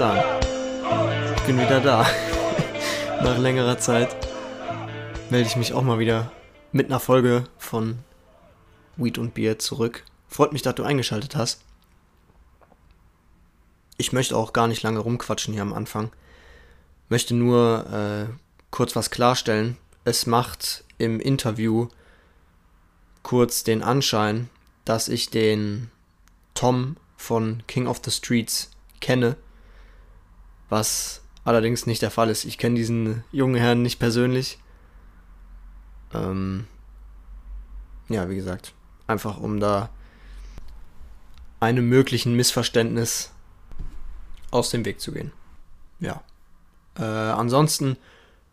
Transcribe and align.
sagen? 0.00 0.22
Ich 1.36 1.42
bin 1.42 1.58
wieder 1.58 1.78
da. 1.78 2.06
Nach 3.22 3.36
längerer 3.36 3.76
Zeit 3.76 4.16
melde 5.28 5.46
ich 5.46 5.56
mich 5.56 5.74
auch 5.74 5.82
mal 5.82 5.98
wieder 5.98 6.32
mit 6.72 6.86
einer 6.86 7.00
Folge 7.00 7.44
von 7.58 7.98
Weed 8.96 9.18
und 9.18 9.34
Bier 9.34 9.58
zurück. 9.58 10.04
Freut 10.26 10.54
mich, 10.54 10.62
dass 10.62 10.76
du 10.76 10.84
eingeschaltet 10.84 11.36
hast. 11.36 11.60
Ich 13.98 14.10
möchte 14.14 14.38
auch 14.38 14.54
gar 14.54 14.68
nicht 14.68 14.82
lange 14.82 15.00
rumquatschen 15.00 15.52
hier 15.52 15.60
am 15.60 15.74
Anfang. 15.74 16.10
Möchte 17.10 17.34
nur 17.34 17.84
äh, 17.92 18.32
kurz 18.70 18.96
was 18.96 19.10
klarstellen. 19.10 19.76
Es 20.04 20.24
macht 20.24 20.82
im 20.96 21.20
Interview 21.20 21.88
kurz 23.22 23.64
den 23.64 23.82
Anschein, 23.82 24.48
dass 24.86 25.08
ich 25.08 25.28
den 25.28 25.90
Tom 26.54 26.96
von 27.18 27.62
King 27.66 27.86
of 27.86 28.00
the 28.02 28.10
Streets 28.10 28.70
kenne, 29.02 29.36
was 30.70 31.22
allerdings 31.44 31.86
nicht 31.86 32.02
der 32.02 32.10
Fall 32.10 32.30
ist. 32.30 32.44
Ich 32.44 32.58
kenne 32.58 32.76
diesen 32.76 33.24
jungen 33.32 33.56
Herrn 33.56 33.82
nicht 33.82 33.98
persönlich. 33.98 34.58
Ähm, 36.14 36.66
ja, 38.08 38.28
wie 38.30 38.36
gesagt, 38.36 38.72
einfach 39.06 39.38
um 39.38 39.60
da 39.60 39.90
einem 41.60 41.88
möglichen 41.88 42.34
Missverständnis 42.34 43.32
aus 44.50 44.70
dem 44.70 44.84
Weg 44.84 45.00
zu 45.00 45.12
gehen. 45.12 45.32
Ja. 46.00 46.22
Äh, 46.98 47.02
ansonsten 47.04 47.96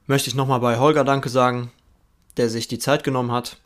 möchte 0.05 0.29
ich 0.29 0.35
nochmal 0.35 0.59
bei 0.59 0.77
Holger 0.77 1.03
Danke 1.03 1.29
sagen, 1.29 1.71
der 2.35 2.49
sich 2.49 2.67
die 2.67 2.79
Zeit 2.79 3.03
genommen 3.03 3.31
hat 3.31 3.59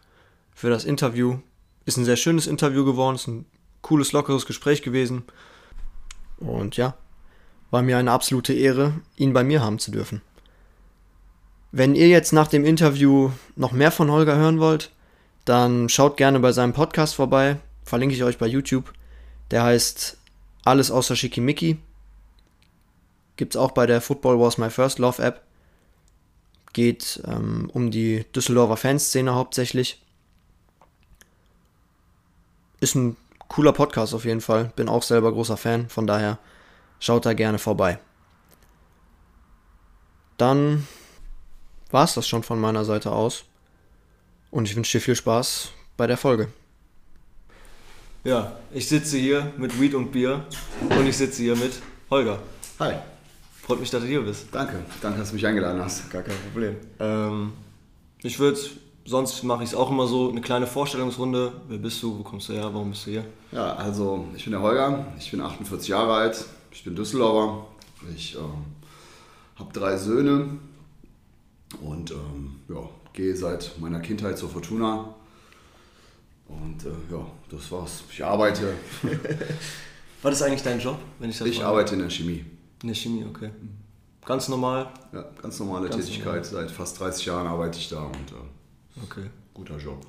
für 0.54 0.70
das 0.70 0.86
Interview. 0.86 1.40
Ist 1.86 1.98
ein 1.98 2.06
sehr 2.06 2.16
schönes 2.16 2.48
Interview 2.48 2.86
geworden, 2.86 3.16
ist 3.16 3.28
ein 3.28 3.46
cooles, 3.82 4.12
lockeres 4.12 4.46
Gespräch 4.46 4.82
gewesen. 4.82 5.24
Und 6.38 6.78
ja, 6.78 6.96
war 7.72 7.82
mir 7.82 7.98
eine 7.98 8.12
absolute 8.12 8.54
Ehre, 8.54 8.94
ihn 9.16 9.34
bei 9.34 9.44
mir 9.44 9.62
haben 9.62 9.80
zu 9.80 9.92
dürfen. 9.92 10.22
Wenn 11.72 11.96
ihr 11.96 12.10
jetzt 12.10 12.34
nach 12.34 12.48
dem 12.48 12.66
Interview 12.66 13.32
noch 13.56 13.72
mehr 13.72 13.92
von 13.92 14.12
Holger 14.12 14.36
hören 14.36 14.60
wollt, 14.60 14.92
dann 15.46 15.88
schaut 15.88 16.18
gerne 16.18 16.40
bei 16.42 16.52
seinem 16.52 16.74
Podcast 16.74 17.16
vorbei. 17.16 17.58
Verlinke 17.84 18.14
ich 18.14 18.24
euch 18.24 18.38
bei 18.38 18.46
YouTube. 18.46 18.94
Der 19.50 19.64
heißt 19.64 20.18
Alles 20.66 20.92
außer 20.92 21.16
Schickimicki. 21.16 21.78
Gibt's 23.38 23.56
auch 23.56 23.72
bei 23.72 23.86
der 23.86 24.02
Football 24.02 24.40
Was 24.40 24.58
My 24.58 24.70
First 24.70 25.00
Love 25.00 25.24
App. 25.24 25.42
Geht 26.74 27.22
ähm, 27.26 27.70
um 27.74 27.90
die 27.90 28.26
Düsseldorfer 28.36 28.78
Fanszene 28.78 29.34
hauptsächlich. 29.34 30.02
Ist 32.82 32.96
ein 32.96 33.16
cooler 33.48 33.74
Podcast 33.74 34.14
auf 34.14 34.26
jeden 34.26 34.42
Fall. 34.42 34.72
Bin 34.76 34.90
auch 34.90 35.04
selber 35.04 35.32
großer 35.32 35.58
Fan, 35.58 35.90
von 35.90 36.06
daher 36.06 36.38
schaut 37.02 37.26
da 37.26 37.34
gerne 37.34 37.60
vorbei. 37.60 38.00
Dann 40.38 40.88
war 41.90 42.06
es 42.06 42.14
das 42.14 42.26
schon 42.26 42.44
von 42.44 42.62
meiner 42.62 42.86
Seite 42.86 43.12
aus. 43.12 43.44
Und 44.50 44.70
ich 44.70 44.76
wünsche 44.76 44.98
dir 44.98 45.04
viel 45.04 45.16
Spaß 45.16 45.72
bei 45.98 46.08
der 46.08 46.18
Folge. 46.18 46.48
Ja, 48.24 48.56
ich 48.72 48.88
sitze 48.88 49.18
hier 49.18 49.52
mit 49.58 49.80
Weed 49.80 49.96
und 49.96 50.12
Bier 50.12 50.46
und 50.90 51.08
ich 51.08 51.18
sitze 51.18 51.42
hier 51.42 51.56
mit 51.56 51.74
Holger. 52.10 52.40
Hi. 52.80 52.96
Freut 53.62 53.80
mich, 53.80 53.90
dass 53.90 54.02
du 54.02 54.08
hier 54.08 54.22
bist. 54.22 54.48
Danke, 54.52 54.80
danke, 55.02 55.20
dass 55.20 55.30
du 55.30 55.36
mich 55.36 55.46
eingeladen 55.46 55.82
hast. 55.82 56.10
Gar 56.10 56.24
kein 56.24 56.36
Problem. 56.52 56.76
Ähm, 57.00 57.54
ich 58.22 58.38
würde, 58.38 58.60
sonst 59.06 59.44
mache 59.44 59.64
ich 59.64 59.70
es 59.70 59.76
auch 59.76 59.90
immer 59.90 60.08
so, 60.08 60.30
eine 60.30 60.42
kleine 60.42 60.68
Vorstellungsrunde. 60.68 61.54
Wer 61.68 61.78
bist 61.78 62.02
du, 62.04 62.20
wo 62.20 62.24
kommst 62.24 62.50
du 62.50 62.54
her, 62.54 62.70
warum 62.74 62.92
bist 62.92 63.08
du 63.08 63.12
hier? 63.12 63.26
Ja, 63.52 63.76
also 63.76 64.28
ich 64.36 64.44
bin 64.44 64.52
der 64.52 64.62
Holger, 64.62 65.06
ich 65.18 65.32
bin 65.32 65.42
48 65.42 65.88
Jahre 65.88 66.14
alt, 66.14 66.46
ich 66.72 66.84
bin 66.84 66.96
Düsseldorfer, 66.96 67.68
ich 68.16 68.36
ähm, 68.36 68.66
habe 69.56 69.74
drei 69.74 69.98
Söhne 69.98 70.58
und 71.82 72.12
ähm, 72.12 72.56
ja, 72.70 72.90
gehe 73.14 73.36
seit 73.36 73.78
meiner 73.80 74.00
Kindheit 74.00 74.38
zur 74.38 74.50
Fortuna. 74.50 75.14
Und 76.48 76.84
äh, 76.86 76.90
ja, 77.14 77.26
das 77.50 77.72
war's. 77.72 78.04
Ich 78.12 78.24
arbeite. 78.26 78.74
Was 80.22 80.34
ist 80.36 80.42
eigentlich 80.42 80.64
dein 80.64 80.80
Job, 80.80 81.00
wenn 81.20 81.30
ich 81.30 81.38
das 81.38 81.48
Ich 81.48 81.58
frage? 81.58 81.68
arbeite 81.70 81.94
in 81.94 82.02
der 82.02 82.10
Chemie. 82.10 82.46
In 82.82 82.88
der 82.90 82.96
Chemie, 82.96 83.26
okay. 83.26 83.52
Ganz 84.26 84.50
normal. 84.50 84.92
Ja, 85.14 85.24
ganz 85.42 85.60
normale 85.60 85.90
Ganz 85.90 86.06
Tätigkeit. 86.06 86.46
Seit 86.46 86.70
fast 86.70 87.00
30 87.00 87.26
Jahren 87.26 87.48
arbeite 87.48 87.78
ich 87.80 87.90
da 87.90 88.04
und 88.04 88.14
äh, 88.32 89.02
Okay. 89.04 89.30
guter 89.54 89.78
Job. 89.78 90.06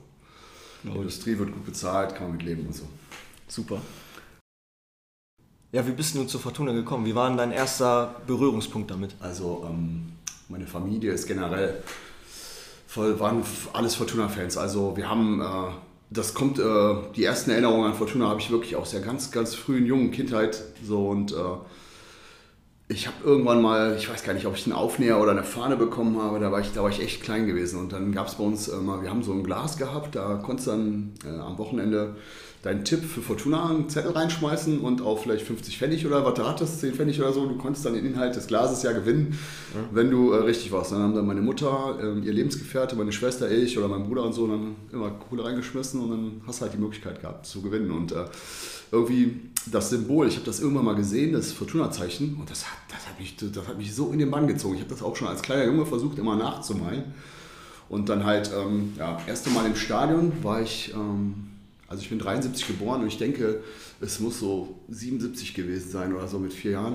Die. 0.82 0.88
Industrie 0.88 1.38
wird 1.38 1.52
gut 1.52 1.64
bezahlt, 1.64 2.14
kann 2.16 2.26
man 2.28 2.36
mit 2.38 2.44
leben 2.44 2.66
und 2.66 2.74
so. 2.74 2.88
Super. 3.46 3.80
Ja, 5.74 5.86
wie 5.86 5.92
bist 5.92 6.14
du 6.14 6.24
zur 6.24 6.38
Fortuna 6.38 6.72
gekommen? 6.72 7.06
Wie 7.06 7.14
war 7.14 7.28
denn 7.28 7.38
dein 7.38 7.50
erster 7.50 8.16
Berührungspunkt 8.26 8.90
damit? 8.90 9.14
Also 9.20 9.66
ähm, 9.66 10.12
meine 10.50 10.66
Familie 10.66 11.12
ist 11.12 11.26
generell 11.26 11.82
voll, 12.86 13.18
waren 13.18 13.42
alles 13.72 13.94
Fortuna-Fans. 13.94 14.58
Also 14.58 14.94
wir 14.98 15.08
haben, 15.08 15.40
äh, 15.40 15.44
das 16.10 16.34
kommt, 16.34 16.58
äh, 16.58 16.94
die 17.16 17.24
ersten 17.24 17.52
Erinnerungen 17.52 17.86
an 17.86 17.94
Fortuna 17.94 18.28
habe 18.28 18.38
ich 18.38 18.50
wirklich 18.50 18.76
aus 18.76 18.90
der 18.90 19.00
ganz, 19.00 19.30
ganz 19.30 19.54
frühen 19.54 19.86
jungen 19.86 20.10
Kindheit 20.10 20.62
so 20.84 21.08
und 21.08 21.32
äh, 21.32 21.36
ich 22.88 23.06
habe 23.06 23.16
irgendwann 23.24 23.62
mal, 23.62 23.96
ich 23.96 24.10
weiß 24.10 24.24
gar 24.24 24.34
nicht, 24.34 24.44
ob 24.44 24.54
ich 24.54 24.66
einen 24.66 24.74
Aufnäher 24.74 25.18
oder 25.22 25.30
eine 25.30 25.44
Fahne 25.44 25.76
bekommen 25.76 26.20
habe, 26.20 26.38
da 26.38 26.52
war 26.52 26.60
ich, 26.60 26.72
da 26.72 26.82
war 26.82 26.90
ich 26.90 27.00
echt 27.00 27.22
klein 27.22 27.46
gewesen. 27.46 27.78
Und 27.78 27.92
dann 27.94 28.12
gab 28.12 28.26
es 28.26 28.34
bei 28.34 28.44
uns 28.44 28.68
äh, 28.68 28.76
mal, 28.76 29.00
wir 29.00 29.08
haben 29.08 29.22
so 29.22 29.32
ein 29.32 29.42
Glas 29.42 29.78
gehabt, 29.78 30.14
da 30.16 30.34
konntest 30.34 30.66
du 30.66 30.72
dann 30.72 31.14
äh, 31.24 31.38
am 31.38 31.56
Wochenende 31.56 32.16
deinen 32.62 32.84
Tipp 32.84 33.04
für 33.04 33.20
Fortuna 33.20 33.68
einen 33.68 33.88
Zettel 33.88 34.12
reinschmeißen 34.12 34.78
und 34.78 35.02
auf 35.02 35.24
vielleicht 35.24 35.44
50 35.44 35.78
Pfennig 35.78 36.06
oder 36.06 36.24
was 36.24 36.34
du 36.34 36.46
hattest, 36.46 36.80
10 36.80 36.94
Pfennig 36.94 37.20
oder 37.20 37.32
so, 37.32 37.44
du 37.46 37.56
konntest 37.56 37.84
dann 37.84 37.94
den 37.94 38.06
Inhalt 38.06 38.36
des 38.36 38.46
Glases 38.46 38.84
ja 38.84 38.92
gewinnen, 38.92 39.36
wenn 39.90 40.10
du 40.10 40.30
äh, 40.30 40.36
richtig 40.36 40.70
warst. 40.70 40.92
Dann 40.92 41.00
haben 41.00 41.14
dann 41.14 41.26
meine 41.26 41.42
Mutter, 41.42 41.98
äh, 42.00 42.20
ihr 42.20 42.32
Lebensgefährte, 42.32 42.94
meine 42.94 43.10
Schwester, 43.10 43.50
ich 43.50 43.76
oder 43.76 43.88
mein 43.88 44.04
Bruder 44.04 44.22
und 44.22 44.32
so 44.32 44.46
dann 44.46 44.76
immer 44.92 45.10
Kohle 45.10 45.44
reingeschmissen 45.44 46.00
und 46.00 46.10
dann 46.10 46.40
hast 46.46 46.60
du 46.60 46.62
halt 46.62 46.74
die 46.74 46.78
Möglichkeit 46.78 47.20
gehabt 47.20 47.46
zu 47.46 47.62
gewinnen. 47.62 47.90
Und 47.90 48.12
äh, 48.12 48.26
irgendwie 48.92 49.40
das 49.70 49.90
Symbol, 49.90 50.28
ich 50.28 50.36
habe 50.36 50.46
das 50.46 50.60
irgendwann 50.60 50.84
mal 50.84 50.94
gesehen, 50.94 51.32
das 51.32 51.50
Fortuna-Zeichen, 51.50 52.36
und 52.38 52.48
das 52.48 52.64
hat, 52.64 52.78
das, 52.88 53.08
hat 53.08 53.18
mich, 53.18 53.36
das 53.36 53.66
hat 53.66 53.76
mich 53.76 53.92
so 53.92 54.12
in 54.12 54.20
den 54.20 54.30
Bann 54.30 54.46
gezogen. 54.46 54.76
Ich 54.76 54.82
habe 54.82 54.90
das 54.90 55.02
auch 55.02 55.16
schon 55.16 55.26
als 55.26 55.42
kleiner 55.42 55.64
Junge 55.64 55.84
versucht, 55.84 56.16
immer 56.16 56.36
nachzumalen. 56.36 57.12
Und 57.88 58.08
dann 58.08 58.24
halt, 58.24 58.52
ähm, 58.56 58.92
ja, 58.96 59.18
erste 59.26 59.50
Mal 59.50 59.66
im 59.66 59.74
Stadion 59.74 60.32
war 60.42 60.62
ich, 60.62 60.94
ähm, 60.94 61.51
also 61.92 62.04
ich 62.04 62.08
bin 62.08 62.18
73 62.18 62.66
geboren 62.66 63.02
und 63.02 63.08
ich 63.08 63.18
denke, 63.18 63.60
es 64.00 64.18
muss 64.18 64.40
so 64.40 64.80
77 64.88 65.52
gewesen 65.52 65.90
sein 65.90 66.14
oder 66.14 66.26
so 66.26 66.38
mit 66.38 66.54
vier 66.54 66.70
Jahren. 66.70 66.94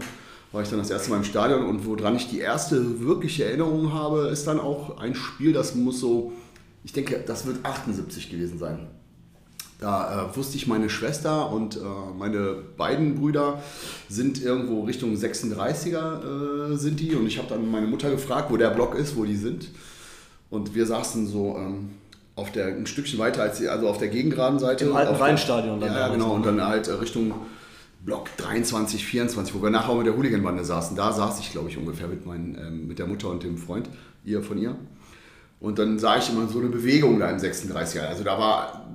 War 0.52 0.64
ich 0.64 0.70
dann 0.70 0.80
das 0.80 0.90
erste 0.90 1.12
Mal 1.12 1.18
im 1.18 1.24
Stadion 1.24 1.68
und 1.68 1.86
woran 1.86 2.16
ich 2.16 2.32
die 2.32 2.40
erste 2.40 3.00
wirkliche 3.00 3.46
Erinnerung 3.46 3.94
habe, 3.94 4.30
ist 4.30 4.48
dann 4.48 4.60
auch 4.60 4.98
ein 4.98 5.14
Spiel, 5.14 5.54
das 5.54 5.76
muss 5.76 6.00
so, 6.00 6.34
ich 6.84 6.94
denke, 6.94 7.24
das 7.24 7.46
wird 7.46 7.64
78 7.64 8.32
gewesen 8.32 8.58
sein. 8.58 8.88
Da 9.80 10.32
äh, 10.32 10.36
wusste 10.36 10.58
ich, 10.58 10.66
meine 10.66 10.90
Schwester 10.90 11.52
und 11.52 11.76
äh, 11.76 11.80
meine 12.18 12.56
beiden 12.76 13.20
Brüder 13.20 13.62
sind 14.10 14.42
irgendwo 14.42 14.82
Richtung 14.82 15.14
36er 15.14 16.72
äh, 16.74 16.76
sind 16.76 17.00
die. 17.00 17.14
Und 17.14 17.28
ich 17.28 17.38
habe 17.38 17.50
dann 17.50 17.70
meine 17.70 17.86
Mutter 17.86 18.10
gefragt, 18.10 18.50
wo 18.50 18.58
der 18.58 18.72
Block 18.72 18.96
ist, 18.96 19.16
wo 19.16 19.26
die 19.26 19.36
sind. 19.36 19.70
Und 20.50 20.74
wir 20.74 20.88
saßen 20.88 21.28
so 21.28 21.56
ähm, 21.56 21.90
auf 22.38 22.52
der, 22.52 22.68
ein 22.68 22.86
Stückchen 22.86 23.18
weiter 23.20 23.42
als 23.42 23.58
die, 23.58 23.68
also 23.68 23.90
auf 23.90 23.98
der 23.98 24.08
gegengeraden 24.10 24.60
Seite. 24.60 24.86
Im 24.86 24.96
alten 24.96 25.16
Rheinstadion 25.16 25.80
dann 25.80 25.90
Ja, 25.90 26.00
damals 26.02 26.14
genau. 26.14 26.34
Und 26.34 26.46
dann 26.46 26.66
halt 26.66 26.88
äh, 26.88 26.94
Richtung 26.94 27.34
Block 28.06 28.30
23, 28.38 29.04
24, 29.04 29.56
wo 29.56 29.62
wir 29.64 29.72
nachher 29.72 29.90
auch 29.90 29.98
mit 29.98 30.06
der 30.06 30.16
Hooligan-Bande 30.16 30.64
saßen. 30.64 30.96
Da 30.96 31.12
saß 31.12 31.40
ich, 31.40 31.52
glaube 31.52 31.70
ich, 31.70 31.78
ungefähr 31.78 32.08
mit, 32.08 32.26
meinen, 32.28 32.56
ähm, 32.56 32.88
mit 32.88 33.00
der 33.00 33.08
Mutter 33.08 33.30
und 33.30 33.44
dem 33.44 33.58
Freund, 33.58 33.90
ihr 34.24 34.44
von 34.44 34.60
ihr. 34.60 34.76
Und 35.60 35.80
dann 35.80 35.98
sah 35.98 36.18
ich 36.18 36.30
immer 36.30 36.48
so 36.48 36.60
eine 36.60 36.70
Bewegung 36.70 37.20
da 37.20 37.30
im 37.32 37.38
36er. 37.38 38.02
Also 38.02 38.24
da 38.24 38.38
war, 38.38 38.88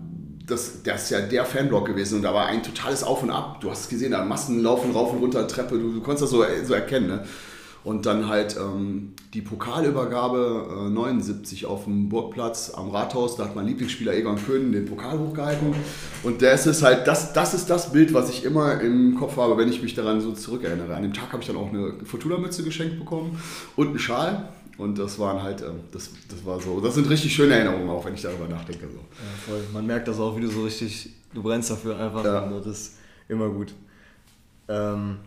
das, 0.46 0.84
das 0.84 1.02
ist 1.04 1.10
ja 1.10 1.20
der 1.20 1.44
Fanblock 1.44 1.86
gewesen 1.86 2.18
und 2.18 2.22
da 2.22 2.32
war 2.32 2.46
ein 2.46 2.62
totales 2.62 3.02
Auf 3.02 3.24
und 3.24 3.30
Ab. 3.30 3.60
Du 3.60 3.72
hast 3.72 3.80
es 3.80 3.88
gesehen, 3.88 4.12
da 4.12 4.24
Massen 4.24 4.62
laufen 4.62 4.92
rauf 4.92 5.12
und 5.12 5.18
runter 5.18 5.48
Treppe, 5.48 5.78
du, 5.78 5.94
du 5.94 6.00
konntest 6.00 6.22
das 6.22 6.30
so, 6.30 6.44
so 6.64 6.74
erkennen. 6.74 7.08
Ne? 7.08 7.24
Und 7.84 8.06
dann 8.06 8.28
halt 8.28 8.56
ähm, 8.56 9.14
die 9.34 9.40
Pokalübergabe 9.40 10.86
äh, 10.86 10.90
79 10.90 11.66
auf 11.66 11.84
dem 11.84 12.08
Burgplatz 12.08 12.72
am 12.74 12.90
Rathaus, 12.90 13.36
da 13.36 13.44
hat 13.44 13.56
mein 13.56 13.66
Lieblingsspieler 13.66 14.14
Egon 14.14 14.36
Köhn 14.36 14.70
den 14.70 14.86
Pokal 14.86 15.18
hochgehalten. 15.18 15.74
Und 16.22 16.42
das 16.42 16.66
ist 16.66 16.82
halt, 16.82 17.08
das, 17.08 17.32
das 17.32 17.54
ist 17.54 17.68
das 17.68 17.92
Bild, 17.92 18.14
was 18.14 18.30
ich 18.30 18.44
immer 18.44 18.80
im 18.80 19.16
Kopf 19.18 19.36
habe, 19.36 19.56
wenn 19.56 19.68
ich 19.68 19.82
mich 19.82 19.94
daran 19.94 20.20
so 20.20 20.32
zurückerinnere. 20.32 20.94
An 20.94 21.02
dem 21.02 21.12
Tag 21.12 21.32
habe 21.32 21.42
ich 21.42 21.48
dann 21.48 21.56
auch 21.56 21.70
eine 21.70 21.94
Fortuna-Mütze 22.04 22.62
geschenkt 22.62 23.00
bekommen 23.00 23.36
und 23.74 23.88
einen 23.88 23.98
Schal. 23.98 24.48
Und 24.78 24.98
das 24.98 25.18
waren 25.18 25.42
halt, 25.42 25.62
ähm, 25.62 25.80
das, 25.92 26.10
das 26.28 26.44
war 26.46 26.60
so, 26.60 26.80
das 26.80 26.94
sind 26.94 27.08
richtig 27.10 27.34
schöne 27.34 27.54
Erinnerungen 27.54 27.90
auch, 27.90 28.04
wenn 28.04 28.14
ich 28.14 28.22
darüber 28.22 28.48
nachdenke. 28.48 28.86
So. 28.88 28.98
Ja, 28.98 29.54
voll. 29.54 29.62
Man 29.72 29.86
merkt 29.86 30.08
das 30.08 30.18
auch, 30.18 30.36
wie 30.36 30.40
du 30.40 30.48
so 30.48 30.62
richtig, 30.62 31.10
du 31.34 31.42
brennst 31.42 31.70
dafür 31.70 31.98
einfach. 31.98 32.24
Ja. 32.24 32.48
Das 32.48 32.66
ist 32.66 32.96
immer 33.28 33.48
gut. 33.48 33.74
Ähm, 34.68 35.18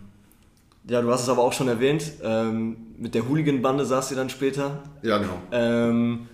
ja, 0.88 1.02
du 1.02 1.10
hast 1.10 1.22
es 1.22 1.28
aber 1.28 1.42
auch 1.42 1.52
schon 1.52 1.68
erwähnt. 1.68 2.12
Ähm, 2.22 2.76
mit 2.98 3.14
der 3.14 3.28
Hooligan-Bande 3.28 3.84
saß 3.84 4.10
ihr 4.12 4.16
dann 4.16 4.30
später. 4.30 4.82
Ja, 5.02 5.18
genau. 5.18 5.38
Ähm, 5.52 6.28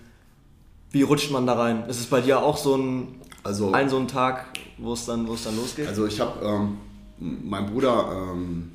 wie 0.91 1.01
rutscht 1.01 1.31
man 1.31 1.47
da 1.47 1.53
rein? 1.53 1.85
Ist 1.87 1.99
es 1.99 2.05
bei 2.05 2.21
dir 2.21 2.41
auch 2.41 2.57
so 2.57 2.75
ein, 2.77 3.07
Also, 3.43 3.71
ein 3.71 3.89
so 3.89 3.97
ein 3.97 4.07
Tag, 4.07 4.45
wo 4.77 4.93
es 4.93 5.05
dann, 5.05 5.27
wo 5.27 5.33
es 5.33 5.43
dann 5.43 5.55
losgeht? 5.55 5.87
Also 5.87 6.05
ich 6.05 6.19
habe, 6.19 6.45
ähm, 6.45 6.77
mein 7.17 7.65
Bruder 7.65 8.31
ähm, 8.31 8.71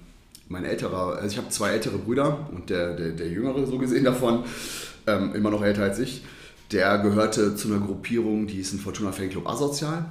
mein 0.48 0.64
älterer, 0.64 1.16
also 1.16 1.26
ich 1.28 1.36
habe 1.36 1.48
zwei 1.50 1.70
ältere 1.70 1.98
Brüder 1.98 2.48
und 2.52 2.70
der, 2.70 2.94
der, 2.94 3.10
der 3.12 3.28
jüngere 3.28 3.66
so 3.66 3.78
gesehen 3.78 4.04
davon, 4.04 4.44
ähm, 5.06 5.34
immer 5.34 5.50
noch 5.50 5.62
älter 5.62 5.82
als 5.82 5.98
ich, 5.98 6.24
der 6.72 6.98
gehörte 6.98 7.54
zu 7.54 7.68
einer 7.68 7.84
Gruppierung, 7.84 8.46
die 8.46 8.58
ist 8.58 8.72
ein 8.72 8.78
Fortuna 8.78 9.12
Fanclub 9.12 9.46
Asozial. 9.48 10.06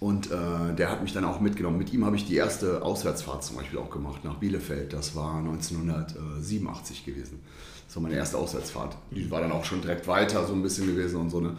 Und 0.00 0.30
äh, 0.30 0.74
der 0.76 0.90
hat 0.90 1.02
mich 1.02 1.12
dann 1.12 1.24
auch 1.24 1.40
mitgenommen. 1.40 1.78
Mit 1.78 1.92
ihm 1.92 2.04
habe 2.04 2.16
ich 2.16 2.26
die 2.26 2.36
erste 2.36 2.82
Auswärtsfahrt 2.82 3.44
zum 3.44 3.56
Beispiel 3.56 3.78
auch 3.78 3.90
gemacht 3.90 4.24
nach 4.24 4.34
Bielefeld. 4.34 4.92
Das 4.92 5.16
war 5.16 5.38
1987 5.38 7.04
gewesen. 7.04 7.40
Das 7.86 7.96
war 7.96 8.02
meine 8.02 8.16
erste 8.16 8.38
Auswärtsfahrt. 8.38 8.96
Die 9.12 9.30
war 9.30 9.40
dann 9.40 9.52
auch 9.52 9.64
schon 9.64 9.80
direkt 9.80 10.06
weiter 10.06 10.46
so 10.46 10.52
ein 10.52 10.62
bisschen 10.62 10.86
gewesen 10.86 11.20
und 11.20 11.30
so. 11.30 11.40
Ne? 11.40 11.56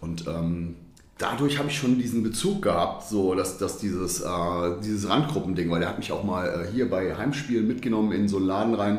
Und 0.00 0.26
ähm, 0.26 0.74
dadurch 1.18 1.58
habe 1.58 1.68
ich 1.68 1.78
schon 1.78 1.98
diesen 1.98 2.22
Bezug 2.22 2.62
gehabt, 2.62 3.08
so 3.08 3.34
dass, 3.34 3.58
dass 3.58 3.78
dieses, 3.78 4.20
äh, 4.20 4.80
dieses 4.82 5.08
Randgruppending, 5.08 5.70
weil 5.70 5.80
der 5.80 5.88
hat 5.88 5.98
mich 5.98 6.12
auch 6.12 6.24
mal 6.24 6.46
äh, 6.46 6.72
hier 6.72 6.90
bei 6.90 7.16
Heimspielen 7.16 7.66
mitgenommen 7.66 8.12
in 8.12 8.28
so 8.28 8.38
einen 8.38 8.46
Laden 8.46 8.74
rein 8.74 8.98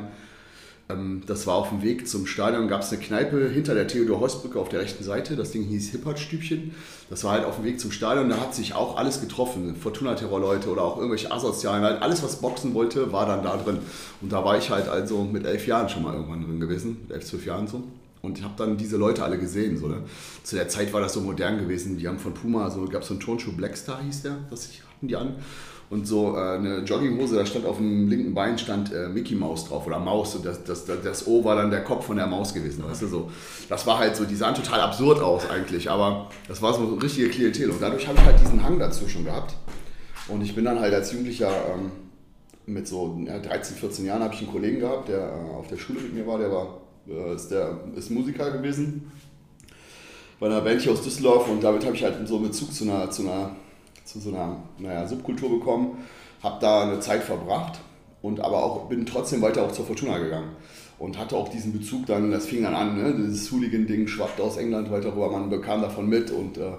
ähm, 0.90 1.24
das 1.26 1.46
war 1.48 1.56
auf 1.56 1.70
dem 1.70 1.82
Weg 1.82 2.08
zum 2.08 2.26
Stadion, 2.26 2.68
gab 2.68 2.82
es 2.82 2.92
eine 2.92 3.02
Kneipe 3.02 3.50
hinter 3.50 3.74
der 3.74 3.88
Theodor-Heuss-Brücke 3.88 4.60
auf 4.60 4.70
der 4.70 4.80
rechten 4.80 5.04
Seite. 5.04 5.36
Das 5.36 5.52
Ding 5.52 5.64
hieß 5.64 5.92
Hippert-Stübchen. 5.92 6.74
Das 7.10 7.24
war 7.24 7.34
halt 7.34 7.46
auf 7.46 7.56
dem 7.56 7.66
Weg 7.66 7.80
zum 7.80 7.92
Stadion. 7.92 8.30
Da 8.30 8.40
hat 8.40 8.56
sich 8.56 8.74
auch 8.74 8.98
alles 8.98 9.20
getroffen. 9.20 9.76
Fortuna-Terror-Leute 9.76 10.70
oder 10.70 10.84
auch 10.84 10.98
irgendwelche 10.98 11.32
Asozialen. 11.32 11.84
Halt 11.84 12.02
alles, 12.02 12.24
was 12.24 12.38
boxen 12.38 12.74
wollte, 12.74 13.12
war 13.12 13.26
dann 13.26 13.44
da 13.44 13.58
drin. 13.58 13.80
Und 14.22 14.32
da 14.32 14.46
war 14.46 14.58
ich 14.58 14.70
halt 14.70 14.88
also 14.88 15.24
mit 15.24 15.46
elf 15.46 15.68
Jahren 15.68 15.90
schon 15.90 16.04
mal 16.04 16.14
irgendwann 16.14 16.44
drin 16.44 16.60
gewesen. 16.60 16.98
Mit 17.02 17.12
elf, 17.16 17.26
zwölf 17.26 17.46
Jahren 17.46 17.68
so. 17.68 17.84
Und 18.22 18.38
ich 18.38 18.44
habe 18.44 18.56
dann 18.58 18.78
diese 18.78 18.98
Leute 18.98 19.24
alle 19.24 19.38
gesehen. 19.38 19.78
So, 19.78 19.88
ne? 19.88 20.04
Zu 20.44 20.56
der 20.56 20.70
Zeit 20.70 20.94
war 20.94 21.02
das 21.02 21.14
so 21.14 21.22
modern 21.22 21.58
gewesen. 21.58 21.98
Die 21.98 22.08
haben 22.08 22.20
von 22.20 22.34
Puma, 22.34 22.70
so 22.70 22.86
gab 22.86 23.02
es 23.02 23.10
so 23.10 23.14
einen 23.14 23.22
Turnschuh 23.22 23.52
Blackstar, 23.52 24.02
hieß 24.04 24.24
der, 24.24 24.38
das 24.50 24.70
hatten 24.98 25.08
die 25.08 25.16
an 25.16 25.36
und 25.90 26.06
so 26.06 26.36
äh, 26.36 26.58
eine 26.58 26.80
Jogginghose, 26.80 27.36
da 27.36 27.46
stand 27.46 27.66
auf 27.66 27.78
dem 27.78 28.10
linken 28.10 28.34
Bein 28.34 28.58
stand 28.58 28.92
äh, 28.92 29.08
Mickey 29.08 29.36
Maus 29.36 29.70
drauf 29.70 29.88
oder 29.88 30.00
Maus. 30.00 30.36
Und 30.36 30.46
das, 30.46 30.64
das, 30.64 30.86
das, 30.86 30.98
das 31.02 31.28
O 31.28 31.46
war 31.46 31.56
dann 31.56 31.72
der 31.72 31.84
Kopf 31.84 32.08
von 32.08 32.18
der 32.18 32.28
Maus 32.28 32.54
gewesen, 32.54 32.84
weißt 32.84 33.04
du 33.04 33.08
so. 33.08 33.32
Das 33.70 33.88
war 33.88 33.98
halt 33.98 34.16
so, 34.16 34.26
die 34.26 34.36
sahen 34.36 34.56
total 34.56 34.82
absurd 34.82 35.22
aus 35.22 35.50
eigentlich, 35.50 35.90
aber 35.90 36.30
das 36.48 36.62
war 36.62 36.74
so 36.74 36.86
eine 36.86 37.02
richtige 37.02 37.30
Klientel. 37.30 37.70
Und 37.70 37.82
dadurch 37.82 38.06
habe 38.08 38.18
ich 38.20 38.26
halt 38.26 38.40
diesen 38.42 38.64
Hang 38.64 38.80
dazu 38.80 39.08
schon 39.08 39.24
gehabt. 39.24 39.56
Und 40.28 40.42
ich 40.42 40.54
bin 40.56 40.66
dann 40.66 40.80
halt 40.80 40.94
als 40.94 41.12
Jugendlicher 41.14 41.52
ähm, 41.74 41.92
mit 42.66 42.86
so 42.86 43.18
ja, 43.26 43.40
13, 43.40 43.78
14 43.78 44.06
Jahren 44.06 44.22
habe 44.22 44.34
ich 44.34 44.42
einen 44.42 44.52
Kollegen 44.52 44.80
gehabt, 44.80 45.08
der 45.08 45.20
äh, 45.20 45.56
auf 45.56 45.68
der 45.68 45.78
Schule 45.78 46.02
mit 46.02 46.14
mir 46.14 46.28
war, 46.28 46.38
der 46.38 46.52
war 46.52 46.82
äh, 47.08 47.34
ist, 47.34 47.50
der, 47.50 47.80
ist 47.96 48.12
Musiker 48.12 48.52
gewesen 48.52 49.10
bei 50.40 50.48
einer 50.48 50.62
Band 50.62 50.82
hier 50.82 50.92
aus 50.92 51.02
Düsseldorf. 51.02 51.50
Und 51.50 51.64
damit 51.64 51.86
habe 51.86 51.96
ich 51.96 52.04
halt 52.04 52.28
so 52.28 52.36
einen 52.36 52.48
Bezug 52.48 52.74
zu 52.74 52.84
einer, 52.84 53.10
zu 53.10 53.24
einer 53.24 53.56
zu 54.08 54.20
so 54.20 54.30
einer 54.30 54.58
naja, 54.80 55.08
Subkultur 55.08 55.60
bekommen, 55.60 55.98
habe 56.42 56.58
da 56.62 56.84
eine 56.84 57.00
Zeit 57.00 57.24
verbracht 57.24 57.80
und 58.22 58.40
aber 58.40 58.64
auch 58.64 58.88
bin 58.88 59.06
trotzdem 59.06 59.42
weiter 59.42 59.64
auch 59.64 59.72
zur 59.72 59.86
Fortuna 59.86 60.18
gegangen 60.18 60.56
und 60.98 61.18
hatte 61.18 61.36
auch 61.36 61.50
diesen 61.50 61.74
Bezug 61.74 62.06
dann, 62.06 62.32
das 62.32 62.48
fing 62.48 62.64
dann 62.64 62.74
an, 62.74 62.98
ne, 62.98 63.14
dieses 63.14 63.52
Hooligan-Ding 63.52 64.08
schwappte 64.08 64.44
aus 64.44 64.58
England 64.58 64.90
weiter 64.92 65.14
rüber, 65.14 65.30
man 65.30 65.50
bekam 65.50 65.82
davon 65.82 66.08
mit 66.08 66.32
und 66.32 66.58
äh, 66.58 66.72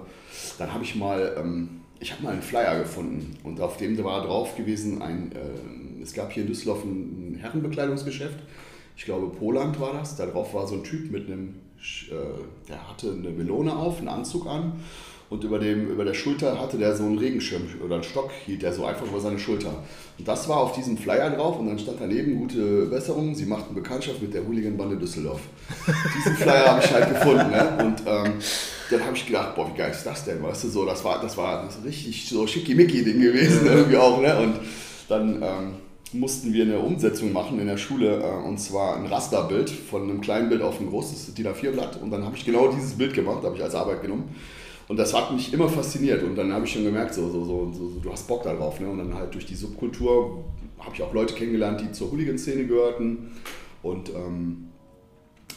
dann 0.57 0.73
habe 0.73 0.83
ich 0.83 0.95
mal, 0.95 1.35
ähm, 1.39 1.81
ich 1.99 2.11
habe 2.11 2.23
mal 2.23 2.33
einen 2.33 2.41
Flyer 2.41 2.79
gefunden 2.79 3.37
und 3.43 3.61
auf 3.61 3.77
dem 3.77 4.01
war 4.03 4.25
drauf 4.25 4.55
gewesen, 4.55 5.01
ein, 5.01 5.31
äh, 5.31 6.01
es 6.03 6.13
gab 6.13 6.31
hier 6.31 6.43
in 6.43 6.47
Düsseldorf 6.47 6.83
ein 6.83 7.37
Herrenbekleidungsgeschäft, 7.39 8.39
ich 8.97 9.05
glaube 9.05 9.27
Poland 9.27 9.79
war 9.79 9.93
das, 9.93 10.15
da 10.17 10.25
drauf 10.25 10.53
war 10.53 10.67
so 10.67 10.75
ein 10.75 10.83
Typ 10.83 11.11
mit 11.11 11.27
einem, 11.27 11.55
der 12.67 12.89
hatte 12.89 13.11
eine 13.11 13.29
Melone 13.29 13.75
auf, 13.75 13.99
einen 13.99 14.09
Anzug 14.09 14.45
an 14.47 14.73
und 15.29 15.43
über, 15.43 15.59
dem, 15.59 15.91
über 15.91 16.05
der 16.05 16.15
Schulter 16.15 16.59
hatte 16.59 16.77
der 16.77 16.95
so 16.95 17.03
einen 17.03 17.19
Regenschirm 17.19 17.61
oder 17.85 17.95
einen 17.95 18.03
Stock, 18.03 18.31
hielt 18.45 18.63
er 18.63 18.73
so 18.73 18.85
einfach 18.85 19.05
über 19.05 19.19
seine 19.19 19.37
Schulter. 19.37 19.83
Und 20.17 20.27
das 20.27 20.49
war 20.49 20.57
auf 20.57 20.73
diesem 20.73 20.97
Flyer 20.97 21.29
drauf 21.29 21.59
und 21.59 21.67
dann 21.67 21.77
stand 21.77 22.01
daneben 22.01 22.39
gute 22.39 22.87
Besserung, 22.87 23.35
sie 23.35 23.45
machten 23.45 23.75
Bekanntschaft 23.75 24.21
mit 24.21 24.33
der 24.33 24.45
Hooligan-Bande 24.45 24.97
Düsseldorf. 24.97 25.41
Diesen 26.17 26.35
Flyer 26.35 26.65
habe 26.65 26.83
ich 26.83 26.91
halt 26.91 27.09
gefunden 27.09 27.51
ne? 27.51 27.77
und 27.79 27.99
ähm, 28.07 28.33
dann 28.89 29.05
habe 29.05 29.15
ich 29.15 29.27
gedacht, 29.27 29.55
boah, 29.55 29.69
wie 29.71 29.77
geil 29.77 29.91
ist 29.91 30.03
das 30.03 30.25
denn, 30.25 30.41
weißt 30.41 30.63
du, 30.63 30.69
so, 30.69 30.85
das 30.85 31.03
war, 31.05 31.21
das 31.21 31.37
war 31.37 31.63
das 31.63 31.77
richtig 31.85 32.27
so 32.27 32.47
schickimicki-Ding 32.47 33.21
gewesen 33.21 33.67
irgendwie 33.67 33.97
auch, 33.97 34.19
ne? 34.19 34.37
und 34.39 34.55
dann... 35.07 35.41
Ähm, 35.43 35.73
mussten 36.13 36.53
wir 36.53 36.63
eine 36.63 36.79
Umsetzung 36.79 37.33
machen 37.33 37.59
in 37.59 37.67
der 37.67 37.77
Schule 37.77 38.21
äh, 38.21 38.47
und 38.47 38.59
zwar 38.59 38.95
ein 38.97 39.05
Rasterbild 39.05 39.69
von 39.69 40.03
einem 40.03 40.21
kleinen 40.21 40.49
Bild 40.49 40.61
auf 40.61 40.79
ein 40.79 40.89
großes 40.89 41.33
DIN 41.33 41.47
A4-Blatt 41.47 42.01
und 42.01 42.11
dann 42.11 42.25
habe 42.25 42.35
ich 42.35 42.45
genau 42.45 42.67
dieses 42.69 42.93
Bild 42.93 43.13
gemacht, 43.13 43.43
habe 43.43 43.55
ich 43.55 43.63
als 43.63 43.75
Arbeit 43.75 44.01
genommen 44.01 44.33
und 44.89 44.97
das 44.97 45.13
hat 45.13 45.31
mich 45.31 45.53
immer 45.53 45.69
fasziniert. 45.69 46.23
Und 46.23 46.35
dann 46.35 46.51
habe 46.51 46.65
ich 46.65 46.73
schon 46.73 46.83
gemerkt, 46.83 47.13
so, 47.13 47.29
so, 47.29 47.45
so, 47.45 47.71
so, 47.71 47.99
du 48.01 48.11
hast 48.11 48.27
Bock 48.27 48.41
darauf. 48.41 48.79
Ne? 48.79 48.89
Und 48.89 48.97
dann 48.97 49.13
halt 49.13 49.33
durch 49.35 49.45
die 49.45 49.53
Subkultur 49.53 50.43
habe 50.79 50.95
ich 50.95 51.03
auch 51.03 51.13
Leute 51.13 51.35
kennengelernt, 51.35 51.79
die 51.79 51.91
zur 51.91 52.11
Hooligan-Szene 52.11 52.65
gehörten. 52.65 53.31
Und 53.83 54.09
ähm, 54.09 54.69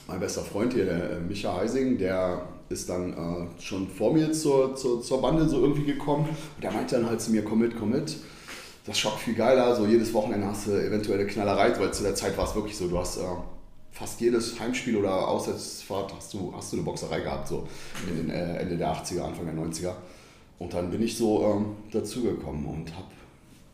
mein 0.07 0.21
bester 0.21 0.43
Freund 0.43 0.75
hier, 0.75 0.85
der 0.85 1.13
äh, 1.13 1.21
Micha 1.21 1.57
Heising, 1.57 1.97
der 1.97 2.47
ist 2.69 2.91
dann 2.91 3.15
äh, 3.15 3.63
schon 3.63 3.89
vor 3.89 4.13
mir 4.13 4.33
zur, 4.33 4.77
zur, 4.77 5.01
zur 5.01 5.23
Bande 5.23 5.49
so 5.49 5.63
irgendwie 5.63 5.87
gekommen. 5.87 6.29
Und 6.29 6.63
der 6.63 6.71
meinte 6.71 6.97
dann 6.97 7.09
halt 7.09 7.23
zu 7.23 7.31
mir, 7.31 7.43
komm 7.43 7.61
mit, 7.61 7.75
komm 7.79 7.89
mit. 7.89 8.19
Das 8.85 8.99
schockt 8.99 9.21
viel 9.21 9.35
geiler. 9.35 9.77
So 9.77 9.87
jedes 9.87 10.13
Wochenende 10.13 10.47
hast 10.47 10.67
du 10.67 10.73
eventuelle 10.73 11.27
Knallerei, 11.27 11.79
weil 11.79 11.93
zu 11.93 12.03
der 12.03 12.15
Zeit 12.15 12.37
war 12.37 12.49
es 12.49 12.55
wirklich 12.55 12.77
so, 12.77 12.89
du 12.89 12.99
hast... 12.99 13.19
Äh, 13.19 13.23
fast 13.93 14.21
jedes 14.21 14.59
Heimspiel 14.59 14.97
oder 14.97 15.29
Auswärtsfahrt 15.29 16.15
hast 16.17 16.33
du, 16.35 16.53
hast 16.57 16.73
du 16.73 16.77
eine 16.77 16.85
Boxerei 16.85 17.21
gehabt, 17.21 17.49
so 17.49 17.69
in 18.09 18.17
den, 18.17 18.31
äh, 18.31 18.57
Ende 18.57 18.77
der 18.77 18.89
80er, 18.89 19.21
Anfang 19.21 19.45
der 19.45 19.55
90er. 19.55 19.93
Und 20.59 20.73
dann 20.73 20.91
bin 20.91 21.03
ich 21.03 21.17
so 21.17 21.45
ähm, 21.45 21.67
dazugekommen 21.93 22.65
und 22.67 22.95
habe 22.97 23.09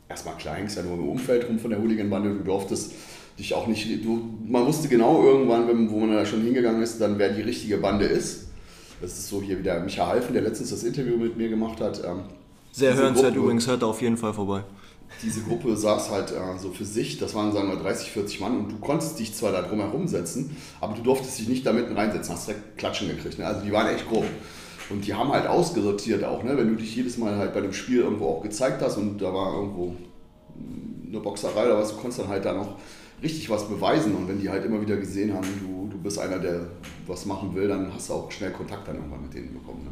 erstmal 0.08 0.36
klein, 0.36 0.68
ja 0.74 0.82
nur 0.82 0.94
im 0.94 1.08
Umfeld 1.08 1.48
rum 1.48 1.58
von 1.58 1.70
der 1.70 1.80
Hooligan-Bande, 1.80 2.30
du 2.30 2.44
durftest 2.44 2.92
dich 3.38 3.54
auch 3.54 3.68
nicht, 3.68 4.04
du, 4.04 4.20
man 4.44 4.66
wusste 4.66 4.88
genau 4.88 5.22
irgendwann, 5.22 5.68
wenn, 5.68 5.90
wo 5.90 6.00
man 6.00 6.12
da 6.12 6.26
schon 6.26 6.42
hingegangen 6.42 6.82
ist, 6.82 7.00
dann 7.00 7.18
wer 7.18 7.30
die 7.30 7.42
richtige 7.42 7.78
Bande 7.78 8.06
ist. 8.06 8.48
Das 9.00 9.12
ist 9.12 9.28
so 9.28 9.40
hier 9.40 9.60
wieder 9.60 9.78
Micha 9.78 10.08
Halfen, 10.08 10.32
der 10.32 10.42
letztens 10.42 10.70
das 10.70 10.82
Interview 10.82 11.16
mit 11.16 11.36
mir 11.36 11.48
gemacht 11.48 11.80
hat. 11.80 12.02
Ähm, 12.04 12.22
Sehr 12.72 12.94
hörenswert 12.94 13.36
übrigens, 13.36 13.68
hört 13.68 13.82
da 13.82 13.86
auf 13.86 14.02
jeden 14.02 14.16
Fall 14.16 14.34
vorbei 14.34 14.64
diese 15.22 15.42
Gruppe 15.42 15.76
saß 15.76 16.10
halt 16.10 16.30
äh, 16.30 16.58
so 16.58 16.70
für 16.70 16.84
sich, 16.84 17.18
das 17.18 17.34
waren 17.34 17.52
sagen 17.52 17.68
wir 17.68 17.76
30, 17.76 18.10
40 18.10 18.40
Mann 18.40 18.58
und 18.58 18.72
du 18.72 18.76
konntest 18.78 19.18
dich 19.18 19.34
zwar 19.34 19.52
da 19.52 19.62
drum 19.62 19.80
herum 19.80 20.06
setzen, 20.06 20.56
aber 20.80 20.94
du 20.94 21.02
durftest 21.02 21.38
dich 21.38 21.48
nicht 21.48 21.66
da 21.66 21.72
mitten 21.72 21.96
reinsetzen, 21.96 22.34
hast 22.34 22.48
direkt 22.48 22.78
Klatschen 22.78 23.08
gekriegt. 23.08 23.38
Ne? 23.38 23.46
Also 23.46 23.62
die 23.62 23.72
waren 23.72 23.88
echt 23.94 24.08
grob. 24.08 24.24
Und 24.90 25.06
die 25.06 25.12
haben 25.12 25.30
halt 25.30 25.46
ausgesortiert 25.46 26.24
auch, 26.24 26.42
ne? 26.42 26.56
wenn 26.56 26.68
du 26.68 26.76
dich 26.76 26.96
jedes 26.96 27.18
Mal 27.18 27.36
halt 27.36 27.52
bei 27.52 27.60
dem 27.60 27.72
Spiel 27.72 28.00
irgendwo 28.00 28.28
auch 28.28 28.42
gezeigt 28.42 28.80
hast 28.80 28.96
und 28.96 29.18
da 29.20 29.32
war 29.34 29.54
irgendwo 29.54 29.94
eine 31.06 31.20
Boxerei 31.20 31.66
oder 31.66 31.78
was, 31.78 31.90
du 31.90 31.96
konntest 31.96 32.20
dann 32.20 32.28
halt 32.28 32.44
da 32.44 32.54
noch 32.54 32.76
richtig 33.22 33.50
was 33.50 33.68
beweisen 33.68 34.14
und 34.14 34.28
wenn 34.28 34.40
die 34.40 34.48
halt 34.48 34.64
immer 34.64 34.80
wieder 34.80 34.96
gesehen 34.96 35.34
haben, 35.34 35.46
du, 35.60 35.88
du 35.90 36.02
bist 36.02 36.18
einer, 36.18 36.38
der 36.38 36.68
was 37.06 37.26
machen 37.26 37.54
will, 37.54 37.68
dann 37.68 37.92
hast 37.92 38.08
du 38.08 38.14
auch 38.14 38.30
schnell 38.30 38.52
Kontakt 38.52 38.86
dann 38.88 38.96
irgendwann 38.96 39.22
mit 39.22 39.34
denen 39.34 39.52
bekommen. 39.52 39.84
Ne? 39.84 39.90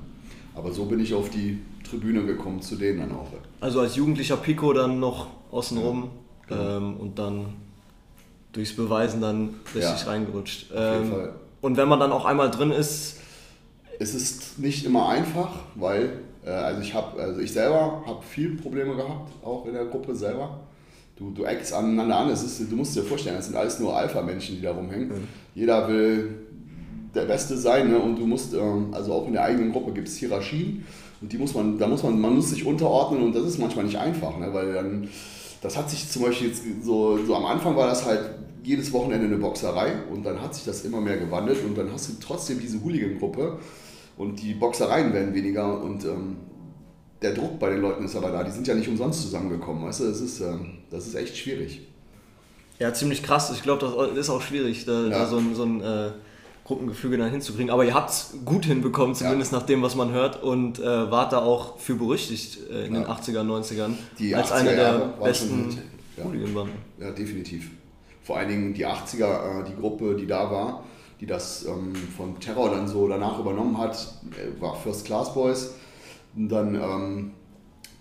Aber 0.55 0.73
so 0.73 0.87
bin 0.87 1.01
ich 1.01 1.13
auf 1.13 1.29
die 1.29 1.59
Tribüne 1.89 2.25
gekommen, 2.25 2.61
zu 2.61 2.77
denen 2.77 3.01
dann 3.01 3.13
auch. 3.13 3.29
Also 3.61 3.81
als 3.81 3.97
jugendlicher 3.97 4.37
Pico 4.37 4.73
dann 4.73 5.01
noch 5.01 5.29
außenrum 5.51 6.11
ja, 6.49 6.57
genau. 6.57 6.77
ähm, 6.77 6.97
und 6.97 7.19
dann 7.19 7.47
durchs 8.53 8.75
Beweisen 8.75 9.21
dann 9.21 9.55
richtig 9.75 9.83
ja, 9.83 10.11
reingerutscht. 10.11 10.73
Auf 10.73 10.79
jeden 10.79 11.05
ähm, 11.05 11.11
Fall. 11.11 11.33
Und 11.61 11.77
wenn 11.77 11.89
man 11.89 12.01
dann 12.01 12.13
auch 12.13 12.25
einmal 12.25 12.51
drin 12.51 12.71
ist. 12.71 13.19
Es 13.99 14.15
ist 14.15 14.59
nicht 14.59 14.85
immer 14.85 15.09
einfach, 15.09 15.51
weil 15.75 16.21
äh, 16.45 16.51
also 16.51 16.81
ich 16.81 16.95
habe, 16.95 17.21
also 17.21 17.41
ich 17.41 17.53
selber 17.53 18.03
habe 18.07 18.23
viel 18.23 18.57
Probleme 18.57 18.95
gehabt, 18.95 19.33
auch 19.45 19.67
in 19.67 19.73
der 19.73 19.87
Gruppe 19.87 20.15
selber. 20.15 20.61
Du, 21.17 21.31
du 21.31 21.45
eckst 21.45 21.73
aneinander 21.73 22.19
an, 22.19 22.29
es 22.29 22.43
ist, 22.43 22.71
du 22.71 22.77
musst 22.77 22.95
dir 22.95 23.03
vorstellen, 23.03 23.39
es 23.39 23.47
sind 23.47 23.57
alles 23.57 23.81
nur 23.81 23.97
Alpha-Menschen, 23.97 24.57
die 24.57 24.63
da 24.63 24.73
rumhängen. 24.73 25.09
Mhm. 25.09 25.29
Jeder 25.55 25.89
will 25.89 26.47
der 27.15 27.25
Beste 27.25 27.57
sein 27.57 27.91
ne? 27.91 27.99
und 27.99 28.17
du 28.17 28.27
musst, 28.27 28.53
ähm, 28.53 28.89
also 28.93 29.15
auch 29.15 29.27
in 29.27 29.33
der 29.33 29.43
eigenen 29.43 29.73
Gruppe 29.73 29.93
gibt 29.93 30.09
es 30.09 30.17
Hierarchien 30.17 30.85
und 31.27 31.33
die 31.33 31.39
muss 31.39 31.55
man, 31.55 31.77
da 31.77 31.89
muss 31.89 32.05
man, 32.05 32.21
man 32.21 32.37
muss 32.37 32.51
sich 32.51 32.65
unterordnen 32.65 33.21
und 33.21 33.35
das 33.35 33.43
ist 33.43 33.59
manchmal 33.59 33.85
nicht 33.85 33.99
einfach, 33.99 34.39
ne? 34.39 34.55
weil 34.55 34.73
dann, 34.73 35.09
das 35.61 35.77
hat 35.77 35.91
sich 35.91 36.09
zum 36.09 36.23
Beispiel 36.23 36.51
jetzt 36.51 36.63
so, 36.85 37.19
so 37.19 37.35
am 37.35 37.47
Anfang 37.47 37.75
war 37.75 37.89
das 37.89 38.05
halt 38.05 38.31
jedes 38.63 38.93
Wochenende 38.93 39.27
eine 39.27 39.37
Boxerei 39.37 39.93
und 40.13 40.25
dann 40.25 40.41
hat 40.41 40.55
sich 40.55 40.65
das 40.65 40.85
immer 40.85 41.01
mehr 41.01 41.17
gewandelt 41.17 41.65
und 41.65 41.77
dann 41.77 41.93
hast 41.93 42.09
du 42.09 42.13
trotzdem 42.25 42.61
diese 42.61 42.81
Hooligan-Gruppe 42.81 43.59
und 44.17 44.41
die 44.41 44.55
Boxereien 44.55 45.13
werden 45.13 45.35
weniger 45.35 45.83
und 45.83 46.05
ähm, 46.05 46.37
der 47.23 47.35
Druck 47.35 47.59
bei 47.59 47.71
den 47.71 47.81
Leuten 47.81 48.05
ist 48.05 48.15
aber 48.15 48.31
da. 48.31 48.45
Die 48.45 48.53
sind 48.53 48.69
ja 48.69 48.77
nicht 48.77 48.89
umsonst 48.89 49.23
zusammengekommen, 49.23 49.85
weißt 49.85 50.01
du, 50.01 50.05
das 50.05 50.21
ist, 50.21 50.41
ähm, 50.43 50.79
das 50.93 51.09
ist 51.09 51.17
echt 51.17 51.37
schwierig. 51.37 51.89
Ja, 52.79 52.95
ziemlich 52.95 53.25
krass. 53.25 53.51
Ich 53.53 53.65
glaube, 53.65 53.81
das 53.81 54.17
ist 54.17 54.31
auch 54.31 54.43
schwierig, 54.43 54.85
da, 54.85 55.03
ja. 55.03 55.09
da 55.09 55.27
so 55.27 55.39
ein, 55.39 55.57
so 55.57 55.65
ein 55.65 55.81
äh 55.81 56.11
Gruppengefüge 56.67 57.17
dann 57.17 57.31
hinzukriegen. 57.31 57.71
Aber 57.71 57.85
ihr 57.85 57.95
habt 57.95 58.11
es 58.11 58.35
gut 58.45 58.65
hinbekommen, 58.65 59.15
zumindest 59.15 59.53
ja. 59.53 59.59
nach 59.59 59.67
dem, 59.67 59.83
was 59.83 59.95
man 59.95 60.11
hört, 60.11 60.43
und 60.43 60.81
äh, 60.81 61.11
wart 61.11 61.33
da 61.33 61.39
auch 61.39 61.79
für 61.79 61.95
berüchtigt 61.95 62.59
äh, 62.71 62.87
in 62.87 62.95
ja. 62.95 63.01
den 63.01 63.09
80er, 63.09 63.41
90ern 63.43 63.93
die 64.19 64.35
als 64.35 64.51
einer 64.51 64.73
der 64.73 65.15
besten. 65.23 65.79
Ja. 66.17 66.25
ja, 67.07 67.11
definitiv. 67.13 67.71
Vor 68.23 68.39
allen 68.39 68.49
Dingen 68.49 68.75
die 68.75 68.87
80er, 68.87 69.61
äh, 69.61 69.65
die 69.65 69.77
Gruppe, 69.77 70.17
die 70.17 70.27
da 70.27 70.51
war, 70.51 70.85
die 71.21 71.27
das 71.27 71.65
ähm, 71.67 71.95
von 72.17 72.41
Terror 72.41 72.71
dann 72.71 72.89
so 72.89 73.07
danach 73.07 73.39
übernommen 73.39 73.79
hat, 73.79 73.95
äh, 74.33 74.61
war 74.61 74.75
First 74.75 75.05
Class 75.05 75.33
Boys. 75.35 75.75
Und 76.35 76.49
dann 76.49 76.75
ähm, 76.75 77.31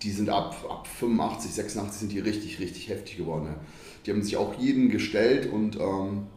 die 0.01 0.12
sind 0.12 0.29
ab, 0.29 0.55
ab 0.69 0.88
85, 0.88 1.51
86 1.51 2.00
sind 2.00 2.12
die 2.12 2.19
richtig, 2.19 2.60
richtig 2.60 2.89
heftig 2.89 3.17
geworden. 3.17 3.45
Ne? 3.45 3.55
Die 4.05 4.12
haben 4.12 4.22
sich 4.22 4.38
auch 4.38 4.53
jeden 4.60 4.89
gestellt 4.89 5.51
und 5.51 5.79
ähm, 5.79 6.27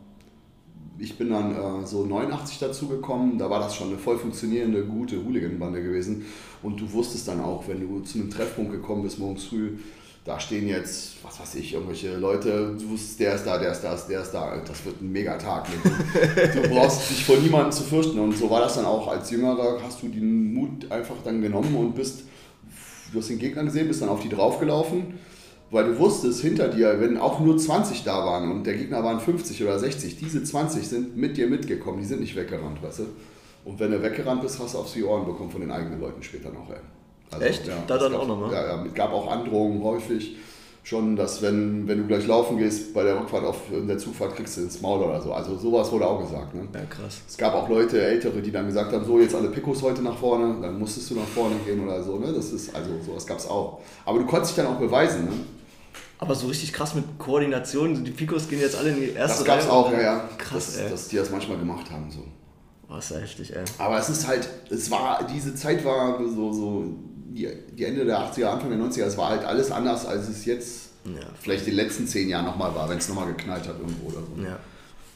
ich 1.00 1.16
bin 1.16 1.30
dann 1.30 1.54
äh, 1.82 1.86
so 1.86 2.04
89 2.04 2.58
dazu 2.58 2.88
gekommen, 2.88 3.38
da 3.38 3.48
war 3.48 3.60
das 3.60 3.74
schon 3.74 3.88
eine 3.88 3.98
voll 3.98 4.18
funktionierende, 4.18 4.84
gute 4.84 5.22
Hooligan-Bande 5.22 5.82
gewesen. 5.82 6.26
Und 6.62 6.80
du 6.80 6.92
wusstest 6.92 7.28
dann 7.28 7.40
auch, 7.40 7.66
wenn 7.68 7.80
du 7.80 8.00
zu 8.00 8.18
einem 8.18 8.30
Treffpunkt 8.30 8.72
gekommen 8.72 9.02
bist, 9.02 9.18
morgens 9.18 9.44
früh, 9.44 9.78
da 10.24 10.38
stehen 10.38 10.68
jetzt, 10.68 11.16
was 11.22 11.40
weiß 11.40 11.54
ich, 11.54 11.72
irgendwelche 11.72 12.16
Leute, 12.16 12.76
du 12.78 12.90
wusstest, 12.90 13.20
der 13.20 13.34
ist 13.34 13.44
da, 13.44 13.58
der 13.58 13.72
ist 13.72 13.80
da, 13.80 13.96
der 13.96 14.20
ist 14.20 14.30
da, 14.32 14.56
das 14.58 14.84
wird 14.84 15.00
ein 15.00 15.10
Megatag. 15.10 15.66
du 16.54 16.68
brauchst 16.68 17.10
dich 17.10 17.24
vor 17.24 17.36
niemandem 17.36 17.72
zu 17.72 17.84
fürchten. 17.84 18.18
Und 18.18 18.36
so 18.36 18.50
war 18.50 18.60
das 18.60 18.74
dann 18.74 18.84
auch 18.84 19.08
als 19.08 19.30
Jüngerer, 19.30 19.80
hast 19.82 20.02
du 20.02 20.08
den 20.08 20.52
Mut 20.52 20.90
einfach 20.90 21.16
dann 21.24 21.40
genommen 21.40 21.74
und 21.76 21.94
bist, 21.94 22.24
du 23.12 23.20
hast 23.20 23.30
den 23.30 23.38
Gegner 23.38 23.64
gesehen, 23.64 23.88
bist 23.88 24.02
dann 24.02 24.08
auf 24.08 24.20
die 24.20 24.28
draufgelaufen 24.28 25.14
weil 25.70 25.84
du 25.84 25.98
wusstest 25.98 26.40
hinter 26.40 26.68
dir, 26.68 27.00
wenn 27.00 27.18
auch 27.18 27.40
nur 27.40 27.58
20 27.58 28.04
da 28.04 28.24
waren 28.24 28.50
und 28.50 28.64
der 28.64 28.74
Gegner 28.74 29.04
waren 29.04 29.20
50 29.20 29.62
oder 29.62 29.78
60, 29.78 30.16
diese 30.16 30.42
20 30.42 30.88
sind 30.88 31.16
mit 31.16 31.36
dir 31.36 31.46
mitgekommen, 31.46 32.00
die 32.00 32.06
sind 32.06 32.20
nicht 32.20 32.36
weggerannt, 32.36 32.82
weißt 32.82 33.00
du? 33.00 33.06
Und 33.64 33.78
wenn 33.78 33.90
du 33.90 34.02
weggerannt 34.02 34.40
bist, 34.40 34.58
hast 34.60 34.74
du 34.74 34.78
auf 34.78 34.92
die 34.92 35.04
Ohren 35.04 35.26
bekommen 35.26 35.50
von 35.50 35.60
den 35.60 35.70
eigenen 35.70 36.00
Leuten 36.00 36.22
später 36.22 36.50
noch, 36.50 36.70
ey. 36.70 36.76
Also, 37.30 37.44
Echt? 37.44 37.66
Ja, 37.66 37.74
da 37.86 37.98
dann 37.98 38.12
gab, 38.12 38.22
auch 38.22 38.28
nochmal? 38.28 38.52
Ja, 38.52 38.66
ja, 38.66 38.84
es 38.86 38.94
gab 38.94 39.12
auch 39.12 39.30
Androhungen 39.30 39.82
häufig 39.82 40.36
schon, 40.88 41.16
dass 41.16 41.42
wenn, 41.42 41.86
wenn 41.86 41.98
du 41.98 42.06
gleich 42.06 42.26
laufen 42.26 42.56
gehst, 42.56 42.94
bei 42.94 43.02
der 43.02 43.20
Rückfahrt 43.20 43.44
auf 43.44 43.70
in 43.70 43.86
der 43.86 43.98
Zugfahrt 43.98 44.34
kriegst 44.34 44.56
du 44.56 44.62
ins 44.62 44.80
Maul 44.80 45.02
oder 45.02 45.20
so. 45.20 45.34
Also 45.34 45.58
sowas 45.58 45.92
wurde 45.92 46.06
auch 46.06 46.18
gesagt. 46.18 46.54
Ne? 46.54 46.66
Ja, 46.72 46.80
krass. 46.86 47.20
Es 47.28 47.36
gab 47.36 47.52
auch 47.54 47.68
Leute, 47.68 48.00
Ältere, 48.00 48.40
die 48.40 48.50
dann 48.50 48.66
gesagt 48.66 48.94
haben, 48.94 49.04
so 49.04 49.20
jetzt 49.20 49.34
alle 49.34 49.50
Picos 49.50 49.82
heute 49.82 50.00
nach 50.00 50.16
vorne, 50.16 50.62
dann 50.62 50.78
musstest 50.78 51.10
du 51.10 51.16
nach 51.16 51.26
vorne 51.26 51.56
gehen 51.66 51.86
oder 51.86 52.02
so. 52.02 52.16
Ne? 52.16 52.32
Das 52.32 52.52
ist, 52.52 52.74
also 52.74 52.90
sowas 53.04 53.26
gab 53.26 53.36
es 53.36 53.46
auch. 53.46 53.80
Aber 54.06 54.18
du 54.18 54.24
konntest 54.24 54.56
dich 54.56 54.64
dann 54.64 54.74
auch 54.74 54.80
beweisen. 54.80 55.26
Ne? 55.26 55.32
Aber 56.20 56.34
so 56.34 56.46
richtig 56.46 56.72
krass 56.72 56.94
mit 56.94 57.04
Koordination, 57.18 58.02
die 58.02 58.10
Picos 58.10 58.48
gehen 58.48 58.60
jetzt 58.60 58.76
alle 58.76 58.88
in 58.88 58.96
die 58.96 59.10
erste 59.10 59.38
Das 59.40 59.44
gab 59.44 59.60
es 59.60 59.68
auch, 59.68 59.92
ja, 59.92 60.00
ja. 60.00 60.28
Krass, 60.38 60.72
dass, 60.72 60.76
ey. 60.78 60.90
dass 60.90 61.08
die 61.08 61.16
das 61.16 61.30
manchmal 61.30 61.58
gemacht 61.58 61.90
haben. 61.90 62.10
So. 62.10 62.20
Oh, 62.88 62.96
ist 62.96 63.10
ja 63.10 63.18
heftig, 63.18 63.54
ey. 63.54 63.64
Aber 63.76 63.98
es 63.98 64.08
ist 64.08 64.26
halt, 64.26 64.48
es 64.70 64.90
war, 64.90 65.22
diese 65.30 65.54
Zeit 65.54 65.84
war 65.84 66.18
so, 66.34 66.50
so 66.50 66.84
die, 67.38 67.48
die 67.76 67.84
Ende 67.84 68.04
der 68.04 68.18
80er, 68.18 68.46
Anfang 68.46 68.70
der 68.70 68.78
90er, 68.78 69.04
es 69.04 69.16
war 69.16 69.30
halt 69.30 69.44
alles 69.44 69.70
anders, 69.70 70.04
als 70.06 70.28
es 70.28 70.44
jetzt 70.44 70.90
Ja. 71.04 71.20
vielleicht 71.40 71.66
die 71.66 71.70
letzten 71.70 72.06
zehn 72.06 72.28
Jahre 72.28 72.44
nochmal 72.46 72.74
war, 72.74 72.88
wenn 72.88 72.98
es 72.98 73.08
nochmal 73.08 73.28
geknallt 73.28 73.66
hat 73.68 73.78
irgendwo 73.78 74.08
oder 74.08 74.18
so. 74.20 74.42
Ja, 74.42 74.58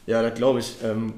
ja 0.05 0.21
das 0.21 0.33
glaube 0.35 0.59
ich. 0.59 0.77
Ähm, 0.83 1.13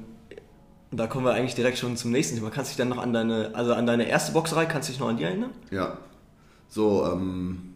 da 0.90 1.06
kommen 1.06 1.24
wir 1.24 1.32
eigentlich 1.34 1.54
direkt 1.54 1.78
schon 1.78 1.96
zum 1.96 2.10
nächsten 2.12 2.36
Thema. 2.36 2.50
Kannst 2.50 2.70
du 2.70 2.72
dich 2.72 2.78
dann 2.78 2.88
noch 2.88 2.98
an 2.98 3.12
deine, 3.12 3.50
also 3.54 3.74
an 3.74 3.86
deine 3.86 4.08
erste 4.08 4.32
Boxerei, 4.32 4.66
kannst 4.66 4.88
du 4.88 4.92
dich 4.92 5.00
noch 5.00 5.08
an 5.08 5.16
die 5.16 5.24
erinnern? 5.24 5.50
Ja. 5.70 5.98
So, 6.68 7.04
ähm, 7.06 7.74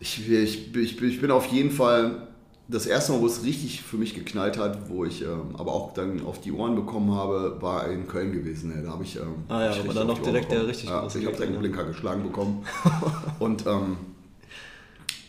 ich, 0.00 0.28
ich, 0.30 0.74
ich, 0.76 1.02
ich 1.02 1.20
bin 1.20 1.30
auf 1.30 1.46
jeden 1.46 1.70
Fall 1.70 2.28
das 2.66 2.86
erste 2.86 3.12
Mal, 3.12 3.20
wo 3.20 3.26
es 3.26 3.44
richtig 3.44 3.82
für 3.82 3.96
mich 3.96 4.14
geknallt 4.14 4.56
hat, 4.58 4.88
wo 4.88 5.04
ich 5.04 5.22
ähm, 5.22 5.54
aber 5.54 5.72
auch 5.72 5.92
dann 5.92 6.24
auf 6.24 6.40
die 6.40 6.52
Ohren 6.52 6.74
bekommen 6.74 7.14
habe, 7.14 7.58
war 7.60 7.88
in 7.88 8.06
Köln 8.08 8.32
gewesen. 8.32 8.72
ey. 8.74 8.82
Da 8.82 8.92
habe 8.92 9.04
ich. 9.04 9.16
Ähm, 9.16 9.44
Ah 9.48 9.64
ja, 9.64 9.70
aber 9.72 9.92
dann 9.92 10.06
noch 10.06 10.18
direkt 10.18 10.50
der 10.50 10.56
bekommen. 10.56 10.68
richtig 10.70 10.88
ja, 10.88 11.00
große 11.00 11.18
Ich 11.20 11.26
habe 11.26 11.42
einen 11.42 11.52
ne? 11.52 11.58
Blinker 11.58 11.84
geschlagen 11.84 12.22
bekommen. 12.22 12.64
Und 13.38 13.66
ähm, 13.66 13.96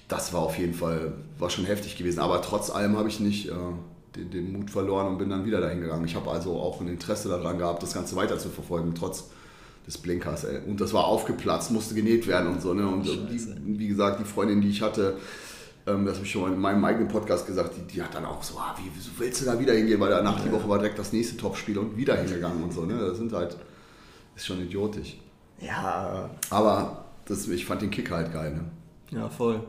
das 0.08 0.34
war 0.34 0.42
auf 0.42 0.58
jeden 0.58 0.74
Fall 0.74 1.14
war 1.38 1.50
schon 1.50 1.66
heftig 1.66 1.98
gewesen. 1.98 2.20
Aber 2.20 2.42
trotz 2.42 2.70
allem 2.70 2.98
habe 2.98 3.10
ich 3.10 3.20
nicht 3.20 3.50
äh, 3.50 3.54
den, 4.16 4.32
den 4.32 4.54
Mut 4.54 4.70
verloren 4.70 5.08
und 5.08 5.18
bin 5.18 5.30
dann 5.30 5.46
wieder 5.46 5.60
dahin 5.60 5.82
gegangen. 5.82 6.06
Ich 6.06 6.16
habe 6.16 6.30
also 6.32 6.58
auch 6.58 6.80
ein 6.80 6.88
Interesse 6.88 7.28
daran 7.28 7.58
gehabt, 7.58 7.84
das 7.84 7.94
Ganze 7.94 8.16
weiter 8.16 8.38
zu 8.38 8.50
verfolgen, 8.50 8.94
trotz 8.96 9.26
des 9.86 9.98
Blinkers. 9.98 10.46
Ey. 10.46 10.60
Und 10.66 10.80
das 10.80 10.94
war 10.94 11.06
aufgeplatzt, 11.06 11.72
musste 11.72 11.96
genäht 11.96 12.28
werden 12.28 12.54
und 12.54 12.62
so. 12.62 12.74
Ne? 12.74 12.88
Und 12.88 13.06
die, 13.06 13.42
wie 13.80 13.88
gesagt, 13.88 14.20
die 14.20 14.24
Freundin, 14.24 14.62
die 14.62 14.70
ich 14.70 14.82
hatte, 14.82 15.18
ähm, 15.88 16.06
das 16.06 16.16
habe 16.16 16.26
ich 16.26 16.32
schon 16.32 16.42
mal 16.44 16.54
in 16.54 16.60
meinem 16.60 16.84
eigenen 16.84 17.08
Podcast 17.08 17.46
gesagt, 17.46 17.76
die, 17.78 17.82
die 17.82 18.02
hat 18.02 18.14
dann 18.14 18.26
auch 18.26 18.42
so, 18.42 18.58
ah, 18.58 18.76
wie 18.78 18.90
wieso 18.94 19.12
willst 19.18 19.42
du 19.42 19.46
da 19.46 19.60
wieder 19.60 19.74
hingehen? 19.74 20.00
Weil 20.00 20.10
danach 20.10 20.42
die 20.42 20.52
Woche 20.52 20.68
war 20.68 20.80
direkt 20.80 20.98
das 20.98 21.14
nächste 21.14 21.38
Topspiel 21.38 21.78
und 21.78 21.96
wieder 21.96 22.16
hingegangen 22.16 22.64
und 22.64 22.74
so. 22.74 22.86
Ne? 22.86 22.98
Das 22.98 23.18
sind 23.18 23.32
halt, 23.34 23.56
ist 24.36 24.46
schon 24.46 24.62
idiotisch. 24.62 25.18
Ja, 25.60 26.30
Aber 26.50 27.06
das, 27.26 27.48
ich 27.48 27.66
fand 27.66 27.82
den 27.82 27.92
Kick 27.92 28.12
halt 28.12 28.34
geil. 28.34 28.54
Ne? 28.54 29.18
ja, 29.18 29.30
voll. 29.30 29.62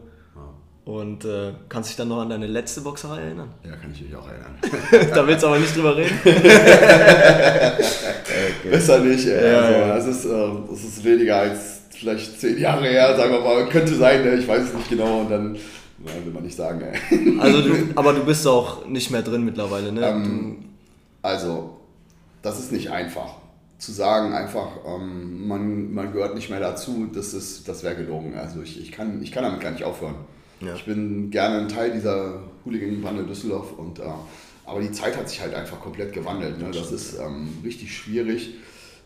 Und 0.87 1.25
äh, 1.25 1.53
kannst 1.69 1.91
dich 1.91 1.97
dann 1.97 2.07
noch 2.07 2.21
an 2.21 2.31
deine 2.31 2.47
letzte 2.47 2.81
Boxerei 2.81 3.21
erinnern? 3.21 3.49
Ja, 3.65 3.75
kann 3.75 3.91
ich 3.93 4.03
mich 4.03 4.15
auch 4.15 4.29
erinnern. 4.29 4.57
da 5.15 5.27
willst 5.27 5.43
du 5.43 5.49
aber 5.49 5.59
nicht 5.59 5.75
drüber 5.75 5.97
reden. 5.97 6.17
Besser 8.71 9.01
nicht. 9.01 9.27
Ey. 9.27 9.53
Ja, 9.53 9.63
also, 9.63 9.81
ja. 9.81 9.97
Das, 9.97 10.07
ist, 10.07 10.27
äh, 10.27 10.49
das 10.71 10.85
ist 10.85 11.05
weniger 11.05 11.39
als 11.39 11.81
vielleicht 11.91 12.41
zehn 12.41 12.61
Jahre 12.61 12.87
her, 12.87 13.17
sagen 13.17 13.33
wir 13.33 13.41
mal. 13.41 13.69
Könnte 13.69 13.97
sein, 13.97 14.23
ne? 14.23 14.37
ich 14.37 14.47
weiß 14.47 14.63
es 14.63 14.75
nicht 14.75 14.89
genau. 14.89 15.23
Und 15.23 15.31
dann 15.31 15.57
na, 15.99 16.11
will 16.25 16.33
man 16.33 16.43
nicht 16.43 16.57
sagen. 16.57 16.81
Ey. 16.83 17.39
Also 17.41 17.63
du, 17.63 17.75
aber 17.95 18.13
du 18.13 18.25
bist 18.25 18.47
auch 18.47 18.87
nicht 18.87 19.11
mehr 19.11 19.23
drin 19.23 19.45
mittlerweile, 19.45 19.93
ne? 19.93 20.07
Ähm, 20.07 20.57
Also, 21.23 21.77
das 22.43 22.59
ist 22.61 22.73
nicht 22.73 22.91
einfach. 22.91 23.35
Zu 23.79 23.93
sagen, 23.93 24.33
einfach, 24.33 24.69
ähm, 24.87 25.47
man, 25.49 25.93
man 25.93 26.13
gehört 26.13 26.35
nicht 26.35 26.49
mehr 26.51 26.61
dazu, 26.61 27.09
das, 27.13 27.35
ist- 27.35 27.69
das 27.69 27.83
wäre 27.83 27.97
gelogen. 27.97 28.35
Also 28.35 28.63
ich, 28.63 28.81
ich, 28.81 28.91
kann, 28.93 29.23
ich 29.23 29.33
kann 29.33 29.43
damit 29.45 29.61
gar 29.61 29.71
nicht 29.73 29.85
aufhören. 29.85 30.15
Ja. 30.61 30.75
Ich 30.75 30.87
bin 30.87 31.31
gerne 31.31 31.59
ein 31.59 31.69
Teil 31.69 31.93
dieser 31.93 32.41
Hooligan-Bande 32.65 33.25
Düsseldorf, 33.25 33.73
und, 33.77 33.99
äh, 33.99 34.03
aber 34.65 34.81
die 34.81 34.93
Zeit 34.93 35.17
hat 35.17 35.29
sich 35.29 35.41
halt 35.43 35.55
einfach 35.55 35.79
komplett 35.81 36.13
gewandelt. 36.15 36.59
Ne? 36.59 36.71
Das 36.73 36.91
ist 36.91 37.19
ähm, 37.19 37.49
richtig 37.65 37.95
schwierig. 37.95 38.55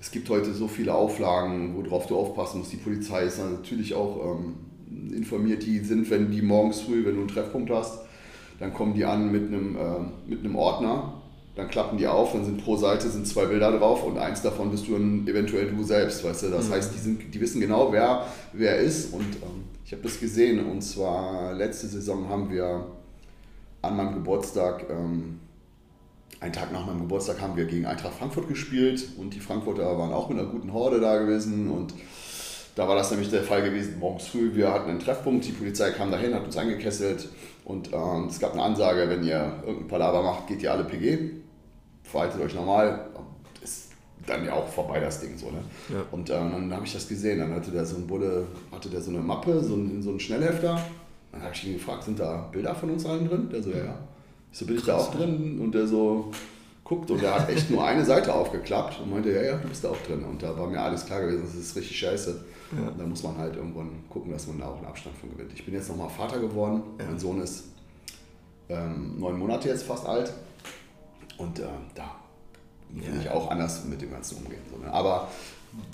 Es 0.01 0.11
gibt 0.13 0.29
heute 0.31 0.55
so 0.55 0.69
viele 0.69 0.95
Auflagen, 0.95 1.75
worauf 1.77 2.07
du 2.07 2.17
aufpassen 2.17 2.59
musst. 2.59 2.73
Die 2.73 2.77
Polizei 2.77 3.25
ist 3.25 3.39
dann 3.41 3.55
natürlich 3.55 3.95
auch 3.95 4.37
ähm, 4.39 4.55
informiert, 5.13 5.65
die 5.65 5.79
sind, 5.81 6.11
wenn 6.11 6.31
die 6.31 6.43
morgens 6.43 6.81
früh, 6.81 7.05
wenn 7.05 7.15
du 7.15 7.21
einen 7.21 7.29
Treffpunkt 7.29 7.71
hast, 7.71 8.01
dann 8.59 8.75
kommen 8.75 8.95
die 8.95 9.05
an 9.05 9.31
mit 9.33 9.47
einem, 9.49 9.77
äh, 9.77 9.81
mit 10.29 10.41
einem 10.41 10.57
Ordner, 10.57 11.15
dann 11.57 11.69
klappen 11.69 11.99
die 11.99 12.07
auf, 12.07 12.33
dann 12.33 12.45
sind 12.45 12.63
pro 12.63 12.77
Seite 12.77 13.09
sind 13.09 13.27
zwei 13.27 13.47
Bilder 13.47 13.77
drauf 13.77 14.05
und 14.05 14.19
eins 14.19 14.43
davon 14.43 14.71
bist 14.71 14.87
du 14.89 14.93
dann 14.93 15.27
eventuell 15.27 15.67
du 15.71 15.83
selbst, 15.83 16.25
weißt 16.25 16.45
du. 16.45 16.49
Das 16.51 16.69
Mhm. 16.69 16.73
heißt, 16.73 16.95
die, 16.95 16.99
sind, 16.99 17.35
die 17.35 17.41
wissen 17.41 17.61
genau, 17.61 17.93
wer 17.93 18.27
wer 18.53 18.79
ist 18.79 19.13
und 19.13 19.23
ähm, 19.43 19.65
ich 19.85 19.93
habe 19.93 20.03
das 20.03 20.21
gesehen 20.21 20.65
und 20.71 20.83
zwar 20.83 21.53
letzte 21.55 21.87
Saison 21.89 22.29
haben 22.29 22.51
wir 22.51 22.87
an 23.83 23.97
meinem 23.97 24.15
Geburtstag, 24.15 24.87
ähm, 24.91 25.41
einen 26.41 26.53
Tag 26.53 26.73
nach 26.73 26.87
meinem 26.87 27.01
Geburtstag 27.01 27.41
haben 27.41 27.57
wir 27.57 27.65
gegen 27.65 27.87
Eintracht 27.87 28.15
Frankfurt 28.15 28.49
gespielt 28.49 29.09
und 29.19 29.35
die 29.35 29.41
Frankfurter 29.41 29.99
waren 29.99 30.13
auch 30.13 30.29
mit 30.29 30.39
einer 30.39 30.49
guten 30.49 30.73
Horde 30.73 31.01
da 31.01 31.19
gewesen 31.19 31.71
und 31.71 31.95
da 32.81 32.89
war 32.89 32.97
das 32.97 33.11
nämlich 33.11 33.29
der 33.29 33.43
Fall 33.43 33.63
gewesen, 33.63 33.99
morgens 33.99 34.29
früh, 34.29 34.55
wir 34.55 34.73
hatten 34.73 34.89
einen 34.89 35.01
Treffpunkt, 35.01 35.47
die 35.47 35.53
Polizei 35.53 35.91
kam 35.91 36.11
dahin, 36.11 36.35
hat 36.35 36.45
uns 36.45 36.57
angekesselt 36.57 37.29
und 37.67 37.93
ähm, 37.93 38.29
es 38.31 38.41
gab 38.41 38.55
eine 38.55 38.63
Ansage, 38.63 39.07
wenn 39.07 39.23
ihr 39.23 39.53
irgendein 39.67 39.87
Palaver 39.87 40.23
macht, 40.23 40.47
geht 40.47 40.63
ihr 40.63 40.73
alle 40.73 40.85
PG, 40.85 41.31
verhaltet 42.03 42.41
euch 42.41 42.55
normal, 42.55 43.11
ist 43.63 43.91
dann 44.27 44.47
ja 44.47 44.55
auch 44.55 44.67
vorbei 44.67 44.99
das 44.99 45.21
Ding 45.21 45.37
so, 45.37 45.51
ne? 45.51 45.59
Ja. 45.91 46.07
Und 46.11 46.31
äh, 46.31 46.33
dann 46.33 46.73
habe 46.73 46.87
ich 46.87 46.95
das 46.95 47.07
gesehen, 47.07 47.41
dann 47.41 47.55
hatte 47.55 47.71
der 47.71 47.85
so 47.85 47.97
ein 47.97 48.07
Bulle, 48.07 48.47
hatte 48.73 48.89
der 48.89 49.03
so 49.03 49.11
eine 49.11 49.21
Mappe, 49.21 49.63
so 49.63 49.75
ein, 49.75 50.03
so 50.03 50.13
ein 50.13 50.19
Schnellhefter, 50.19 50.83
dann 51.33 51.43
habe 51.43 51.53
ich 51.53 51.67
ihn 51.67 51.75
gefragt, 51.75 52.05
sind 52.05 52.19
da 52.19 52.49
Bilder 52.51 52.75
von 52.75 52.89
uns 52.89 53.05
allen 53.05 53.29
drin? 53.29 53.51
Der 53.53 53.63
so, 53.63 53.73
ja, 53.73 53.85
ja. 53.85 53.99
Ich 54.51 54.59
so, 54.59 54.65
bin 54.65 54.77
ich 54.77 54.85
da 54.85 54.97
auch 54.97 55.15
drin? 55.15 55.61
Und 55.61 55.75
der 55.75 55.87
so 55.87 56.31
guckt 56.91 57.09
und 57.09 57.23
der 57.23 57.33
hat 57.37 57.49
echt 57.49 57.71
nur 57.71 57.87
eine 57.87 58.05
Seite 58.05 58.35
aufgeklappt 58.35 58.99
und 59.01 59.13
meinte, 59.13 59.31
ja, 59.31 59.43
ja, 59.43 59.57
du 59.57 59.69
bist 59.69 59.85
da 59.85 59.91
auch 59.91 60.03
drin. 60.09 60.25
Und 60.25 60.43
da 60.43 60.59
war 60.59 60.67
mir 60.67 60.81
alles 60.81 61.07
klar 61.07 61.21
gewesen, 61.21 61.43
das 61.45 61.55
ist 61.55 61.77
richtig 61.77 61.97
scheiße. 61.97 62.45
Ja. 62.73 62.91
Da 62.99 63.07
muss 63.07 63.23
man 63.23 63.39
halt 63.39 63.55
irgendwann 63.55 63.91
gucken, 64.09 64.33
dass 64.33 64.49
man 64.49 64.59
da 64.59 64.67
auch 64.67 64.79
einen 64.79 64.87
Abstand 64.87 65.17
von 65.17 65.31
gewinnt. 65.31 65.53
Ich 65.55 65.65
bin 65.65 65.73
jetzt 65.73 65.89
nochmal 65.89 66.11
Vater 66.11 66.41
geworden. 66.41 66.83
Mein 66.99 67.17
Sohn 67.17 67.41
ist 67.41 67.67
ähm, 68.69 69.21
neun 69.21 69.39
Monate 69.39 69.69
jetzt 69.69 69.85
fast 69.85 70.05
alt. 70.05 70.33
Und 71.39 71.61
äh, 71.61 71.63
da 71.95 72.17
will 72.91 73.21
ich 73.21 73.31
auch 73.31 73.53
anders 73.53 73.85
mit 73.85 74.03
dem 74.03 74.11
Ganzen 74.11 74.39
umgehen. 74.39 74.63
So, 74.69 74.85
ne? 74.85 74.93
Aber 74.93 75.29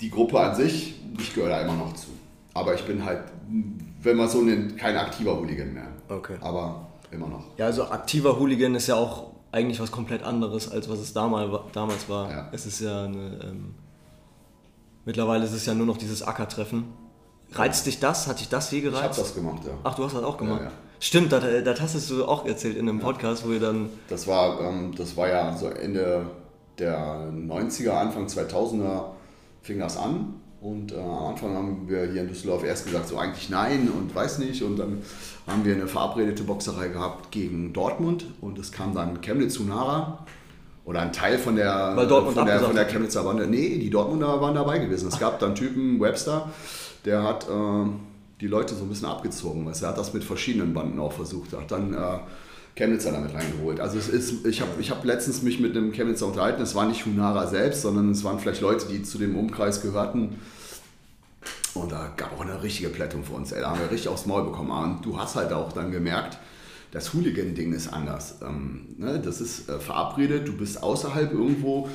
die 0.01 0.09
Gruppe 0.09 0.39
an 0.39 0.55
sich, 0.55 0.95
ich 1.19 1.35
gehöre 1.35 1.49
da 1.49 1.61
immer 1.61 1.75
noch 1.75 1.93
zu. 1.93 2.07
Aber 2.55 2.73
ich 2.73 2.83
bin 2.85 3.05
halt, 3.05 3.19
wenn 4.01 4.17
man 4.17 4.27
so 4.27 4.41
nennt, 4.41 4.79
kein 4.79 4.97
aktiver 4.97 5.39
Hooligan 5.39 5.75
mehr. 5.75 5.89
Okay. 6.09 6.37
Aber 6.41 6.87
immer 7.11 7.27
noch. 7.27 7.43
Ja, 7.57 7.67
also 7.67 7.83
aktiver 7.83 8.39
Hooligan 8.39 8.73
ist 8.73 8.87
ja 8.87 8.95
auch 8.95 9.36
eigentlich 9.57 9.79
was 9.79 9.91
komplett 9.91 10.23
anderes, 10.23 10.69
als 10.71 10.87
was 10.89 10.99
es 10.99 11.13
damals, 11.13 11.51
wa- 11.51 11.65
damals 11.73 12.07
war. 12.07 12.29
Ja. 12.31 12.49
Es 12.51 12.65
ist 12.65 12.79
ja 12.81 13.03
eine. 13.05 13.39
Ähm, 13.43 13.75
mittlerweile 15.05 15.45
ist 15.45 15.53
es 15.53 15.65
ja 15.65 15.73
nur 15.73 15.85
noch 15.85 15.97
dieses 15.97 16.23
Ackertreffen. 16.23 16.85
Reizt 17.53 17.85
dich 17.85 17.99
das? 17.99 18.27
Hat 18.27 18.39
dich 18.39 18.49
das 18.49 18.71
je 18.71 18.79
Ich 18.79 18.85
habe 18.85 18.95
gereizt? 18.95 19.19
das 19.19 19.33
gemacht, 19.33 19.63
ja. 19.65 19.71
Ach, 19.83 19.95
du 19.95 20.03
hast 20.03 20.15
das 20.15 20.23
auch 20.23 20.37
gemacht. 20.37 20.61
Ja, 20.61 20.67
ja. 20.67 20.71
Stimmt, 20.99 21.31
das, 21.31 21.43
das 21.63 21.79
hast 21.81 22.09
du 22.09 22.25
auch 22.25 22.45
erzählt 22.45 22.75
in 22.75 22.89
einem 22.89 22.99
Podcast, 22.99 23.45
wo 23.47 23.51
ihr 23.51 23.59
dann. 23.59 23.89
Das 24.09 24.27
war, 24.27 24.59
ähm, 24.61 24.93
das 24.95 25.15
war 25.15 25.27
ja 25.27 25.55
so 25.55 25.67
Ende 25.67 26.25
der 26.79 27.29
90er, 27.31 27.91
Anfang 27.91 28.25
2000er 28.27 29.05
fing 29.61 29.79
das 29.79 29.97
an. 29.97 30.35
Und 30.59 30.91
äh, 30.91 30.97
am 30.97 31.27
Anfang 31.27 31.55
haben 31.55 31.87
wir 31.87 32.11
hier 32.11 32.21
in 32.21 32.27
Düsseldorf 32.27 32.63
erst 32.63 32.85
gesagt, 32.85 33.07
so 33.07 33.17
eigentlich 33.17 33.49
nein 33.49 33.89
und 33.89 34.13
weiß 34.13 34.39
nicht. 34.39 34.63
Und 34.63 34.77
dann 34.77 35.01
haben 35.45 35.63
wir 35.63 35.75
eine 35.75 35.87
verabredete 35.87 36.43
Boxerei 36.43 36.87
gehabt 36.87 37.31
gegen 37.31 37.73
Dortmund. 37.73 38.25
Und 38.41 38.57
es 38.57 38.71
kam 38.71 38.95
dann 38.95 39.21
Chemnitz 39.21 39.53
zu 39.53 39.63
Nara. 39.63 40.25
oder 40.85 41.01
ein 41.01 41.13
Teil 41.13 41.37
von 41.37 41.55
der, 41.55 41.95
von 41.95 42.45
der, 42.45 42.59
von 42.59 42.75
der. 42.75 42.85
Chemnitzer 42.85 43.23
Bande. 43.23 43.45
Nee, 43.45 43.77
die 43.77 43.89
Dortmunder 43.89 44.41
waren 44.41 44.55
dabei 44.55 44.79
gewesen. 44.79 45.09
Es 45.09 45.19
gab 45.19 45.39
dann 45.39 45.53
Typen, 45.53 45.99
Webster, 45.99 46.49
der 47.05 47.23
hat 47.23 47.47
äh, 47.47 47.89
die 48.41 48.47
Leute 48.47 48.73
so 48.73 48.83
ein 48.83 48.89
bisschen 48.89 49.07
abgezogen. 49.07 49.65
Weißt, 49.65 49.81
du. 49.81 49.85
er 49.85 49.89
hat 49.89 49.97
das 49.97 50.13
mit 50.13 50.23
verschiedenen 50.23 50.73
Banden 50.73 50.99
auch 50.99 51.11
versucht. 51.13 51.53
Hat 51.53 51.69
dann 51.69 51.93
äh, 51.93 52.19
Chemnitzer 52.77 53.11
damit 53.11 53.33
reingeholt. 53.33 53.79
Also 53.79 53.97
es 53.97 54.07
ist, 54.07 54.45
ich 54.45 54.61
habe 54.61 54.79
ich 54.79 54.91
hab 54.91 55.03
letztens 55.03 55.41
mich 55.41 55.59
mit 55.59 55.75
einem 55.75 55.91
Chemnitzer 55.91 56.27
unterhalten. 56.27 56.61
Es 56.61 56.75
war 56.75 56.85
nicht 56.85 57.05
Hunara 57.05 57.47
selbst, 57.47 57.81
sondern 57.81 58.11
es 58.11 58.23
waren 58.23 58.39
vielleicht 58.39 58.61
Leute, 58.61 58.87
die 58.87 59.01
zu 59.01 59.17
dem 59.17 59.35
Umkreis 59.35 59.81
gehörten. 59.81 60.39
Und 61.73 61.91
da 61.91 62.13
gab 62.15 62.33
auch 62.33 62.41
eine 62.41 62.61
richtige 62.61 62.89
Plättung 62.89 63.23
für 63.23 63.33
uns. 63.33 63.51
Ey. 63.51 63.61
Da 63.61 63.71
haben 63.71 63.79
wir 63.79 63.89
richtig 63.91 64.09
aufs 64.09 64.27
Maul 64.27 64.43
bekommen. 64.43 64.71
Und 64.71 65.05
du 65.05 65.19
hast 65.19 65.35
halt 65.35 65.51
auch 65.51 65.73
dann 65.73 65.91
gemerkt, 65.91 66.37
das 66.91 67.13
Hooligan-Ding 67.13 67.73
ist 67.73 67.91
anders. 67.91 68.35
Ähm, 68.41 68.95
ne? 68.97 69.19
Das 69.19 69.41
ist 69.41 69.69
äh, 69.69 69.79
verabredet, 69.79 70.47
du 70.47 70.53
bist 70.55 70.81
außerhalb 70.81 71.33
irgendwo. 71.33 71.89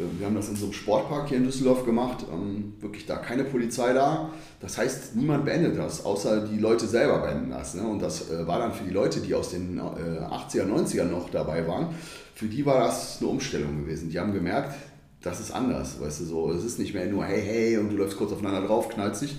Äh, 0.00 0.18
wir 0.18 0.26
haben 0.26 0.34
das 0.34 0.48
in 0.48 0.56
so 0.56 0.66
einem 0.66 0.72
Sportpark 0.72 1.28
hier 1.28 1.38
in 1.38 1.44
Düsseldorf 1.44 1.84
gemacht. 1.84 2.24
Ähm, 2.32 2.74
wirklich 2.80 3.06
da 3.06 3.16
keine 3.16 3.44
Polizei 3.44 3.92
da. 3.92 4.30
Das 4.60 4.78
heißt, 4.78 5.16
niemand 5.16 5.44
beendet 5.44 5.78
das, 5.78 6.04
außer 6.04 6.46
die 6.46 6.58
Leute 6.58 6.86
selber 6.86 7.18
beenden 7.18 7.50
das. 7.50 7.74
Ne? 7.74 7.82
Und 7.82 8.00
das 8.00 8.30
äh, 8.30 8.46
war 8.46 8.58
dann 8.58 8.72
für 8.72 8.84
die 8.84 8.90
Leute, 8.90 9.20
die 9.20 9.34
aus 9.34 9.50
den 9.50 9.78
äh, 9.78 9.80
80er, 9.80 10.64
90er 10.64 11.04
noch 11.04 11.30
dabei 11.30 11.66
waren, 11.66 11.94
für 12.34 12.46
die 12.46 12.64
war 12.64 12.80
das 12.80 13.18
eine 13.20 13.28
Umstellung 13.28 13.82
gewesen. 13.82 14.08
Die 14.08 14.18
haben 14.18 14.32
gemerkt, 14.32 14.74
das 15.22 15.40
ist 15.40 15.50
anders, 15.50 16.00
weißt 16.00 16.20
du, 16.20 16.24
so, 16.24 16.50
es 16.50 16.64
ist 16.64 16.78
nicht 16.78 16.94
mehr 16.94 17.04
nur 17.06 17.24
hey, 17.24 17.42
hey 17.42 17.76
und 17.76 17.90
du 17.90 17.96
läufst 17.96 18.16
kurz 18.16 18.32
aufeinander 18.32 18.66
drauf, 18.66 18.88
knallst 18.88 19.22
dich. 19.22 19.38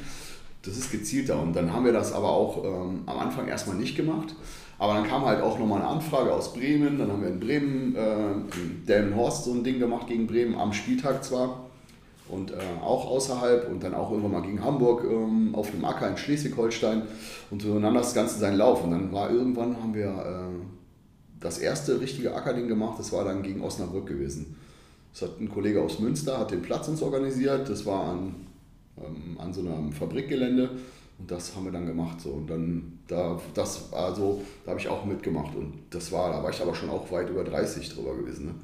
Das 0.62 0.78
ist 0.78 0.92
gezielter 0.92 1.42
und 1.42 1.56
dann 1.56 1.74
haben 1.74 1.86
wir 1.86 1.94
das 1.94 2.14
aber 2.14 2.30
auch 2.30 2.64
ähm, 2.64 3.02
am 3.08 3.18
Anfang 3.18 3.48
erstmal 3.48 3.78
nicht 3.78 3.96
gemacht. 3.96 4.36
Aber 4.82 4.96
dann 4.96 5.08
kam 5.08 5.24
halt 5.26 5.44
auch 5.44 5.60
nochmal 5.60 5.80
eine 5.80 5.90
Anfrage 5.90 6.34
aus 6.34 6.54
Bremen, 6.54 6.98
dann 6.98 7.12
haben 7.12 7.22
wir 7.22 7.30
in 7.30 7.40
Bremen, 7.40 7.96
äh, 7.96 8.32
in 8.32 8.84
Delmenhorst 8.88 9.44
so 9.44 9.54
ein 9.54 9.64
Ding 9.64 9.78
gemacht 9.78 10.08
gegen 10.08 10.26
Bremen, 10.26 10.56
am 10.56 10.74
Spieltag 10.74 11.24
zwar 11.24 11.70
und 12.28 12.50
äh, 12.50 12.56
auch 12.82 13.06
außerhalb 13.06 13.70
und 13.70 13.84
dann 13.84 13.94
auch 13.94 14.10
irgendwann 14.10 14.32
mal 14.32 14.42
gegen 14.42 14.64
Hamburg 14.64 15.04
ähm, 15.04 15.54
auf 15.54 15.70
dem 15.70 15.86
Acker 15.86 16.10
in 16.10 16.18
Schleswig-Holstein 16.18 17.04
und 17.52 17.62
so. 17.62 17.78
Nahm 17.78 17.94
das 17.94 18.16
Ganze 18.16 18.40
seinen 18.40 18.58
Lauf. 18.58 18.84
Und 18.84 18.90
dann 18.90 19.12
war 19.12 19.30
irgendwann, 19.30 19.78
haben 19.80 19.94
wir 19.94 20.08
äh, 20.08 20.66
das 21.40 21.60
erste 21.60 22.02
richtige 22.02 22.34
Ackerding 22.34 22.68
gemacht, 22.68 22.98
das 22.98 23.14
war 23.14 23.24
dann 23.24 23.44
gegen 23.44 23.62
Osnabrück 23.62 24.08
gewesen. 24.08 24.56
Das 25.14 25.22
hat 25.22 25.40
ein 25.40 25.50
Kollege 25.50 25.80
aus 25.80 26.00
Münster, 26.00 26.40
hat 26.40 26.50
den 26.50 26.64
Platz 26.64 26.88
uns 26.88 27.04
organisiert. 27.04 27.70
Das 27.70 27.86
war 27.86 28.14
an, 28.14 28.36
ähm, 28.98 29.38
an 29.38 29.54
so 29.54 29.62
einem 29.62 29.92
Fabrikgelände 29.92 30.72
und 31.22 31.30
das 31.30 31.56
haben 31.56 31.66
wir 31.66 31.72
dann 31.72 31.86
gemacht. 31.86 32.20
So. 32.20 32.30
Und 32.32 32.50
dann, 32.50 33.00
da, 33.08 33.40
das, 33.54 33.94
also, 33.94 34.42
da 34.66 34.72
habe 34.72 34.80
ich 34.80 34.88
auch 34.88 35.06
mitgemacht 35.06 35.56
und 35.56 35.74
das 35.90 36.12
war, 36.12 36.32
da 36.32 36.44
war 36.44 36.50
ich 36.50 36.62
aber 36.62 36.74
schon 36.74 36.90
auch 36.90 37.10
weit 37.12 37.30
über 37.30 37.44
30 37.44 37.94
drüber 37.94 38.16
gewesen. 38.16 38.48
Ne? 38.48 38.56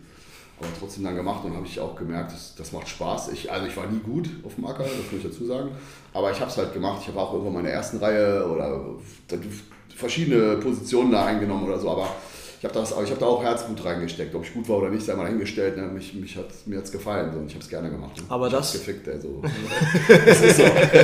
Aber 0.59 0.69
trotzdem 0.79 1.03
dann 1.03 1.15
gemacht 1.15 1.45
und 1.45 1.55
habe 1.55 1.67
ich 1.67 1.79
auch 1.79 1.95
gemerkt, 1.95 2.31
das, 2.31 2.55
das 2.55 2.71
macht 2.71 2.87
Spaß. 2.89 3.31
Ich, 3.31 3.51
also 3.51 3.67
ich 3.67 3.77
war 3.77 3.85
nie 3.85 3.99
gut 3.99 4.27
auf 4.43 4.55
dem 4.55 4.65
Acker, 4.65 4.83
das 4.83 5.11
muss 5.11 5.23
ich 5.23 5.23
dazu 5.23 5.45
sagen. 5.45 5.69
Aber 6.13 6.31
ich 6.31 6.39
habe 6.39 6.49
es 6.49 6.57
halt 6.57 6.73
gemacht. 6.73 6.99
Ich 7.01 7.07
habe 7.09 7.19
auch 7.19 7.31
irgendwann 7.33 7.53
meine 7.53 7.69
ersten 7.69 7.97
Reihe 7.97 8.47
oder 8.47 8.81
verschiedene 9.95 10.57
Positionen 10.57 11.11
da 11.11 11.25
eingenommen 11.25 11.65
oder 11.65 11.79
so. 11.79 11.91
Aber 11.91 12.07
ich 12.59 12.65
habe 12.67 12.79
hab 12.81 13.19
da 13.19 13.25
auch 13.25 13.43
Herzblut 13.43 13.85
reingesteckt. 13.85 14.33
Ob 14.33 14.43
ich 14.43 14.53
gut 14.53 14.67
war 14.67 14.77
oder 14.77 14.89
nicht, 14.89 15.05
sei 15.05 15.15
mal 15.15 15.27
hingestellt. 15.27 15.77
Ne? 15.77 15.83
Mich, 15.83 16.13
mich 16.15 16.35
hat, 16.35 16.47
mir 16.65 16.79
hat 16.79 16.85
es 16.85 16.91
gefallen 16.91 17.31
so. 17.31 17.39
und 17.39 17.47
ich 17.47 17.53
habe 17.53 17.63
es 17.63 17.69
gerne 17.69 17.89
gemacht. 17.89 18.17
Ne? 18.17 18.23
Aber 18.29 18.47
ich 18.47 18.53
das- 18.53 18.73
gefickt, 18.73 19.07
ey, 19.07 19.21
so. 19.21 19.41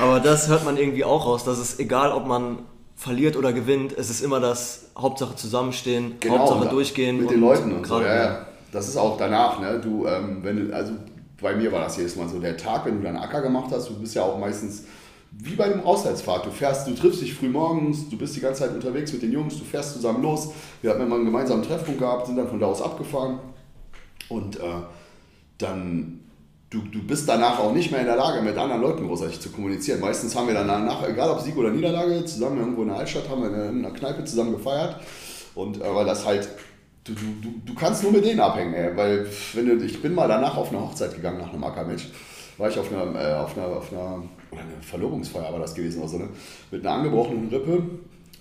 Aber 0.00 0.20
das 0.20 0.48
hört 0.48 0.64
man 0.64 0.76
irgendwie 0.76 1.04
auch 1.04 1.26
raus, 1.26 1.44
dass 1.44 1.58
es 1.58 1.78
egal, 1.78 2.12
ob 2.12 2.26
man 2.26 2.60
verliert 2.96 3.36
oder 3.36 3.52
gewinnt, 3.52 3.92
es 3.96 4.08
ist 4.08 4.22
immer 4.22 4.40
das 4.40 4.86
Hauptsache 4.96 5.36
zusammenstehen, 5.36 6.14
Hauptsache 6.26 6.60
und 6.60 6.72
durchgehen. 6.72 7.18
Genau, 7.18 7.28
Mit 7.30 7.36
den 7.36 7.40
Leuten 7.40 7.72
und 7.72 7.86
so, 7.86 8.00
ja, 8.00 8.16
ja. 8.16 8.46
Das 8.72 8.88
ist 8.88 8.96
auch 8.96 9.16
danach, 9.16 9.60
ne? 9.60 9.80
Du, 9.82 10.06
ähm, 10.06 10.38
wenn 10.42 10.68
du, 10.68 10.74
also 10.74 10.92
bei 11.40 11.54
mir 11.54 11.70
war 11.70 11.80
das 11.80 11.96
jedes 11.96 12.16
Mal 12.16 12.28
so, 12.28 12.40
der 12.40 12.56
Tag, 12.56 12.86
wenn 12.86 12.96
du 12.98 13.02
deinen 13.02 13.18
Acker 13.18 13.42
gemacht 13.42 13.68
hast, 13.70 13.90
du 13.90 14.00
bist 14.00 14.14
ja 14.14 14.22
auch 14.22 14.38
meistens 14.38 14.84
wie 15.38 15.54
bei 15.54 15.64
einem 15.64 15.84
Auswärtsfahrt. 15.84 16.46
Du 16.46 16.50
fährst, 16.50 16.86
du 16.86 16.94
triffst 16.94 17.20
dich 17.20 17.34
früh 17.34 17.48
morgens, 17.48 18.08
du 18.08 18.16
bist 18.16 18.36
die 18.36 18.40
ganze 18.40 18.62
Zeit 18.62 18.74
unterwegs 18.74 19.12
mit 19.12 19.22
den 19.22 19.32
Jungs, 19.32 19.58
du 19.58 19.64
fährst 19.64 19.94
zusammen 19.94 20.22
los. 20.22 20.52
Wir 20.80 20.90
hatten 20.90 21.02
immer 21.02 21.16
einen 21.16 21.24
gemeinsamen 21.24 21.62
Treffpunkt 21.62 22.00
gehabt, 22.00 22.26
sind 22.26 22.36
dann 22.36 22.48
von 22.48 22.60
da 22.60 22.66
aus 22.66 22.80
abgefahren. 22.80 23.38
Und 24.28 24.56
äh, 24.56 24.62
dann, 25.58 26.20
du, 26.70 26.80
du 26.80 27.02
bist 27.02 27.28
danach 27.28 27.58
auch 27.58 27.72
nicht 27.72 27.90
mehr 27.90 28.00
in 28.00 28.06
der 28.06 28.16
Lage, 28.16 28.42
mit 28.42 28.56
anderen 28.56 28.80
Leuten 28.80 29.06
großartig 29.06 29.40
zu 29.40 29.50
kommunizieren. 29.50 30.00
Meistens 30.00 30.34
haben 30.34 30.46
wir 30.46 30.54
danach, 30.54 31.06
egal 31.08 31.30
ob 31.30 31.40
Sieg 31.40 31.56
oder 31.56 31.70
Niederlage, 31.70 32.24
zusammen 32.24 32.58
irgendwo 32.58 32.82
in 32.82 32.88
der 32.88 32.98
Altstadt, 32.98 33.28
haben 33.28 33.42
wir 33.42 33.48
in 33.48 33.84
einer 33.84 33.94
Kneipe 33.94 34.24
zusammen 34.24 34.52
gefeiert. 34.52 35.00
Und 35.54 35.80
äh, 35.80 35.94
weil 35.94 36.06
das 36.06 36.24
halt, 36.24 36.48
du, 37.04 37.12
du, 37.12 37.26
du, 37.42 37.54
du 37.66 37.74
kannst 37.74 38.02
nur 38.02 38.12
mit 38.12 38.24
denen 38.24 38.40
abhängen, 38.40 38.74
ey. 38.74 38.96
Weil 38.96 39.26
wenn 39.52 39.66
du, 39.66 39.84
ich 39.84 40.00
bin 40.00 40.14
mal 40.14 40.28
danach 40.28 40.56
auf 40.56 40.70
eine 40.70 40.80
Hochzeit 40.80 41.14
gegangen 41.14 41.38
nach 41.38 41.52
einem 41.52 41.64
Ackermatch. 41.64 42.08
War 42.56 42.68
ich 42.68 42.78
auf 42.78 42.92
einer, 42.92 43.20
äh, 43.20 43.34
auf 43.34 43.56
einer, 43.56 43.66
auf 43.66 43.92
einer, 43.92 44.22
oder 44.54 44.62
eine 44.62 44.82
Verlobungsfeier 44.82 45.52
war 45.52 45.60
das 45.60 45.74
gewesen 45.74 46.00
oder 46.00 46.08
so, 46.08 46.18
ne? 46.18 46.28
Mit 46.70 46.86
einer 46.86 46.96
angebrochenen 46.96 47.48
Rippe. 47.48 47.82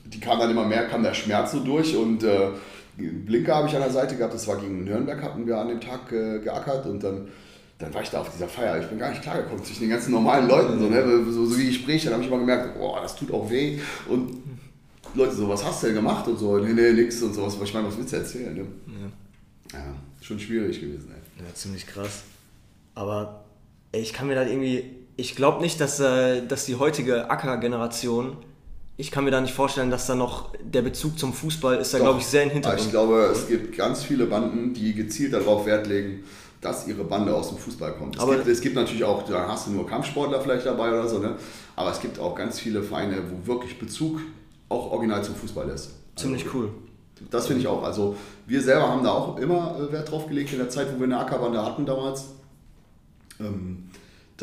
Die 0.05 0.19
kam 0.19 0.39
dann 0.39 0.51
immer 0.51 0.65
mehr, 0.65 0.87
kam 0.87 1.03
der 1.03 1.13
Schmerz 1.13 1.51
so 1.51 1.59
durch 1.59 1.95
und 1.95 2.23
äh, 2.23 2.49
Blinker 2.97 3.55
habe 3.55 3.67
ich 3.67 3.75
an 3.75 3.81
der 3.81 3.91
Seite 3.91 4.15
gehabt, 4.15 4.33
das 4.33 4.47
war 4.47 4.57
gegen 4.57 4.83
Nürnberg, 4.83 5.21
hatten 5.21 5.47
wir 5.47 5.57
an 5.57 5.69
dem 5.69 5.81
Tag 5.81 6.11
äh, 6.11 6.39
geackert 6.39 6.85
und 6.85 7.03
dann, 7.03 7.27
dann 7.79 7.93
war 7.93 8.01
ich 8.01 8.09
da 8.09 8.21
auf 8.21 8.29
dieser 8.29 8.47
Feier. 8.47 8.79
Ich 8.79 8.87
bin 8.87 8.99
gar 8.99 9.09
nicht 9.09 9.21
klargekommen 9.23 9.63
zwischen 9.63 9.81
den 9.81 9.89
ganzen 9.89 10.11
normalen 10.11 10.47
Leuten, 10.47 10.79
so, 10.79 10.87
ne? 10.87 11.25
so, 11.29 11.45
so 11.45 11.57
wie 11.57 11.69
ich 11.69 11.77
spreche, 11.77 12.05
dann 12.05 12.15
habe 12.15 12.23
ich 12.23 12.29
immer 12.29 12.39
gemerkt, 12.39 12.77
boah, 12.77 13.01
das 13.01 13.15
tut 13.15 13.31
auch 13.31 13.49
weh 13.49 13.79
und 14.09 14.37
Leute 15.15 15.35
so, 15.35 15.47
was 15.47 15.63
hast 15.63 15.83
du 15.83 15.87
denn 15.87 15.95
gemacht 15.95 16.27
und 16.27 16.37
so, 16.37 16.57
nee, 16.57 16.73
nee, 16.73 16.91
nix 16.91 17.21
und 17.21 17.33
sowas. 17.33 17.57
Ich 17.63 17.73
meine, 17.73 17.87
was 17.87 17.97
willst 17.97 18.13
du 18.13 18.17
erzählen, 18.17 18.53
ne? 18.53 18.65
Ja. 18.87 19.79
Ja, 19.79 19.95
schon 20.21 20.39
schwierig 20.39 20.79
gewesen, 20.79 21.11
ey. 21.11 21.45
Ja, 21.45 21.53
ziemlich 21.53 21.87
krass. 21.87 22.23
Aber 22.95 23.43
ey, 23.91 24.01
ich 24.01 24.13
kann 24.13 24.27
mir 24.27 24.35
da 24.35 24.43
irgendwie. 24.45 24.83
Ich 25.15 25.35
glaube 25.35 25.61
nicht, 25.61 25.79
dass, 25.79 25.99
äh, 25.99 26.45
dass 26.45 26.65
die 26.65 26.75
heutige 26.75 27.29
Acker-Generation. 27.29 28.37
Ich 28.97 29.11
kann 29.11 29.23
mir 29.23 29.31
da 29.31 29.41
nicht 29.41 29.53
vorstellen, 29.53 29.89
dass 29.91 30.07
da 30.07 30.15
noch 30.15 30.49
der 30.63 30.81
Bezug 30.81 31.17
zum 31.17 31.33
Fußball 31.33 31.77
ist 31.77 31.93
da, 31.93 31.99
glaube 31.99 32.19
ich, 32.19 32.25
sehr 32.25 32.43
in 32.43 32.49
Hintergrund. 32.51 32.81
Ich 32.85 32.91
glaube, 32.91 33.29
es 33.31 33.47
gibt 33.47 33.75
ganz 33.77 34.03
viele 34.03 34.25
Banden, 34.25 34.73
die 34.73 34.93
gezielt 34.93 35.33
darauf 35.33 35.65
Wert 35.65 35.87
legen, 35.87 36.23
dass 36.61 36.87
ihre 36.87 37.03
Bande 37.03 37.35
aus 37.35 37.49
dem 37.49 37.57
Fußball 37.57 37.93
kommt. 37.93 38.15
Es, 38.15 38.21
Aber- 38.21 38.35
gibt, 38.35 38.47
es 38.47 38.61
gibt 38.61 38.75
natürlich 38.75 39.03
auch, 39.03 39.23
da 39.23 39.47
hast 39.47 39.67
du 39.67 39.71
nur 39.71 39.87
Kampfsportler 39.87 40.41
vielleicht 40.41 40.65
dabei 40.65 40.89
oder 40.89 41.07
so, 41.07 41.19
ne? 41.19 41.35
aber 41.75 41.91
es 41.91 41.99
gibt 41.99 42.19
auch 42.19 42.35
ganz 42.35 42.59
viele 42.59 42.83
Vereine, 42.83 43.17
wo 43.29 43.47
wirklich 43.47 43.79
Bezug 43.79 44.19
auch 44.69 44.91
original 44.91 45.23
zum 45.23 45.35
Fußball 45.35 45.69
ist. 45.69 45.91
Ziemlich 46.15 46.45
Also, 46.45 46.57
cool. 46.57 46.69
Das 47.31 47.47
finde 47.47 47.61
ich 47.61 47.67
auch. 47.67 47.83
Also 47.83 48.15
wir 48.47 48.61
selber 48.61 48.89
haben 48.89 49.03
da 49.03 49.11
auch 49.11 49.37
immer 49.37 49.77
äh, 49.79 49.91
Wert 49.91 50.11
drauf 50.11 50.27
gelegt 50.27 50.51
in 50.51 50.59
der 50.59 50.69
Zeit, 50.69 50.87
wo 50.93 50.99
wir 50.99 51.05
eine 51.05 51.19
Ackerbande 51.19 51.63
hatten 51.63 51.85
damals. 51.85 52.25
Ähm, 53.39 53.89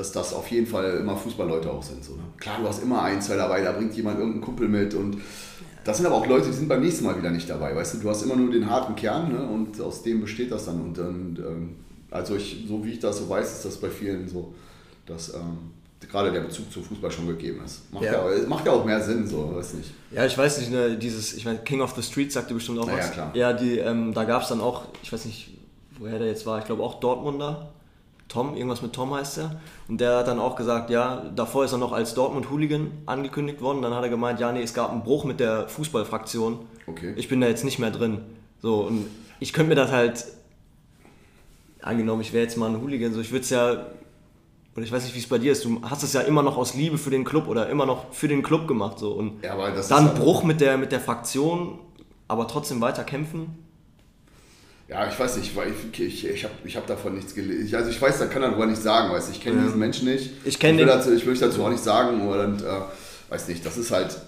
dass 0.00 0.12
das 0.12 0.32
auf 0.32 0.50
jeden 0.50 0.66
Fall 0.66 0.96
immer 0.96 1.14
Fußballleute 1.16 1.70
auch 1.70 1.82
sind. 1.82 2.02
So, 2.02 2.14
ne? 2.14 2.22
Klar, 2.38 2.56
du 2.60 2.66
hast 2.66 2.82
immer 2.82 3.02
ein, 3.02 3.20
zwei 3.20 3.36
dabei, 3.36 3.60
da 3.60 3.72
bringt 3.72 3.94
jemand 3.94 4.18
irgendeinen 4.18 4.42
Kumpel 4.42 4.66
mit 4.66 4.94
und 4.94 5.18
das 5.84 5.98
sind 5.98 6.06
aber 6.06 6.16
auch 6.16 6.26
Leute, 6.26 6.46
die 6.46 6.52
sind 6.52 6.68
beim 6.68 6.80
nächsten 6.80 7.04
Mal 7.04 7.16
wieder 7.18 7.30
nicht 7.30 7.48
dabei. 7.48 7.76
Weißt 7.76 7.94
du, 7.94 7.98
du 7.98 8.08
hast 8.08 8.22
immer 8.22 8.36
nur 8.36 8.50
den 8.50 8.68
harten 8.68 8.96
Kern 8.96 9.32
ne? 9.32 9.42
und 9.42 9.80
aus 9.80 10.02
dem 10.02 10.20
besteht 10.20 10.50
das 10.50 10.66
dann. 10.66 10.80
Und, 10.80 10.98
und 10.98 11.38
ähm, 11.38 11.76
also 12.10 12.36
ich, 12.36 12.64
so 12.66 12.84
wie 12.84 12.92
ich 12.92 12.98
das 12.98 13.18
so 13.18 13.28
weiß, 13.28 13.52
ist 13.52 13.64
das 13.64 13.76
bei 13.76 13.88
vielen 13.88 14.28
so, 14.28 14.54
dass 15.06 15.34
ähm, 15.34 15.72
gerade 16.10 16.32
der 16.32 16.40
Bezug 16.40 16.72
zum 16.72 16.82
Fußball 16.82 17.10
schon 17.10 17.26
gegeben 17.26 17.60
ist. 17.64 17.92
Macht 17.92 18.04
Ja. 18.04 18.12
ja, 18.12 18.48
macht 18.48 18.66
ja 18.66 18.72
auch 18.72 18.84
mehr 18.84 19.02
Sinn, 19.02 19.26
so, 19.26 19.54
weiß 19.54 19.74
nicht. 19.74 19.90
Ja, 20.10 20.24
ich 20.24 20.36
weiß 20.36 20.58
nicht, 20.58 20.70
ne, 20.70 20.96
dieses, 20.96 21.34
ich 21.34 21.44
meine, 21.44 21.58
King 21.58 21.80
of 21.82 21.94
the 21.94 22.02
Street 22.02 22.32
sagt 22.32 22.50
dir 22.50 22.54
bestimmt 22.54 22.78
auch 22.78 22.86
Na 22.86 22.92
ja, 22.92 22.98
was. 22.98 23.12
klar. 23.12 23.30
Ja, 23.34 23.52
die, 23.52 23.78
ähm, 23.78 24.12
da 24.14 24.24
gab 24.24 24.42
es 24.42 24.48
dann 24.48 24.60
auch, 24.60 24.84
ich 25.02 25.12
weiß 25.12 25.24
nicht, 25.26 25.50
woher 25.98 26.18
der 26.18 26.28
jetzt 26.28 26.46
war, 26.46 26.58
ich 26.58 26.64
glaube 26.64 26.82
auch 26.82 27.00
Dortmunder. 27.00 27.70
Tom, 28.30 28.54
irgendwas 28.54 28.80
mit 28.80 28.92
Tom 28.92 29.12
heißt 29.12 29.38
er. 29.38 29.60
Und 29.88 30.00
der 30.00 30.18
hat 30.18 30.28
dann 30.28 30.38
auch 30.38 30.54
gesagt, 30.54 30.88
ja, 30.88 31.24
davor 31.34 31.64
ist 31.64 31.72
er 31.72 31.78
noch 31.78 31.92
als 31.92 32.14
Dortmund-Hooligan 32.14 32.90
angekündigt 33.06 33.60
worden. 33.60 33.82
Dann 33.82 33.92
hat 33.92 34.04
er 34.04 34.08
gemeint, 34.08 34.38
ja, 34.40 34.52
nee, 34.52 34.62
es 34.62 34.72
gab 34.72 34.90
einen 34.92 35.02
Bruch 35.02 35.24
mit 35.24 35.40
der 35.40 35.68
Fußballfraktion. 35.68 36.60
Okay. 36.86 37.12
Ich 37.16 37.28
bin 37.28 37.40
da 37.40 37.48
jetzt 37.48 37.64
nicht 37.64 37.80
mehr 37.80 37.90
drin. 37.90 38.20
So, 38.62 38.82
und 38.82 39.06
ich 39.40 39.52
könnte 39.52 39.70
mir 39.70 39.74
das 39.74 39.90
halt, 39.90 40.26
angenommen, 41.82 42.20
ich 42.20 42.32
wäre 42.32 42.44
jetzt 42.44 42.56
mal 42.56 42.70
ein 42.70 42.80
Hooligan, 42.80 43.12
so, 43.12 43.20
ich 43.20 43.32
würde 43.32 43.42
es 43.42 43.50
ja, 43.50 43.86
oder 44.76 44.84
ich 44.84 44.92
weiß 44.92 45.02
nicht, 45.02 45.14
wie 45.14 45.18
es 45.18 45.28
bei 45.28 45.38
dir 45.38 45.50
ist, 45.50 45.64
du 45.64 45.80
hast 45.82 46.04
es 46.04 46.12
ja 46.12 46.20
immer 46.20 46.42
noch 46.42 46.56
aus 46.56 46.74
Liebe 46.74 46.98
für 46.98 47.10
den 47.10 47.24
Club 47.24 47.48
oder 47.48 47.68
immer 47.68 47.86
noch 47.86 48.12
für 48.12 48.28
den 48.28 48.42
Club 48.42 48.68
gemacht. 48.68 48.98
So. 49.00 49.12
Und 49.12 49.42
Ja, 49.42 49.56
dann 49.88 50.14
Bruch 50.14 50.44
mit 50.44 50.60
der, 50.60 50.78
mit 50.78 50.92
der 50.92 51.00
Fraktion, 51.00 51.80
aber 52.28 52.46
trotzdem 52.46 52.80
weiter 52.80 53.02
kämpfen. 53.02 53.58
Ja, 54.90 55.08
ich 55.08 55.16
weiß 55.18 55.36
nicht, 55.36 55.54
weil 55.54 55.72
ich, 55.72 56.00
ich, 56.00 56.26
ich 56.26 56.42
habe 56.44 56.54
ich 56.64 56.76
hab 56.76 56.84
davon 56.88 57.14
nichts 57.14 57.32
gelesen. 57.32 57.72
Also 57.76 57.90
ich 57.90 58.02
weiß, 58.02 58.18
da 58.18 58.26
kann 58.26 58.42
er 58.42 58.48
darüber 58.48 58.66
nicht 58.66 58.82
sagen, 58.82 59.12
weißt 59.12 59.28
du. 59.28 59.32
Ich 59.32 59.40
kenne 59.40 59.58
Ja. 59.58 59.62
diesen 59.64 59.78
Menschen 59.78 60.06
nicht. 60.08 60.32
Ich 60.44 60.58
kenn 60.58 60.76
will 60.76 60.84
den- 60.84 60.88
Dazu, 60.88 61.12
ich 61.12 61.24
will 61.24 61.36
dazu 61.38 61.62
auch 61.64 61.70
nicht 61.70 61.82
sagen. 61.84 62.26
Und, 62.26 62.62
äh, 62.62 62.66
weiß 63.28 63.46
nicht, 63.48 63.64
das 63.64 63.76
ist 63.78 63.92
halt... 63.92 64.18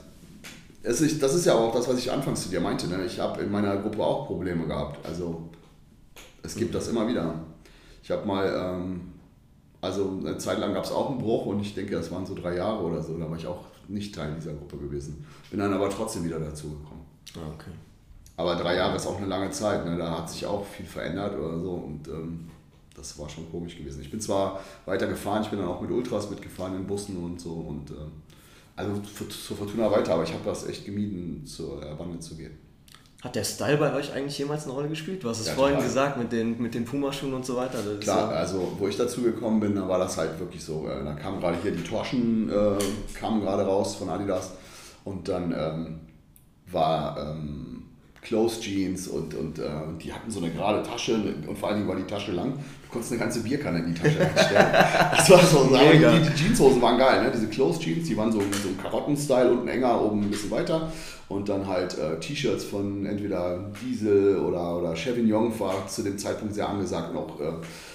Es 0.85 1.01
ist, 1.01 1.21
das 1.21 1.35
ist 1.35 1.47
ja 1.47 1.55
auch 1.55 1.75
das, 1.75 1.89
was 1.89 1.99
ich 1.99 2.13
anfangs 2.13 2.45
zu 2.45 2.49
dir 2.49 2.61
meinte. 2.61 2.87
Ne? 2.87 3.05
Ich 3.05 3.19
habe 3.19 3.41
in 3.43 3.51
meiner 3.51 3.77
Gruppe 3.79 4.05
auch 4.05 4.27
Probleme 4.29 4.65
gehabt. 4.69 5.05
Also 5.05 5.49
es 6.45 6.55
gibt 6.55 6.73
das 6.77 6.87
immer 6.89 7.09
wieder. 7.09 7.35
Ich 8.05 8.11
habe 8.13 8.25
mal... 8.25 8.47
Ähm, 8.57 9.01
also 9.81 10.17
eine 10.21 10.39
Zeit 10.39 10.59
lang 10.61 10.75
gab 10.75 10.85
es 10.85 10.93
auch 10.93 11.11
einen 11.11 11.19
Bruch 11.19 11.47
und 11.47 11.59
ich 11.61 11.75
denke, 11.75 11.97
das 11.97 12.09
waren 12.13 12.25
so 12.25 12.37
drei 12.37 12.55
Jahre 12.55 12.85
oder 12.85 13.03
so. 13.03 13.19
Da 13.19 13.29
war 13.29 13.37
ich 13.37 13.49
auch 13.49 13.65
nicht 13.89 14.15
Teil 14.15 14.33
dieser 14.39 14.53
Gruppe 14.53 14.77
gewesen. 14.77 15.25
Bin 15.51 15.59
dann 15.59 15.73
aber 15.75 15.91
trotzdem 15.91 16.23
wieder 16.25 16.39
dazu 16.39 16.71
gekommen. 16.71 17.05
Ah, 17.35 17.51
okay. 17.53 17.73
Aber 18.37 18.57
drei 18.57 18.77
Jahre 18.77 18.97
ist 18.97 19.07
auch 19.07 19.19
eine 19.19 19.27
lange 19.27 19.51
Zeit, 19.51 19.85
ne? 19.85 19.97
da 19.97 20.19
hat 20.19 20.31
sich 20.31 20.47
auch 20.47 20.65
viel 20.65 20.87
verändert 20.87 21.39
oder 21.39 21.59
so 21.59 21.73
und 21.73 22.09
ähm, 22.09 22.49
das 22.97 23.19
war 23.19 23.29
schon 23.29 23.51
komisch 23.51 23.77
gewesen. 23.77 24.01
Ich 24.01 24.11
bin 24.11 24.21
zwar 24.21 24.61
weiter 24.87 25.07
gefahren, 25.07 25.43
ich 25.43 25.49
bin 25.49 25.59
dann 25.59 25.69
auch 25.69 25.81
mit 25.81 25.91
Ultras 25.91 26.31
mitgefahren 26.31 26.77
in 26.77 26.87
Bussen 26.87 27.17
und 27.17 27.41
so 27.41 27.53
und 27.53 27.91
ähm, 27.91 28.13
also 28.75 29.01
zur 29.29 29.57
Fortuna 29.57 29.91
weiter, 29.91 30.15
aber 30.15 30.23
ich 30.23 30.33
habe 30.33 30.45
das 30.45 30.67
echt 30.67 30.87
gemieden, 30.87 31.45
zur 31.47 31.81
Bande 31.97 32.19
zu 32.21 32.37
gehen. 32.37 32.57
Hat 33.23 33.37
der 33.37 33.45
Style 33.45 33.77
bei 33.77 33.95
euch 33.95 34.13
eigentlich 34.13 34.37
jemals 34.37 34.65
eine 34.65 34.73
Rolle 34.73 34.89
gespielt? 34.89 35.23
Du 35.23 35.29
hast 35.29 35.39
es 35.39 35.47
ja, 35.47 35.53
vorhin 35.53 35.77
total. 35.77 35.89
gesagt 35.89 36.17
mit 36.17 36.33
den, 36.33 36.61
mit 36.61 36.75
den 36.75 36.85
Pumaschuhen 36.85 37.33
und 37.33 37.47
so 37.47 37.55
weiter. 37.55 37.79
Klar, 38.01 38.33
ja 38.33 38.37
also 38.37 38.73
wo 38.79 38.89
ich 38.89 38.97
dazu 38.97 39.23
gekommen 39.23 39.61
bin, 39.61 39.77
da 39.77 39.89
war 39.89 40.01
das 40.01 40.17
halt 40.17 40.41
wirklich 40.41 40.65
so. 40.65 40.89
Äh, 40.89 41.05
da 41.05 41.15
kamen 41.15 41.39
gerade 41.39 41.57
hier 41.63 41.71
die 41.71 41.85
Torschen, 41.85 42.51
äh, 42.51 42.79
kamen 43.15 43.41
gerade 43.41 43.63
raus 43.63 43.95
von 43.95 44.09
Adidas 44.09 44.55
und 45.05 45.29
dann 45.29 45.55
ähm, 45.57 46.01
war 46.73 47.17
ähm, 47.17 47.82
Close 48.23 48.61
Jeans 48.61 49.09
und, 49.09 49.35
und 49.35 49.59
äh, 49.59 49.65
die 50.03 50.13
hatten 50.13 50.31
so 50.31 50.41
eine 50.41 50.51
gerade 50.51 50.83
Tasche 50.83 51.15
und 51.15 51.59
vor 51.59 51.69
allen 51.69 51.79
Dingen 51.79 51.89
war 51.89 51.97
die 51.97 52.05
Tasche 52.05 52.31
lang. 52.33 52.53
Du 52.53 52.89
konntest 52.89 53.13
eine 53.13 53.21
ganze 53.21 53.41
Bierkanne 53.41 53.81
in 53.81 53.93
die 53.93 54.01
Tasche 54.01 54.21
reinstellen. 54.21 54.67
das 55.17 55.31
war 55.31 55.45
so, 55.45 55.65
Mega. 55.65 56.19
die, 56.19 56.31
die 56.31 56.45
Jeanshosen 56.45 56.81
waren 56.81 56.99
geil, 56.99 57.25
ne? 57.25 57.33
diese 57.35 57.49
Close 57.49 57.81
Jeans, 57.81 58.07
die 58.07 58.17
waren 58.17 58.31
so, 58.31 58.39
so 58.41 58.69
Karotten-Style, 58.81 59.51
unten 59.51 59.67
enger, 59.67 60.01
oben 60.01 60.23
ein 60.23 60.31
bisschen 60.31 60.53
weiter 60.53 60.93
und 61.29 61.49
dann 61.49 61.67
halt 61.67 61.99
äh, 61.99 62.21
T-Shirts 62.21 62.65
von 62.65 63.07
entweder 63.07 63.73
Diesel 63.83 64.39
oder, 64.39 64.79
oder 64.79 64.95
Chevignon 64.95 65.59
war 65.59 65.87
zu 65.89 66.03
dem 66.03 66.17
Zeitpunkt 66.17 66.55
sehr 66.55 66.69
angesagt 66.69 67.11
und 67.11 67.17
auch 67.17 67.41
äh, 67.41 67.53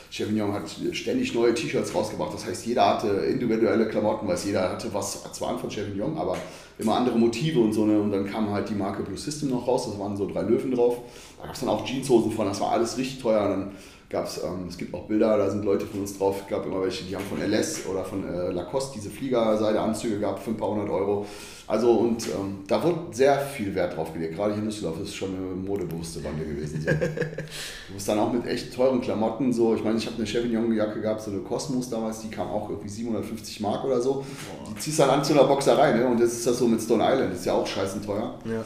Chevignon 0.10 0.54
hat 0.54 0.64
ständig 0.92 1.34
neue 1.36 1.54
T-Shirts 1.54 1.94
rausgebracht. 1.94 2.34
Das 2.34 2.46
heißt, 2.46 2.66
jeder 2.66 2.96
hatte 2.96 3.08
individuelle 3.08 3.88
Klamotten, 3.88 4.28
weil 4.28 4.38
jeder 4.38 4.72
hatte 4.72 4.94
was 4.94 5.24
zwar 5.34 5.50
an 5.50 5.60
von 5.60 5.70
Chevignon, 5.70 6.18
aber 6.18 6.38
immer 6.80 6.96
andere 6.96 7.18
Motive 7.18 7.60
und 7.60 7.74
so. 7.74 7.86
Ne? 7.86 8.00
Und 8.00 8.12
dann 8.12 8.26
kam 8.26 8.50
halt 8.52 8.70
die 8.70 8.76
Marke 8.76 9.04
Blue 9.04 9.18
System 9.18 9.50
noch 9.50 9.68
raus, 9.68 9.88
das 9.90 10.00
waren 10.00 10.16
so 10.16 10.28
drei 10.28 10.42
Löwen 10.42 10.72
drauf. 10.72 10.98
Da 11.38 11.46
gab 11.46 11.54
es 11.54 11.60
dann 11.60 11.70
auch 11.70 11.86
Jeanshosen 11.86 12.32
von, 12.32 12.46
das 12.46 12.62
war 12.62 12.72
alles 12.72 12.98
richtig 12.98 13.22
teuer. 13.22 13.44
Und 13.44 13.50
dann 13.50 13.72
gab 14.10 14.26
es, 14.26 14.42
ähm, 14.44 14.68
es 14.70 14.78
gibt 14.78 14.94
auch 14.94 15.08
Bilder, 15.08 15.38
da 15.38 15.50
sind 15.50 15.66
Leute 15.66 15.86
von 15.86 16.02
uns 16.02 16.18
drauf, 16.18 16.42
es 16.44 16.48
gab 16.50 16.66
immer 16.66 16.82
welche, 16.82 17.04
die 17.04 17.16
haben 17.16 17.26
von 17.26 17.42
LS 17.42 17.86
oder 17.88 18.06
von 18.06 18.28
äh, 18.28 18.52
Lacoste 18.52 18.94
diese 18.96 19.10
Fliegerseideanzüge 19.10 20.20
gehabt, 20.20 20.40
für 20.40 20.52
ein 20.52 20.58
paar 20.58 20.70
hundert 20.70 20.90
Euro. 20.90 21.26
Also 21.68 21.92
und 21.92 22.26
ähm, 22.28 22.60
da 22.66 22.82
wurde 22.82 23.00
sehr 23.12 23.38
viel 23.38 23.76
Wert 23.76 23.98
drauf 23.98 24.14
gelegt. 24.14 24.36
Gerade 24.36 24.54
hier 24.54 24.64
in 24.64 24.70
Düsseldorf 24.70 25.02
ist 25.02 25.14
schon 25.14 25.36
eine 25.36 25.54
modebewusste 25.54 26.22
Bande 26.22 26.46
gewesen. 26.46 26.82
So. 26.82 26.90
du 27.90 27.94
bist 27.94 28.08
dann 28.08 28.20
auch 28.20 28.32
mit 28.32 28.46
echt 28.46 28.74
teuren 28.74 29.02
Klamotten 29.02 29.52
so. 29.52 29.76
Ich 29.76 29.84
meine, 29.84 29.98
ich 29.98 30.06
habe 30.06 30.16
eine 30.16 30.26
Chevignon-Jacke 30.26 31.02
gehabt, 31.02 31.22
so 31.22 31.32
eine 31.32 31.42
Cosmos 31.42 31.90
damals, 31.90 32.22
die 32.22 32.30
kam 32.30 32.48
auch 32.48 32.70
irgendwie 32.70 32.88
750 32.88 33.60
Mark 33.60 33.84
oder 33.84 34.00
so. 34.00 34.24
Die 34.72 34.80
ziehst 34.80 35.00
dann 35.00 35.10
an 35.10 35.26
zu 35.26 35.34
einer 35.34 35.44
Boxerei, 35.44 35.92
ne? 35.92 36.08
Und 36.08 36.22
jetzt 36.22 36.34
ist 36.34 36.48
das 36.48 36.58
so 36.58 36.70
mit 36.70 36.82
Stone 36.82 37.04
Island, 37.04 37.34
ist 37.34 37.46
ja 37.46 37.52
auch 37.52 37.68
scheißen 37.68 38.02
teuer. 38.02 38.40
Ja. 38.46 38.64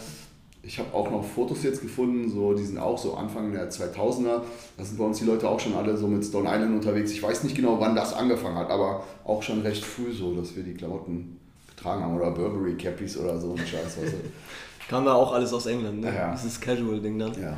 Ich 0.63 0.77
habe 0.77 0.93
auch 0.93 1.09
noch 1.09 1.23
Fotos 1.23 1.63
jetzt 1.63 1.81
gefunden, 1.81 2.29
so, 2.29 2.53
die 2.53 2.63
sind 2.63 2.77
auch 2.77 2.97
so 2.97 3.15
Anfang 3.15 3.51
der 3.51 3.71
2000er. 3.71 4.41
Da 4.77 4.83
sind 4.83 4.97
bei 4.97 5.03
uns 5.03 5.17
die 5.17 5.25
Leute 5.25 5.49
auch 5.49 5.59
schon 5.59 5.73
alle 5.73 5.97
so 5.97 6.07
mit 6.07 6.23
Stone 6.23 6.47
Island 6.47 6.75
unterwegs. 6.75 7.11
Ich 7.11 7.23
weiß 7.23 7.43
nicht 7.43 7.55
genau, 7.55 7.79
wann 7.79 7.95
das 7.95 8.13
angefangen 8.13 8.57
hat, 8.57 8.69
aber 8.69 9.03
auch 9.25 9.41
schon 9.41 9.61
recht 9.61 9.83
früh 9.83 10.11
so, 10.11 10.35
dass 10.35 10.55
wir 10.55 10.63
die 10.63 10.75
Klamotten 10.75 11.39
getragen 11.67 12.03
haben. 12.03 12.15
Oder 12.15 12.31
Burberry 12.31 12.75
Cappies 12.75 13.17
oder 13.17 13.39
so 13.39 13.53
ein 13.53 13.57
Scheiß. 13.57 13.95
Du. 13.95 14.01
Kam 14.87 15.05
da 15.05 15.13
auch 15.13 15.33
alles 15.33 15.51
aus 15.51 15.65
England, 15.65 16.01
ne? 16.01 16.13
Ja. 16.13 16.33
Dieses 16.33 16.59
Casual-Ding 16.61 17.17
dann. 17.17 17.33
Ja. 17.41 17.57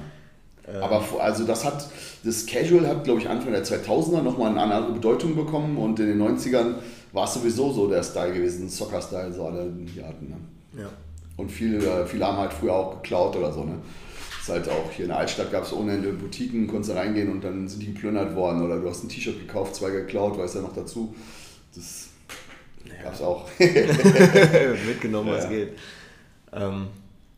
Ähm. 0.67 0.81
Aber 0.81 1.03
also 1.19 1.45
das 1.45 1.65
hat, 1.65 1.89
das 2.23 2.45
Casual 2.45 2.87
hat, 2.87 3.03
glaube 3.03 3.19
ich, 3.19 3.27
Anfang 3.27 3.51
der 3.51 3.65
2000er 3.65 4.21
nochmal 4.21 4.51
eine 4.51 4.75
andere 4.75 4.93
Bedeutung 4.93 5.35
bekommen 5.35 5.77
und 5.77 5.99
in 5.99 6.07
den 6.07 6.21
90ern 6.21 6.75
war 7.11 7.25
es 7.25 7.33
sowieso 7.33 7.71
so 7.71 7.87
der 7.89 8.01
Style 8.01 8.33
gewesen, 8.33 8.69
Soccer-Style, 8.69 9.33
so 9.33 9.45
alle 9.45 9.69
die 9.71 10.01
hatten. 10.01 10.29
Ne? 10.29 10.81
Ja. 10.83 10.89
Und 11.37 11.51
viele, 11.51 12.05
viele 12.05 12.27
haben 12.27 12.37
halt 12.37 12.53
früher 12.53 12.73
auch 12.73 13.01
geklaut 13.01 13.35
oder 13.35 13.51
so. 13.51 13.63
Ne? 13.63 13.79
ist 14.43 14.49
halt 14.49 14.67
auch 14.67 14.91
hier 14.91 15.05
in 15.05 15.09
der 15.09 15.19
Altstadt 15.19 15.51
gab 15.53 15.63
es 15.63 15.71
ohne 15.71 15.93
Ende 15.93 16.11
Boutiquen, 16.11 16.67
konntest 16.67 16.91
du 16.91 16.95
reingehen 16.97 17.31
und 17.31 17.41
dann 17.41 17.69
sind 17.69 17.81
die 17.81 17.93
geplündert 17.93 18.35
worden 18.35 18.61
oder 18.61 18.77
du 18.77 18.89
hast 18.89 19.03
ein 19.03 19.07
T-Shirt 19.09 19.39
gekauft, 19.39 19.75
zwei 19.75 19.89
geklaut, 19.89 20.37
weißt 20.37 20.55
du 20.55 20.59
ja 20.59 20.65
noch 20.65 20.75
dazu. 20.75 21.15
Das 21.73 22.09
ja. 22.85 23.03
gab 23.03 23.13
es 23.13 23.21
auch. 23.21 23.47
Mitgenommen, 24.85 25.29
was 25.29 25.45
ja. 25.45 25.49
geht. 25.49 25.77
Ähm, 26.51 26.87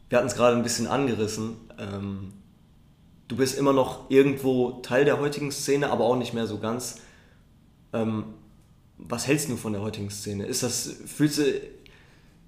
wir 0.09 0.17
hatten 0.17 0.27
es 0.27 0.35
gerade 0.35 0.57
ein 0.57 0.63
bisschen 0.63 0.87
angerissen. 0.87 1.57
Ähm, 1.77 2.33
du 3.27 3.35
bist 3.35 3.55
immer 3.55 3.73
noch 3.73 4.09
irgendwo 4.09 4.81
Teil 4.81 5.05
der 5.05 5.19
heutigen 5.19 5.51
Szene, 5.51 5.91
aber 5.91 6.05
auch 6.05 6.17
nicht 6.17 6.33
mehr 6.33 6.47
so 6.47 6.57
ganz. 6.57 7.01
Ähm, 7.93 8.23
was 8.97 9.27
hältst 9.27 9.49
du 9.49 9.57
von 9.57 9.73
der 9.73 9.83
heutigen 9.83 10.09
Szene? 10.09 10.47
Ist 10.47 10.63
das, 10.63 10.89
fühlst 11.05 11.37
du 11.37 11.43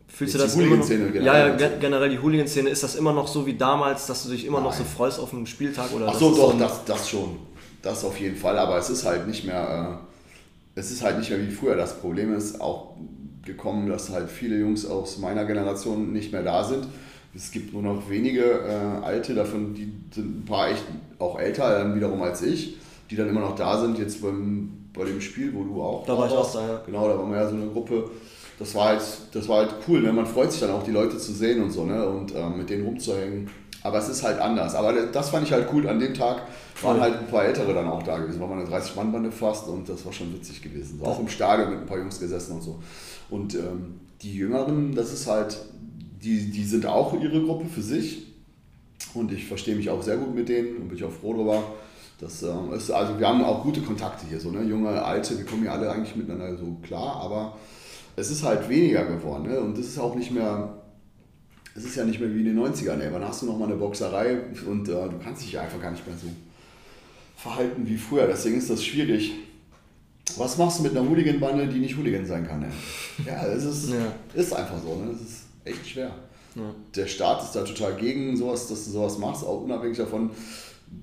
Fühlst 0.08 0.36
du 0.36 0.38
das 0.40 0.56
die 0.56 0.64
immer 0.64 0.78
noch, 0.78 0.88
generell? 0.88 1.24
Ja, 1.24 1.56
ja, 1.56 1.70
generell 1.80 2.10
die 2.10 2.20
Hooligan-Szene. 2.20 2.70
Ist 2.70 2.84
das 2.84 2.96
immer 2.96 3.14
noch 3.14 3.28
so 3.28 3.46
wie 3.46 3.56
damals, 3.56 4.08
dass 4.08 4.24
du 4.24 4.30
dich 4.30 4.46
immer 4.46 4.60
Nein. 4.60 4.68
noch 4.68 4.74
so 4.74 4.84
freust 4.84 5.20
auf 5.20 5.34
einen 5.34 5.46
Spieltag? 5.46 5.94
Oder 5.94 6.08
Ach 6.10 6.16
so, 6.16 6.30
doch, 6.32 6.54
so 6.54 6.58
das, 6.58 6.86
das 6.86 7.10
schon. 7.10 7.38
Das 7.82 8.04
auf 8.04 8.20
jeden 8.20 8.38
Fall. 8.38 8.58
Aber 8.58 8.78
es 8.78 8.90
ist 8.90 9.06
halt 9.06 9.28
nicht 9.28 9.46
mehr, 9.46 10.02
äh, 10.76 10.80
es 10.80 10.92
ist 10.92 11.04
halt 11.04 11.20
nicht 11.20 11.30
mehr 11.30 11.42
wie 11.42 11.52
früher. 11.52 11.76
Das 11.76 12.00
Problem 12.00 12.34
ist 12.36 12.60
auch 12.62 12.96
gekommen, 13.46 13.90
dass 13.90 14.10
halt 14.10 14.30
viele 14.30 14.58
Jungs 14.58 14.86
aus 14.86 15.18
meiner 15.18 15.46
Generation 15.46 16.14
nicht 16.14 16.32
mehr 16.32 16.44
da 16.44 16.64
sind. 16.64 16.88
Es 17.36 17.52
gibt 17.52 17.74
nur 17.74 17.82
noch 17.82 18.10
wenige 18.10 18.44
äh, 18.44 19.06
Alte, 19.06 19.36
davon 19.36 19.74
die 19.74 19.92
sind 20.14 20.40
ein 20.40 20.46
paar 20.46 20.70
echt 20.70 20.84
auch 21.20 21.40
älter 21.40 21.78
dann 21.78 21.96
wiederum 21.96 22.22
als 22.22 22.42
ich, 22.42 22.78
die 23.10 23.16
dann 23.16 23.30
immer 23.30 23.42
noch 23.42 23.56
da 23.56 23.80
sind. 23.80 24.00
Jetzt 24.00 24.22
beim, 24.22 24.90
bei 24.94 25.06
dem 25.06 25.22
Spiel, 25.22 25.54
wo 25.54 25.64
du 25.64 25.82
auch 25.82 26.06
da 26.06 26.18
war 26.18 26.28
ich 26.28 26.34
auch 26.34 26.52
da, 26.52 26.68
ja. 26.68 26.82
Genau, 26.86 27.08
da 27.08 27.18
waren 27.18 27.30
wir 27.30 27.38
ja 27.38 27.50
so 27.50 27.56
eine 27.56 27.68
Gruppe 27.68 28.10
das 28.60 28.74
war 28.74 28.90
halt, 28.90 29.02
das 29.34 29.48
war 29.48 29.58
halt 29.60 29.76
cool. 29.88 30.02
Ne? 30.02 30.12
Man 30.12 30.26
freut 30.26 30.52
sich 30.52 30.62
dann 30.62 30.72
auch, 30.72 30.84
die 30.84 30.92
Leute 30.92 31.18
zu 31.18 31.32
sehen 31.32 31.62
und 31.62 31.72
so 31.72 31.86
ne? 31.86 32.08
und 32.08 32.34
ähm, 32.36 32.58
mit 32.58 32.70
denen 32.70 32.86
rumzuhängen. 32.86 33.50
Aber 33.84 34.00
es 34.00 34.10
ist 34.10 34.24
halt 34.24 34.40
anders. 34.40 34.76
Aber 34.76 34.94
das 34.94 35.30
fand 35.30 35.46
ich 35.46 35.54
halt 35.54 35.68
cool. 35.72 35.88
An 35.88 36.00
dem 36.00 36.14
Tag 36.14 36.42
waren 36.82 37.00
halt 37.00 37.20
ein 37.20 37.28
paar 37.28 37.46
Ältere 37.46 37.74
dann 37.74 37.88
auch 37.88 38.04
da 38.04 38.18
gewesen. 38.18 38.40
War 38.40 38.48
mal 38.48 38.60
eine 38.60 38.70
30-Mann-Bande 38.70 39.32
fast 39.32 39.68
und 39.68 39.88
das 39.88 40.06
war 40.06 40.12
schon 40.12 40.34
witzig 40.34 40.62
gewesen. 40.62 41.00
So, 41.00 41.06
auch 41.06 41.20
im 41.20 41.30
Stadion 41.30 41.70
mit 41.70 41.80
ein 41.80 41.86
paar 41.86 42.00
Jungs 42.00 42.20
gesessen 42.20 42.54
und 42.54 42.62
so. 42.64 42.80
Und 43.30 43.56
ähm, 43.56 44.00
die 44.22 44.34
Jüngeren, 44.34 44.96
das 44.96 45.14
ist 45.14 45.28
halt, 45.28 45.58
die, 46.22 46.50
die 46.50 46.64
sind 46.64 46.86
auch 46.86 47.14
ihre 47.14 47.42
Gruppe 47.42 47.66
für 47.68 47.82
sich. 47.82 48.26
Und 49.14 49.32
ich 49.32 49.46
verstehe 49.46 49.76
mich 49.76 49.90
auch 49.90 50.02
sehr 50.02 50.18
gut 50.18 50.34
mit 50.34 50.50
denen 50.50 50.78
und 50.78 50.88
bin 50.90 50.98
ich 50.98 51.04
auch 51.04 51.12
froh 51.12 51.34
darüber. 51.34 51.64
Das 52.20 52.42
ähm, 52.42 52.74
ist, 52.76 52.90
also 52.90 53.20
wir 53.20 53.28
haben 53.28 53.44
auch 53.44 53.64
gute 53.64 53.82
Kontakte 53.82 54.26
hier, 54.28 54.40
so 54.40 54.50
ne? 54.50 54.64
junge, 54.64 55.04
alte, 55.04 55.38
wir 55.38 55.46
kommen 55.46 55.64
ja 55.64 55.74
alle 55.74 55.92
eigentlich 55.92 56.16
miteinander 56.16 56.58
so 56.58 56.76
klar, 56.82 57.22
aber 57.22 57.58
es 58.18 58.32
ist 58.32 58.44
halt 58.44 58.68
weniger 58.68 59.06
geworden. 59.06 59.48
Ne? 59.48 59.60
Und 59.62 59.78
das 59.78 59.86
ist 59.86 60.00
auch 60.00 60.16
nicht 60.16 60.32
mehr, 60.32 60.82
es 61.76 61.86
ist 61.86 61.96
ja 61.96 62.04
nicht 62.04 62.20
mehr 62.20 62.34
wie 62.34 62.40
in 62.40 62.46
den 62.46 62.60
90ern. 62.60 63.00
Ey. 63.00 63.14
Wann 63.14 63.24
hast 63.24 63.44
du 63.44 63.46
noch 63.46 63.58
mal 63.58 63.66
eine 63.66 63.76
Boxerei 63.76 64.40
und 64.68 64.90
äh, 64.90 64.92
du 64.92 65.20
kannst 65.24 65.44
dich 65.44 65.54
ja 65.54 65.62
einfach 65.62 65.80
gar 65.80 65.92
nicht 65.92 66.06
mehr 66.06 66.18
so 66.18 66.28
verhalten 67.38 67.88
wie 67.88 67.98
früher. 67.98 68.28
Deswegen 68.28 68.58
ist 68.58 68.70
das 68.70 68.84
schwierig. 68.84 69.34
Was 70.36 70.58
machst 70.58 70.80
du 70.80 70.84
mit 70.84 70.98
einer 70.98 71.08
Hooligan-Bande, 71.08 71.68
die 71.68 71.80
nicht 71.80 71.96
Hooligan 71.96 72.26
sein 72.26 72.46
kann? 72.46 72.64
Ey? 72.64 73.26
Ja, 73.26 73.46
es 73.46 73.64
ist, 73.64 73.92
ja. 73.92 74.12
ist 74.34 74.52
einfach 74.52 74.82
so. 74.82 74.96
Ne? 74.96 75.12
Es 75.12 75.22
ist 75.22 75.44
echt 75.64 75.88
schwer. 75.88 76.12
Ja. 76.56 76.74
Der 76.96 77.06
Staat 77.06 77.44
ist 77.44 77.52
da 77.52 77.64
total 77.64 77.96
gegen 77.98 78.36
sowas, 78.36 78.68
dass 78.68 78.86
du 78.86 78.92
sowas 78.92 79.20
machst, 79.20 79.44
auch 79.44 79.62
unabhängig 79.62 79.98
davon, 79.98 80.32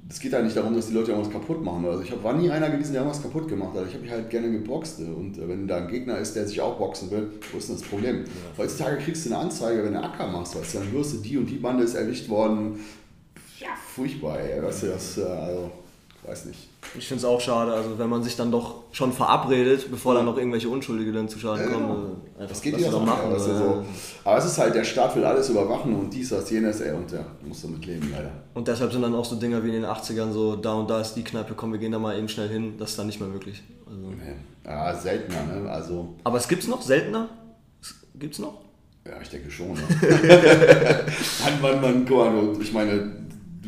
es 0.08 0.20
geht 0.20 0.32
ja 0.32 0.42
nicht 0.42 0.56
darum, 0.56 0.74
dass 0.74 0.88
die 0.88 0.94
Leute 0.94 1.12
irgendwas 1.12 1.32
kaputt 1.32 1.62
machen. 1.62 1.84
Also 1.86 2.02
ich 2.02 2.10
habe 2.10 2.22
war 2.22 2.34
nie 2.34 2.50
einer 2.50 2.70
gewesen, 2.70 2.92
der 2.92 3.02
irgendwas 3.02 3.22
kaputt 3.22 3.48
gemacht 3.48 3.74
hat. 3.74 3.86
Ich 3.88 3.94
habe 3.94 4.02
mich 4.02 4.12
halt 4.12 4.30
gerne 4.30 4.50
geboxt. 4.50 5.00
Und 5.00 5.38
äh, 5.38 5.48
wenn 5.48 5.66
da 5.66 5.78
ein 5.78 5.88
Gegner 5.88 6.18
ist, 6.18 6.36
der 6.36 6.46
sich 6.46 6.60
auch 6.60 6.78
boxen 6.78 7.10
will, 7.10 7.30
wo 7.50 7.58
ist 7.58 7.68
denn 7.68 7.76
das 7.76 7.84
Problem? 7.84 8.24
Ja. 8.24 8.58
Heutzutage 8.58 8.98
kriegst 8.98 9.26
du 9.26 9.30
eine 9.30 9.38
Anzeige, 9.38 9.84
wenn 9.84 9.94
du 9.94 10.02
Acker 10.02 10.28
machst, 10.28 10.56
weißt 10.56 10.74
du, 10.74 10.78
dann 10.78 10.92
hörst 10.92 11.14
du, 11.14 11.16
die 11.18 11.38
und 11.38 11.46
die 11.46 11.56
Bande 11.56 11.84
ist 11.84 11.94
erwischt 11.94 12.28
worden. 12.28 12.78
Ja, 13.58 13.68
furchtbar, 13.76 14.40
ey. 14.40 14.62
Weißt 14.62 14.82
du, 14.84 14.86
das, 14.88 15.18
äh, 15.18 15.22
also, 15.22 15.70
weiß 16.24 16.44
nicht. 16.46 16.68
Ich 16.96 17.08
finde 17.08 17.20
es 17.20 17.24
auch 17.24 17.40
schade, 17.40 17.72
also 17.72 17.98
wenn 17.98 18.08
man 18.08 18.22
sich 18.22 18.36
dann 18.36 18.52
doch 18.52 18.82
schon 18.92 19.12
verabredet, 19.12 19.90
bevor 19.90 20.14
dann 20.14 20.24
noch 20.24 20.36
irgendwelche 20.36 20.68
Unschuldige 20.68 21.12
dann 21.12 21.28
zu 21.28 21.38
Schaden 21.38 21.64
ja, 21.64 21.72
kommen. 21.72 21.88
Genau. 22.34 22.44
Äh, 22.44 22.46
das 22.46 22.60
geht 22.62 22.78
ja 22.78 22.90
doch 22.90 23.04
machen. 23.04 23.32
Ja, 23.32 23.38
so. 23.38 23.84
Aber 24.24 24.38
es 24.38 24.44
ist 24.44 24.58
halt, 24.58 24.74
der 24.74 24.84
Staat 24.84 25.16
will 25.16 25.24
alles 25.24 25.48
überwachen 25.48 25.94
und 25.94 26.14
dies, 26.14 26.28
das, 26.28 26.48
jenes, 26.50 26.80
ey, 26.80 26.92
und 26.92 27.10
ja, 27.10 27.24
musst 27.42 27.64
damit 27.64 27.84
leben, 27.86 28.10
leider. 28.12 28.30
Und 28.54 28.68
deshalb 28.68 28.92
sind 28.92 29.02
dann 29.02 29.14
auch 29.14 29.24
so 29.24 29.36
Dinger 29.36 29.62
wie 29.64 29.68
in 29.68 29.82
den 29.82 29.86
80ern 29.86 30.30
so, 30.32 30.56
da 30.56 30.74
und 30.74 30.88
da 30.88 31.00
ist 31.00 31.14
die 31.14 31.24
Kneipe, 31.24 31.54
komm, 31.54 31.72
wir 31.72 31.78
gehen 31.78 31.92
da 31.92 31.98
mal 31.98 32.16
eben 32.16 32.28
schnell 32.28 32.48
hin, 32.48 32.74
das 32.78 32.90
ist 32.90 32.98
dann 32.98 33.06
nicht 33.06 33.20
mehr 33.20 33.28
möglich. 33.28 33.62
Also. 33.86 34.12
Ja, 34.64 34.94
seltener, 34.94 35.42
ne? 35.44 35.70
Also. 35.70 36.14
Aber 36.24 36.38
es 36.38 36.48
gibt's 36.48 36.68
noch? 36.68 36.82
Seltener? 36.82 37.28
Gibt's 38.14 38.38
noch? 38.38 38.64
Ja, 39.06 39.12
ich 39.20 39.28
denke 39.28 39.50
schon. 39.50 39.72
Ne? 39.72 39.82
man, 41.60 41.60
man, 41.60 41.80
man, 41.80 42.06
guck 42.06 42.18
mal, 42.18 42.62
ich 42.62 42.72
meine, 42.72 43.23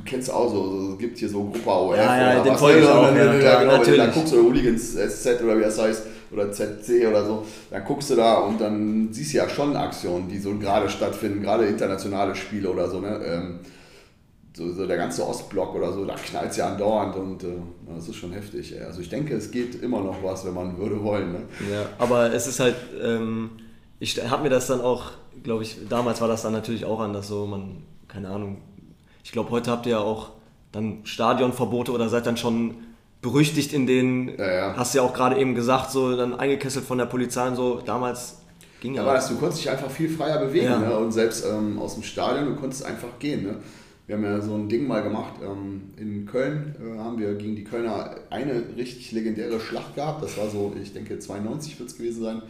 kennst 0.06 0.28
du 0.28 0.32
auch 0.32 0.50
so, 0.50 0.92
es 0.92 0.98
gibt 0.98 1.18
hier 1.18 1.28
so 1.28 1.44
Gruppe 1.44 1.68
OF 1.70 1.96
ja, 1.96 2.34
ja, 2.34 2.42
den 2.42 2.56
folge 2.56 2.80
ich 2.80 2.86
auch, 2.86 3.14
ja, 3.14 3.38
klar, 3.38 3.60
genau, 3.60 3.76
natürlich. 3.78 4.00
Dann 4.00 4.12
guckst 4.12 4.32
du 4.32 4.42
Hooligans 4.42 4.94
SZ 4.94 5.42
oder 5.42 5.58
wie 5.58 5.62
das 5.62 5.78
heißt, 5.78 6.02
oder 6.30 6.50
ZC 6.50 7.06
oder 7.08 7.24
so, 7.24 7.44
dann 7.70 7.84
guckst 7.84 8.10
du 8.10 8.16
da 8.16 8.34
und 8.38 8.60
dann 8.60 9.08
siehst 9.12 9.32
du 9.32 9.38
ja 9.38 9.48
schon 9.48 9.76
Aktionen, 9.76 10.28
die 10.28 10.38
so 10.38 10.56
gerade 10.56 10.88
stattfinden, 10.88 11.42
gerade 11.42 11.66
internationale 11.66 12.34
Spiele 12.34 12.70
oder 12.70 12.88
so, 12.88 13.00
ne? 13.00 13.20
Ähm, 13.24 13.60
so, 14.54 14.72
so, 14.72 14.86
der 14.86 14.96
ganze 14.96 15.26
Ostblock 15.26 15.74
oder 15.74 15.92
so, 15.92 16.06
da 16.06 16.14
knallt 16.14 16.50
es 16.50 16.56
ja 16.56 16.68
andauernd 16.72 17.14
und 17.16 17.44
äh, 17.44 17.48
das 17.94 18.08
ist 18.08 18.16
schon 18.16 18.32
heftig. 18.32 18.74
Ey. 18.74 18.84
Also 18.84 19.02
ich 19.02 19.10
denke, 19.10 19.34
es 19.34 19.50
geht 19.50 19.82
immer 19.82 20.00
noch 20.00 20.22
was, 20.22 20.46
wenn 20.46 20.54
man 20.54 20.78
würde 20.78 21.02
wollen. 21.02 21.32
Ne? 21.32 21.38
Ja, 21.70 21.86
aber 21.98 22.32
es 22.32 22.46
ist 22.46 22.58
halt, 22.58 22.74
ähm, 23.02 23.50
ich 24.00 24.18
habe 24.30 24.44
mir 24.44 24.48
das 24.48 24.66
dann 24.66 24.80
auch, 24.80 25.10
glaube 25.42 25.62
ich, 25.62 25.76
damals 25.90 26.22
war 26.22 26.28
das 26.28 26.40
dann 26.40 26.54
natürlich 26.54 26.86
auch 26.86 27.00
anders 27.00 27.28
so, 27.28 27.46
man, 27.46 27.82
keine 28.08 28.30
Ahnung, 28.30 28.62
Ich 29.26 29.32
glaube, 29.32 29.50
heute 29.50 29.72
habt 29.72 29.86
ihr 29.86 29.92
ja 29.92 29.98
auch 29.98 30.28
dann 30.70 31.00
Stadionverbote 31.02 31.90
oder 31.90 32.08
seid 32.08 32.26
dann 32.26 32.36
schon 32.36 32.76
berüchtigt 33.20 33.72
in 33.72 33.84
den, 33.84 34.38
Ja, 34.38 34.54
ja. 34.54 34.76
hast 34.76 34.94
ja 34.94 35.02
auch 35.02 35.12
gerade 35.12 35.36
eben 35.36 35.56
gesagt, 35.56 35.90
so 35.90 36.16
dann 36.16 36.38
eingekesselt 36.38 36.84
von 36.84 36.96
der 36.96 37.06
Polizei 37.06 37.48
und 37.48 37.56
so. 37.56 37.80
Damals 37.84 38.36
ging 38.80 38.94
ja. 38.94 39.02
Du, 39.02 39.34
du 39.34 39.40
konntest 39.40 39.62
dich 39.62 39.70
einfach 39.70 39.90
viel 39.90 40.08
freier 40.08 40.38
bewegen. 40.38 40.66
Ja. 40.66 40.78
Ne? 40.78 40.96
Und 40.96 41.10
selbst 41.10 41.44
ähm, 41.44 41.76
aus 41.80 41.94
dem 41.94 42.04
Stadion, 42.04 42.46
du 42.46 42.54
konntest 42.54 42.86
einfach 42.86 43.18
gehen. 43.18 43.42
Ne? 43.42 43.56
Wir 44.06 44.14
haben 44.14 44.22
ja 44.22 44.40
so 44.40 44.54
ein 44.54 44.68
Ding 44.68 44.86
mal 44.86 45.02
gemacht. 45.02 45.34
Ähm, 45.42 45.90
in 45.96 46.24
Köln 46.24 46.76
äh, 46.80 46.96
haben 46.96 47.18
wir 47.18 47.34
gegen 47.34 47.56
die 47.56 47.64
Kölner 47.64 48.14
eine 48.30 48.62
richtig 48.76 49.10
legendäre 49.10 49.58
Schlacht 49.58 49.96
gehabt. 49.96 50.22
Das 50.22 50.38
war 50.38 50.48
so, 50.48 50.72
ich 50.80 50.92
denke, 50.92 51.18
92 51.18 51.80
wird 51.80 51.88
es 51.88 51.96
gewesen 51.96 52.22
sein. 52.22 52.42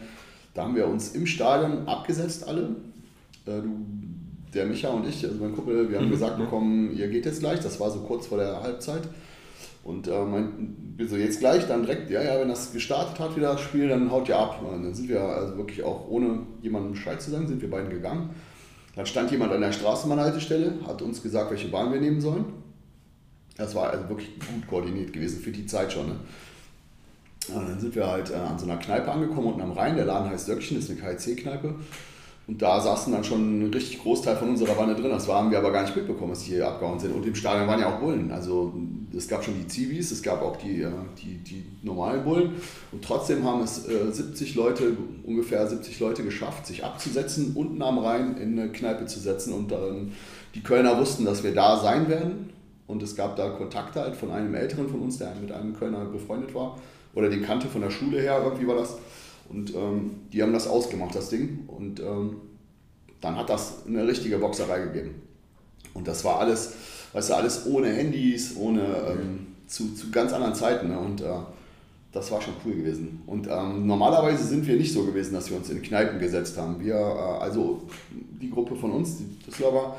Da 0.53 0.65
haben 0.65 0.75
wir 0.75 0.87
uns 0.87 1.15
im 1.15 1.25
Stadion 1.25 1.87
abgesetzt, 1.87 2.47
alle. 2.47 2.75
Äh, 3.47 3.61
du, 3.61 3.83
der 4.53 4.65
Micha 4.65 4.89
und 4.89 5.07
ich, 5.07 5.25
also 5.25 5.37
mein 5.39 5.53
Kumpel, 5.53 5.89
wir 5.89 5.99
haben 5.99 6.09
gesagt 6.09 6.37
bekommen, 6.37 6.95
ihr 6.95 7.07
geht 7.07 7.25
jetzt 7.25 7.39
gleich. 7.39 7.59
Das 7.59 7.79
war 7.79 7.91
so 7.91 7.99
kurz 7.99 8.27
vor 8.27 8.37
der 8.37 8.61
Halbzeit. 8.61 9.01
Und 9.83 10.07
äh, 10.07 10.23
mein, 10.23 10.97
so 11.07 11.15
jetzt 11.15 11.39
gleich, 11.39 11.65
dann 11.67 11.83
direkt, 11.83 12.09
ja, 12.09 12.21
ja, 12.21 12.39
wenn 12.39 12.49
das 12.49 12.73
gestartet 12.73 13.19
hat, 13.19 13.35
wieder 13.35 13.53
das 13.53 13.61
Spiel, 13.61 13.87
dann 13.87 14.11
haut 14.11 14.27
ihr 14.27 14.37
ab. 14.37 14.61
Und 14.61 14.83
dann 14.83 14.93
sind 14.93 15.07
wir 15.07 15.21
also 15.21 15.57
wirklich 15.57 15.83
auch 15.83 16.07
ohne 16.09 16.39
jemandem 16.61 16.91
Bescheid 16.91 17.21
zu 17.21 17.31
sagen, 17.31 17.47
sind 17.47 17.61
wir 17.61 17.69
beiden 17.69 17.89
gegangen. 17.89 18.31
Dann 18.95 19.05
stand 19.05 19.31
jemand 19.31 19.53
an 19.53 19.61
der 19.61 19.71
Straßenbahnhaltestelle, 19.71 20.73
hat 20.87 21.01
uns 21.01 21.21
gesagt, 21.21 21.51
welche 21.51 21.69
Bahn 21.69 21.93
wir 21.93 22.01
nehmen 22.01 22.19
sollen. 22.19 22.45
Das 23.55 23.75
war 23.75 23.91
also 23.91 24.09
wirklich 24.09 24.39
gut 24.39 24.67
koordiniert 24.67 25.13
gewesen 25.13 25.39
für 25.39 25.51
die 25.51 25.65
Zeit 25.65 25.93
schon. 25.93 26.07
Ne? 26.07 26.15
Ja, 27.47 27.63
dann 27.63 27.79
sind 27.79 27.95
wir 27.95 28.07
halt 28.07 28.29
äh, 28.31 28.35
an 28.35 28.59
so 28.59 28.65
einer 28.65 28.77
Kneipe 28.77 29.11
angekommen 29.11 29.47
unten 29.47 29.61
am 29.61 29.71
Rhein. 29.71 29.95
Der 29.95 30.05
Laden 30.05 30.29
heißt 30.29 30.47
Söckchen, 30.47 30.77
das 30.77 30.89
ist 30.89 31.01
eine 31.01 31.15
KIC-Kneipe. 31.15 31.75
Und 32.47 32.61
da 32.61 32.79
saßen 32.79 33.11
dann 33.11 33.25
schon 33.25 33.59
ein 33.59 33.73
richtig 33.73 34.01
Großteil 34.01 34.37
von 34.37 34.49
unserer 34.49 34.73
Bande 34.75 34.95
drin. 34.95 35.09
Das 35.09 35.27
haben 35.27 35.51
wir 35.51 35.57
aber 35.57 35.71
gar 35.71 35.81
nicht 35.81 35.95
mitbekommen, 35.97 36.29
dass 36.29 36.45
die 36.45 36.51
hier 36.51 36.65
abgehauen 36.65 36.97
sind. 36.97 37.13
Und 37.13 37.25
im 37.25 37.35
Stadion 37.35 37.67
waren 37.67 37.81
ja 37.81 37.93
auch 37.93 37.99
Bullen. 37.99 38.31
Also 38.31 38.73
es 39.15 39.27
gab 39.27 39.43
schon 39.43 39.55
die 39.55 39.67
Zivis, 39.67 40.11
es 40.11 40.23
gab 40.23 40.41
auch 40.41 40.55
die, 40.55 40.81
äh, 40.81 40.91
die, 41.21 41.37
die 41.39 41.65
normalen 41.83 42.23
Bullen. 42.23 42.51
Und 42.93 43.03
trotzdem 43.03 43.43
haben 43.43 43.63
es 43.63 43.85
äh, 43.89 44.11
70 44.13 44.55
Leute, 44.55 44.95
ungefähr 45.25 45.67
70 45.67 45.99
Leute 45.99 46.23
geschafft, 46.23 46.65
sich 46.67 46.85
abzusetzen, 46.85 47.51
unten 47.53 47.81
am 47.81 47.97
Rhein 47.97 48.37
in 48.37 48.57
eine 48.57 48.71
Kneipe 48.71 49.07
zu 49.07 49.19
setzen. 49.19 49.51
Und 49.51 49.69
dann 49.73 50.13
die 50.55 50.63
Kölner 50.63 50.97
wussten, 50.97 51.25
dass 51.25 51.43
wir 51.43 51.53
da 51.53 51.77
sein 51.77 52.07
werden. 52.07 52.51
Und 52.87 53.03
es 53.03 53.17
gab 53.17 53.35
da 53.35 53.49
Kontakte 53.49 53.99
halt 53.99 54.15
von 54.15 54.31
einem 54.31 54.55
Älteren 54.55 54.87
von 54.87 55.01
uns, 55.01 55.17
der 55.17 55.35
mit 55.35 55.51
einem 55.51 55.77
Kölner 55.77 56.05
befreundet 56.05 56.55
war. 56.55 56.77
Oder 57.13 57.29
den 57.29 57.43
kannte 57.43 57.67
von 57.67 57.81
der 57.81 57.89
Schule 57.89 58.21
her, 58.21 58.41
irgendwie 58.41 58.67
war 58.67 58.75
das. 58.75 58.97
Und 59.49 59.73
ähm, 59.75 60.11
die 60.31 60.41
haben 60.41 60.53
das 60.53 60.67
ausgemacht, 60.67 61.15
das 61.15 61.29
Ding. 61.29 61.65
Und 61.67 61.99
ähm, 61.99 62.37
dann 63.21 63.35
hat 63.35 63.49
das 63.49 63.85
eine 63.87 64.07
richtige 64.07 64.37
Boxerei 64.37 64.79
gegeben. 64.79 65.15
Und 65.93 66.07
das 66.07 66.23
war 66.23 66.39
alles, 66.39 66.73
weißt 67.13 67.29
du, 67.29 67.33
alles 67.35 67.65
ohne 67.65 67.89
Handys, 67.89 68.55
ohne 68.57 68.81
ähm, 68.81 69.47
zu, 69.67 69.93
zu 69.93 70.11
ganz 70.11 70.33
anderen 70.33 70.55
Zeiten. 70.55 70.89
Ne? 70.89 70.99
Und 70.99 71.21
äh, 71.21 71.25
das 72.11 72.31
war 72.31 72.41
schon 72.41 72.53
cool 72.65 72.73
gewesen. 72.73 73.21
Und 73.25 73.47
ähm, 73.47 73.85
normalerweise 73.85 74.43
sind 74.43 74.65
wir 74.67 74.75
nicht 74.75 74.93
so 74.93 75.03
gewesen, 75.03 75.33
dass 75.33 75.49
wir 75.49 75.57
uns 75.57 75.69
in 75.69 75.81
Kneipen 75.81 76.19
gesetzt 76.19 76.57
haben. 76.57 76.79
Wir, 76.79 76.95
äh, 76.95 77.43
also 77.43 77.83
die 78.11 78.49
Gruppe 78.49 78.75
von 78.75 78.91
uns, 78.91 79.17
die 79.17 79.25
Düsseldorfer, 79.45 79.95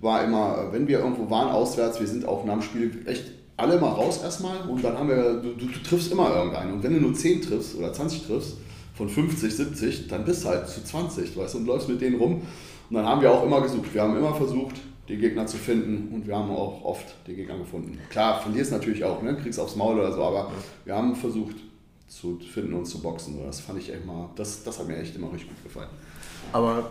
war 0.00 0.24
immer, 0.24 0.68
wenn 0.70 0.86
wir 0.86 1.00
irgendwo 1.00 1.28
waren 1.28 1.50
auswärts, 1.50 1.98
wir 1.98 2.06
sind 2.06 2.24
auch 2.24 2.44
nach 2.44 2.54
dem 2.54 2.62
Spiel 2.62 3.02
echt 3.06 3.32
alle 3.56 3.80
mal 3.80 3.90
raus 3.90 4.20
erstmal 4.22 4.60
und 4.68 4.84
dann 4.84 4.96
haben 4.96 5.08
wir, 5.08 5.40
du, 5.42 5.54
du, 5.54 5.66
du 5.66 5.82
triffst 5.82 6.12
immer 6.12 6.32
irgendeinen. 6.32 6.74
Und 6.74 6.82
wenn 6.84 6.94
du 6.94 7.00
nur 7.00 7.12
10 7.12 7.42
triffst 7.42 7.74
oder 7.74 7.92
20 7.92 8.26
triffst, 8.26 8.56
von 8.98 9.08
50, 9.08 9.54
70, 9.54 10.08
dann 10.08 10.24
bist 10.24 10.44
du 10.44 10.48
halt 10.48 10.68
zu 10.68 10.82
20, 10.82 11.36
weißt 11.36 11.54
du, 11.54 11.58
und 11.58 11.66
läufst 11.66 11.88
mit 11.88 12.00
denen 12.00 12.18
rum. 12.18 12.42
Und 12.90 12.96
dann 12.96 13.06
haben 13.06 13.22
wir 13.22 13.30
auch 13.30 13.44
immer 13.44 13.60
gesucht. 13.60 13.94
Wir 13.94 14.02
haben 14.02 14.16
immer 14.16 14.34
versucht, 14.34 14.74
die 15.08 15.16
Gegner 15.16 15.46
zu 15.46 15.56
finden 15.56 16.12
und 16.12 16.26
wir 16.26 16.36
haben 16.36 16.50
auch 16.50 16.84
oft 16.84 17.06
die 17.28 17.34
Gegner 17.34 17.56
gefunden. 17.58 17.96
Klar, 18.10 18.42
verlierst 18.42 18.72
natürlich 18.72 19.04
auch, 19.04 19.22
ne? 19.22 19.36
kriegst 19.36 19.60
aufs 19.60 19.76
Maul 19.76 20.00
oder 20.00 20.12
so, 20.12 20.24
aber 20.24 20.50
wir 20.84 20.96
haben 20.96 21.14
versucht 21.14 21.56
zu 22.08 22.40
finden 22.40 22.74
und 22.74 22.86
zu 22.86 23.00
boxen. 23.00 23.38
Das 23.46 23.60
fand 23.60 23.78
ich 23.78 23.92
echt 23.92 24.04
mal, 24.04 24.30
das, 24.34 24.64
das 24.64 24.80
hat 24.80 24.88
mir 24.88 24.96
echt 24.96 25.14
immer 25.14 25.32
richtig 25.32 25.48
gut 25.48 25.62
gefallen. 25.62 25.90
Aber 26.52 26.90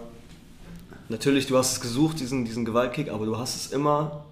natürlich, 1.10 1.46
du 1.48 1.58
hast 1.58 1.74
es 1.74 1.82
gesucht, 1.82 2.22
diesen, 2.22 2.46
diesen 2.46 2.64
Gewaltkick, 2.64 3.12
aber 3.12 3.26
du 3.26 3.38
hast 3.38 3.56
es 3.58 3.74
immer. 3.74 4.24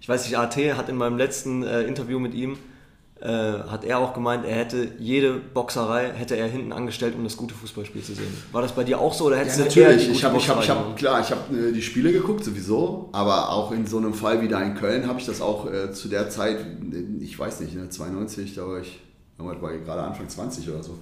Ich 0.00 0.08
weiß 0.08 0.24
nicht, 0.24 0.38
AT 0.38 0.56
hat 0.56 0.88
in 0.88 0.96
meinem 0.96 1.18
letzten 1.18 1.62
äh, 1.62 1.82
Interview 1.82 2.18
mit 2.18 2.32
ihm, 2.32 2.56
äh, 3.24 3.58
hat 3.70 3.84
er 3.84 3.98
auch 3.98 4.12
gemeint, 4.12 4.44
er 4.44 4.54
hätte 4.56 4.86
jede 4.98 5.34
Boxerei 5.34 6.12
hätte 6.12 6.36
er 6.36 6.46
hinten 6.46 6.72
angestellt, 6.72 7.14
um 7.16 7.24
das 7.24 7.36
gute 7.36 7.54
Fußballspiel 7.54 8.02
zu 8.02 8.14
sehen. 8.14 8.32
War 8.52 8.60
das 8.62 8.72
bei 8.72 8.84
dir 8.84 9.00
auch 9.00 9.14
so 9.14 9.24
oder 9.24 9.38
hättest 9.38 9.58
Ja, 9.58 9.64
du 9.64 9.68
natürlich. 9.80 10.06
die 10.06 10.12
Ich 10.12 10.24
habe, 10.24 10.36
ich 10.36 10.48
hab, 10.48 10.60
ich 10.60 10.66
Boxerei 10.66 10.74
hab, 10.74 10.78
genommen? 10.82 10.96
klar, 10.96 11.20
ich 11.20 11.30
habe 11.30 11.56
äh, 11.56 11.72
die 11.72 11.82
Spiele 11.82 12.12
geguckt 12.12 12.44
sowieso, 12.44 13.08
aber 13.12 13.50
auch 13.50 13.72
in 13.72 13.86
so 13.86 13.96
einem 13.96 14.12
Fall 14.14 14.42
wie 14.42 14.48
da 14.48 14.60
in 14.60 14.74
Köln 14.74 15.06
habe 15.08 15.18
ich 15.18 15.26
das 15.26 15.40
auch 15.40 15.70
äh, 15.72 15.90
zu 15.92 16.08
der 16.08 16.28
Zeit, 16.28 16.58
äh, 16.58 17.22
ich 17.24 17.38
weiß 17.38 17.60
nicht, 17.60 17.74
ne, 17.74 17.88
92, 17.88 18.54
da 18.54 18.66
war 18.66 18.80
ich, 18.80 19.00
war 19.38 19.74
ich 19.74 19.84
gerade 19.84 20.02
Anfang 20.02 20.28
20 20.28 20.68
oder 20.68 20.82
so. 20.82 20.98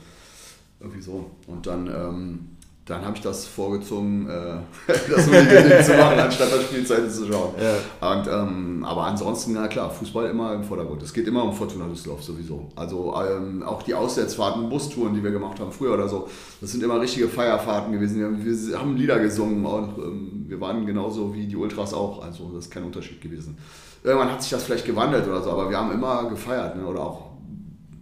Irgendwie 0.80 1.02
so. 1.02 1.30
Und 1.48 1.66
dann, 1.66 1.86
ähm, 1.88 2.48
dann 2.84 3.04
habe 3.04 3.16
ich 3.16 3.22
das 3.22 3.46
vorgezogen, 3.46 4.28
äh, 4.28 4.56
das 5.10 5.26
unbedingt 5.26 5.84
zu 5.84 5.94
machen, 5.94 6.18
anstatt 6.18 6.52
das 6.52 6.64
Spielzeit 6.64 7.10
zu 7.12 7.30
schauen. 7.30 7.54
Ja. 7.60 8.12
Und, 8.12 8.26
ähm, 8.26 8.84
aber 8.84 9.06
ansonsten, 9.06 9.52
na 9.52 9.68
klar, 9.68 9.88
Fußball 9.88 10.28
immer 10.28 10.52
im 10.54 10.64
Vordergrund. 10.64 11.00
Es 11.02 11.12
geht 11.12 11.28
immer 11.28 11.44
um 11.44 11.52
Fortuna 11.52 11.86
Düsseldorf 11.86 12.24
sowieso. 12.24 12.70
Also 12.74 13.14
ähm, 13.16 13.62
auch 13.62 13.84
die 13.84 13.94
Auswärtsfahrten, 13.94 14.68
Bustouren, 14.68 15.14
die 15.14 15.22
wir 15.22 15.30
gemacht 15.30 15.60
haben 15.60 15.70
früher 15.70 15.94
oder 15.94 16.08
so, 16.08 16.28
das 16.60 16.72
sind 16.72 16.82
immer 16.82 17.00
richtige 17.00 17.28
Feierfahrten 17.28 17.92
gewesen. 17.92 18.18
Wir, 18.18 18.44
wir 18.44 18.78
haben 18.78 18.96
Lieder 18.96 19.20
gesungen 19.20 19.64
und 19.64 19.98
ähm, 19.98 20.44
wir 20.48 20.60
waren 20.60 20.84
genauso 20.84 21.32
wie 21.34 21.46
die 21.46 21.56
Ultras 21.56 21.94
auch. 21.94 22.24
Also 22.24 22.50
das 22.52 22.64
ist 22.64 22.70
kein 22.72 22.82
Unterschied 22.82 23.20
gewesen. 23.20 23.56
Irgendwann 24.02 24.32
hat 24.32 24.42
sich 24.42 24.50
das 24.50 24.64
vielleicht 24.64 24.86
gewandelt 24.86 25.28
oder 25.28 25.40
so, 25.40 25.52
aber 25.52 25.70
wir 25.70 25.78
haben 25.78 25.92
immer 25.92 26.28
gefeiert. 26.28 26.76
Ne? 26.76 26.84
Oder 26.84 27.02
auch 27.02 27.30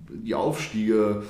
die 0.09 0.35
Aufstiege, 0.35 1.23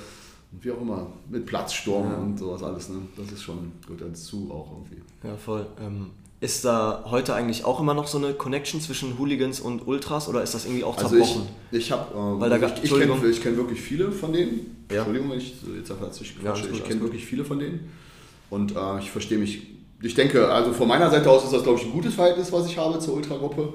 wie 0.59 0.71
auch 0.71 0.81
immer, 0.81 1.07
mit 1.29 1.45
Platzsturm 1.45 2.09
Ja. 2.11 2.17
und 2.17 2.37
sowas 2.37 2.61
alles. 2.63 2.89
Ne? 2.89 2.97
Das 3.17 3.31
ist 3.31 3.41
schon 3.43 3.71
gut 3.87 4.01
dazu 4.01 4.49
auch 4.51 4.71
irgendwie. 4.71 5.01
Ja, 5.23 5.35
voll. 5.37 5.65
Ähm, 5.79 6.07
ist 6.41 6.65
da 6.65 7.05
heute 7.09 7.35
eigentlich 7.35 7.65
auch 7.65 7.79
immer 7.79 7.93
noch 7.93 8.07
so 8.07 8.17
eine 8.17 8.33
Connection 8.33 8.81
zwischen 8.81 9.17
Hooligans 9.19 9.59
und 9.59 9.87
Ultras 9.87 10.27
oder 10.27 10.41
ist 10.41 10.53
das 10.55 10.65
irgendwie 10.65 10.83
auch 10.83 10.97
Also 10.97 11.15
ich, 11.15 11.25
zerbrochen? 11.27 11.49
ich 11.71 11.91
habe, 11.91 12.39
Weil 12.41 12.49
da 12.49 12.55
ähm, 12.55 12.61
gab- 12.61 12.77
ich, 12.77 12.83
ich 12.85 12.89
kenne 12.99 13.13
kenn 13.43 13.57
wirklich 13.57 13.79
viele 13.79 14.11
von 14.11 14.33
denen. 14.33 14.85
Ja. 14.91 14.97
Entschuldigung, 14.97 15.29
wenn 15.31 15.37
ich 15.37 15.55
jetzt 15.77 15.91
einfach 15.91 16.07
dazwischen 16.07 16.43
Ja, 16.43 16.53
gut, 16.53 16.69
ich 16.73 16.83
kenne 16.83 16.99
wirklich 17.01 17.25
viele 17.25 17.45
von 17.45 17.59
denen. 17.59 17.91
Und 18.49 18.75
äh, 18.75 18.99
ich 18.99 19.09
verstehe 19.11 19.37
mich, 19.37 19.67
ich 20.01 20.15
denke, 20.15 20.51
also 20.51 20.73
von 20.73 20.87
meiner 20.87 21.09
Seite 21.11 21.29
aus 21.29 21.43
ist 21.43 21.53
das, 21.53 21.63
glaube 21.63 21.79
ich, 21.79 21.85
ein 21.85 21.91
gutes 21.91 22.15
Verhältnis, 22.15 22.51
was 22.51 22.65
ich 22.65 22.75
habe 22.77 22.97
zur 22.99 23.13
Ultragruppe 23.13 23.73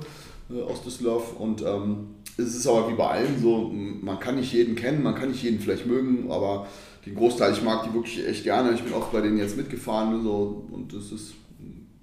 äh, 0.51 0.63
aus 0.63 0.83
Düsseldorf. 0.83 1.37
Und 1.39 1.63
ähm, 1.63 2.09
es 2.37 2.55
ist 2.55 2.67
aber 2.67 2.91
wie 2.91 2.95
bei 2.95 3.07
allem 3.07 3.41
so, 3.41 3.71
man 3.73 4.21
kann 4.21 4.37
nicht 4.37 4.53
jeden 4.53 4.77
kennen, 4.77 5.03
man 5.03 5.15
kann 5.15 5.31
nicht 5.31 5.43
jeden 5.43 5.61
vielleicht 5.61 5.87
mögen, 5.87 6.31
aber 6.31 6.67
den 7.05 7.15
Großteil, 7.15 7.53
ich 7.53 7.63
mag 7.63 7.85
die 7.85 7.95
wirklich 7.95 8.27
echt 8.27 8.45
gerne. 8.45 8.73
Ich 8.73 8.83
bin 8.83 8.93
oft 8.93 9.13
bei 9.13 9.21
denen 9.21 9.39
jetzt 9.39 9.57
mitgefahren 9.57 10.15
und 10.15 10.23
so 10.25 10.67
und 10.73 10.93
es 10.93 11.13
ist, 11.13 11.35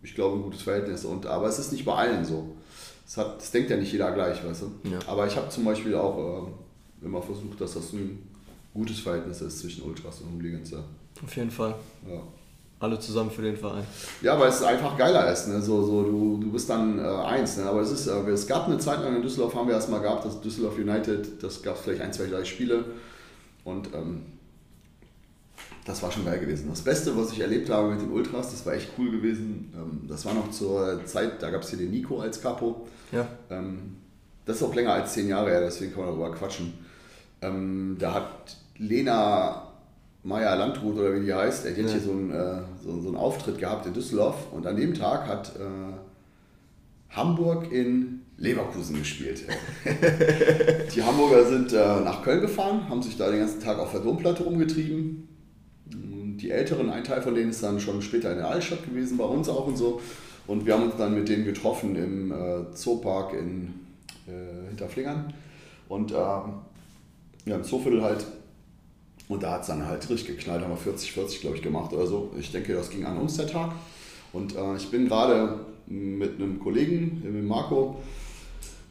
ich 0.02 0.16
glaube, 0.16 0.38
ein 0.38 0.44
gutes 0.44 0.62
Verhältnis. 0.62 1.06
Und, 1.06 1.26
aber 1.26 1.48
es 1.48 1.60
ist 1.60 1.72
nicht 1.72 1.86
bei 1.86 1.94
allen 1.94 2.24
so. 2.24 2.56
Das, 3.06 3.18
hat, 3.18 3.38
das 3.38 3.52
denkt 3.52 3.70
ja 3.70 3.78
nicht 3.78 3.92
jeder 3.92 4.12
gleich, 4.12 4.44
weißt 4.44 4.64
du. 4.64 4.90
Ja. 4.90 5.00
Aber 5.08 5.28
ich 5.28 5.36
habe 5.36 5.50
zum 5.50 5.66
Beispiel 5.66 5.94
auch 5.96 6.48
äh, 6.48 7.06
immer 7.06 7.22
versucht, 7.22 7.60
dass 7.60 7.74
das 7.74 7.92
ein 7.94 8.20
gutes 8.74 9.00
Verhältnis 9.00 9.42
ist 9.42 9.60
zwischen 9.60 9.84
Ultras 9.84 10.22
und 10.22 10.34
Hooligans. 10.38 10.72
Ja. 10.72 10.84
Auf 11.22 11.36
jeden 11.36 11.52
Fall. 11.52 11.76
Ja. 12.10 12.22
Alle 12.84 13.00
zusammen 13.00 13.32
für 13.32 13.42
den 13.42 13.56
Verein. 13.56 13.86
Ja, 14.22 14.38
weil 14.38 14.50
es 14.50 14.62
einfach 14.62 14.98
geiler 14.98 15.32
ist. 15.32 15.48
Ne? 15.48 15.62
So, 15.62 15.84
so, 15.84 16.04
du, 16.04 16.38
du 16.44 16.52
bist 16.52 16.70
dann 16.70 17.00
äh, 17.00 17.04
eins. 17.04 17.56
Ne? 17.56 17.64
Aber 17.64 17.80
es, 17.80 17.90
ist, 17.90 18.08
äh, 18.08 18.30
es 18.30 18.46
gab 18.46 18.68
eine 18.68 18.78
Zeit 18.78 19.02
lang 19.02 19.16
in 19.16 19.22
Düsseldorf, 19.22 19.56
haben 19.56 19.70
wir 19.70 19.76
erst 19.76 19.90
mal 19.90 20.02
gehabt, 20.02 20.26
das 20.26 20.42
Düsseldorf 20.42 20.78
United, 20.78 21.42
das 21.42 21.64
gab 21.64 21.76
es 21.76 21.82
vielleicht 21.82 22.02
ein, 22.02 22.12
zwei, 22.12 22.26
drei 22.26 22.44
Spiele. 22.44 22.84
Und 23.64 23.94
ähm, 23.94 24.24
das 25.86 26.04
war 26.04 26.12
schon 26.12 26.26
geil 26.26 26.40
gewesen. 26.40 26.68
Das 26.70 26.82
Beste, 26.82 27.16
was 27.16 27.32
ich 27.32 27.40
erlebt 27.40 27.70
habe 27.70 27.90
mit 27.90 28.02
den 28.02 28.12
Ultras, 28.12 28.52
das 28.52 28.66
war 28.66 28.74
echt 28.74 28.90
cool 28.98 29.12
gewesen. 29.12 29.74
Ähm, 29.74 30.02
das 30.10 30.26
war 30.26 30.34
noch 30.34 30.52
zur 30.52 31.06
Zeit, 31.06 31.42
da 31.42 31.52
gab 31.52 31.62
es 31.62 31.70
hier 31.70 31.80
den 31.80 31.92
Nico 31.92 32.20
als 32.20 32.42
Capo. 32.42 32.86
Ja. 33.14 33.26
Ähm, 33.50 33.96
das 34.46 34.58
ist 34.58 34.64
auch 34.64 34.76
länger 34.76 34.92
als 34.92 35.14
zehn 35.14 35.30
Jahre 35.30 35.52
her, 35.52 35.62
deswegen 35.62 35.94
kann 35.94 36.02
man 36.02 36.10
darüber 36.10 36.36
quatschen. 36.36 36.74
Ähm, 37.42 37.96
da 37.98 38.14
hat 38.14 38.58
Lena 38.78 39.63
Meyer 40.24 40.56
Landrut 40.56 40.98
oder 40.98 41.14
wie 41.16 41.26
die 41.26 41.34
heißt, 41.34 41.66
die 41.66 41.70
hat 41.70 41.78
Ja. 41.78 41.88
hier 41.88 42.00
so 42.00 42.12
einen, 42.12 42.32
äh, 42.32 42.62
so, 42.82 43.00
so 43.02 43.08
einen 43.10 43.18
Auftritt 43.18 43.58
gehabt 43.60 43.86
in 43.86 43.94
Düsseldorf 43.94 44.52
und 44.52 44.66
an 44.66 44.76
dem 44.78 44.94
Tag 44.94 45.28
hat 45.28 45.50
äh, 45.58 47.14
Hamburg 47.16 47.72
in 47.72 48.22
Leverkusen 48.38 48.98
gespielt. 48.98 49.44
die 50.96 51.04
Hamburger 51.04 51.46
sind 51.46 51.74
äh, 51.74 52.00
nach 52.02 52.24
Köln 52.24 52.42
gefahren, 52.42 52.90
haben 52.90 53.02
sich 53.04 53.18
da 53.18 53.30
den 53.30 53.40
ganzen 53.40 53.60
Tag 53.62 53.78
auf 53.80 53.92
der 53.92 54.00
Domplatte 54.00 54.44
rumgetrieben. 54.44 55.28
Die 55.86 56.50
Älteren, 56.50 56.90
ein 56.90 57.04
Teil 57.04 57.22
von 57.22 57.36
denen 57.36 57.52
ist 57.52 57.62
dann 57.62 57.80
schon 57.80 58.02
später 58.02 58.32
in 58.32 58.38
der 58.38 58.48
Altstadt 58.48 58.84
gewesen, 58.86 59.18
bei 59.18 59.26
uns 59.26 59.48
auch 59.50 59.68
und 59.68 59.78
so. 59.78 60.02
Und 60.48 60.66
wir 60.66 60.74
haben 60.74 60.84
uns 60.84 60.96
dann 60.98 61.14
mit 61.14 61.30
denen 61.30 61.46
getroffen 61.46 61.96
im 61.96 62.32
äh, 62.32 62.72
Zoopark 62.74 63.34
in 63.34 63.74
äh, 64.28 64.68
Hinterflingern. 64.70 65.34
Und 65.88 66.12
ähm, 66.12 66.18
ja, 67.46 67.56
im 67.56 67.64
Zooviertel 67.64 68.02
halt. 68.02 68.26
Und 69.30 69.44
da 69.44 69.54
hat 69.54 69.62
es 69.62 69.68
dann 69.68 69.86
halt 69.86 70.10
richtig 70.10 70.38
geknallt, 70.38 70.62
haben 70.62 70.72
wir 70.72 70.78
40, 70.78 71.12
40 71.12 71.42
glaube 71.42 71.56
ich 71.56 71.62
gemacht 71.62 71.94
oder 71.94 72.06
so. 72.06 72.32
Ich 72.38 72.52
denke, 72.52 72.74
das 72.74 72.90
ging 72.90 73.06
an 73.06 73.18
uns 73.18 73.38
der 73.38 73.48
Tag. 73.48 73.72
Und 74.34 74.56
äh, 74.56 74.76
ich 74.76 74.90
bin 74.90 75.08
gerade 75.08 75.60
mit 75.88 76.36
einem 76.36 76.60
Kollegen, 76.60 77.22
mit 77.24 77.46
Marco. 77.46 78.02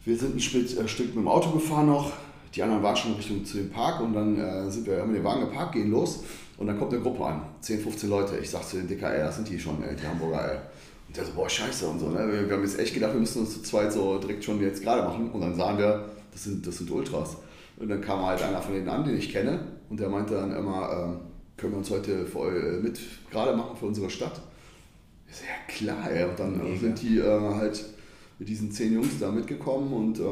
Wir 0.04 0.16
sind 0.16 0.36
ein 0.36 0.40
Stück, 0.40 0.66
ein 0.78 0.88
Stück 0.88 1.08
mit 1.08 1.16
dem 1.16 1.28
Auto 1.28 1.50
gefahren 1.50 1.86
noch. 1.86 2.12
Die 2.54 2.62
anderen 2.62 2.82
waren 2.82 2.96
schon 2.96 3.14
Richtung 3.14 3.44
zu 3.44 3.56
dem 3.56 3.70
Park 3.70 4.00
und 4.00 4.12
dann 4.14 4.38
äh, 4.38 4.70
sind 4.70 4.86
wir, 4.86 5.00
haben 5.00 5.12
wir 5.12 5.20
den 5.20 5.24
Wagen 5.24 5.40
geparkt, 5.40 5.72
gehen 5.72 5.90
los 5.90 6.22
und 6.58 6.66
dann 6.66 6.78
kommt 6.78 6.92
eine 6.92 7.02
Gruppe 7.02 7.24
an. 7.24 7.42
10, 7.60 7.80
15 7.80 8.10
Leute. 8.10 8.36
Ich 8.38 8.50
sag 8.50 8.62
zu 8.64 8.76
den 8.76 8.86
Dicker, 8.86 9.12
ey, 9.12 9.20
das 9.20 9.36
sind 9.36 9.48
die 9.48 9.58
schon, 9.58 9.82
ey, 9.82 9.96
die 9.96 10.06
Hamburger, 10.06 10.52
ey. 10.52 10.58
Und 11.08 11.16
der 11.16 11.24
so, 11.24 11.32
boah, 11.32 11.48
scheiße 11.48 11.88
und 11.88 11.98
so. 11.98 12.08
Ne? 12.08 12.30
Wir, 12.30 12.48
wir 12.48 12.56
haben 12.56 12.62
jetzt 12.62 12.78
echt 12.78 12.94
gedacht, 12.94 13.14
wir 13.14 13.20
müssen 13.20 13.40
uns 13.40 13.54
zu 13.54 13.62
zweit 13.62 13.92
so 13.92 14.18
direkt 14.18 14.44
schon 14.44 14.60
jetzt 14.60 14.82
gerade 14.82 15.02
machen. 15.02 15.30
Und 15.30 15.40
dann 15.40 15.54
sahen 15.54 15.78
wir, 15.78 16.10
das 16.30 16.44
sind, 16.44 16.66
das 16.66 16.78
sind 16.78 16.90
Ultras. 16.90 17.36
Und 17.78 17.88
dann 17.88 18.00
kam 18.00 18.24
halt 18.24 18.42
einer 18.42 18.60
von 18.60 18.74
denen 18.74 18.88
an, 18.88 19.04
den 19.04 19.16
ich 19.16 19.32
kenne, 19.32 19.60
und 19.92 20.00
der 20.00 20.08
meinte 20.08 20.34
dann 20.34 20.56
immer, 20.56 20.90
ähm, 20.90 21.16
können 21.58 21.72
wir 21.74 21.78
uns 21.78 21.90
heute 21.90 22.24
für, 22.24 22.48
äh, 22.50 22.80
mit 22.80 22.98
gerade 23.30 23.54
machen 23.54 23.76
für 23.78 23.84
unsere 23.86 24.08
Stadt? 24.08 24.40
Ich 25.28 25.36
so, 25.36 25.44
ja 25.44 25.58
klar, 25.92 26.10
ey. 26.10 26.24
Und 26.24 26.38
dann 26.40 26.56
Mega. 26.64 26.80
sind 26.80 27.02
die 27.02 27.18
äh, 27.18 27.40
halt 27.54 27.84
mit 28.38 28.48
diesen 28.48 28.72
zehn 28.72 28.94
Jungs 28.94 29.18
da 29.20 29.30
mitgekommen 29.30 29.92
und 29.92 30.18
äh, 30.18 30.22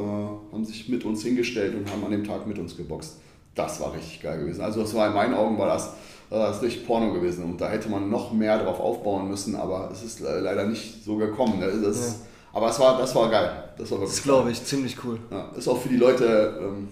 haben 0.51 0.65
sich 0.65 0.89
mit 0.89 1.05
uns 1.05 1.23
hingestellt 1.23 1.75
und 1.75 1.89
haben 1.91 2.03
an 2.03 2.09
dem 2.11 2.23
Tag 2.23 2.47
mit 2.47 2.57
uns 2.57 2.75
geboxt. 2.75 3.17
Das 3.53 3.79
war 3.79 3.93
richtig 3.93 4.21
geil 4.23 4.39
gewesen. 4.39 4.61
Also 4.61 4.81
das 4.81 4.95
war 4.95 5.07
in 5.07 5.13
meinen 5.13 5.35
Augen 5.35 5.59
war 5.59 5.67
das, 5.67 5.89
äh, 6.31 6.35
das 6.39 6.57
ist 6.57 6.63
richtig 6.63 6.87
Porno 6.87 7.13
gewesen 7.13 7.43
und 7.45 7.61
da 7.61 7.69
hätte 7.69 7.87
man 7.87 8.09
noch 8.09 8.33
mehr 8.33 8.57
drauf 8.63 8.79
aufbauen 8.79 9.29
müssen, 9.29 9.55
aber 9.55 9.89
es 9.91 10.03
ist 10.03 10.21
le- 10.21 10.39
leider 10.39 10.65
nicht 10.65 11.03
so 11.05 11.17
gekommen. 11.17 11.59
Ne? 11.59 11.71
Das, 11.83 12.21
Aber 12.51 12.69
es 12.69 12.79
war, 12.79 12.97
das 12.97 13.13
war 13.15 13.29
geil. 13.29 13.63
Das 13.77 13.91
war 13.91 13.99
Das 13.99 14.23
glaube 14.23 14.49
ich, 14.51 14.63
ziemlich 14.65 14.97
cool. 15.05 15.19
ja, 15.29 15.49
ist 15.55 15.67
auch 15.67 15.77
für 15.79 15.89
die 15.89 15.97
Leute, 15.97 16.59
ähm, 16.61 16.89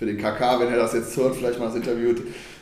für 0.00 0.06
den 0.06 0.16
KK, 0.16 0.58
wenn 0.58 0.68
er 0.68 0.78
das 0.78 0.94
jetzt 0.94 1.14
hört, 1.18 1.36
vielleicht 1.36 1.58
mal 1.58 1.66
das 1.66 1.74
Interview 1.74 2.14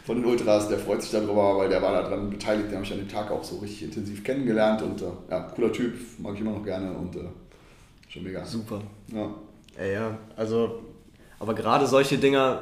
von 0.05 0.17
den 0.17 0.25
Ultras, 0.25 0.69
der 0.69 0.77
freut 0.77 1.01
sich 1.01 1.13
darüber, 1.13 1.57
weil 1.57 1.69
der 1.69 1.81
war 1.81 1.93
daran 1.93 2.29
beteiligt, 2.31 2.69
der 2.69 2.79
habe 2.79 2.85
ich 2.85 2.93
an 2.93 2.99
dem 2.99 3.09
Tag 3.09 3.31
auch 3.31 3.45
so 3.45 3.59
richtig 3.59 3.85
intensiv 3.85 4.25
kennengelernt 4.25 4.83
und 4.83 5.01
äh, 5.01 5.05
ja, 5.31 5.43
cooler 5.55 5.73
Typ, 5.73 5.95
mag 6.19 6.35
ich 6.35 6.41
immer 6.41 6.51
noch 6.51 6.65
gerne 6.65 6.91
und 6.91 7.15
äh, 7.15 7.21
schon 8.09 8.25
mega. 8.25 8.45
Super. 8.45 8.81
Ja. 9.15 9.31
Ja, 9.79 9.87
ja, 9.87 10.19
also, 10.35 10.81
aber 11.39 11.55
gerade 11.55 11.87
solche 11.87 12.19
Dinger 12.19 12.61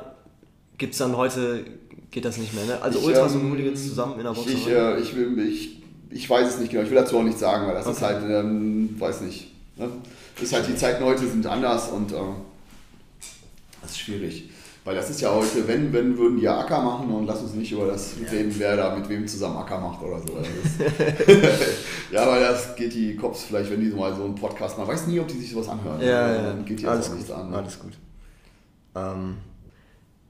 gibt 0.77 0.93
es 0.93 0.99
dann 0.99 1.17
heute, 1.17 1.65
geht 2.11 2.27
das 2.27 2.37
nicht 2.37 2.53
mehr, 2.53 2.67
ne? 2.67 2.83
Also 2.83 2.99
Ich, 2.99 3.07
Ultras 3.07 3.35
ähm, 3.35 3.47
und 3.47 3.53
Hooligans 3.53 3.83
zusammen 3.83 4.19
in 4.19 4.25
der 4.25 4.33
Box. 4.33 4.47
Ich, 4.47 4.69
äh, 4.69 5.01
ich, 5.01 5.17
will, 5.17 5.39
ich, 5.39 5.83
ich 6.11 6.29
weiß 6.29 6.49
es 6.49 6.61
nicht 6.61 6.71
genau, 6.71 6.83
ich 6.83 6.91
will 6.91 6.99
dazu 6.99 7.17
auch 7.17 7.23
nichts 7.23 7.41
sagen, 7.41 7.67
weil 7.67 7.73
das 7.77 7.87
ist 7.87 8.03
Okay. 8.03 8.13
halt, 8.13 8.25
ähm, 8.29 8.95
weiß 8.99 9.23
nicht, 9.23 9.55
ne? 9.79 9.89
ist 10.39 10.53
halt 10.53 10.69
die 10.69 10.77
Zeiten 10.77 11.03
heute 11.03 11.27
sind 11.27 11.47
anders 11.47 11.89
und 11.89 12.13
ähm, 12.13 12.35
das 13.81 13.93
ist 13.93 14.01
schwierig. 14.01 14.51
Weil 14.87 14.95
das 14.95 15.11
ist 15.11 15.21
ja 15.21 15.35
heute, 15.35 15.67
wenn, 15.67 15.93
wenn 15.93 16.17
würden 16.17 16.37
die 16.37 16.45
ja 16.45 16.61
Acker 16.61 16.81
machen 16.81 17.11
und 17.13 17.27
lass 17.27 17.43
uns 17.43 17.55
nicht 17.55 17.73
über 17.73 17.87
das 17.89 18.15
reden, 18.33 18.55
wer 18.57 18.77
da 18.77 18.95
mit 18.97 19.09
wem 19.09 19.27
zusammen 19.27 19.57
Acker 19.57 19.81
macht 19.81 20.01
oder 20.01 20.21
so. 20.21 20.29
Ist- 20.39 20.81
ja, 22.13 22.25
weil 22.27 22.41
das 22.41 22.77
geht 22.77 22.95
die 22.95 23.17
Cops 23.17 23.43
vielleicht, 23.45 23.69
wenn 23.71 23.81
die 23.81 23.91
so 23.91 23.97
mal 23.97 24.15
so 24.15 24.23
einen 24.25 24.37
Podcast 24.37 24.79
machen, 24.79 24.89
weiß 24.89 25.09
nie, 25.09 25.19
ob 25.19 25.27
die 25.27 25.39
sich 25.39 25.51
sowas 25.51 25.69
anhören. 25.69 26.01
ja, 26.01 26.33
ja, 26.37 26.43
Dann 26.53 26.65
geht 26.65 26.81
die 26.81 26.87
alles 26.87 27.09
gut, 27.09 27.17
nichts 27.17 27.33
an. 27.33 27.51
ne? 27.51 27.57
alles 27.59 27.79
gut. 27.81 27.93
Ähm, 28.95 29.37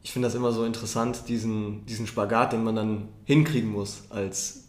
ich 0.03 0.13
finde 0.13 0.29
das 0.29 0.35
immer 0.35 0.53
so 0.53 0.65
interessant, 0.65 1.29
diesen, 1.29 1.85
diesen 1.85 2.07
Spagat, 2.07 2.53
den 2.55 2.65
man 2.65 2.77
dann 2.77 3.09
hinkriegen 3.25 3.71
muss 3.71 4.05
als 4.09 4.65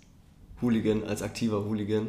Hooligan, 0.61 1.03
als 1.05 1.21
aktiver 1.21 1.63
Hooligan. 1.63 2.07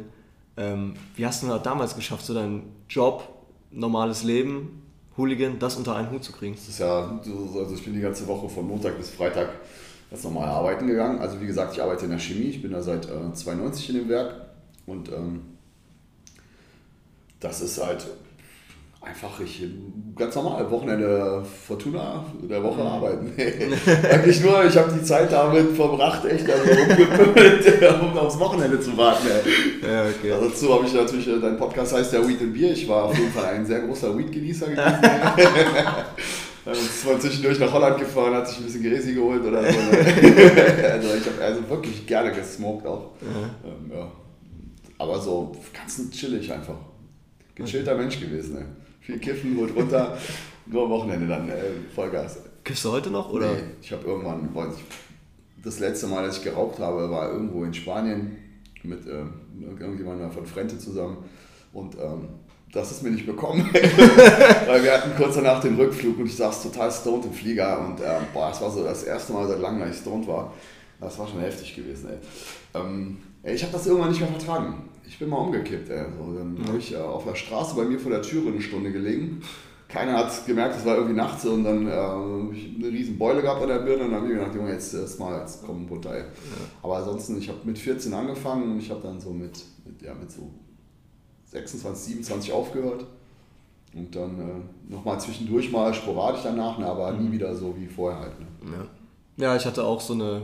Ähm, 0.57 0.95
wie 1.15 1.25
hast 1.25 1.43
du 1.43 1.47
das 1.47 1.63
damals 1.63 1.95
geschafft, 1.95 2.25
so 2.25 2.33
deinen 2.33 2.63
Job, 2.89 3.23
normales 3.71 4.23
Leben, 4.23 4.81
Hooligan, 5.19 5.59
das 5.59 5.75
unter 5.75 5.95
einen 5.95 6.09
Hut 6.09 6.23
zu 6.23 6.31
kriegen? 6.31 6.55
Das 6.55 6.67
ist 6.67 6.79
ja, 6.79 7.19
so- 7.23 7.59
also 7.59 7.75
ich 7.75 7.83
bin 7.83 7.93
die 7.93 8.01
ganze 8.01 8.25
Woche 8.27 8.49
von 8.49 8.67
Montag 8.67 8.97
bis 8.97 9.09
Freitag 9.11 9.49
ganz 10.09 10.23
normal 10.23 10.47
arbeiten 10.49 10.87
gegangen. 10.87 11.19
Also 11.19 11.39
wie 11.39 11.45
gesagt, 11.45 11.73
ich 11.73 11.81
arbeite 11.83 12.05
in 12.05 12.11
der 12.11 12.19
Chemie, 12.19 12.49
ich 12.49 12.61
bin 12.61 12.71
da 12.71 12.81
seit 12.81 13.05
äh, 13.05 13.33
92 13.33 13.89
in 13.89 13.95
dem 13.97 14.09
Werk 14.09 14.33
und 14.87 15.09
ähm, 15.11 15.41
das 17.39 17.61
ist 17.61 17.83
halt 17.83 18.07
einfach 19.09 19.39
ich 19.39 19.63
ganz 20.15 20.35
normal 20.35 20.69
Wochenende 20.69 21.43
Fortuna 21.67 22.23
der 22.43 22.63
Woche 22.63 22.81
arbeiten. 22.81 23.31
Eigentlich 24.11 24.41
nur, 24.41 24.65
ich 24.65 24.77
habe 24.77 24.91
die 24.91 25.03
Zeit 25.03 25.31
damit 25.31 25.75
verbracht, 25.75 26.25
echt 26.25 26.47
also 26.49 27.95
um 28.01 28.17
aufs 28.17 28.39
Wochenende 28.39 28.79
zu 28.79 28.95
warten. 28.97 29.27
Ey. 29.27 29.89
Ja, 29.89 30.05
okay. 30.05 30.31
Also 30.31 30.49
dazu 30.49 30.73
habe 30.73 30.85
ich 30.85 30.93
natürlich, 30.93 31.27
äh, 31.27 31.39
dein 31.39 31.57
Podcast 31.57 31.93
heißt 31.93 32.13
ja 32.13 32.27
Weed 32.27 32.41
and 32.41 32.53
Beer. 32.53 32.71
Ich 32.71 32.87
war 32.87 33.05
auf 33.05 33.17
jeden 33.17 33.31
Fall 33.31 33.45
ein 33.45 33.65
sehr 33.65 33.79
großer 33.79 34.17
Weed-Genießer 34.17 34.67
gewesen. 34.67 34.85
Haben 34.85 36.77
uns 36.77 37.05
mal 37.05 37.19
zwischendurch 37.19 37.59
nach 37.59 37.71
Holland 37.71 37.97
gefahren, 37.97 38.35
hat 38.35 38.47
sich 38.47 38.59
ein 38.59 38.65
bisschen 38.65 38.83
Gresi 38.83 39.13
geholt 39.13 39.43
oder 39.43 39.63
so. 39.63 39.79
Ne? 39.79 39.97
also 40.91 41.07
ich 41.15 41.25
habe 41.25 41.43
also 41.43 41.69
wirklich 41.69 42.05
gerne 42.05 42.31
gesmoked 42.31 42.85
auch. 42.85 43.11
Ähm, 43.23 43.91
ja. 43.91 44.11
Aber 44.97 45.19
so 45.19 45.55
ganz 45.73 46.11
chillig 46.11 46.51
einfach. 46.51 46.75
Gechillter 47.55 47.95
Mensch 47.95 48.19
gewesen. 48.19 48.55
Ne? 48.55 48.65
Viel 49.09 49.17
Kiffen, 49.17 49.57
holt 49.57 49.75
runter, 49.75 50.15
nur 50.67 50.83
am 50.83 50.89
Wochenende 50.91 51.25
dann 51.25 51.49
äh, 51.49 51.53
Vollgas. 51.95 52.37
Kiffst 52.63 52.85
du 52.85 52.91
heute 52.91 53.09
noch? 53.09 53.31
Oder? 53.31 53.53
Nee, 53.53 53.61
ich 53.81 53.91
habe 53.91 54.05
irgendwann, 54.05 54.53
weiß 54.53 54.75
ich, 54.75 55.63
das 55.63 55.79
letzte 55.79 56.05
Mal, 56.05 56.27
dass 56.27 56.37
ich 56.37 56.43
geraucht 56.43 56.77
habe, 56.77 57.09
war 57.09 57.31
irgendwo 57.31 57.63
in 57.63 57.73
Spanien 57.73 58.37
mit 58.83 59.07
ähm, 59.07 59.33
irgendjemandem 59.79 60.31
von 60.31 60.45
Frente 60.45 60.77
zusammen. 60.77 61.17
Und 61.73 61.95
ähm, 61.95 62.27
das 62.71 62.91
ist 62.91 63.01
mir 63.01 63.09
nicht 63.09 63.25
bekommen. 63.25 63.67
Weil 64.67 64.83
wir 64.83 64.93
hatten 64.93 65.15
kurz 65.17 65.33
danach 65.33 65.59
den 65.59 65.75
Rückflug 65.75 66.19
und 66.19 66.27
ich 66.27 66.35
saß 66.35 66.61
total 66.61 66.91
stoned 66.91 67.25
im 67.25 67.33
Flieger. 67.33 67.79
Und 67.79 67.99
ähm, 68.01 68.27
boah, 68.31 68.49
das 68.49 68.61
war 68.61 68.69
so 68.69 68.83
das 68.83 69.05
erste 69.05 69.33
Mal 69.33 69.47
seit 69.47 69.59
langem, 69.59 69.79
dass 69.79 69.95
ich 69.95 70.01
stoned 70.01 70.27
war. 70.27 70.53
Das 71.01 71.17
war 71.17 71.27
schon 71.27 71.39
heftig 71.39 71.75
gewesen, 71.75 72.09
ey. 72.11 72.79
Ähm, 72.79 73.17
ich 73.41 73.63
habe 73.63 73.73
das 73.73 73.87
irgendwann 73.87 74.11
nicht 74.11 74.21
mehr 74.21 74.29
vertragen. 74.29 74.88
Ich 75.09 75.17
bin 75.17 75.27
mal 75.27 75.37
umgekippt, 75.37 75.89
ey. 75.89 76.05
So, 76.17 76.33
dann 76.35 76.55
habe 76.67 76.77
ich 76.77 76.93
äh, 76.93 76.97
auf 76.97 77.23
der 77.25 77.33
Straße 77.33 77.75
bei 77.75 77.83
mir 77.83 77.99
vor 77.99 78.11
der 78.11 78.21
Türe 78.21 78.49
eine 78.49 78.61
Stunde 78.61 78.91
gelegen. 78.91 79.41
Keiner 79.87 80.15
hat 80.15 80.45
gemerkt, 80.45 80.75
es 80.77 80.85
war 80.85 80.97
irgendwie 80.97 81.15
nachts 81.15 81.43
und 81.45 81.63
dann 81.63 81.87
äh, 81.87 81.91
hab 81.91 82.53
ich 82.53 82.75
eine 82.77 82.89
riesen 82.89 83.17
Beule 83.17 83.41
gehabt 83.41 83.63
an 83.63 83.69
der 83.69 83.79
Birne 83.79 84.03
und 84.03 84.11
dann 84.11 84.21
habe 84.21 84.31
ich 84.31 84.37
gedacht, 84.37 84.53
Junge, 84.53 84.71
jetzt 84.71 84.93
ist 84.93 85.19
mal, 85.19 85.39
jetzt 85.39 85.63
komm 85.65 85.87
runter. 85.87 86.15
Ey. 86.15 86.25
Aber 86.83 86.97
ansonsten, 86.97 87.39
ich 87.39 87.49
habe 87.49 87.57
mit 87.63 87.79
14 87.79 88.13
angefangen 88.13 88.71
und 88.71 88.79
ich 88.79 88.91
habe 88.91 89.01
dann 89.01 89.19
so 89.19 89.31
mit, 89.31 89.59
mit, 89.83 89.99
ja, 90.03 90.13
mit 90.13 90.31
so 90.31 90.51
26, 91.45 92.13
27 92.13 92.53
aufgehört. 92.53 93.07
Und 93.95 94.15
dann 94.15 94.39
äh, 94.39 94.93
nochmal 94.93 95.19
zwischendurch 95.19 95.71
mal 95.71 95.91
sporadisch 95.91 96.41
danach, 96.43 96.77
ne, 96.77 96.85
aber 96.85 97.13
nie 97.13 97.31
wieder 97.31 97.55
so 97.55 97.75
wie 97.75 97.87
vorher 97.87 98.19
halt. 98.19 98.39
Ne. 98.39 98.45
Ja. 99.37 99.47
ja, 99.47 99.55
ich 99.55 99.65
hatte 99.65 99.83
auch 99.83 100.01
so 100.01 100.13
eine, 100.13 100.43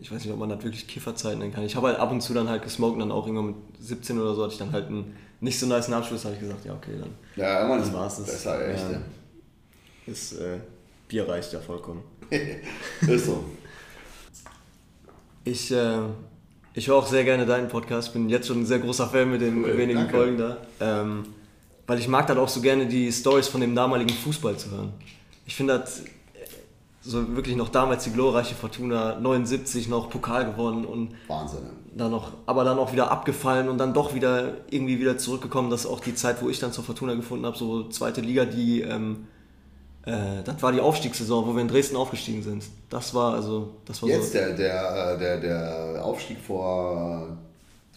ich 0.00 0.10
weiß 0.12 0.24
nicht, 0.24 0.32
ob 0.32 0.38
man 0.38 0.48
das 0.48 0.62
wirklich 0.62 0.86
Kifferzeit 0.86 1.38
nennen 1.38 1.52
kann. 1.52 1.64
Ich 1.64 1.76
habe 1.76 1.88
halt 1.88 1.98
ab 1.98 2.10
und 2.12 2.20
zu 2.20 2.34
dann 2.34 2.48
halt 2.48 2.62
gesmoked 2.62 2.94
und 2.94 3.00
dann 3.00 3.12
auch 3.12 3.26
irgendwann 3.26 3.46
mit 3.46 3.56
17 3.80 4.18
oder 4.20 4.34
so 4.34 4.42
hatte 4.42 4.52
ich 4.52 4.58
dann 4.58 4.72
halt 4.72 4.86
einen 4.88 5.16
nicht 5.40 5.58
so 5.58 5.66
nice 5.66 5.90
Abschluss, 5.90 6.24
habe 6.24 6.34
ich 6.34 6.40
gesagt, 6.40 6.64
ja 6.64 6.72
okay, 6.74 6.92
dann 6.98 7.10
Ja, 7.36 7.68
Das 7.76 7.86
das 7.86 7.94
war's, 7.94 8.16
das- 8.18 8.26
besser, 8.26 8.68
echt. 8.68 8.84
ja. 8.90 9.00
Ist 10.06 10.32
äh, 10.34 10.58
Bier 11.08 11.28
reicht 11.28 11.52
ja 11.52 11.60
vollkommen. 11.60 12.02
Ist 13.06 13.26
so. 13.26 13.44
Ich, 15.44 15.70
äh, 15.70 15.98
ich 16.74 16.88
höre 16.88 16.96
auch 16.96 17.06
sehr 17.06 17.22
gerne 17.24 17.46
deinen 17.46 17.68
Podcast, 17.68 18.12
bin 18.12 18.28
jetzt 18.28 18.48
schon 18.48 18.62
ein 18.62 18.66
sehr 18.66 18.80
großer 18.80 19.06
Fan 19.08 19.30
mit 19.30 19.40
den 19.40 19.62
Cool, 19.64 19.78
wenigen 19.78 20.00
danke. 20.00 20.16
Folgen 20.16 20.38
da. 20.38 20.56
Ähm, 20.80 21.22
weil 21.86 22.00
ich 22.00 22.08
mag 22.08 22.26
dann 22.26 22.38
auch 22.38 22.48
so 22.48 22.60
gerne 22.60 22.86
die 22.86 23.12
Stories 23.12 23.46
von 23.46 23.60
dem 23.60 23.74
damaligen 23.74 24.10
Fußball 24.12 24.56
zu 24.56 24.72
hören. 24.72 24.92
Ich 25.46 25.54
finde 25.54 25.78
das 25.78 26.02
so 27.08 27.36
wirklich 27.36 27.54
noch 27.56 27.68
damals 27.68 28.04
die 28.04 28.10
glorreiche 28.10 28.54
Fortuna 28.54 29.18
79 29.20 29.88
noch 29.88 30.10
Pokal 30.10 30.44
gewonnen 30.44 30.84
und 30.84 31.14
Wahnsinn. 31.28 31.60
dann 31.94 32.10
noch, 32.10 32.32
aber 32.46 32.64
dann 32.64 32.78
auch 32.78 32.92
wieder 32.92 33.10
abgefallen 33.10 33.68
und 33.68 33.78
dann 33.78 33.94
doch 33.94 34.14
wieder 34.14 34.54
irgendwie 34.70 34.98
wieder 34.98 35.16
zurückgekommen. 35.16 35.70
Das 35.70 35.80
ist 35.84 35.86
auch 35.86 36.00
die 36.00 36.14
Zeit, 36.14 36.42
wo 36.42 36.48
ich 36.48 36.58
dann 36.58 36.72
zur 36.72 36.82
Fortuna 36.84 37.14
gefunden 37.14 37.46
habe, 37.46 37.56
so 37.56 37.84
zweite 37.88 38.20
Liga, 38.20 38.44
die, 38.44 38.80
ähm, 38.82 39.26
äh, 40.04 40.42
das 40.44 40.60
war 40.62 40.72
die 40.72 40.80
Aufstiegssaison, 40.80 41.46
wo 41.46 41.54
wir 41.54 41.62
in 41.62 41.68
Dresden 41.68 41.96
aufgestiegen 41.96 42.42
sind. 42.42 42.64
Das 42.90 43.14
war 43.14 43.34
also, 43.34 43.70
das 43.84 44.02
war 44.02 44.08
Jetzt 44.08 44.32
so. 44.32 44.38
der, 44.38 44.52
der, 44.54 45.14
äh, 45.14 45.18
der, 45.18 45.40
der 45.40 46.04
Aufstieg 46.04 46.38
vor, 46.40 47.28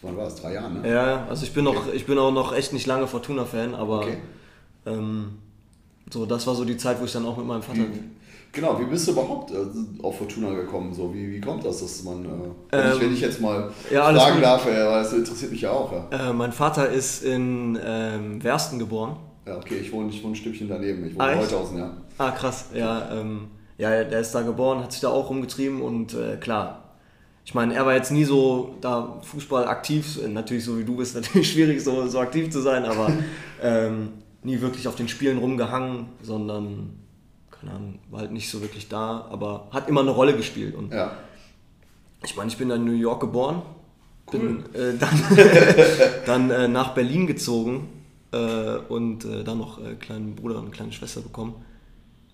wann 0.02 0.16
war 0.16 0.24
das, 0.24 0.36
drei 0.36 0.54
Jahren, 0.54 0.82
ne? 0.82 0.88
Ja, 0.92 1.26
also 1.28 1.44
ich 1.44 1.52
bin 1.52 1.64
noch, 1.64 1.92
ich 1.92 2.06
bin 2.06 2.16
auch 2.18 2.30
noch 2.32 2.52
echt 2.54 2.72
nicht 2.72 2.86
lange 2.86 3.06
Fortuna-Fan, 3.08 3.74
aber 3.74 4.00
Okay. 4.02 4.18
ähm, 4.86 5.38
so, 6.12 6.26
das 6.26 6.46
war 6.46 6.54
so 6.54 6.64
die 6.64 6.76
Zeit, 6.76 7.00
wo 7.00 7.04
ich 7.04 7.12
dann 7.12 7.26
auch 7.26 7.36
mit 7.36 7.46
meinem 7.46 7.62
Vater. 7.62 7.82
Genau, 8.52 8.78
wie 8.80 8.84
bist 8.84 9.06
du 9.06 9.12
überhaupt 9.12 9.52
äh, 9.52 9.56
auf 10.02 10.18
Fortuna 10.18 10.52
gekommen? 10.52 10.92
So, 10.92 11.14
wie, 11.14 11.30
wie 11.30 11.40
kommt 11.40 11.64
das, 11.64 11.80
dass 11.80 12.02
man, 12.02 12.24
äh, 12.24 12.28
wenn, 12.70 12.80
Ähm, 12.80 12.92
ich, 12.96 13.00
wenn 13.00 13.14
ich 13.14 13.20
jetzt 13.20 13.40
mal 13.40 13.70
ja, 13.92 14.12
fragen 14.12 14.40
darf, 14.42 14.66
äh, 14.66 14.70
weil 14.70 15.02
das 15.02 15.12
interessiert 15.12 15.52
mich 15.52 15.60
ja 15.60 15.70
auch. 15.70 15.92
Ja, 15.92 16.30
Äh, 16.30 16.32
mein 16.32 16.52
Vater 16.52 16.88
ist 16.88 17.22
in 17.22 17.78
ähm, 17.84 18.42
Wersten 18.42 18.78
geboren. 18.80 19.16
ja 19.46 19.56
okay, 19.56 19.76
ich 19.76 19.92
wohne, 19.92 20.08
ich 20.10 20.22
wohne 20.22 20.32
ein 20.32 20.36
Stückchen 20.36 20.68
daneben. 20.68 21.06
Ich 21.06 21.14
wohne 21.14 21.24
Ah, 21.24 21.32
in? 21.32 21.38
Heuthausen, 21.40 21.78
ja. 21.78 21.92
Ah, 22.18 22.32
krass. 22.32 22.66
Ja, 22.74 23.08
ähm, 23.12 23.48
ja, 23.78 24.02
der 24.04 24.20
ist 24.20 24.32
da 24.34 24.42
geboren, 24.42 24.82
hat 24.82 24.92
sich 24.92 25.00
da 25.00 25.08
auch 25.10 25.30
rumgetrieben 25.30 25.80
und 25.80 26.14
äh, 26.14 26.36
klar. 26.36 26.76
Ich 27.44 27.54
meine, 27.54 27.74
er 27.74 27.86
war 27.86 27.94
jetzt 27.94 28.10
nie 28.12 28.24
so 28.24 28.74
da 28.80 29.20
Fußball 29.22 29.66
aktiv, 29.66 30.18
natürlich 30.28 30.64
so 30.64 30.76
wie 30.78 30.84
du 30.84 30.96
bist, 30.96 31.14
natürlich 31.20 31.52
schwierig 31.52 31.82
so, 31.82 32.06
so 32.08 32.18
aktiv 32.18 32.50
zu 32.50 32.60
sein, 32.60 32.84
aber 32.84 33.10
ähm, 33.62 34.08
nie 34.42 34.60
wirklich 34.60 34.86
auf 34.88 34.96
den 34.96 35.08
Spielen 35.08 35.38
rumgehangen, 35.38 36.06
sondern, 36.22 36.94
keine 37.60 37.72
Ahnung, 37.72 37.98
war 38.10 38.20
halt 38.20 38.32
nicht 38.32 38.50
so 38.50 38.62
wirklich 38.62 38.88
da, 38.88 39.26
aber 39.30 39.68
hat 39.70 39.88
immer 39.88 40.00
eine 40.00 40.10
Rolle 40.10 40.36
gespielt. 40.36 40.74
Und 40.74 40.92
Ja, 40.92 41.12
ich 42.24 42.36
meine, 42.36 42.50
ich 42.50 42.56
bin 42.56 42.68
dann 42.68 42.80
in 42.80 42.86
New 42.86 43.00
York 43.00 43.20
geboren 43.20 43.62
Bin 44.30 44.64
äh, 44.74 44.96
dann, 44.98 45.22
dann 46.26 46.50
äh, 46.50 46.68
nach 46.68 46.94
Berlin 46.94 47.26
gezogen 47.26 47.88
äh, 48.32 48.76
und 48.88 49.24
äh, 49.24 49.42
dann 49.42 49.58
noch 49.58 49.78
äh, 49.84 49.94
kleinen 49.94 50.36
Bruder 50.36 50.56
und 50.56 50.62
eine 50.62 50.70
kleine 50.70 50.92
Schwester 50.92 51.20
bekommen. 51.20 51.54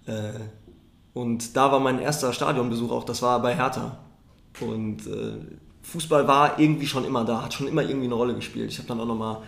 Äh, 0.07 0.33
und 1.14 1.57
da 1.57 1.72
war 1.72 1.81
mein 1.81 1.99
erster 2.01 2.33
Stadionbesuch 2.33 2.91
auch, 2.91 3.05
das 3.05 3.22
war 3.22 3.41
bei 3.41 3.55
Hertha. 3.55 3.99
Und 4.61 5.07
äh, 5.07 5.37
Fußball 5.83 6.27
war 6.27 6.59
irgendwie 6.59 6.87
schon 6.87 7.05
immer 7.05 7.24
da, 7.24 7.43
hat 7.43 7.55
schon 7.55 7.68
immer 7.68 7.83
irgendwie 7.83 8.07
eine 8.07 8.14
Rolle 8.14 8.35
gespielt. 8.35 8.70
Ich 8.70 8.79
habe 8.79 8.89
dann 8.89 9.01
auch 9.01 9.07
nochmal 9.07 9.39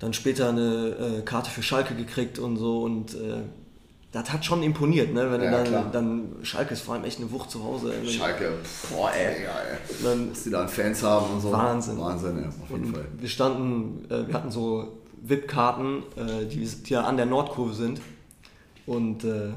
dann 0.00 0.12
später 0.12 0.48
eine 0.48 1.18
äh, 1.18 1.22
Karte 1.22 1.50
für 1.50 1.62
Schalke 1.62 1.94
gekriegt 1.94 2.38
und 2.38 2.56
so 2.56 2.82
und 2.82 3.14
äh, 3.14 3.42
das 4.12 4.32
hat 4.32 4.44
schon 4.44 4.62
imponiert, 4.62 5.12
ne? 5.14 5.30
Wenn 5.30 5.42
Ja, 5.42 5.62
du 5.62 5.70
dann, 5.70 5.92
dann 5.92 6.28
Schalke 6.42 6.74
ist 6.74 6.82
vor 6.82 6.94
allem 6.94 7.04
echt 7.04 7.18
eine 7.20 7.30
Wucht 7.30 7.50
zu 7.50 7.62
Hause. 7.62 7.92
Wenn- 8.02 8.08
Schalke, 8.10 8.52
boah, 8.90 9.10
ey, 9.12 9.44
ja, 9.44 9.50
ey. 9.50 9.78
Dann- 10.02 10.30
Dass 10.30 10.42
die 10.44 10.50
da 10.50 10.66
Fans 10.66 11.02
haben 11.02 11.34
und 11.34 11.40
so. 11.40 11.52
Wahnsinn. 11.52 11.98
Wahnsinn, 11.98 12.38
ja, 12.42 12.48
auf 12.48 12.54
jeden 12.70 12.84
Und 12.86 12.92
Fall. 12.94 13.04
wir 13.18 13.28
standen, 13.28 14.04
äh, 14.10 14.26
wir 14.26 14.34
hatten 14.34 14.50
so 14.50 14.98
VIP-Karten, 15.22 16.02
äh, 16.16 16.46
die, 16.46 16.64
die 16.66 16.92
ja 16.92 17.02
an 17.02 17.16
der 17.16 17.26
Nordkurve 17.26 17.72
sind. 17.74 18.00
Und 18.86 19.22
äh, 19.24 19.50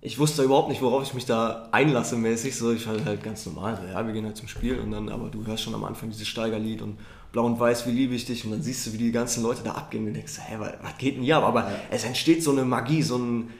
ich 0.00 0.18
wusste 0.18 0.42
überhaupt 0.42 0.68
nicht, 0.68 0.82
worauf 0.82 1.02
ich 1.02 1.14
mich 1.14 1.24
da 1.24 1.68
einlasse 1.72 2.16
mäßig. 2.16 2.56
So, 2.56 2.72
ich 2.72 2.86
war 2.86 2.94
halt 3.04 3.22
ganz 3.22 3.46
normal, 3.46 3.76
so, 3.80 3.88
ja, 3.90 4.04
wir 4.06 4.12
gehen 4.12 4.24
halt 4.26 4.36
zum 4.36 4.48
Spiel 4.48 4.78
und 4.78 4.90
dann, 4.90 5.08
aber 5.08 5.28
du 5.28 5.46
hörst 5.46 5.62
schon 5.62 5.74
am 5.74 5.84
Anfang 5.84 6.10
dieses 6.10 6.28
Steigerlied 6.28 6.82
und 6.82 6.98
Blau 7.32 7.44
und 7.46 7.58
Weiß, 7.58 7.86
wie 7.86 7.90
liebe 7.92 8.14
ich 8.14 8.24
dich 8.26 8.44
und 8.44 8.50
dann 8.52 8.62
siehst 8.62 8.86
du, 8.86 8.92
wie 8.92 8.98
die 8.98 9.12
ganzen 9.12 9.42
Leute 9.42 9.62
da 9.64 9.72
abgehen 9.72 10.02
und 10.02 10.08
du 10.08 10.12
denkst, 10.14 10.38
hä, 10.46 10.56
was, 10.58 10.72
geht 10.98 11.16
denn 11.16 11.22
hier 11.22 11.36
ab? 11.38 11.44
Aber 11.44 11.70
es 11.90 12.04
entsteht 12.04 12.42
so 12.42 12.50
eine 12.52 12.64
Magie, 12.64 13.02
so 13.02 13.16
ein, 13.16 13.50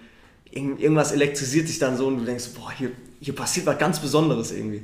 irgendwas 0.50 1.12
elektrisiert 1.12 1.68
dich 1.68 1.78
dann 1.78 1.96
so 1.96 2.06
und 2.06 2.18
du 2.18 2.24
denkst, 2.24 2.50
boah, 2.54 2.70
hier, 2.70 2.90
hier 3.20 3.34
passiert 3.34 3.66
was 3.66 3.78
ganz 3.78 4.00
Besonderes 4.00 4.52
irgendwie. 4.52 4.82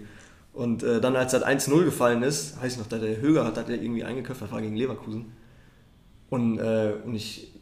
Und 0.52 0.82
äh, 0.82 1.00
dann, 1.00 1.16
als 1.16 1.32
das 1.32 1.44
1-0 1.44 1.84
gefallen 1.84 2.22
ist, 2.22 2.60
weiß 2.62 2.74
ich 2.74 2.78
noch, 2.78 2.86
da 2.86 2.98
der 2.98 3.20
Höger 3.20 3.44
hat, 3.44 3.56
hat 3.56 3.68
er 3.68 3.80
irgendwie 3.80 4.04
eingeköpft, 4.04 4.42
das 4.42 4.52
war 4.52 4.60
gegen 4.60 4.76
Leverkusen. 4.76 5.32
Und, 6.30 6.58
äh, 6.58 6.92
und 7.04 7.14
ich, 7.14 7.52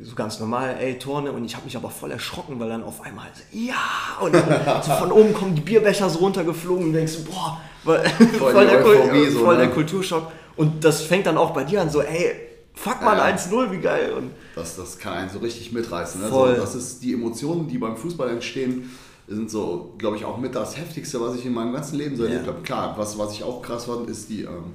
so 0.00 0.14
ganz 0.14 0.38
normal, 0.38 0.76
ey, 0.78 0.98
Torne, 0.98 1.32
und 1.32 1.44
ich 1.44 1.54
habe 1.54 1.64
mich 1.64 1.76
aber 1.76 1.90
voll 1.90 2.10
erschrocken, 2.10 2.58
weil 2.60 2.68
dann 2.68 2.82
auf 2.82 3.00
einmal, 3.00 3.28
so, 3.32 3.42
ja, 3.58 4.18
und 4.20 4.34
dann 4.34 4.82
so 4.82 4.92
von 4.92 5.12
oben 5.12 5.32
kommen 5.32 5.54
die 5.54 5.62
Bierbecher 5.62 6.08
so 6.10 6.18
runtergeflogen 6.18 6.86
und 6.86 6.92
denkst, 6.92 7.18
boah, 7.30 7.60
voll, 7.82 8.04
voll, 8.38 8.66
der, 8.66 8.84
Euphorie 8.84 9.30
so, 9.30 9.40
voll 9.40 9.56
ne? 9.56 9.62
der 9.62 9.70
Kulturschock. 9.70 10.30
Und 10.56 10.84
das 10.84 11.02
fängt 11.02 11.26
dann 11.26 11.38
auch 11.38 11.52
bei 11.52 11.64
dir 11.64 11.80
an, 11.80 11.88
so, 11.88 12.02
ey, 12.02 12.41
fuck 12.74 13.02
mal, 13.02 13.16
Ja. 13.16 13.24
1-0, 13.36 13.70
wie 13.72 13.78
geil. 13.78 14.12
Und 14.12 14.30
Das, 14.54 14.76
das 14.76 14.98
kann 14.98 15.12
einen 15.14 15.30
so 15.30 15.38
richtig 15.38 15.72
mitreißen. 15.72 16.20
Ne? 16.20 16.28
Voll. 16.28 16.54
So, 16.56 16.60
das 16.60 16.74
ist 16.74 17.02
die 17.02 17.12
Emotionen, 17.14 17.68
die 17.68 17.78
beim 17.78 17.96
Fußball 17.96 18.30
entstehen, 18.30 18.90
sind 19.28 19.50
so, 19.50 19.94
glaube 19.98 20.16
ich, 20.16 20.24
auch 20.24 20.36
mit 20.38 20.54
das 20.54 20.76
Heftigste, 20.76 21.20
was 21.20 21.36
ich 21.36 21.46
in 21.46 21.54
meinem 21.54 21.72
ganzen 21.72 21.96
Leben 21.96 22.16
so 22.16 22.24
erlebt 22.24 22.46
Ja. 22.46 22.52
habe. 22.52 22.62
Klar, 22.62 22.94
was, 22.98 23.16
was 23.18 23.32
ich 23.32 23.42
auch 23.44 23.62
krass 23.62 23.84
fand, 23.86 24.08
ist 24.10 24.28
die 24.28 24.42
ähm, 24.42 24.74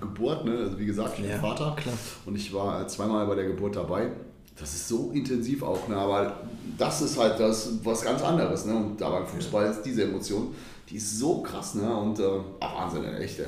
Geburt. 0.00 0.44
Ne? 0.44 0.58
Also 0.58 0.78
wie 0.78 0.86
gesagt, 0.86 1.12
ich 1.16 1.22
bin 1.22 1.30
Ja, 1.30 1.38
Vater 1.38 1.74
klar. 1.76 1.94
und 2.26 2.34
ich 2.36 2.52
war 2.52 2.82
äh, 2.82 2.86
zweimal 2.86 3.26
bei 3.26 3.34
der 3.36 3.44
Geburt 3.46 3.76
dabei. 3.76 4.10
Das 4.58 4.72
ist 4.74 4.86
so 4.88 5.10
intensiv 5.12 5.62
auch, 5.64 5.88
ne? 5.88 5.96
aber 5.96 6.36
das 6.78 7.02
ist 7.02 7.18
halt 7.18 7.40
das 7.40 7.70
was 7.82 8.02
ganz 8.02 8.22
anderes. 8.22 8.64
Ne? 8.66 8.74
Und 8.76 9.00
da 9.00 9.10
beim 9.10 9.26
Fußball 9.26 9.66
ist 9.70 9.82
diese 9.82 10.04
Emotion, 10.04 10.54
die 10.88 10.96
ist 10.96 11.18
so 11.18 11.40
krass. 11.42 11.74
Ne? 11.74 11.96
Und 11.96 12.18
äh, 12.20 12.22
ah, 12.60 12.82
Wahnsinn, 12.84 13.04
echt. 13.16 13.38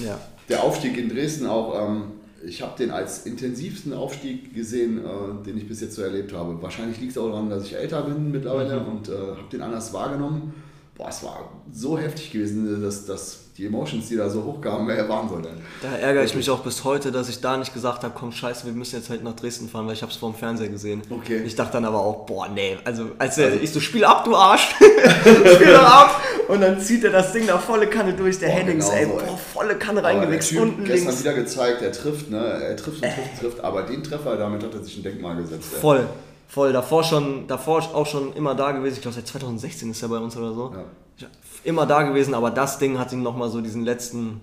ja, 0.00 0.18
Der 0.48 0.62
Aufstieg 0.64 0.96
in 0.96 1.08
Dresden 1.08 1.46
auch, 1.46 1.86
ähm, 1.88 2.04
ich 2.44 2.62
habe 2.62 2.76
den 2.78 2.90
als 2.90 3.26
intensivsten 3.26 3.92
Aufstieg 3.92 4.54
gesehen, 4.54 4.98
äh, 4.98 5.44
den 5.44 5.56
ich 5.56 5.68
bis 5.68 5.80
jetzt 5.80 5.94
so 5.94 6.02
erlebt 6.02 6.32
habe. 6.32 6.60
Wahrscheinlich 6.62 7.00
liegt 7.00 7.12
es 7.12 7.18
auch 7.18 7.30
daran, 7.30 7.50
dass 7.50 7.64
ich 7.64 7.76
älter 7.76 8.02
bin 8.02 8.30
mittlerweile 8.30 8.80
und 8.80 9.08
äh, 9.08 9.12
habe 9.12 9.48
den 9.50 9.62
anders 9.62 9.92
wahrgenommen. 9.92 10.54
Boah, 10.96 11.08
es 11.08 11.22
war 11.22 11.52
so 11.72 11.98
heftig 11.98 12.32
gewesen, 12.32 12.80
dass, 12.82 13.06
dass 13.06 13.47
die 13.58 13.66
Emotions, 13.66 14.06
die 14.06 14.16
da 14.16 14.30
so 14.30 14.44
hochkamen, 14.44 14.88
äh, 14.88 15.08
Wahnsinn. 15.08 15.44
ey. 15.44 15.50
da 15.82 15.96
ärgere 15.96 16.22
ich 16.22 16.34
mich 16.36 16.48
auch 16.48 16.60
bis 16.60 16.84
heute, 16.84 17.10
dass 17.10 17.28
ich 17.28 17.40
da 17.40 17.56
nicht 17.56 17.74
gesagt 17.74 18.04
habe, 18.04 18.14
komm, 18.16 18.30
scheiße, 18.30 18.64
wir 18.66 18.72
müssen 18.72 18.94
jetzt 18.94 19.10
halt 19.10 19.24
nach 19.24 19.34
Dresden 19.34 19.68
fahren, 19.68 19.88
weil 19.88 19.94
ich 19.94 20.02
habe 20.02 20.12
es 20.12 20.16
vor 20.16 20.30
dem 20.30 20.36
Fernseher 20.36 20.68
gesehen. 20.68 21.02
Okay. 21.10 21.42
Ich 21.44 21.56
dachte 21.56 21.72
dann 21.72 21.84
aber 21.84 21.98
auch, 21.98 22.24
boah, 22.24 22.46
nee, 22.48 22.78
also 22.84 23.10
als 23.18 23.36
er, 23.36 23.60
ich 23.60 23.72
so, 23.72 23.80
spiel 23.80 24.04
ab, 24.04 24.24
du 24.24 24.36
Arsch, 24.36 24.76
spiel 25.54 25.72
doch 25.72 25.82
ab. 25.82 26.20
Und 26.46 26.60
dann 26.60 26.80
zieht 26.80 27.02
er 27.02 27.10
das 27.10 27.32
Ding 27.32 27.48
da 27.48 27.58
volle 27.58 27.88
Kanne 27.88 28.12
durch, 28.12 28.38
der 28.38 28.48
Boah, 28.48 28.54
Hennings, 28.54 28.84
genau 28.86 28.96
ey, 28.96 29.04
so, 29.06 29.10
boah, 29.10 29.22
ey. 29.22 29.38
volle 29.52 29.74
Kanne 29.76 30.04
reingewichst, 30.04 30.52
unten 30.52 30.84
gestern 30.84 31.08
links. 31.08 31.20
wieder 31.24 31.34
gezeigt, 31.34 31.82
er 31.82 31.90
trifft, 31.92 32.30
ne? 32.30 32.38
er 32.38 32.76
trifft 32.76 33.02
und 33.02 33.10
trifft 33.10 33.32
und 33.32 33.40
trifft, 33.40 33.64
aber 33.64 33.82
den 33.82 34.04
Treffer, 34.04 34.36
damit 34.36 34.62
hat 34.62 34.72
er 34.72 34.84
sich 34.84 34.96
ein 34.98 35.02
Denkmal 35.02 35.34
gesetzt. 35.34 35.72
ey. 35.74 35.80
Voll, 35.80 36.06
voll. 36.46 36.72
Davor 36.72 37.02
schon, 37.02 37.48
davor 37.48 37.82
auch 37.92 38.06
schon 38.06 38.32
immer 38.34 38.54
da 38.54 38.70
gewesen. 38.70 38.94
Ich 38.94 39.02
glaube, 39.02 39.16
seit 39.16 39.26
2016 39.26 39.90
ist 39.90 40.00
er 40.00 40.08
bei 40.10 40.18
uns 40.18 40.36
oder 40.36 40.54
so. 40.54 40.72
Ja. 41.18 41.26
Immer 41.64 41.86
da 41.86 42.02
gewesen, 42.02 42.34
aber 42.34 42.50
das 42.50 42.78
Ding 42.78 42.98
hat 42.98 43.12
ihm 43.12 43.22
nochmal 43.22 43.48
so 43.50 43.60
diesen 43.60 43.84
letzten. 43.84 44.40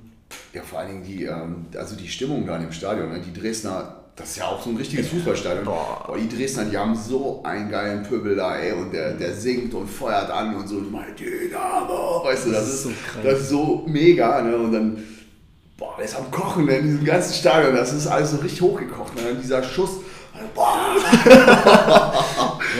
Ja, 0.54 0.62
vor 0.64 0.80
allen 0.80 0.90
Dingen 0.90 1.04
die, 1.04 1.24
ähm, 1.26 1.66
also 1.78 1.96
die 1.96 2.08
Stimmung 2.08 2.46
da 2.46 2.56
in 2.56 2.64
dem 2.64 2.72
Stadion. 2.72 3.10
Ne? 3.10 3.20
Die 3.20 3.34
Dresdner, 3.40 3.96
das 4.16 4.30
ist 4.32 4.38
ja 4.38 4.46
auch 4.48 4.62
so 4.62 4.70
ein 4.70 4.78
richtiges 4.78 5.08
Fußballstadion. 5.10 5.66
Boah. 5.66 6.04
Boah, 6.08 6.18
die 6.18 6.28
Dresdner, 6.28 6.66
die 6.66 6.78
haben 6.78 6.96
so 6.96 7.42
einen 7.44 7.70
geilen 7.70 8.04
Pöbel 8.04 8.36
da, 8.36 8.58
ey. 8.58 8.74
Und 8.74 8.92
der, 8.94 9.14
der 9.14 9.34
singt 9.34 9.74
und 9.74 9.88
feuert 9.88 10.30
an 10.30 10.56
und 10.56 10.68
so, 10.68 10.76
mein 10.76 11.16
Dynamo, 11.16 12.24
weißt 12.24 12.48
du, 12.48 12.52
das, 12.52 12.66
Das 12.66 12.74
ist 12.74 12.84
so 12.84 12.90
krank. 12.90 13.24
das 13.24 13.40
ist 13.42 13.50
so 13.50 13.84
mega. 13.88 14.42
Ne? 14.42 14.58
Und 14.58 14.72
dann, 14.72 15.04
boah, 15.78 15.94
der 15.98 16.06
ist 16.06 16.18
am 16.18 16.30
Kochen 16.32 16.66
ne? 16.66 16.78
in 16.78 16.86
diesem 16.86 17.06
ganzen 17.06 17.34
Stadion. 17.34 17.76
Das 17.76 17.94
ist 17.94 18.08
alles 18.08 18.32
so 18.32 18.38
richtig 18.38 18.62
hochgekocht. 18.62 19.16
Ne? 19.16 19.32
Und 19.32 19.42
dieser 19.42 19.64
Schuss, 19.64 19.92
boah, 20.54 20.78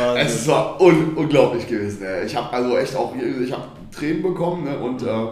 es 0.18 0.48
war 0.48 0.82
un 0.82 1.14
unglaublich 1.16 1.68
gewesen. 1.68 2.04
Ey. 2.04 2.26
Ich 2.26 2.36
habe 2.36 2.52
also 2.52 2.78
echt 2.78 2.96
auch, 2.96 3.14
ich 3.16 3.52
habe 3.52 3.64
Tränen 3.96 4.22
bekommen 4.22 4.64
ne? 4.66 4.78
und 4.78 5.04
äh, 5.04 5.28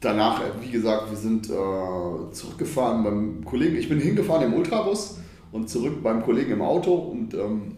danach, 0.00 0.40
äh, 0.40 0.50
wie 0.60 0.70
gesagt, 0.70 1.10
wir 1.10 1.16
sind 1.16 1.48
äh, 1.48 2.32
zurückgefahren 2.32 3.02
beim 3.02 3.44
Kollegen. 3.44 3.76
Ich 3.76 3.88
bin 3.88 4.00
hingefahren 4.00 4.44
im 4.44 4.54
Ultrabus 4.54 5.18
und 5.52 5.68
zurück 5.68 6.02
beim 6.02 6.22
Kollegen 6.22 6.52
im 6.52 6.62
Auto 6.62 6.94
und 6.94 7.34
ähm, 7.34 7.76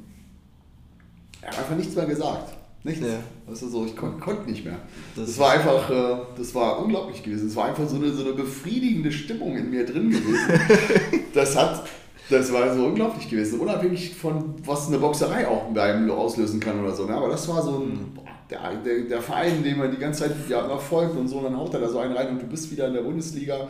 er 1.41 1.53
hat 1.53 1.59
einfach 1.61 1.77
nichts 1.77 1.95
mehr 1.95 2.07
gesagt. 2.07 2.55
Nichts. 2.87 3.01
Ja. 3.01 3.19
Weißt 3.47 3.63
du, 3.63 3.69
so, 3.69 3.85
ich 3.85 3.97
kon 3.97 4.21
konnte 4.21 4.49
nicht 4.49 4.65
mehr. 4.65 4.79
Das 5.17 5.27
Das, 5.27 5.39
war 5.39 5.51
einfach, 5.53 5.91
äh, 5.91 6.17
das 6.37 6.55
war 6.55 6.79
unglaublich 6.79 7.23
gewesen. 7.23 7.49
Es 7.49 7.57
war 7.57 7.67
einfach 7.67 7.89
so 7.89 7.97
eine, 7.97 8.13
so 8.13 8.25
eine 8.25 8.33
befriedigende 8.33 9.11
Stimmung 9.11 9.57
in 9.57 9.71
mir 9.71 9.85
drin 9.85 10.11
gewesen. 10.11 11.25
das 11.35 11.57
hat, 11.57 11.85
das 12.31 12.53
war 12.53 12.73
so 12.75 12.87
unglaublich 12.87 13.29
gewesen. 13.29 13.59
Unabhängig 13.59 14.15
von, 14.15 14.55
was 14.65 14.87
eine 14.87 14.99
Boxerei 14.99 15.49
auch 15.49 15.65
bei 15.75 15.95
einem 15.95 16.11
auslösen 16.13 16.61
kann 16.61 16.81
oder 16.81 16.95
so. 16.95 17.07
Ne? 17.07 17.15
Aber 17.15 17.29
das 17.29 17.49
war 17.49 17.61
so 17.61 17.79
ein, 17.79 18.13
boah, 18.15 18.26
der, 18.51 18.75
der, 18.77 19.01
der 19.03 19.23
Verein, 19.23 19.63
dem 19.63 19.79
man 19.79 19.91
die 19.91 19.99
ganze 19.99 20.25
Zeit 20.25 20.33
ja, 20.49 20.65
immer 20.65 20.79
folgt 20.79 21.17
und 21.17 21.29
so, 21.29 21.39
und 21.39 21.45
dann 21.45 21.57
haut 21.57 21.75
er 21.75 21.81
da 21.81 21.89
so 21.89 21.99
einen 21.99 22.17
rein 22.17 22.29
und 22.29 22.43
du 22.43 22.47
bist 22.47 22.71
wieder 22.71 22.89
in 22.89 22.95
der 22.95 23.03
Bundesliga. 23.03 23.69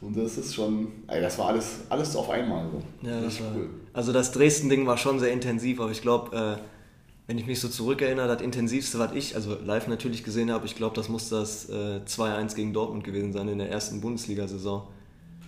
Und 0.00 0.16
das 0.16 0.36
ist 0.36 0.54
schon, 0.54 0.88
ey, 1.06 1.20
das 1.20 1.38
war 1.38 1.48
alles, 1.48 1.80
alles 1.88 2.14
auf 2.14 2.28
einmal 2.28 2.66
so. 2.70 3.08
Ja, 3.08 3.16
das 3.16 3.26
Richtig 3.26 3.46
war, 3.46 3.56
cool. 3.56 3.70
Also 3.92 4.12
das 4.12 4.32
Dresden-Ding 4.32 4.86
war 4.86 4.98
schon 4.98 5.18
sehr 5.18 5.32
intensiv, 5.32 5.80
aber 5.80 5.92
ich 5.92 6.02
glaube, 6.02 6.36
äh, 6.36 6.62
wenn 7.26 7.38
ich 7.38 7.46
mich 7.46 7.58
so 7.60 7.68
zurückerinnere, 7.68 8.28
das 8.28 8.42
intensivste, 8.42 8.98
was 8.98 9.12
ich, 9.12 9.34
also 9.34 9.56
live 9.64 9.88
natürlich 9.88 10.24
gesehen 10.24 10.50
habe, 10.50 10.66
ich 10.66 10.76
glaube, 10.76 10.94
das 10.94 11.08
muss 11.08 11.30
das 11.30 11.70
äh, 11.70 12.00
2-1 12.06 12.54
gegen 12.54 12.72
Dortmund 12.74 13.04
gewesen 13.04 13.32
sein 13.32 13.48
in 13.48 13.58
der 13.58 13.70
ersten 13.70 14.00
Bundesliga-Saison. 14.02 14.86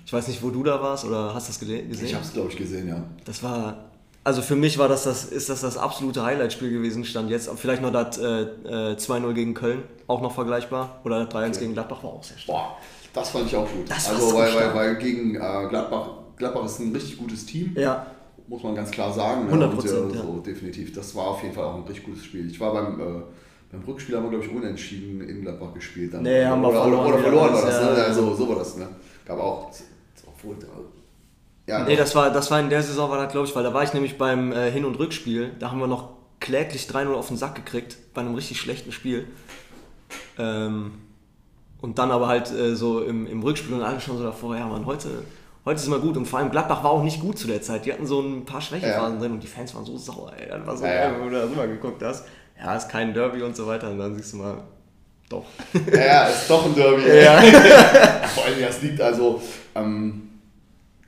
Ich 0.06 0.12
weiß 0.12 0.28
nicht, 0.28 0.42
wo 0.42 0.50
du 0.50 0.62
da 0.62 0.80
warst 0.80 1.04
oder 1.04 1.34
hast 1.34 1.48
du 1.48 1.50
das 1.50 1.60
gesehen? 1.60 1.90
Ich 1.90 2.14
habe 2.14 2.24
es, 2.24 2.32
glaube 2.32 2.50
ich, 2.50 2.56
gesehen, 2.56 2.88
ja. 2.88 3.02
Das 3.24 3.42
war, 3.42 3.90
also 4.26 4.42
für 4.42 4.56
mich 4.56 4.76
war 4.76 4.88
das, 4.88 5.04
das 5.04 5.24
ist 5.24 5.48
das 5.48 5.60
das 5.60 5.78
absolute 5.78 6.24
Highlight-Spiel 6.24 6.70
gewesen, 6.70 7.04
stand 7.04 7.30
jetzt. 7.30 7.48
Vielleicht 7.56 7.80
noch 7.80 7.92
das 7.92 8.18
äh, 8.18 8.42
äh, 8.42 8.96
2-0 8.96 9.32
gegen 9.34 9.54
Köln, 9.54 9.84
auch 10.08 10.20
noch 10.20 10.34
vergleichbar. 10.34 11.00
Oder 11.04 11.24
das 11.24 11.32
3-1 11.32 11.60
gegen 11.60 11.74
Gladbach 11.74 12.02
war 12.02 12.10
auch 12.10 12.24
sehr 12.24 12.36
stark. 12.36 12.58
Boah, 12.58 12.76
das 13.14 13.30
fand 13.30 13.46
ich 13.46 13.54
auch 13.54 13.70
gut. 13.70 13.88
Das 13.88 14.10
also, 14.10 14.30
so 14.30 14.36
weil, 14.36 14.52
weil, 14.52 14.74
weil 14.74 14.96
gegen 14.96 15.36
äh, 15.36 15.68
Gladbach, 15.68 16.08
Gladbach 16.36 16.64
ist 16.64 16.80
ein 16.80 16.92
richtig 16.92 17.18
gutes 17.18 17.46
Team. 17.46 17.72
Ja, 17.78 18.04
muss 18.48 18.64
man 18.64 18.74
ganz 18.74 18.90
klar 18.90 19.12
sagen. 19.12 19.48
100%, 19.48 19.62
Und, 19.70 19.84
äh, 19.84 20.16
ja. 20.16 20.22
so, 20.22 20.42
definitiv. 20.44 20.92
Das 20.92 21.14
war 21.14 21.28
auf 21.28 21.42
jeden 21.44 21.54
Fall 21.54 21.64
auch 21.64 21.76
ein 21.76 21.82
richtig 21.82 22.04
gutes 22.06 22.24
Spiel. 22.24 22.50
Ich 22.50 22.58
war 22.58 22.72
beim, 22.72 22.98
äh, 22.98 23.22
beim 23.70 23.82
Rückspiel, 23.86 24.16
haben 24.16 24.24
wir, 24.24 24.30
glaube 24.30 24.44
ich, 24.44 24.50
unentschieden 24.50 25.20
in 25.20 25.42
Gladbach 25.42 25.72
gespielt. 25.72 26.14
Dann. 26.14 26.24
Nee, 26.24 26.44
haben 26.44 26.62
wir 26.62 26.70
oder, 26.70 26.82
verloren, 26.82 27.06
Oder, 27.06 27.14
oder 27.14 27.16
ja, 27.18 27.22
verloren 27.22 27.54
war 27.54 27.62
das- 27.64 27.80
ja, 27.80 27.90
ne? 27.92 27.98
ja. 27.98 28.04
Also, 28.06 28.34
so 28.34 28.48
war 28.48 28.56
das, 28.56 28.76
ne? 28.76 28.88
Gab 29.24 29.38
auch, 29.38 29.70
obwohl, 30.26 30.56
ja, 31.66 31.84
Nee, 31.84 31.96
das 31.96 32.14
war, 32.14 32.30
das 32.30 32.50
war 32.50 32.60
in 32.60 32.70
der 32.70 32.82
Saison, 32.82 33.10
war 33.10 33.22
das 33.22 33.32
glaube 33.32 33.46
ich, 33.46 33.54
weil 33.56 33.62
da 33.64 33.72
war 33.74 33.82
ich 33.82 33.92
nämlich 33.92 34.18
beim 34.18 34.52
äh, 34.52 34.70
Hin- 34.70 34.84
und 34.84 34.96
Rückspiel. 34.98 35.52
Da 35.58 35.70
haben 35.70 35.78
wir 35.80 35.86
noch 35.86 36.10
kläglich 36.40 36.82
3-0 36.88 37.12
auf 37.14 37.28
den 37.28 37.36
Sack 37.36 37.54
gekriegt, 37.54 37.96
bei 38.14 38.20
einem 38.20 38.34
richtig 38.34 38.60
schlechten 38.60 38.92
Spiel. 38.92 39.26
Ähm, 40.38 40.92
und 41.80 41.98
dann 41.98 42.10
aber 42.10 42.28
halt 42.28 42.50
äh, 42.52 42.74
so 42.74 43.02
im, 43.02 43.26
im 43.26 43.42
Rückspiel 43.42 43.74
und 43.74 43.82
alle 43.82 44.00
schon 44.00 44.16
so 44.18 44.24
davor, 44.24 44.56
ja 44.56 44.66
man, 44.66 44.86
heute, 44.86 45.08
heute 45.64 45.76
ist 45.80 45.88
mal 45.88 46.00
gut. 46.00 46.16
Und 46.16 46.26
vor 46.26 46.38
allem 46.38 46.50
Gladbach 46.50 46.82
war 46.84 46.90
auch 46.90 47.02
nicht 47.02 47.20
gut 47.20 47.38
zu 47.38 47.46
der 47.46 47.62
Zeit. 47.62 47.84
Die 47.86 47.92
hatten 47.92 48.06
so 48.06 48.20
ein 48.20 48.44
paar 48.44 48.60
Schwächephasen 48.60 49.14
Ja. 49.14 49.20
drin 49.20 49.32
und 49.32 49.42
die 49.42 49.46
Fans 49.46 49.74
waren 49.74 49.84
so 49.84 49.96
sauer, 49.96 50.32
ey. 50.38 50.48
Das 50.48 50.66
war 50.66 50.76
so 50.76 50.84
Ja, 50.84 50.94
ja. 51.10 51.12
wenn 51.20 51.30
du 51.30 51.36
da 51.36 51.44
rüber 51.44 51.66
geguckt 51.66 52.02
hast. 52.02 52.24
Ja, 52.58 52.74
ist 52.76 52.88
kein 52.88 53.12
Derby 53.12 53.42
und 53.42 53.54
so 53.54 53.66
weiter. 53.66 53.90
Und 53.90 53.98
dann 53.98 54.14
siehst 54.14 54.32
du 54.32 54.38
mal, 54.38 54.58
doch. 55.28 55.44
ja, 55.92 56.04
ja, 56.04 56.24
ist 56.26 56.48
doch 56.48 56.64
ein 56.64 56.74
Derby. 56.74 57.02
Ja. 57.22 57.40
Vor 58.34 58.44
allem, 58.44 58.60
das 58.60 58.80
liegt 58.82 59.00
also 59.00 59.40
ähm, 59.74 60.25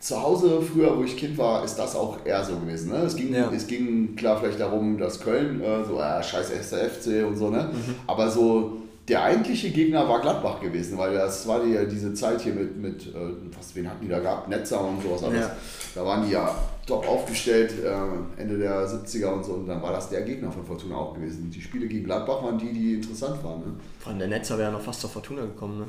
zu 0.00 0.22
Hause 0.22 0.60
früher, 0.62 0.96
wo 0.96 1.02
ich 1.02 1.16
Kind 1.16 1.36
war, 1.38 1.64
ist 1.64 1.76
das 1.76 1.96
auch 1.96 2.18
eher 2.24 2.44
so 2.44 2.56
gewesen. 2.56 2.90
Ne? 2.90 2.98
Es, 2.98 3.16
ging, 3.16 3.34
Ja. 3.34 3.50
es 3.54 3.66
ging 3.66 4.14
klar 4.16 4.38
vielleicht 4.38 4.60
darum, 4.60 4.96
dass 4.96 5.20
Köln 5.20 5.60
äh, 5.60 5.84
so, 5.84 5.98
ah, 5.98 6.22
scheiß 6.22 6.50
erster 6.50 6.78
FC 6.78 7.26
und 7.26 7.36
so, 7.36 7.50
ne? 7.50 7.70
Mhm. 7.72 7.94
Aber 8.06 8.30
so 8.30 8.78
der 9.08 9.22
eigentliche 9.22 9.70
Gegner 9.70 10.06
war 10.08 10.20
Gladbach 10.20 10.60
gewesen, 10.60 10.98
weil 10.98 11.14
das 11.14 11.48
war 11.48 11.64
die, 11.64 11.76
diese 11.90 12.12
Zeit 12.14 12.42
hier 12.42 12.52
mit, 12.52 12.76
mit 12.76 13.06
äh, 13.06 13.18
was, 13.56 13.74
wen 13.74 13.88
hatten 13.88 14.02
die 14.04 14.08
da 14.08 14.18
gehabt? 14.20 14.48
Netzer 14.48 14.84
und 14.86 15.02
sowas 15.02 15.24
alles. 15.24 15.40
Ja. 15.40 15.56
Da 15.94 16.04
waren 16.04 16.26
die 16.26 16.32
ja 16.32 16.54
top 16.86 17.08
aufgestellt, 17.08 17.72
äh, 17.82 18.40
Ende 18.40 18.58
der 18.58 18.86
70er 18.86 19.28
und 19.32 19.44
so. 19.44 19.52
Und 19.54 19.66
dann 19.66 19.82
war 19.82 19.92
das 19.92 20.10
der 20.10 20.22
Gegner 20.22 20.52
von 20.52 20.64
Fortuna 20.64 20.96
auch 20.96 21.14
gewesen. 21.14 21.50
Die 21.50 21.60
Spiele 21.60 21.86
gegen 21.88 22.04
Gladbach 22.04 22.42
waren 22.42 22.58
die, 22.58 22.70
die 22.72 22.94
interessant 22.94 23.42
waren. 23.42 23.60
Ne? 23.60 23.66
Vor 23.98 24.10
allem 24.10 24.18
der 24.18 24.28
Netzer 24.28 24.58
wäre 24.58 24.70
ja 24.70 24.76
noch 24.76 24.84
fast 24.84 25.00
zur 25.00 25.10
Fortuna 25.10 25.40
gekommen, 25.42 25.78
ne? 25.78 25.86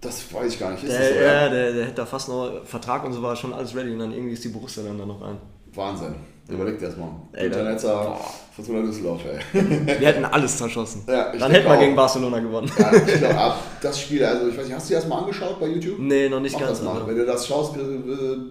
Das 0.00 0.32
weiß 0.32 0.52
ich 0.52 0.60
gar 0.60 0.72
nicht. 0.72 0.84
Ist 0.84 0.92
Der, 0.92 0.98
das 1.00 1.08
so? 1.08 1.14
ja, 1.24 1.48
der, 1.48 1.72
der 1.72 1.84
hätte 1.86 1.94
da 1.96 2.06
fast 2.06 2.28
noch 2.28 2.64
Vertrag 2.64 3.04
und 3.04 3.12
so 3.12 3.22
war 3.22 3.34
schon 3.34 3.52
alles 3.52 3.74
ready 3.74 3.90
und 3.92 3.98
dann 3.98 4.12
irgendwie 4.12 4.34
ist 4.34 4.44
die 4.44 4.48
Borussia 4.48 4.82
dann 4.82 4.98
da 4.98 5.06
noch 5.06 5.20
rein. 5.22 5.36
Wahnsinn. 5.74 6.14
Überlegt 6.48 6.80
erst 6.80 6.96
mal. 6.96 7.08
Ey, 7.32 7.44
Günter 7.44 7.64
da- 7.64 7.70
Netzer, 7.72 8.20
Fortuna 8.54 8.82
Düsseldorf, 8.82 9.20
ey. 9.24 9.60
Wir 10.00 10.06
hätten 10.08 10.24
alles 10.24 10.56
zerschossen. 10.56 11.02
Ja, 11.08 11.32
dann 11.36 11.50
hätten 11.50 11.66
wir 11.66 11.74
auch. 11.74 11.80
gegen 11.80 11.96
Barcelona 11.96 12.38
gewonnen. 12.38 12.70
Ja, 12.78 12.92
ich 12.94 13.14
glaube, 13.18 13.36
ab 13.36 13.58
das 13.82 14.00
Spiel, 14.00 14.24
also 14.24 14.48
ich 14.48 14.56
weiß 14.56 14.66
nicht, 14.66 14.74
hast 14.76 14.88
du 14.88 14.94
dir 14.94 15.00
das 15.00 15.08
mal 15.08 15.18
angeschaut 15.18 15.58
bei 15.58 15.66
YouTube? 15.66 15.98
Nee, 15.98 16.28
noch 16.28 16.38
nicht 16.40 16.52
Mach 16.52 16.60
ganz. 16.60 16.78
das 16.78 16.82
mal. 16.86 16.96
aber- 16.98 17.08
Wenn 17.08 17.16
du 17.16 17.26
das 17.26 17.46
schaust, 17.48 17.74
be 17.74 18.46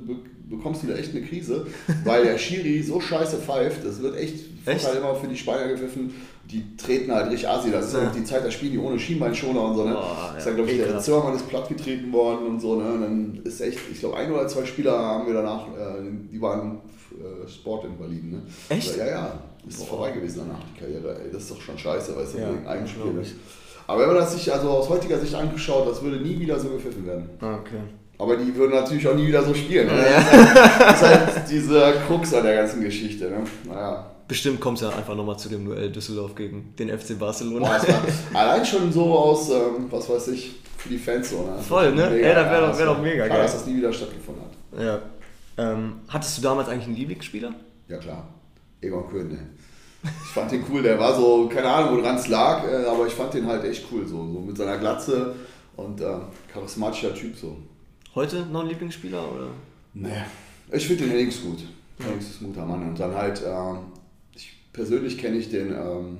bekommst 0.47 0.83
du 0.83 0.87
da 0.87 0.93
echt 0.95 1.09
eine 1.15 1.25
Krise, 1.25 1.65
weil 2.03 2.23
der 2.25 2.37
Schiri 2.37 2.83
so 2.83 2.99
scheiße 2.99 3.37
pfeift. 3.37 3.83
Das 3.85 3.99
wird 4.01 4.15
echt, 4.17 4.45
Echt? 4.65 4.85
halt 4.85 4.97
immer 4.97 5.15
für 5.15 5.27
die 5.27 5.35
Speyer 5.37 5.67
gepfiffen. 5.69 6.13
Die 6.51 6.77
treten 6.77 7.11
halt 7.11 7.31
richtig 7.31 7.49
assi. 7.49 7.71
Das 7.71 7.87
ist 7.87 7.93
ja 7.93 8.11
die 8.15 8.23
Zeit, 8.23 8.45
da 8.45 8.51
spielen 8.51 8.73
die 8.73 8.77
ohne 8.77 8.99
Schienbeinschoner 8.99 9.61
und 9.61 9.75
so. 9.75 9.85
Ne? 9.85 9.93
Boah, 9.93 10.35
ist 10.37 10.45
ja, 10.45 10.51
ja, 10.51 10.55
glaube 10.55 10.71
ich, 10.71 10.77
der. 10.77 10.99
Zimmermann 10.99 11.35
ist 11.35 11.49
platt 11.49 11.67
getreten 11.67 12.13
worden 12.13 12.45
und 12.47 12.59
so. 12.59 12.75
Ne? 12.75 12.87
Und 12.87 13.01
dann 13.01 13.41
ist 13.43 13.61
echt, 13.61 13.79
ich 13.91 13.99
glaube, 13.99 14.17
ein 14.17 14.31
oder 14.31 14.47
zwei 14.47 14.65
Spieler 14.65 14.97
haben 14.97 15.25
wir 15.27 15.33
danach, 15.33 15.67
äh, 15.69 16.01
die 16.31 16.39
waren 16.41 16.81
äh, 17.11 17.47
Sportinvaliden. 17.49 18.31
Ne? 18.31 18.41
Echt? 18.69 18.89
Also, 18.89 18.99
ja, 18.99 19.07
ja. 19.07 19.39
Ist 19.67 19.83
vorbei 19.83 20.11
gewesen 20.11 20.43
danach, 20.47 20.63
die 20.63 20.79
Karriere. 20.79 21.19
Ey, 21.23 21.31
das 21.31 21.43
ist 21.43 21.51
doch 21.51 21.61
schon 21.61 21.77
scheiße, 21.77 22.15
weißt 22.15 22.35
du, 22.35 22.37
Ja, 22.37 22.49
wegen 22.51 22.67
einem 22.67 22.87
Spiel. 22.87 23.11
Ne? 23.11 23.21
ich. 23.21 23.33
Aber 23.87 24.01
wenn 24.01 24.07
man 24.07 24.17
das 24.17 24.33
sich 24.33 24.51
also 24.51 24.69
aus 24.69 24.89
heutiger 24.89 25.19
Sicht 25.19 25.33
angeschaut, 25.33 25.87
das 25.87 26.01
würde 26.01 26.17
nie 26.17 26.39
wieder 26.39 26.59
so 26.59 26.69
gepfiffen 26.69 27.05
werden. 27.05 27.29
Okay. 27.39 27.81
Aber 28.17 28.37
die 28.37 28.55
würden 28.55 28.71
natürlich 28.71 29.07
auch 29.07 29.15
nie 29.15 29.27
wieder 29.27 29.43
so 29.43 29.53
spielen. 29.53 29.87
Ne? 29.87 29.93
Ja. 29.93 30.75
Das 30.79 31.01
ist 31.01 31.07
halt 31.07 31.49
dieser 31.49 31.91
Krux 31.93 32.33
an 32.33 32.43
der 32.43 32.55
ganzen 32.55 32.81
Geschichte. 32.81 33.25
Ne? 33.29 33.43
Naja. 33.67 34.11
Bestimmt 34.27 34.59
kommt 34.59 34.77
es 34.79 34.83
ja 34.83 34.89
einfach 34.95 35.15
nochmal 35.15 35.37
zu 35.37 35.49
dem 35.49 35.65
Duell 35.65 35.91
Düsseldorf 35.91 36.33
gegen 36.35 36.73
den 36.79 36.89
FC 36.89 37.17
Barcelona. 37.19 37.67
War 37.69 38.41
allein 38.41 38.65
schon 38.65 38.91
so 38.91 39.13
aus, 39.13 39.49
ähm, 39.51 39.85
was 39.91 40.09
weiß 40.09 40.29
ich, 40.29 40.55
für 40.77 40.89
die 40.89 40.97
Fans 40.97 41.29
so. 41.29 41.43
Ne? 41.43 41.59
Voll, 41.61 41.93
ne? 41.93 42.09
Mega, 42.09 42.27
Ey, 42.29 42.33
das 42.35 42.49
wär 42.51 42.61
doch- 42.61 42.77
wär 42.79 42.85
doch 42.87 43.01
mega 43.01 43.17
schade, 43.23 43.29
geil. 43.29 43.41
dass 43.43 43.53
das 43.53 43.65
nie 43.67 43.77
wieder 43.77 43.93
stattgefunden 43.93 44.43
hat. 44.43 44.81
Ja. 44.83 44.99
Ähm, 45.57 45.93
hattest 46.07 46.37
du 46.37 46.41
damals 46.41 46.67
eigentlich 46.69 46.87
einen 46.87 46.95
Lieblingsspieler? 46.97 47.53
Ja 47.87 47.97
klar, 47.97 48.27
Egon 48.81 49.07
Köhn, 49.09 49.27
ne? 49.29 49.39
Ich 50.03 50.31
fand 50.31 50.51
den 50.51 50.63
cool, 50.71 50.81
der 50.83 50.99
war 50.99 51.15
so, 51.15 51.47
keine 51.47 51.67
Ahnung, 51.69 51.97
woran 52.01 52.15
es 52.17 52.27
lag, 52.27 52.63
äh, 52.67 52.85
aber 52.85 53.07
ich 53.07 53.13
fand 53.13 53.33
den 53.33 53.45
halt 53.47 53.63
echt 53.63 53.85
cool, 53.91 54.05
so, 54.07 54.17
so 54.17 54.39
mit 54.39 54.57
seiner 54.57 54.77
Glatze 54.77 55.33
und 55.77 56.01
äh, 56.01 56.05
charismatischer 56.51 57.13
Typ 57.13 57.35
so. 57.37 57.57
Heute 58.15 58.45
noch 58.47 58.61
ein 58.61 58.67
Lieblingsspieler? 58.67 59.19
Oder? 59.19 59.47
Nee, 59.93 60.09
ich 60.71 60.85
finde 60.87 61.03
den 61.03 61.11
Hennings 61.11 61.41
gut. 61.41 61.59
Hennings 61.99 62.29
ist 62.29 62.41
ein 62.41 62.47
guter 62.47 62.65
Mann. 62.65 62.83
Und 62.89 62.99
dann 62.99 63.15
halt, 63.15 63.39
ich 63.39 63.45
persönlich 64.75 65.17
kenne 65.17 65.37
ich 65.37 65.49
den, 65.49 65.71
ähm, 65.73 66.17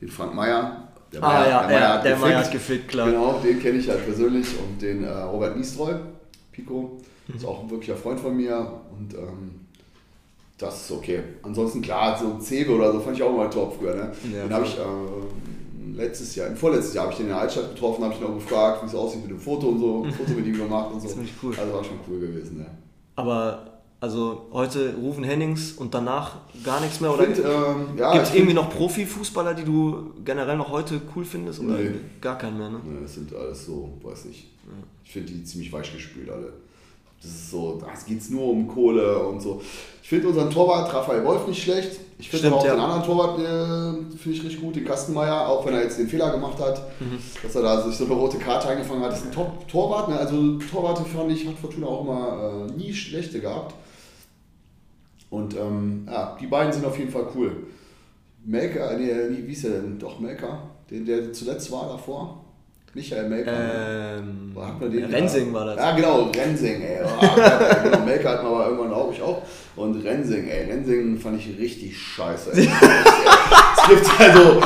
den 0.00 0.08
Frank 0.08 0.34
Meyer. 0.34 0.88
Der 1.12 1.22
Ah, 1.22 1.44
ja, 1.44 1.70
ja, 1.70 1.88
hat 1.94 2.04
der 2.04 2.12
gefickt. 2.12 2.20
Meier 2.20 2.38
hat 2.38 2.52
gefickt, 2.52 2.88
klar. 2.88 3.10
Genau, 3.10 3.38
den 3.44 3.60
kenne 3.60 3.78
ich 3.78 3.88
halt 3.88 4.04
persönlich. 4.04 4.46
Und 4.58 4.80
den 4.80 5.04
äh, 5.04 5.08
Robert 5.10 5.56
Niestreu, 5.56 5.94
Pico, 6.52 6.98
Mhm. 7.28 7.36
ist 7.36 7.44
auch 7.44 7.62
ein 7.62 7.70
wirklicher 7.70 7.94
Freund 7.96 8.18
von 8.18 8.36
mir. 8.36 8.56
Und 8.98 9.14
ähm, 9.14 9.60
das 10.58 10.82
ist 10.84 10.90
okay. 10.90 11.20
Ansonsten 11.42 11.80
klar, 11.80 12.18
so 12.18 12.32
ein 12.32 12.40
Zebe 12.40 12.72
oder 12.72 12.92
so 12.92 12.98
fand 13.00 13.16
ich 13.16 13.22
auch 13.22 13.36
mal 13.36 13.48
top 13.48 13.76
früher. 13.78 13.94
Ne? 13.94 14.10
Ja, 14.34 14.42
den 14.44 14.52
habe 14.52 14.64
ich 14.66 14.76
äh, 14.76 15.96
letztes 16.02 16.34
Jahr, 16.34 16.48
im 16.48 16.56
vorletztes 16.56 16.94
Jahr 16.94 17.04
habe 17.04 17.12
ich 17.12 17.18
den 17.18 17.26
in 17.26 17.32
der 17.32 17.40
Altstadt 17.42 17.74
getroffen, 17.74 18.02
habe 18.04 18.14
ich 18.14 18.20
ihn 18.20 18.26
auch 18.26 18.34
gefragt, 18.34 18.82
wie 18.82 18.86
es 18.86 18.94
aussieht 18.94 19.22
mit 19.22 19.30
dem 19.30 19.38
Foto 19.38 19.68
und 19.68 19.78
so, 19.78 20.02
ein 20.04 20.12
Foto 20.18 20.32
mit 20.32 20.46
ihm 20.46 20.56
gemacht 20.56 20.92
und 20.92 21.00
so. 21.00 21.08
Ziemlich 21.08 21.32
cool. 21.42 21.54
Also 21.58 21.72
war 21.72 21.84
schon 21.84 21.98
cool 22.08 22.18
gewesen, 22.20 22.58
ja. 22.60 22.66
Aber 23.16 23.71
also 24.02 24.48
heute 24.52 24.94
Rufen 25.00 25.22
Hennings 25.22 25.72
und 25.72 25.94
danach 25.94 26.32
gar 26.64 26.80
nichts 26.80 27.00
mehr? 27.00 27.14
Oder 27.14 27.28
ähm, 27.28 27.96
ja, 27.96 28.12
gibt 28.12 28.26
es 28.26 28.34
irgendwie 28.34 28.52
noch 28.52 28.68
Profifußballer, 28.68 29.54
die 29.54 29.62
du 29.64 30.10
generell 30.24 30.56
noch 30.56 30.70
heute 30.72 31.00
cool 31.14 31.24
findest? 31.24 31.60
Oder 31.60 31.74
Nee. 31.78 31.90
gar 32.20 32.36
keinen 32.36 32.58
mehr, 32.58 32.68
ne? 32.68 32.78
Ne, 32.78 33.00
das 33.02 33.14
sind 33.14 33.32
alles 33.34 33.64
so, 33.66 33.90
weiß 34.02 34.24
nicht. 34.24 34.48
Ich 35.04 35.12
finde 35.12 35.32
die 35.32 35.44
ziemlich 35.44 35.72
weich 35.72 35.92
gespült 35.92 36.28
alle. 36.30 36.52
Das 37.22 37.30
ist 37.30 37.50
so, 37.52 37.80
da 37.80 37.86
geht 38.04 38.20
es 38.20 38.30
nur 38.30 38.42
um 38.48 38.66
Kohle 38.66 39.18
und 39.20 39.40
so. 39.40 39.62
Ich 40.02 40.08
finde 40.08 40.26
unseren 40.28 40.50
Torwart 40.50 40.92
Raphael 40.92 41.24
Wolf 41.24 41.46
nicht 41.46 41.62
schlecht. 41.62 42.00
Ich 42.18 42.28
finde 42.28 42.52
auch 42.52 42.64
ja. 42.66 42.72
den 42.74 42.80
anderen 42.80 43.04
Torwart, 43.04 43.38
äh, 43.38 44.16
finde 44.18 44.36
ich 44.36 44.42
richtig 44.42 44.60
gut, 44.60 44.74
den 44.74 44.84
Kastenmeier, 44.84 45.46
auch 45.46 45.64
wenn 45.64 45.74
er 45.74 45.84
jetzt 45.84 46.00
den 46.00 46.08
Fehler 46.08 46.32
gemacht 46.32 46.58
hat, 46.58 46.82
Mhm. 47.00 47.18
dass 47.40 47.54
er 47.54 47.62
da 47.62 47.82
sich 47.86 47.94
so 47.96 48.06
eine 48.06 48.14
rote 48.14 48.38
Karte 48.38 48.66
eingefangen 48.68 49.04
hat. 49.04 49.12
Das 49.12 49.20
ist 49.20 49.26
ein 49.26 49.32
Top-Torwart. 49.32 50.08
Ne? 50.08 50.18
Also 50.18 50.58
Torwarte 50.58 51.04
fand 51.04 51.30
ich, 51.30 51.46
hat 51.46 51.54
Fortuna 51.60 51.86
auch 51.86 52.02
immer 52.02 52.66
äh, 52.68 52.72
nie 52.72 52.92
schlechte 52.92 53.38
gehabt. 53.40 53.76
Und 55.32 55.56
ähm, 55.56 56.06
ja, 56.10 56.36
die 56.38 56.46
beiden 56.46 56.70
sind 56.70 56.84
auf 56.84 56.98
jeden 56.98 57.10
Fall 57.10 57.24
cool. 57.34 57.52
Melker, 58.44 58.98
nee, 58.98 59.10
wie, 59.30 59.46
wie 59.48 59.52
ist 59.52 59.64
er 59.64 59.70
denn? 59.70 59.98
Doch, 59.98 60.20
Melker, 60.20 60.58
den, 60.90 61.06
der 61.06 61.32
zuletzt 61.32 61.72
war 61.72 61.88
davor. 61.88 62.44
Michael 62.92 63.30
Melker. 63.30 63.50
ne? 63.50 64.18
Ähm, 64.18 64.52
hat 64.62 64.78
man 64.78 64.90
den 64.90 65.04
Rensing 65.06 65.50
da? 65.54 65.58
war 65.58 65.64
das. 65.64 65.76
Ja, 65.76 65.96
genau, 65.96 66.30
Rensing, 66.36 66.82
ey. 66.82 66.98
Ja, 67.00 67.78
genau, 67.82 68.00
Melker 68.00 68.28
hat 68.28 68.42
man 68.42 68.52
aber 68.52 68.66
irgendwann, 68.66 68.88
glaube 68.90 69.14
ich, 69.14 69.22
auch. 69.22 69.40
Und 69.74 70.04
Rensing, 70.04 70.46
ey. 70.48 70.70
Rensing 70.70 71.16
fand 71.18 71.38
ich 71.40 71.58
richtig 71.58 71.96
scheiße. 71.98 72.50
Ey. 72.52 72.68
es 73.78 73.88
gibt 73.88 74.20
also 74.20 74.60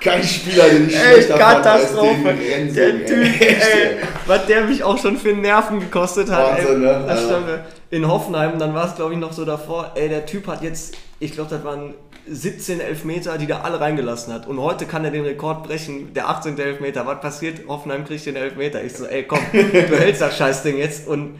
keinen 0.00 0.22
Spieler, 0.22 0.68
den 0.68 0.86
ich 0.88 0.94
Ey, 0.96 1.14
schlechter 1.14 1.36
fand 1.36 1.66
als 1.66 1.88
den 1.88 1.96
Katastrophe. 1.96 2.28
Rensing. 2.28 2.74
Der 2.74 3.06
Typ, 3.06 3.40
Echt, 3.40 3.74
ey, 3.74 3.96
was 4.28 4.46
der 4.46 4.64
mich 4.66 4.84
auch 4.84 4.98
schon 4.98 5.16
für 5.16 5.32
Nerven 5.32 5.80
gekostet 5.80 6.30
hat. 6.30 6.58
Wahnsinn, 6.58 6.74
ey. 6.74 6.78
ne? 6.78 7.04
Das 7.08 7.20
Ja. 7.22 7.26
stand 7.26 7.48
in 7.92 8.08
Hoffenheim, 8.08 8.58
dann 8.58 8.74
war 8.74 8.88
es 8.88 8.96
glaube 8.96 9.12
ich 9.12 9.18
noch 9.20 9.32
so 9.32 9.44
davor, 9.44 9.92
ey, 9.94 10.08
der 10.08 10.26
Typ 10.26 10.46
hat 10.48 10.62
jetzt, 10.62 10.96
ich 11.20 11.32
glaube, 11.32 11.50
das 11.50 11.62
waren 11.62 11.94
17 12.26 12.80
Elfmeter, 12.80 13.36
die 13.38 13.46
der 13.46 13.64
alle 13.64 13.80
reingelassen 13.80 14.32
hat. 14.32 14.46
Und 14.46 14.60
heute 14.60 14.86
kann 14.86 15.04
er 15.04 15.10
den 15.10 15.24
Rekord 15.24 15.62
brechen, 15.64 16.14
der 16.14 16.28
18. 16.28 16.56
Elfmeter. 16.58 17.04
Was 17.06 17.20
passiert? 17.20 17.66
Hoffenheim 17.68 18.04
kriegt 18.04 18.24
den 18.24 18.36
Elfmeter. 18.36 18.82
Ich 18.82 18.94
so, 18.94 19.06
ey, 19.06 19.24
komm, 19.24 19.40
du 19.52 19.58
hältst 19.98 20.20
das 20.22 20.36
Scheißding 20.38 20.78
jetzt. 20.78 21.06
Und 21.08 21.38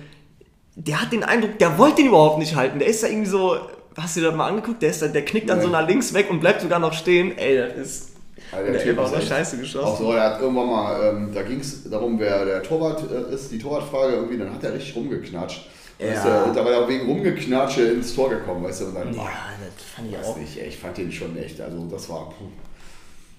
der 0.74 1.00
hat 1.00 1.12
den 1.12 1.22
Eindruck, 1.24 1.59
der 1.59 1.78
wollte 1.78 1.96
den 1.96 2.07
überhaupt 2.09 2.38
nicht 2.38 2.57
halten. 2.57 2.78
Der 2.80 2.88
ist 2.88 3.03
da 3.03 3.07
irgendwie 3.07 3.30
so, 3.30 3.57
hast 3.96 4.16
du 4.16 4.20
dir 4.20 4.26
das 4.28 4.36
mal 4.36 4.48
angeguckt? 4.48 4.82
Der, 4.82 4.90
ist 4.90 5.03
da, 5.03 5.07
der 5.07 5.24
knickt 5.24 5.48
dann 5.48 5.59
Nee. 5.59 5.64
so 5.64 5.70
nach 5.70 5.86
links 5.86 6.12
weg 6.14 6.28
und 6.30 6.40
bleibt 6.40 6.61
sogar 6.62 6.80
noch 6.80 6.92
stehen. 6.92 7.38
Ey, 7.38 7.57
das 7.59 7.74
ist. 7.76 8.09
Ja, 8.50 8.59
der 8.61 8.74
Elfer 8.74 8.90
ist 8.90 8.98
auch 8.98 9.11
noch 9.12 9.18
echt- 9.18 9.28
scheiße 9.28 9.59
geschossen. 9.59 9.86
Auch 9.86 9.98
so, 9.98 10.12
er 10.12 10.34
hat 10.34 10.40
irgendwann 10.40 10.66
mal, 10.68 11.09
ähm, 11.14 11.30
da 11.32 11.42
ging 11.42 11.61
es 11.61 11.88
darum, 11.88 12.18
wer 12.18 12.44
der 12.44 12.62
Torwart 12.62 13.05
äh, 13.11 13.32
ist, 13.34 13.53
die 13.53 13.59
Torwartfrage 13.59 14.14
irgendwie, 14.14 14.36
dann 14.38 14.53
hat 14.53 14.64
er 14.64 14.74
richtig 14.74 14.96
rumgeknatscht. 14.96 15.68
Ja. 16.05 16.42
und 16.44 16.57
da 16.57 16.64
war 16.64 16.72
er 16.72 16.88
wegen 16.88 17.07
Rumgeknatsche 17.07 17.82
ins 17.84 18.14
Tor 18.14 18.30
gekommen, 18.30 18.64
weißt 18.64 18.82
du, 18.82 18.84
und 18.86 18.94
dann, 18.94 19.14
Ja, 19.14 19.22
das 19.22 19.84
fand 19.96 20.11
ich 20.11 20.18
auch. 20.18 20.36
nicht, 20.36 20.57
ich 20.59 20.76
fand 20.78 20.96
den 20.98 21.11
schon 21.12 21.36
echt, 21.36 21.61
also 21.61 21.86
das 21.90 22.09
war, 22.09 22.30
puh. 22.30 22.44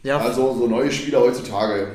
Ja, 0.04 0.18
Also 0.20 0.54
so 0.58 0.68
neue 0.68 0.92
Spieler 0.92 1.22
heutzutage, 1.22 1.94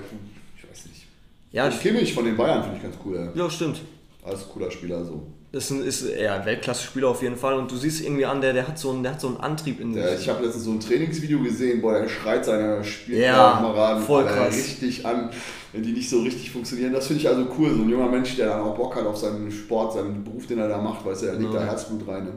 ich 0.57 0.69
weiß 0.69 0.87
nicht. 0.87 1.07
ja, 1.53 1.69
ich 1.69 1.81
Kimmich 1.81 2.15
von 2.15 2.25
den 2.25 2.37
Bayern 2.37 2.63
finde 2.63 2.77
ich 2.79 2.83
ganz 2.83 2.97
cool, 3.05 3.31
ja, 3.35 3.51
stimmt. 3.51 3.81
Alles 4.25 4.47
cooler 4.49 4.71
Spieler 4.71 5.05
so. 5.05 5.23
Das 5.53 5.65
ist 5.65 5.71
ein, 5.71 5.83
ist, 5.85 6.05
ja, 6.21 6.35
ein 6.37 6.45
Weltklasse-Spieler 6.45 7.09
auf 7.09 7.23
jeden 7.23 7.37
Fall. 7.37 7.55
Und 7.55 7.71
du 7.73 7.77
siehst 7.77 8.03
irgendwie 8.03 8.27
an, 8.27 8.43
der, 8.43 8.53
der, 8.53 8.69
hat, 8.69 8.79
so 8.79 8.91
einen, 8.91 9.03
der 9.03 9.13
hat 9.13 9.21
so 9.23 9.29
einen 9.29 9.39
Antrieb 9.39 9.81
in 9.81 9.95
sich. 9.95 10.05
ich 10.21 10.29
habe 10.29 10.45
letztens 10.45 10.65
so 10.65 10.73
ein 10.73 10.81
Trainingsvideo 10.81 11.39
gesehen, 11.43 11.81
boah, 11.81 11.99
der 12.01 12.09
schreit 12.11 12.45
seine 12.45 12.77
Ja, 12.77 12.85
Spielkameraden 12.85 14.03
voll 14.05 14.27
krass. 14.27 14.55
richtig 14.55 15.07
an, 15.07 15.31
wenn 15.73 15.83
die 15.83 15.93
nicht 15.93 16.09
so 16.09 16.21
richtig 16.23 16.51
funktionieren. 16.51 16.93
Das 16.93 17.07
finde 17.07 17.23
ich 17.23 17.29
also 17.29 17.47
cool, 17.59 17.71
so 17.75 17.83
ein 17.83 17.89
junger 17.89 18.09
Mensch, 18.09 18.37
der 18.37 18.49
dann 18.49 18.61
auch 18.61 18.75
Bock 18.77 18.97
hat 18.97 19.07
auf 19.07 19.17
seinen 19.17 19.51
Sport, 19.51 19.95
seinen 19.95 20.25
Beruf, 20.25 20.47
den 20.47 20.59
er 20.59 20.69
da 20.69 20.79
macht, 20.79 21.05
du, 21.23 21.27
er 21.27 21.35
legt 21.35 21.53
Ja. 21.53 21.61
da 21.61 21.67
Herzblut 21.67 22.07
rein. 22.09 22.25
Ne? 22.25 22.33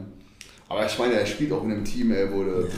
Aber 0.68 0.84
ich 0.86 0.98
meine, 0.98 1.14
er 1.14 1.26
spielt 1.26 1.52
auch 1.52 1.64
in 1.64 1.72
einem 1.72 1.84
Team, 1.84 2.12
ey, 2.12 2.30
wo 2.32 2.42
du 2.44 2.68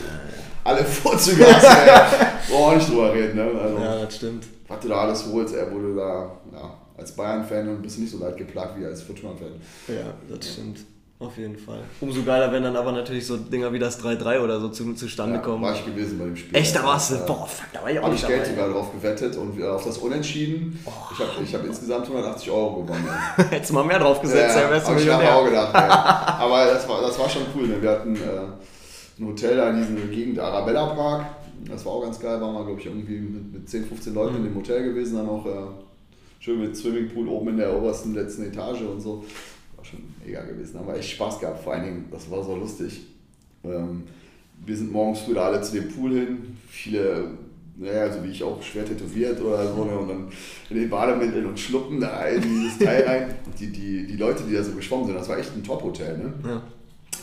alle 0.65 0.85
Vorzüge 0.85 1.47
hast, 1.47 1.65
ey. 1.65 2.51
Brauchen 2.51 2.77
nicht 2.79 2.89
drüber 2.91 3.13
reden, 3.15 3.37
ne? 3.37 3.45
Also, 3.61 3.79
ja, 3.79 4.01
das 4.05 4.17
stimmt. 4.17 4.45
was 4.69 4.81
du 4.81 4.89
da 4.89 4.97
alles 5.03 5.27
holst, 5.27 5.55
wo 5.73 5.79
du 5.79 5.95
da, 5.95 6.39
ja, 6.53 6.75
als 6.97 7.13
Bayern-Fan 7.13 7.69
und 7.69 7.83
bist 7.83 7.99
nicht 7.99 8.11
so 8.13 8.19
leid 8.19 8.37
geplagt 8.37 8.79
wie 8.79 8.85
als 8.85 9.03
Fortuna-Fan. 9.03 9.53
Ja, 9.89 10.15
das 10.29 10.53
stimmt. 10.53 10.79
Auf 11.27 11.39
jeden 11.39 11.57
Fall. 11.57 11.81
Umso 12.01 12.23
geiler, 12.23 12.53
wenn 12.53 12.63
dann 12.63 12.77
aber 12.77 12.93
natürlich 12.93 13.27
so 13.27 13.37
Dinger 13.37 13.73
wie 13.73 13.79
das 13.79 14.03
3-3 14.03 14.41
oder 14.41 14.61
so 14.61 14.69
zu, 14.69 14.93
zustande 14.95 15.37
Ja, 15.37 15.41
kommen. 15.41 15.63
war 15.63 15.75
ich 15.75 15.85
gewesen 15.85 16.19
bei 16.19 16.27
dem 16.27 16.37
Spiel. 16.37 16.57
Echt, 16.57 16.77
da 16.77 16.85
warst 16.85 17.13
du. 17.13 17.17
Boah, 17.27 17.47
fuck, 17.47 17.67
da 17.73 17.83
war 17.83 17.91
ich 17.91 17.99
auch 17.99 18.03
Habe 18.03 18.13
nicht 18.13 18.23
ich 18.23 18.29
Geld 18.29 18.47
sogar 18.47 18.69
drauf 18.69 18.93
gewettet 18.93 19.37
und 19.37 19.59
äh, 19.59 19.67
auf 19.67 19.85
das 19.85 19.99
Unentschieden. 19.99 20.79
Ich 20.85 21.19
habe 21.19 21.31
ich 21.43 21.55
hab 21.55 21.65
insgesamt 21.65 22.07
180 22.07 22.51
Euro 22.51 22.83
gewonnen. 22.83 23.09
Hättest 23.51 23.71
du 23.71 23.75
mal 23.75 23.85
mehr 23.85 23.99
drauf 23.99 24.21
gesetzt, 24.21 24.57
ja, 24.57 24.71
wärst 24.71 24.87
du 24.87 24.93
hab 24.93 25.01
ich 25.01 25.07
nachher 25.07 25.37
auch 25.37 25.45
gedacht. 25.45 25.75
Ja. 25.75 26.37
Aber 26.41 26.65
das 26.67 26.89
war, 26.89 27.01
das 27.01 27.19
war 27.19 27.29
schon 27.29 27.43
cool. 27.57 27.69
Ne? 27.69 27.81
Wir 27.81 27.91
hatten 27.91 28.15
äh, 28.17 29.21
ein 29.21 29.27
Hotel 29.27 29.57
da 29.57 29.71
in 29.71 29.77
dieser 29.77 30.07
Gegend, 30.09 30.39
Arabella 30.39 30.87
Park. 30.87 31.27
Das 31.71 31.85
war 31.87 31.93
auch 31.93 32.03
ganz 32.03 32.21
geil. 32.21 32.41
Waren 32.41 32.55
wir, 32.55 32.65
glaube 32.65 32.81
ich, 32.81 32.87
irgendwie 32.87 33.19
mit, 33.19 33.53
mit 33.53 33.69
10, 33.69 33.87
15 33.87 34.13
Leuten 34.13 34.37
in 34.37 34.45
dem 34.45 34.55
Hotel 34.55 34.83
gewesen. 34.85 35.17
Dann 35.17 35.29
auch 35.29 35.47
äh, 35.47 35.51
schön 36.41 36.61
mit 36.61 36.77
Swimmingpool 36.77 37.29
oben 37.29 37.49
in 37.51 37.57
der 37.57 37.75
obersten, 37.75 38.15
letzten 38.15 38.45
Etage 38.45 38.83
und 38.83 39.01
so. 39.01 39.25
War 39.85 39.91
schon 39.91 40.01
mega 40.25 40.43
gewesen. 40.43 40.79
Haben 40.79 40.89
wir 40.89 40.97
echt 40.97 41.11
Spaß 41.11 41.41
gehabt. 41.41 41.63
Vor 41.63 41.75
allen 41.75 41.85
Dingen, 41.85 42.05
das 42.11 42.31
war 42.31 42.43
so 42.43 42.57
lustig. 42.57 43.07
Ähm, 43.65 44.05
wir 44.65 44.77
sind 44.77 44.93
morgens 44.93 45.21
früh 45.21 45.35
da 45.35 45.47
alle 45.47 45.61
zu 45.61 45.73
dem 45.75 45.89
Pool 45.89 46.13
hin. 46.13 46.57
Viele 46.69 47.33
naja, 47.77 48.03
also 48.03 48.23
wie 48.23 48.31
ich 48.31 48.43
auch 48.43 48.63
schwer 48.63 48.85
tätowiert 48.85 49.41
oder 49.41 49.67
so, 49.67 49.85
ne? 49.85 49.99
und 49.99 50.09
dann 50.09 50.29
in 50.71 50.77
den 50.77 50.89
Bademitteln 50.89 51.45
und 51.45 51.59
schluppen 51.59 52.01
da 52.01 52.25
in 52.27 52.41
dieses 52.41 52.79
Teil 52.79 53.03
rein. 53.07 53.35
Die, 53.59 53.67
die, 53.67 54.07
die 54.07 54.17
Leute, 54.17 54.45
die 54.45 54.55
da 54.55 54.63
so 54.63 54.73
geschwommen 54.73 55.07
sind, 55.07 55.17
das 55.17 55.29
war 55.29 55.39
echt 55.39 55.57
ein 55.57 55.65
Top-Hotel, 55.65 56.19
ne? 56.19 56.33
Ja. 56.47 56.63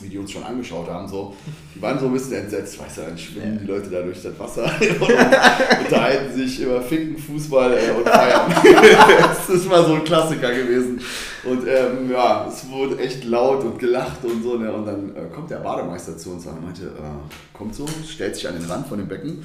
Wie 0.04 0.10
die 0.10 0.18
uns 0.18 0.32
schon 0.32 0.44
angeschaut 0.44 0.90
haben, 0.90 1.08
so, 1.08 1.36
die 1.76 1.82
waren 1.82 2.00
so 2.00 2.08
ein 2.08 2.14
bisschen 2.14 2.34
entsetzt, 2.34 2.80
weißt 2.80 2.98
du, 2.98 3.02
dann 3.02 3.18
schwimmen 3.18 3.60
die 3.62 3.68
Leute 3.68 3.90
da 3.90 4.02
durch 4.02 4.22
das 4.22 4.38
Wasser 4.40 4.64
und 4.64 5.02
unterhalten 5.86 6.34
sich 6.34 6.62
über 6.62 6.82
Ficken, 6.82 7.18
Fußball 7.18 7.74
äh, 7.74 7.92
und 7.92 8.08
Feiern. 8.08 8.54
das 9.20 9.50
ist 9.50 9.70
mal 9.70 9.86
so 9.86 9.94
ein 9.94 10.04
Klassiker 10.04 10.54
gewesen. 10.54 11.02
Und 11.44 11.68
ähm, 11.68 12.12
ja, 12.12 12.48
es 12.48 12.70
wurde 12.70 13.00
echt 13.00 13.24
laut 13.24 13.64
und 13.64 13.80
gelacht 13.80 14.24
und 14.24 14.44
so. 14.44 14.58
Ne? 14.58 14.72
Und 14.72 14.86
dann 14.86 15.16
äh, 15.16 15.34
kommt 15.34 15.50
der 15.50 15.58
Bademeister 15.58 16.16
zu 16.18 16.32
uns 16.32 16.46
und 16.46 16.64
meinte, 16.64 16.86
äh, 16.86 17.58
kommt 17.58 17.74
so, 17.74 17.88
stellt 18.08 18.36
sich 18.36 18.48
an 18.48 18.60
den 18.60 18.70
Rand 18.70 18.88
von 18.88 19.00
dem 19.00 19.08
Becken, 19.08 19.44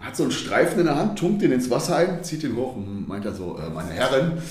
hat 0.00 0.16
so 0.16 0.22
einen 0.22 0.32
Streifen 0.32 0.80
in 0.80 0.86
der 0.86 0.96
Hand, 0.96 1.18
tunkt 1.18 1.42
den 1.42 1.52
ins 1.52 1.68
Wasser 1.70 1.96
ein, 1.96 2.24
zieht 2.24 2.42
den 2.42 2.56
hoch 2.56 2.76
und 2.76 3.06
meint 3.06 3.26
dann 3.26 3.34
so, 3.34 3.58
äh, 3.58 3.70
meine 3.70 3.90
Herren, 3.90 4.42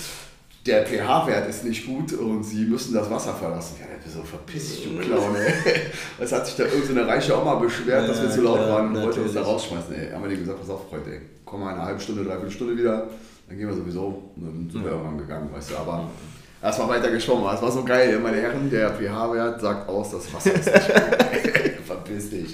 der 0.65 0.85
pH-Wert 0.85 1.49
ist 1.49 1.65
nicht 1.65 1.85
gut 1.85 2.13
und 2.13 2.43
sie 2.43 2.63
müssen 2.65 2.93
das 2.93 3.09
Wasser 3.09 3.33
verlassen. 3.33 3.75
Ja, 3.81 3.85
der 4.03 4.11
so, 4.11 4.23
verpiss 4.23 4.69
dich, 4.69 4.83
du 4.85 4.97
Clown, 4.99 5.35
ey. 5.35 5.53
Es 6.19 6.31
hat 6.31 6.45
sich 6.47 6.55
da 6.55 6.63
irgendeine 6.63 7.03
so 7.03 7.07
reiche 7.09 7.41
Oma 7.41 7.55
beschwert, 7.55 8.07
dass 8.07 8.21
wir 8.21 8.29
Ja, 8.29 8.35
zu 8.35 8.41
laut 8.43 8.59
waren 8.59 8.87
und 8.95 8.95
wollte 9.03 9.21
uns 9.21 9.33
da 9.33 9.39
natürlich. 9.41 9.47
rausschmeißen. 9.55 9.93
Ey, 9.95 10.11
haben 10.11 10.21
wir 10.23 10.29
denen 10.29 10.41
gesagt, 10.41 10.59
pass 10.61 10.69
auf, 10.69 10.89
Freund, 10.89 11.05
ey, 11.07 11.19
komm 11.43 11.59
mal 11.61 11.71
in 11.71 11.75
einer 11.75 11.85
halben 11.85 11.99
Stunde, 11.99 12.23
dreiviertel 12.23 12.51
Stunde 12.51 12.77
wieder, 12.77 13.07
dann 13.49 13.57
gehen 13.57 13.67
wir 13.67 13.75
sowieso. 13.75 14.23
Und 14.37 14.43
dann 14.45 14.69
sind 14.71 14.83
wir 14.85 14.91
irgendwann 14.91 15.17
gegangen, 15.17 15.49
weißt 15.53 15.71
du, 15.71 15.77
aber 15.77 16.09
erstmal 16.61 16.87
weiter 16.89 17.11
geschwommen. 17.11 17.45
Es 17.53 17.61
war 17.61 17.71
so 17.71 17.83
geil, 17.83 18.17
meine 18.19 18.37
Herren, 18.37 18.69
der 18.71 18.89
pH-Wert 18.91 19.59
sagt 19.59 19.89
aus, 19.89 20.11
das 20.11 20.33
Wasser 20.33 20.53
ist 20.53 20.65
nicht 20.65 20.87
gut. 20.87 21.73
Verpiss 21.85 22.29
dich. 22.29 22.53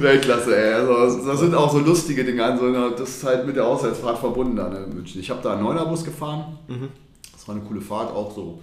Weltklasse, 0.00 0.56
ey. 0.56 0.74
Also, 0.74 1.26
das 1.26 1.40
sind 1.40 1.54
auch 1.54 1.70
so 1.72 1.78
lustige 1.80 2.24
Dinge. 2.24 2.44
Also, 2.44 2.90
das 2.90 3.08
ist 3.10 3.24
halt 3.24 3.46
mit 3.46 3.56
der 3.56 3.66
Auswärtsfahrt 3.66 4.18
verbunden 4.18 4.56
da 4.56 4.68
ne, 4.68 4.84
in 4.84 4.94
München. 4.94 5.20
Ich 5.20 5.30
habe 5.30 5.40
da 5.42 5.52
einen 5.54 5.62
Neunerbus 5.62 6.04
gefahren. 6.04 6.58
Das 7.32 7.46
war 7.48 7.54
eine 7.56 7.64
coole 7.64 7.80
Fahrt, 7.80 8.10
auch 8.14 8.34
so. 8.34 8.60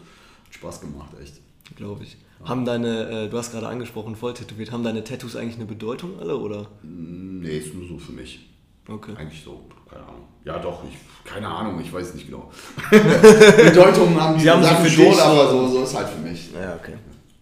Hat 0.48 0.54
Spaß 0.54 0.82
gemacht, 0.82 1.10
echt. 1.22 1.36
Glaube 1.76 2.04
ich. 2.04 2.18
Haben 2.46 2.64
deine, 2.64 3.26
äh, 3.26 3.30
du 3.30 3.38
hast 3.38 3.52
gerade 3.52 3.68
angesprochen, 3.68 4.16
voll 4.16 4.34
tätowiert, 4.34 4.72
haben 4.72 4.84
deine 4.84 5.04
Tattoos 5.04 5.36
eigentlich 5.36 5.56
eine 5.58 5.66
Bedeutung 5.66 6.12
alle 6.22 6.38
oder? 6.38 6.68
Nee, 6.84 7.58
ist 7.58 7.74
nur 7.76 7.86
so 7.88 7.98
für 8.00 8.14
mich. 8.14 8.48
Okay. 8.88 9.12
Eigentlich 9.18 9.44
so, 9.44 9.66
keine 9.90 10.04
Ahnung. 10.04 10.24
Ja, 10.46 10.58
doch, 10.58 10.80
ich, 10.90 10.98
keine 11.30 11.48
Ahnung, 11.48 11.80
ich 11.82 11.92
weiß 11.94 12.14
nicht 12.16 12.28
genau. 12.28 12.50
Bedeutung 12.90 14.20
haben 14.20 14.36
die 14.38 14.44
Sie 14.44 14.50
haben 14.50 14.64
Sachen 14.64 14.86
für 14.86 14.90
schon, 14.92 15.20
aber 15.20 15.50
so- 15.52 15.68
so, 15.68 15.74
so 15.80 15.84
ist 15.84 15.96
halt 15.96 16.08
für 16.10 16.28
mich. 16.28 16.50
Ja, 16.54 16.76
okay. 16.76 16.94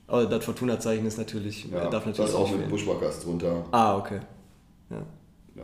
Aber 0.08 0.26
das 0.26 0.46
Fortuna-Zeichen 0.46 1.06
ist 1.06 1.18
natürlich, 1.18 1.66
Ja, 1.70 1.90
darf 1.90 2.06
das 2.06 2.18
natürlich 2.18 2.34
auch 2.34 2.44
nicht 2.44 2.52
mit 2.52 2.60
fehlen. 2.62 2.70
Bushwhackers 2.72 3.20
drunter. 3.24 3.66
Ah, 3.72 3.98
okay. 3.98 4.20
Ja. 4.90 4.98
Ja. 5.56 5.64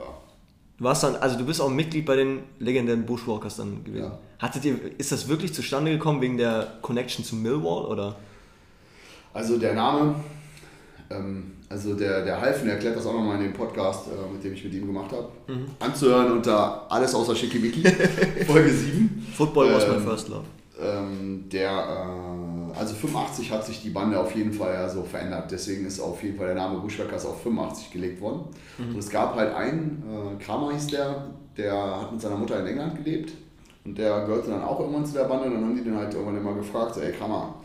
Du 0.77 0.83
warst 0.83 1.03
dann, 1.03 1.15
also 1.15 1.37
du 1.37 1.45
bist 1.45 1.61
auch 1.61 1.69
Mitglied 1.69 2.05
bei 2.05 2.15
den 2.17 2.39
legendären 2.59 3.05
Bushwalkers 3.05 3.55
dann 3.57 3.83
gewesen. 3.83 4.03
Ja. 4.05 4.19
Hattet 4.39 4.65
ihr, 4.65 4.75
ist 4.97 5.11
das 5.11 5.27
wirklich 5.29 5.53
zustande 5.53 5.91
gekommen 5.91 6.19
wegen 6.19 6.37
der 6.37 6.67
Connection 6.81 7.23
zu 7.23 7.35
Millwall 7.35 7.85
oder? 7.85 8.15
Also 9.33 9.57
der 9.57 9.73
Name, 9.75 10.15
ähm, 11.09 11.53
also 11.69 11.93
der, 11.93 12.25
der 12.25 12.41
Halfen 12.41 12.67
erklärt 12.67 12.97
das 12.97 13.05
auch 13.05 13.13
nochmal 13.13 13.37
in 13.37 13.43
dem 13.43 13.53
Podcast, 13.53 14.07
äh, 14.07 14.33
mit 14.33 14.43
dem 14.43 14.53
ich 14.53 14.63
mit 14.63 14.73
ihm 14.73 14.87
gemacht 14.87 15.11
habe. 15.11 15.29
Mhm. 15.47 15.65
Anzuhören 15.79 16.31
unter 16.33 16.91
Alles 16.91 17.15
außer 17.15 17.35
Schickimicki, 17.35 17.83
Folge 18.45 18.69
7. 18.71 19.25
Football 19.37 19.73
was 19.73 19.87
my 19.87 19.93
Ähm, 19.95 20.03
first 20.03 20.27
love. 20.27 20.43
Ähm, 20.81 21.45
der, 21.51 21.69
äh, 21.69 22.77
also 22.77 22.95
85 22.95 23.51
hat 23.51 23.65
sich 23.65 23.81
die 23.81 23.91
Bande 23.91 24.19
auf 24.19 24.35
jeden 24.35 24.51
Fall 24.51 24.73
ja 24.73 24.89
so 24.89 25.03
verändert. 25.03 25.51
Deswegen 25.51 25.85
ist 25.85 25.99
auf 25.99 26.23
jeden 26.23 26.37
Fall 26.37 26.47
der 26.47 26.55
Name 26.55 26.79
Bushwhackers 26.79 27.25
auf 27.25 27.41
85 27.43 27.91
gelegt 27.91 28.21
worden. 28.21 28.41
Und 28.79 28.97
es 28.97 29.09
gab 29.09 29.35
halt 29.35 29.53
einen, 29.53 30.03
äh, 30.07 30.43
Kramer 30.43 30.73
hieß 30.73 30.87
der, 30.87 31.27
der 31.57 32.01
hat 32.01 32.11
mit 32.11 32.21
seiner 32.21 32.37
Mutter 32.37 32.59
in 32.59 32.65
England 32.65 33.03
gelebt. 33.03 33.33
Und 33.85 33.97
der 33.97 34.25
gehörte 34.25 34.49
dann 34.49 34.63
auch 34.63 34.79
irgendwann 34.79 35.05
zu 35.05 35.13
der 35.13 35.25
Bande. 35.25 35.45
Und 35.45 35.53
dann 35.55 35.63
haben 35.65 35.75
die 35.75 35.83
den 35.83 35.95
halt 35.95 36.13
irgendwann 36.13 36.37
immer 36.37 36.55
gefragt, 36.55 36.95
so, 36.95 37.01
ey 37.01 37.11
Kramer, 37.11 37.55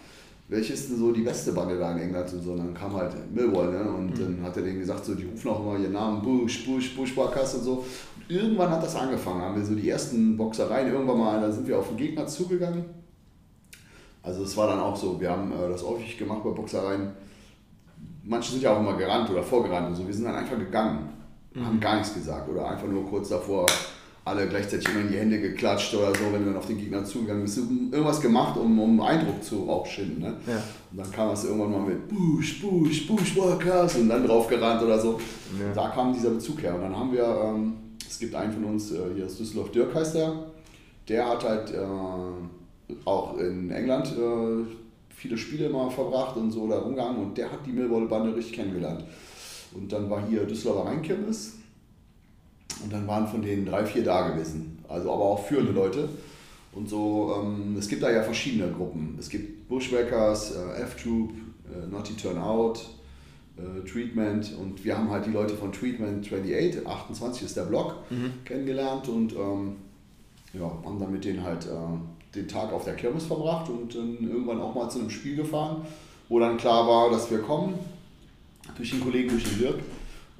welche 0.48 0.72
ist 0.72 0.90
denn 0.90 0.98
so 0.98 1.12
die 1.12 1.22
beste 1.22 1.52
Bande 1.52 1.78
da 1.78 1.92
in 1.92 1.98
England 1.98 2.32
und 2.32 2.42
so. 2.42 2.52
Und 2.52 2.58
dann 2.58 2.74
kam 2.74 2.94
halt 2.94 3.12
Millwall, 3.34 3.70
ne? 3.70 3.90
Und 3.90 4.18
dann 4.18 4.42
hat 4.42 4.56
er 4.56 4.62
denen 4.62 4.80
gesagt, 4.80 5.04
so, 5.04 5.14
die 5.14 5.24
rufen 5.24 5.50
auch 5.50 5.60
immer 5.60 5.78
ihren 5.78 5.92
Namen 5.92 6.22
Bush, 6.22 6.66
Bush, 6.66 6.96
Bushwhackers 6.96 7.54
und 7.56 7.62
so. 7.62 7.72
Und 8.16 8.24
irgendwann 8.28 8.70
hat 8.70 8.82
das 8.82 8.96
angefangen, 8.96 9.42
haben 9.42 9.56
wir 9.56 9.64
so 9.64 9.74
die 9.74 9.88
ersten 9.88 10.36
Boxereien 10.36 10.92
irgendwann 10.92 11.18
mal, 11.18 11.40
da 11.40 11.50
sind 11.50 11.66
wir 11.66 11.78
auf 11.78 11.88
den 11.88 11.96
Gegner 11.96 12.26
zugegangen. 12.26 12.97
Also 14.22 14.42
es 14.42 14.56
war 14.56 14.68
dann 14.68 14.80
auch 14.80 14.96
so, 14.96 15.20
wir 15.20 15.30
haben 15.30 15.52
äh, 15.52 15.68
das 15.68 15.82
häufig 15.84 16.18
gemacht 16.18 16.42
bei 16.44 16.50
Boxereien. 16.50 17.12
Manche 18.24 18.52
sind 18.52 18.62
ja 18.62 18.74
auch 18.74 18.80
immer 18.80 18.96
gerannt 18.96 19.30
oder 19.30 19.42
vorgerannt 19.42 19.88
und 19.88 19.94
so. 19.94 20.06
Wir 20.06 20.14
sind 20.14 20.24
dann 20.24 20.34
einfach 20.34 20.58
gegangen, 20.58 21.08
haben 21.56 21.80
gar 21.80 21.96
nichts 21.96 22.14
gesagt 22.14 22.48
oder 22.48 22.68
einfach 22.68 22.86
nur 22.86 23.06
kurz 23.06 23.30
davor 23.30 23.66
alle 24.28 24.46
gleichzeitig 24.46 24.88
immer 24.88 25.00
in 25.00 25.08
die 25.08 25.18
Hände 25.18 25.40
geklatscht 25.40 25.94
oder 25.94 26.14
so, 26.14 26.32
wenn 26.32 26.40
du 26.40 26.46
dann 26.46 26.56
auf 26.56 26.66
den 26.66 26.78
Gegner 26.78 27.04
zugegangen 27.04 27.42
bist. 27.42 27.58
Irgendwas 27.58 28.20
gemacht, 28.20 28.58
um, 28.58 28.78
um 28.78 29.00
Eindruck 29.00 29.42
zu 29.42 29.68
auch 29.68 29.86
schinden. 29.86 30.20
Ne? 30.20 30.36
Ja. 30.46 30.62
Und 30.90 30.98
dann 30.98 31.10
kam 31.10 31.30
es 31.30 31.44
irgendwann 31.44 31.72
mal 31.72 31.80
mit 31.80 32.08
Bush, 32.08 32.60
Bush, 32.60 33.06
Bushwalkers 33.06 33.96
und 33.96 34.08
dann 34.08 34.26
drauf 34.26 34.48
gerannt 34.48 34.82
oder 34.82 34.98
so. 34.98 35.18
Ja. 35.58 35.72
Da 35.74 35.88
kam 35.88 36.12
dieser 36.12 36.30
Bezug 36.30 36.62
her. 36.62 36.74
Und 36.74 36.82
dann 36.82 36.96
haben 36.96 37.12
wir, 37.12 37.24
ähm, 37.24 37.74
es 38.06 38.18
gibt 38.18 38.34
einen 38.34 38.52
von 38.52 38.64
uns, 38.64 38.92
äh, 38.92 38.98
hier 39.14 39.26
ist 39.26 39.38
Düsseldorf 39.40 39.70
Dirk 39.70 39.94
heißt 39.94 40.14
der, 40.14 40.32
der 41.08 41.28
hat 41.28 41.44
halt 41.44 41.70
äh, 41.70 41.76
auch 43.04 43.38
in 43.38 43.70
England 43.70 44.08
äh, 44.16 44.64
viele 45.14 45.36
Spiele 45.36 45.68
mal 45.68 45.90
verbracht 45.90 46.36
und 46.36 46.50
so 46.50 46.68
da 46.68 46.78
rumgegangen 46.78 47.22
und 47.22 47.36
der 47.36 47.50
hat 47.50 47.66
die 47.66 47.72
Millwall-Bande 47.72 48.34
richtig 48.34 48.54
kennengelernt. 48.54 49.04
Und 49.74 49.92
dann 49.92 50.08
war 50.08 50.26
hier 50.26 50.44
Düsseldorfer 50.44 50.90
Rheinkirmes 50.90 51.56
und 52.82 52.92
dann 52.92 53.06
waren 53.06 53.26
von 53.26 53.42
denen 53.42 53.66
drei, 53.66 53.84
vier 53.84 54.04
da 54.04 54.28
gewesen. 54.30 54.78
Also 54.88 55.12
aber 55.12 55.24
auch 55.24 55.46
führende 55.46 55.72
Leute. 55.72 56.08
Und 56.72 56.88
so, 56.88 57.34
ähm, 57.42 57.76
es 57.78 57.88
gibt 57.88 58.02
da 58.02 58.10
ja 58.10 58.22
verschiedene 58.22 58.70
Gruppen. 58.70 59.16
Es 59.18 59.28
gibt 59.28 59.68
Bushwhackers, 59.68 60.54
äh, 60.56 60.82
F-Troop, 60.82 61.30
äh, 61.30 61.86
Naughty 61.90 62.14
Turnout, 62.14 62.74
äh, 63.56 63.84
Treatment 63.86 64.54
und 64.60 64.84
wir 64.84 64.96
haben 64.96 65.10
halt 65.10 65.26
die 65.26 65.30
Leute 65.30 65.54
von 65.54 65.72
Treatment 65.72 66.24
28, 66.24 66.86
28 66.86 67.42
ist 67.42 67.56
der 67.56 67.64
Block, 67.64 67.96
kennengelernt 68.44 69.08
und 69.08 69.32
ähm, 69.32 69.76
ja, 70.52 70.70
haben 70.84 71.00
dann 71.00 71.10
mit 71.10 71.24
denen 71.24 71.42
halt 71.42 71.66
äh, 71.66 71.68
den 72.34 72.46
Tag 72.48 72.72
auf 72.72 72.84
der 72.84 72.94
Kirmes 72.94 73.24
verbracht 73.24 73.68
und 73.70 73.94
dann 73.94 74.18
irgendwann 74.28 74.60
auch 74.60 74.74
mal 74.74 74.88
zu 74.90 74.98
einem 75.00 75.10
Spiel 75.10 75.36
gefahren, 75.36 75.82
wo 76.28 76.38
dann 76.38 76.56
klar 76.56 76.86
war, 76.86 77.10
dass 77.10 77.30
wir 77.30 77.38
kommen, 77.40 77.78
durch 78.76 78.90
den 78.90 79.00
Kollegen, 79.00 79.30
durch 79.30 79.44
den 79.44 79.58
Dirk. 79.58 79.76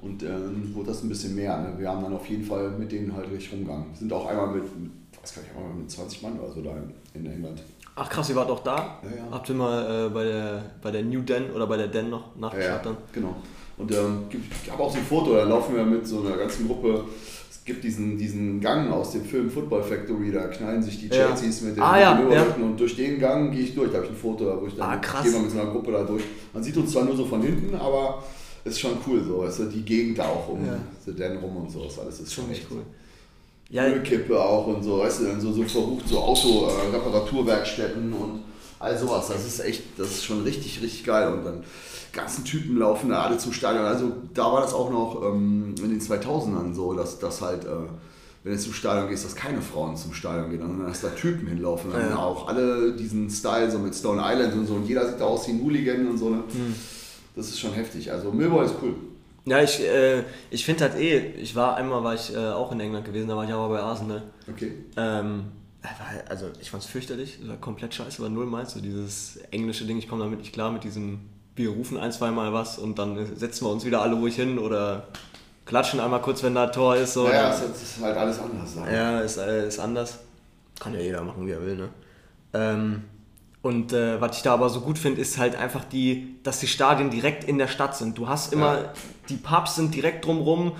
Und 0.01 0.21
dann 0.23 0.73
wurde 0.73 0.87
das 0.87 1.03
ein 1.03 1.09
bisschen 1.09 1.35
mehr. 1.35 1.57
Ne? 1.57 1.73
Wir 1.77 1.89
haben 1.89 2.01
dann 2.01 2.13
auf 2.13 2.25
jeden 2.29 2.43
Fall 2.45 2.69
mit 2.71 2.91
denen 2.91 3.13
halt 3.13 3.29
richtig 3.31 3.51
rumgegangen. 3.51 3.87
Sind 3.93 4.13
auch 4.13 4.27
einmal 4.27 4.47
mit, 4.47 4.63
mit, 4.79 4.91
weiß 5.21 5.35
gar 5.35 5.41
nicht, 5.41 5.55
einmal 5.55 5.73
mit 5.73 5.91
20 5.91 6.21
Mann 6.21 6.39
oder 6.39 6.53
so 6.53 6.61
da 6.61 6.71
in, 7.13 7.25
England. 7.25 7.61
Ach 7.95 8.09
krass, 8.09 8.29
ihr 8.29 8.35
wart 8.37 8.49
auch 8.49 8.63
da? 8.63 8.99
Ja, 9.03 9.09
ja. 9.17 9.27
Habt 9.31 9.49
ihr 9.49 9.55
mal 9.55 10.05
äh, 10.05 10.09
bei, 10.09 10.23
der, 10.23 10.63
bei 10.81 10.91
der 10.91 11.03
New 11.03 11.21
Den 11.21 11.51
oder 11.51 11.67
bei 11.67 11.75
der 11.75 11.87
Den 11.89 12.09
noch 12.11 12.27
Ja, 12.35 12.41
nachgeschaut 12.41 12.69
ja, 12.69 12.77
dann? 12.77 12.97
genau. 13.11 13.35
Und 13.77 13.91
ähm, 13.91 14.19
ich 14.63 14.71
habe 14.71 14.83
auch 14.83 14.91
so 14.91 14.99
ein 14.99 15.03
Foto, 15.03 15.33
da 15.35 15.43
laufen 15.43 15.75
wir 15.75 15.83
mit 15.83 16.07
so 16.07 16.21
einer 16.21 16.37
ganzen 16.37 16.67
Gruppe. 16.67 17.03
Es 17.69 17.73
gibt 17.75 17.83
diesen, 17.83 18.17
diesen 18.17 18.59
Gang 18.59 18.91
aus 18.91 19.11
dem 19.11 19.23
Film 19.23 19.47
Football 19.47 19.83
Factory, 19.83 20.31
da 20.31 20.47
knallen 20.47 20.81
sich 20.81 21.01
die 21.01 21.07
Ja. 21.15 21.27
Chelseas 21.27 21.61
mit 21.61 21.75
den 21.75 21.83
Ah, 21.83 21.99
ja, 21.99 22.19
ja. 22.31 22.43
Und 22.55 22.79
durch 22.79 22.95
den 22.95 23.19
Gang 23.19 23.51
gehe 23.51 23.61
ich 23.61 23.75
durch. 23.75 23.91
Da 23.91 23.97
habe 23.97 24.05
ich 24.07 24.11
ein 24.13 24.17
Foto, 24.17 24.59
wo 24.59 24.65
ich 24.65 24.75
dann 24.75 24.89
Ah, 24.89 24.97
krass. 24.97 25.23
gehe 25.23 25.39
mit 25.39 25.51
so 25.51 25.59
einer 25.59 25.69
Gruppe 25.69 25.91
da 25.91 26.01
durch. 26.03 26.23
Man 26.51 26.63
sieht 26.63 26.75
uns 26.77 26.91
zwar 26.91 27.05
nur 27.05 27.15
so 27.15 27.25
von 27.25 27.43
hinten, 27.43 27.75
aber 27.75 28.23
es 28.65 28.71
ist 28.71 28.79
schon 28.79 28.93
cool 29.05 29.23
so. 29.23 29.45
Du, 29.45 29.69
die 29.69 29.83
Gegend 29.83 30.17
da 30.17 30.23
auch 30.29 30.49
um 30.49 30.65
Ja. 30.65 30.79
The 31.05 31.13
Den 31.13 31.37
rum 31.37 31.57
und 31.57 31.69
so, 31.71 31.83
das 31.83 31.99
alles 31.99 32.19
ist 32.21 32.33
schon 32.33 32.45
Ziemlich 32.45 32.61
echt 32.61 32.71
cool. 32.71 32.81
Ja, 33.69 33.85
Ölkippe 33.87 34.41
auch 34.43 34.65
und 34.65 34.81
so, 34.81 34.97
weißt 34.97 35.19
du, 35.19 35.25
dann 35.25 35.39
so, 35.39 35.53
so 35.53 35.61
verrucht, 35.63 36.07
so 36.07 36.17
Auto-Reparaturwerkstätten 36.17 38.11
und 38.13 38.41
all 38.79 38.97
sowas. 38.97 39.27
Das 39.27 39.45
ist 39.45 39.59
echt, 39.59 39.83
das 39.95 40.07
ist 40.07 40.25
schon 40.25 40.41
richtig, 40.41 40.81
richtig 40.81 41.03
geil. 41.05 41.31
Und 41.31 41.45
dann 41.45 41.63
ganzen 42.13 42.43
Typen 42.45 42.77
laufen 42.77 43.09
da 43.09 43.23
alle 43.23 43.37
zum 43.37 43.53
Stadion. 43.53 43.85
Also 43.85 44.11
da 44.33 44.51
war 44.51 44.61
das 44.61 44.73
auch 44.73 44.89
noch 44.89 45.21
ähm, 45.25 45.75
in 45.83 45.89
den 45.89 45.99
2000ern 46.01 46.73
so, 46.73 46.93
dass 46.93 47.19
das 47.19 47.41
halt, 47.41 47.65
äh, 47.65 47.69
wenn 48.43 48.53
du 48.53 48.59
zum 48.59 48.73
Stadion 48.73 49.09
gehst, 49.09 49.25
dass 49.25 49.35
keine 49.35 49.61
Frauen 49.61 49.95
zum 49.97 50.13
Stadion 50.13 50.49
gehen, 50.49 50.61
sondern 50.61 50.87
dass 50.87 51.01
da 51.01 51.09
Typen 51.09 51.47
hinlaufen. 51.47 51.91
Dann 51.91 52.09
Ja. 52.11 52.17
auch 52.17 52.47
alle 52.47 52.93
diesen 52.93 53.29
Style 53.29 53.69
so 53.69 53.79
mit 53.79 53.93
Stone 53.95 54.21
Island 54.23 54.53
und 54.53 54.65
so 54.67 54.75
und 54.75 54.85
jeder 54.87 55.07
sieht 55.07 55.19
da 55.19 55.25
aus 55.25 55.47
wie 55.47 55.51
ein 55.51 55.61
Hooligan 55.61 56.07
und 56.07 56.17
so. 56.17 56.29
Ne? 56.29 56.43
Hm. 56.51 56.75
Das 57.35 57.47
ist 57.49 57.59
schon 57.59 57.73
heftig. 57.73 58.11
Also 58.11 58.31
Millwall 58.31 58.65
ist 58.65 58.75
cool. 58.81 58.95
ja 59.45 59.61
ich, 59.61 59.79
äh, 59.81 60.23
ich 60.51 60.65
finde 60.65 60.83
halt 60.85 60.95
eh, 60.99 61.19
ich 61.41 61.55
war 61.55 61.75
einmal 61.75 62.03
war 62.03 62.13
ich 62.15 62.33
äh, 62.33 62.37
auch 62.37 62.71
in 62.71 62.79
England 62.79 63.05
gewesen, 63.05 63.27
da 63.27 63.35
war 63.35 63.43
ich 63.45 63.51
aber 63.51 63.69
bei 63.69 63.79
Arsenal. 63.79 64.23
Okay. 64.49 64.71
Ähm, 64.97 65.43
war, 65.81 66.29
also 66.29 66.47
ich 66.59 66.69
fand's 66.71 66.85
fürchterlich, 66.87 67.37
das 67.39 67.49
war 67.49 67.55
komplett 67.57 67.93
scheiße, 67.93 68.21
war 68.21 68.29
null 68.29 68.45
meins, 68.45 68.73
so 68.73 68.81
dieses 68.81 69.37
englische 69.51 69.85
Ding, 69.85 69.97
ich 69.97 70.09
komme 70.09 70.23
damit 70.23 70.39
nicht 70.39 70.51
klar 70.53 70.71
mit 70.71 70.83
diesem, 70.83 71.19
wir 71.59 71.69
rufen 71.71 71.97
ein, 71.97 72.11
zweimal 72.11 72.53
was 72.53 72.77
und 72.79 72.97
dann 72.97 73.35
setzen 73.35 73.65
wir 73.65 73.71
uns 73.71 73.83
wieder 73.85 74.01
alle 74.01 74.15
ruhig 74.15 74.35
hin 74.35 74.57
oder 74.57 75.07
klatschen 75.65 75.99
einmal 75.99 76.21
kurz, 76.21 76.41
wenn 76.41 76.55
da 76.55 76.63
ein 76.63 76.71
Tor 76.71 76.95
ist. 76.95 77.13
So, 77.13 77.27
Naja, 77.27 77.49
dann- 77.49 77.71
es 77.71 77.81
ist 77.83 78.01
halt 78.01 78.17
alles 78.17 78.39
anders. 78.39 78.75
da. 78.75 78.89
Ja, 78.91 79.19
ist, 79.19 79.37
äh, 79.37 79.67
ist 79.67 79.77
anders. 79.79 80.19
Kann 80.79 80.93
ja 80.93 81.01
jeder 81.01 81.21
machen, 81.21 81.45
wie 81.45 81.51
er 81.51 81.61
will, 81.61 81.75
ne? 81.75 81.89
Ähm, 82.53 83.03
und 83.61 83.91
äh, 83.91 84.21
was 84.21 84.37
ich 84.37 84.43
da 84.43 84.53
aber 84.53 84.69
so 84.69 84.79
gut 84.79 84.97
finde, 84.97 85.19
ist 85.19 85.37
halt 85.37 85.55
einfach 85.57 85.83
die, 85.83 86.37
dass 86.43 86.59
die 86.61 86.67
Stadien 86.67 87.09
direkt 87.09 87.43
in 87.43 87.57
der 87.57 87.67
Stadt 87.67 87.95
sind. 87.97 88.17
Du 88.17 88.29
hast 88.29 88.53
immer, 88.53 88.75
Ja. 88.81 88.93
die 89.27 89.35
Pubs 89.35 89.75
sind 89.75 89.93
direkt 89.93 90.25
drumrum. 90.25 90.73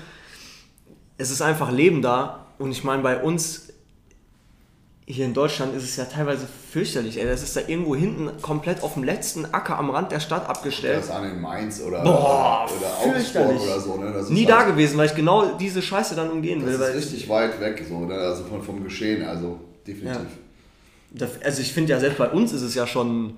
es 1.18 1.30
ist 1.32 1.42
einfach 1.42 1.70
Leben 1.72 2.02
da. 2.02 2.46
Und 2.58 2.72
ich 2.72 2.86
meine, 2.86 3.04
bei 3.04 3.22
uns 3.22 3.69
hier 5.12 5.26
in 5.26 5.34
Deutschland 5.34 5.76
ist 5.76 5.84
es 5.84 5.96
ja 5.96 6.06
teilweise 6.06 6.46
fürchterlich. 6.72 7.18
Ey. 7.20 7.26
Das 7.26 7.42
ist 7.42 7.56
da 7.56 7.62
irgendwo 7.66 7.96
hinten 7.96 8.30
komplett 8.44 8.84
auf 8.84 8.94
dem 8.94 9.04
letzten 9.04 9.46
Acker 9.46 9.80
am 9.80 9.90
Rand 9.90 10.12
der 10.12 10.20
Stadt 10.20 10.48
abgestellt. 10.48 11.00
Das 11.00 11.10
an 11.10 11.26
in 11.32 11.42
Mainz 11.42 11.82
oder, 11.82 12.04
Boah, 12.04 12.68
oder 12.78 12.88
Augsburg 12.88 13.14
fürchterlich. 13.16 13.62
oder 13.64 13.80
so. 13.80 13.98
Ne? 13.98 14.14
Das 14.14 14.24
ist 14.26 14.30
Nie 14.30 14.46
halt- 14.46 14.50
da 14.50 14.64
gewesen, 14.70 14.98
weil 15.00 15.08
ich 15.08 15.16
genau 15.16 15.54
diese 15.58 15.82
Scheiße 15.82 16.16
dann 16.16 16.30
umgehen 16.30 16.64
will. 16.64 16.74
Das 16.78 16.82
Weil 16.82 16.94
ist 16.96 17.06
richtig 17.12 17.28
weit 17.28 17.60
weg, 17.60 17.84
so, 17.90 18.02
ne? 18.06 18.14
also 18.14 18.44
von, 18.44 18.62
vom 18.62 18.84
Geschehen, 18.84 19.26
also 19.26 19.60
definitiv. 19.88 20.22
Das- 21.12 21.42
Also 21.44 21.62
ich 21.64 21.74
finde 21.74 21.92
ja, 21.94 22.00
selbst 22.00 22.20
bei 22.20 22.30
uns 22.30 22.54
ist 22.54 22.62
es 22.62 22.76
ja 22.76 22.86
schon, 22.86 23.34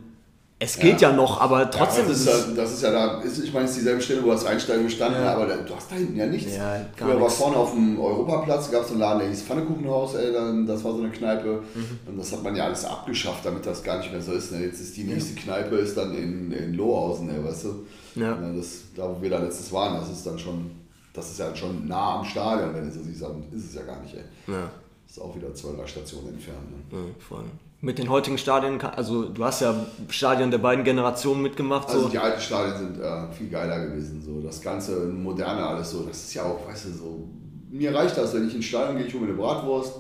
es 0.63 0.77
geht 0.77 1.01
ja, 1.01 1.09
Ja. 1.09 1.15
noch, 1.15 1.41
aber 1.41 1.69
trotzdem 1.71 2.03
ja, 2.05 2.11
das 2.11 2.19
ist 2.21 2.27
es... 2.27 2.47
ja, 2.47 2.53
das 2.55 2.71
ist 2.73 2.83
ja 2.83 2.91
da, 2.91 3.19
ist, 3.21 3.39
ich 3.43 3.51
meine, 3.51 3.65
es 3.65 3.71
ist 3.71 3.77
dieselbe 3.79 4.01
Stelle, 4.01 4.23
wo 4.23 4.29
das 4.29 4.45
Rheinsteigen 4.45 4.83
gestanden 4.83 5.21
Ja. 5.23 5.33
aber 5.33 5.47
da, 5.47 5.55
du 5.57 5.75
hast 5.75 5.91
da 5.91 5.95
hinten 5.95 6.15
ja 6.15 6.27
nichts. 6.27 6.55
Ja, 6.55 6.85
Früher 6.95 7.19
war 7.19 7.29
vorne 7.29 7.57
auf 7.57 7.71
dem 7.71 7.99
Europaplatz, 7.99 8.69
gab 8.69 8.83
es 8.83 8.89
so 8.89 8.93
einen 8.93 9.01
Laden, 9.01 9.19
der 9.21 9.29
hieß 9.29 9.41
Pfannekuchenhaus, 9.41 10.13
ey, 10.15 10.31
dann, 10.31 10.67
das 10.67 10.83
war 10.83 10.93
so 10.93 10.99
eine 10.99 11.09
Kneipe. 11.09 11.63
Mhm. 11.73 11.99
Und 12.05 12.17
das 12.19 12.31
hat 12.31 12.43
man 12.43 12.55
ja 12.55 12.65
alles 12.65 12.85
abgeschafft, 12.85 13.43
damit 13.43 13.65
das 13.65 13.81
gar 13.83 13.97
nicht 13.97 14.11
mehr 14.11 14.21
so 14.21 14.33
ist. 14.33 14.51
Ne? 14.51 14.63
Jetzt 14.65 14.79
ist 14.79 14.95
die 14.95 15.03
nächste 15.03 15.33
Kneipe 15.33 15.75
ist 15.77 15.97
dann 15.97 16.13
in, 16.15 16.51
in 16.51 16.73
Lohausen, 16.75 17.29
ey, 17.29 17.43
weißt 17.43 17.65
du? 17.65 17.85
Ja. 18.21 18.35
Das, 18.55 18.81
da, 18.95 19.09
wo 19.09 19.19
wir 19.21 19.29
da 19.31 19.39
letztes 19.39 19.71
waren, 19.73 19.99
das 19.99 20.09
ist 20.11 20.25
dann 20.27 20.37
schon, 20.37 20.69
das 21.13 21.31
ist 21.31 21.39
ja 21.39 21.55
schon 21.55 21.87
nah 21.87 22.19
am 22.19 22.25
Stadion, 22.25 22.73
wenn 22.75 22.85
du 22.85 22.91
so 22.91 23.01
siehst, 23.01 23.23
aber 23.23 23.35
ist 23.51 23.65
es 23.69 23.73
ja 23.73 23.81
gar 23.81 23.99
nicht, 24.01 24.13
ey. 24.13 24.53
Ja. 24.53 24.69
Das 25.07 25.17
ist 25.17 25.23
auch 25.23 25.35
wieder 25.35 25.51
zwei, 25.55 25.75
drei 25.75 25.87
Stationen 25.87 26.29
entfernt. 26.29 26.69
Ne? 26.91 26.97
Ja, 26.99 27.03
voll. 27.19 27.45
Mit 27.83 27.97
den 27.97 28.09
heutigen 28.09 28.37
Stadien, 28.37 28.79
also 28.79 29.23
du 29.29 29.43
hast 29.43 29.61
ja 29.61 29.73
Stadien 30.09 30.51
der 30.51 30.59
beiden 30.59 30.83
Generationen 30.83 31.41
mitgemacht. 31.41 31.89
Also 31.89 32.03
so. 32.03 32.09
die 32.09 32.19
alten 32.19 32.39
Stadien 32.39 32.77
sind 32.77 32.99
äh, 33.01 33.31
viel 33.31 33.49
geiler 33.49 33.87
gewesen. 33.87 34.21
So. 34.21 34.39
Das 34.39 34.61
ganze 34.61 35.07
Moderne 35.07 35.65
alles 35.65 35.89
so, 35.89 36.03
das 36.03 36.17
ist 36.17 36.33
ja 36.35 36.43
auch, 36.43 36.67
weißt 36.67 36.85
du, 36.85 36.89
so. 36.91 37.27
Mir 37.71 37.95
reicht 37.95 38.15
das, 38.15 38.35
wenn 38.35 38.47
ich 38.47 38.53
ins 38.53 38.65
Stadion 38.65 38.97
gehe, 38.97 39.07
ich 39.07 39.13
hole 39.13 39.23
mir 39.23 39.29
eine 39.29 39.37
Bratwurst, 39.37 39.95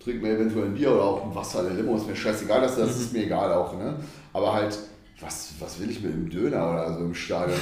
trinke 0.00 0.20
mir 0.20 0.34
eventuell 0.34 0.66
ein 0.66 0.74
Bier 0.74 0.92
oder 0.92 1.02
auch 1.02 1.24
ein 1.24 1.34
Wasser, 1.34 1.60
eine 1.60 1.70
Limo, 1.70 1.96
ist 1.96 2.06
mir 2.06 2.14
scheißegal, 2.14 2.60
das, 2.60 2.76
das 2.76 3.00
ist 3.00 3.14
mir 3.14 3.24
egal 3.24 3.50
auch. 3.54 3.74
Ne? 3.78 3.94
Aber 4.34 4.52
halt, 4.52 4.78
was, 5.20 5.54
was 5.60 5.80
will 5.80 5.90
ich 5.90 6.02
mit 6.02 6.12
einem 6.12 6.28
Döner 6.28 6.72
oder 6.72 6.92
so 6.92 7.04
im 7.04 7.14
Stadion? 7.14 7.56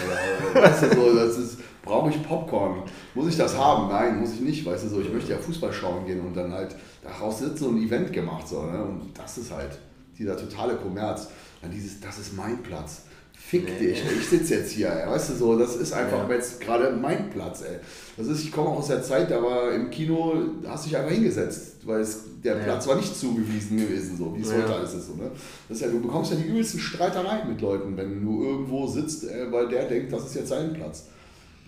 Oder, 0.50 0.62
weißt 0.62 0.82
du, 0.82 0.94
so, 0.96 1.14
das 1.14 1.38
ist, 1.38 1.58
brauche 1.84 2.10
ich 2.10 2.20
Popcorn? 2.20 2.82
Muss 3.14 3.28
ich 3.28 3.36
das 3.36 3.56
haben? 3.56 3.88
Nein, 3.88 4.18
muss 4.18 4.32
ich 4.32 4.40
nicht. 4.40 4.66
Weißt 4.66 4.84
du, 4.84 4.88
so, 4.88 5.00
ich 5.00 5.12
möchte 5.12 5.30
ja 5.30 5.38
Fußball 5.38 5.72
schauen 5.72 6.04
gehen 6.04 6.20
und 6.20 6.36
dann 6.36 6.52
halt 6.52 6.74
daraus 7.03 7.40
sitzen 7.40 7.64
und 7.66 7.76
ein 7.80 7.86
Event 7.86 8.12
gemacht. 8.12 8.46
So, 8.48 8.62
ne? 8.62 8.82
Und 8.82 9.11
das 9.14 9.38
ist 9.38 9.50
halt 9.53 9.78
dieser 10.18 10.36
totale 10.36 10.76
Kommerz. 10.76 11.28
Dann 11.61 11.70
dieses, 11.70 12.00
das 12.00 12.18
ist 12.18 12.36
mein 12.36 12.62
Platz. 12.62 13.03
Fick 13.34 13.66
dich, 13.78 13.98
ey. 14.05 14.12
ich 14.18 14.28
sitze 14.28 14.55
jetzt 14.55 14.70
hier, 14.72 14.88
ey. 14.90 15.09
weißt 15.11 15.30
du 15.30 15.34
so, 15.34 15.59
das 15.59 15.76
ist 15.76 15.92
einfach 15.92 16.28
Ja. 16.28 16.34
jetzt 16.34 16.61
gerade 16.61 16.90
mein 16.92 17.28
Platz, 17.28 17.62
ey. 17.62 17.76
Das 18.16 18.26
ist, 18.28 18.42
ich 18.44 18.53
komme 18.53 18.68
auch 18.70 18.78
aus 18.78 18.86
der 18.86 19.03
Zeit, 19.03 19.30
da 19.30 19.42
war 19.42 19.72
im 19.72 19.90
Kino, 19.90 20.34
da 20.62 20.70
hast 20.70 20.84
du 20.84 20.88
dich 20.90 20.96
einfach 20.96 21.11
hingesetzt, 21.12 21.76
weil 21.84 22.00
es, 22.00 22.20
der 22.42 22.57
Ja. 22.57 22.62
Platz 22.64 22.86
war 22.86 22.96
nicht 22.96 23.14
zugewiesen 23.14 23.76
gewesen, 23.78 24.16
so 24.16 24.34
wie 24.36 24.40
es 24.42 24.50
Ja. 24.50 24.59
heute 24.59 24.74
alles 24.76 24.94
ist. 24.94 25.09
So, 25.09 25.14
ne? 25.14 25.30
das 25.68 25.76
ist 25.78 25.82
ja, 25.84 25.90
du 25.90 26.00
bekommst 26.00 26.30
ja 26.30 26.36
die 26.38 26.48
übelsten 26.48 26.80
Streitereien 26.80 27.48
mit 27.48 27.61
Leuten, 27.61 27.96
wenn 27.96 28.24
du 28.24 28.44
irgendwo 28.44 28.86
sitzt, 28.86 29.24
äh, 29.24 29.50
weil 29.50 29.68
der 29.68 29.86
denkt, 29.86 30.12
das 30.12 30.24
ist 30.26 30.34
jetzt 30.36 30.48
sein 30.48 30.72
Platz. 30.72 31.07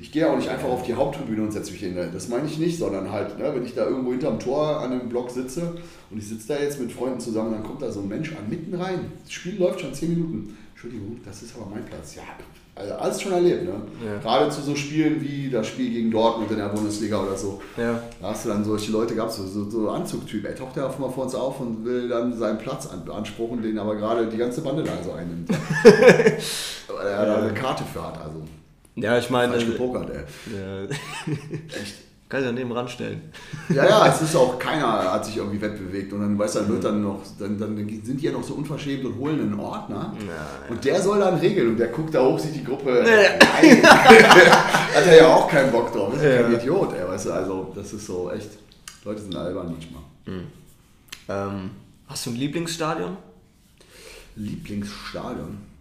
Ich 0.00 0.10
gehe 0.10 0.28
auch 0.28 0.36
nicht 0.36 0.48
einfach 0.48 0.68
auf 0.68 0.82
die 0.82 0.94
Haupttribüne 0.94 1.42
und 1.42 1.52
setze 1.52 1.70
mich 1.70 1.80
hin. 1.80 1.96
Das 2.12 2.28
meine 2.28 2.46
ich 2.46 2.58
nicht, 2.58 2.78
sondern 2.78 3.12
halt, 3.12 3.38
ne, 3.38 3.52
wenn 3.54 3.64
ich 3.64 3.74
da 3.74 3.86
irgendwo 3.86 4.10
hinterm 4.10 4.40
Tor 4.40 4.80
an 4.80 4.92
einem 4.92 5.08
Block 5.08 5.30
sitze 5.30 5.74
und 6.10 6.18
ich 6.18 6.28
sitze 6.28 6.48
da 6.48 6.58
jetzt 6.58 6.80
mit 6.80 6.90
Freunden 6.90 7.20
zusammen, 7.20 7.52
dann 7.52 7.62
kommt 7.62 7.80
da 7.80 7.90
so 7.92 8.00
ein 8.00 8.08
Mensch 8.08 8.32
an, 8.32 8.48
mitten 8.48 8.74
rein. 8.74 9.12
Das 9.22 9.32
Spiel 9.32 9.58
läuft 9.58 9.80
schon 9.80 9.94
10 9.94 10.10
Minuten. 10.10 10.56
Entschuldigung, 10.72 11.20
das 11.24 11.42
ist 11.42 11.54
aber 11.56 11.70
mein 11.70 11.84
Platz. 11.84 12.16
Ja, 12.16 12.22
also 12.74 12.94
alles 12.94 13.22
schon 13.22 13.32
erlebt. 13.32 13.64
Ne? 13.64 13.74
Ja. 14.04 14.18
Gerade 14.18 14.50
zu 14.50 14.60
so 14.60 14.74
Spielen 14.74 15.20
wie 15.20 15.48
das 15.48 15.68
Spiel 15.68 15.92
gegen 15.92 16.10
Dortmund 16.10 16.50
in 16.50 16.56
der 16.56 16.68
Bundesliga 16.70 17.22
oder 17.22 17.36
so. 17.36 17.62
Ja. 17.76 18.02
Da 18.20 18.30
hast 18.30 18.44
du 18.44 18.48
dann 18.48 18.64
solche 18.64 18.90
Leute 18.90 19.14
gehabt, 19.14 19.32
so, 19.32 19.46
so, 19.46 19.70
so 19.70 19.88
Anzugtyp. 19.90 20.44
Er 20.44 20.56
taucht 20.56 20.76
ja 20.76 20.88
auch 20.88 20.98
mal 20.98 21.08
vor 21.08 21.24
uns 21.24 21.36
auf 21.36 21.60
und 21.60 21.84
will 21.84 22.08
dann 22.08 22.36
seinen 22.36 22.58
Platz 22.58 22.88
an, 22.88 23.04
beanspruchen, 23.04 23.62
den 23.62 23.78
aber 23.78 23.94
gerade 23.94 24.26
die 24.26 24.36
ganze 24.36 24.60
Bande 24.60 24.82
da 24.82 24.92
so 25.04 25.12
einnimmt. 25.12 25.50
Weil 25.82 27.06
er 27.06 27.26
da 27.26 27.36
eine 27.36 27.54
Karte 27.54 27.84
für 27.84 28.04
hat, 28.04 28.20
also 28.20 28.42
ja, 28.96 29.18
ich 29.18 29.30
meine, 29.30 29.52
falsch 29.52 29.64
äh, 29.64 29.72
gepokert, 29.72 30.10
ey. 30.10 30.56
ja, 30.56 30.84
Echt. 30.84 31.96
kann 32.28 32.40
ich 32.40 32.46
daneben 32.46 32.72
ranstellen. 32.72 33.20
Ja, 33.68 33.88
ja, 33.88 34.06
es 34.06 34.22
ist 34.22 34.36
auch 34.36 34.58
keiner 34.58 35.12
hat 35.12 35.24
sich 35.24 35.36
irgendwie 35.36 35.60
wegbewegt 35.60 36.12
und 36.12 36.20
dann 36.20 36.38
weißt 36.38 36.56
du, 36.56 36.58
dann 36.60 36.68
wird 36.68 36.84
dann 36.84 37.02
noch, 37.02 37.20
dann, 37.38 37.58
dann 37.58 37.76
sind 37.76 38.20
die 38.20 38.26
ja 38.26 38.32
noch 38.32 38.44
so 38.44 38.54
unverschämt 38.54 39.04
und 39.04 39.18
holen 39.18 39.40
einen 39.40 39.58
Ordner 39.58 40.14
und 40.68 40.84
der 40.84 41.00
soll 41.02 41.18
dann 41.18 41.38
regeln 41.38 41.70
und 41.70 41.76
der 41.78 41.88
guckt 41.88 42.14
da 42.14 42.24
hoch, 42.24 42.38
sieht 42.38 42.54
die 42.54 42.64
Gruppe. 42.64 43.04
Nein. 43.04 43.82
hat 43.82 45.06
er 45.06 45.16
ja 45.16 45.34
auch 45.34 45.48
keinen 45.48 45.72
Bock 45.72 45.92
drauf, 45.92 46.14
ist 46.14 46.22
ja. 46.22 46.42
kein 46.42 46.54
Idiot, 46.54 46.94
ey, 46.94 47.08
weißt 47.08 47.26
du, 47.26 47.32
also 47.32 47.72
das 47.74 47.92
ist 47.92 48.06
so 48.06 48.30
echt, 48.30 48.50
Leute 49.04 49.22
sind 49.22 49.34
albern 49.36 49.72
manchmal. 49.72 50.02
Ähm, 51.28 51.70
hast 52.06 52.26
du 52.26 52.30
ein 52.30 52.36
Lieblingsstadion? 52.36 53.16
Lieblingsstadion? 54.36 55.73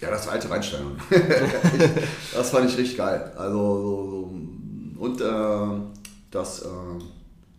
Ja, 0.00 0.10
das 0.10 0.28
alte 0.28 0.50
Rheinstadion. 0.50 0.92
das 2.34 2.50
fand 2.50 2.68
ich 2.70 2.76
richtig 2.76 2.96
geil. 2.98 3.32
Also, 3.36 3.56
so, 3.58 4.10
so. 4.10 5.02
Und 5.02 5.20
äh, 5.20 5.80
das 6.30 6.62
äh, 6.62 6.68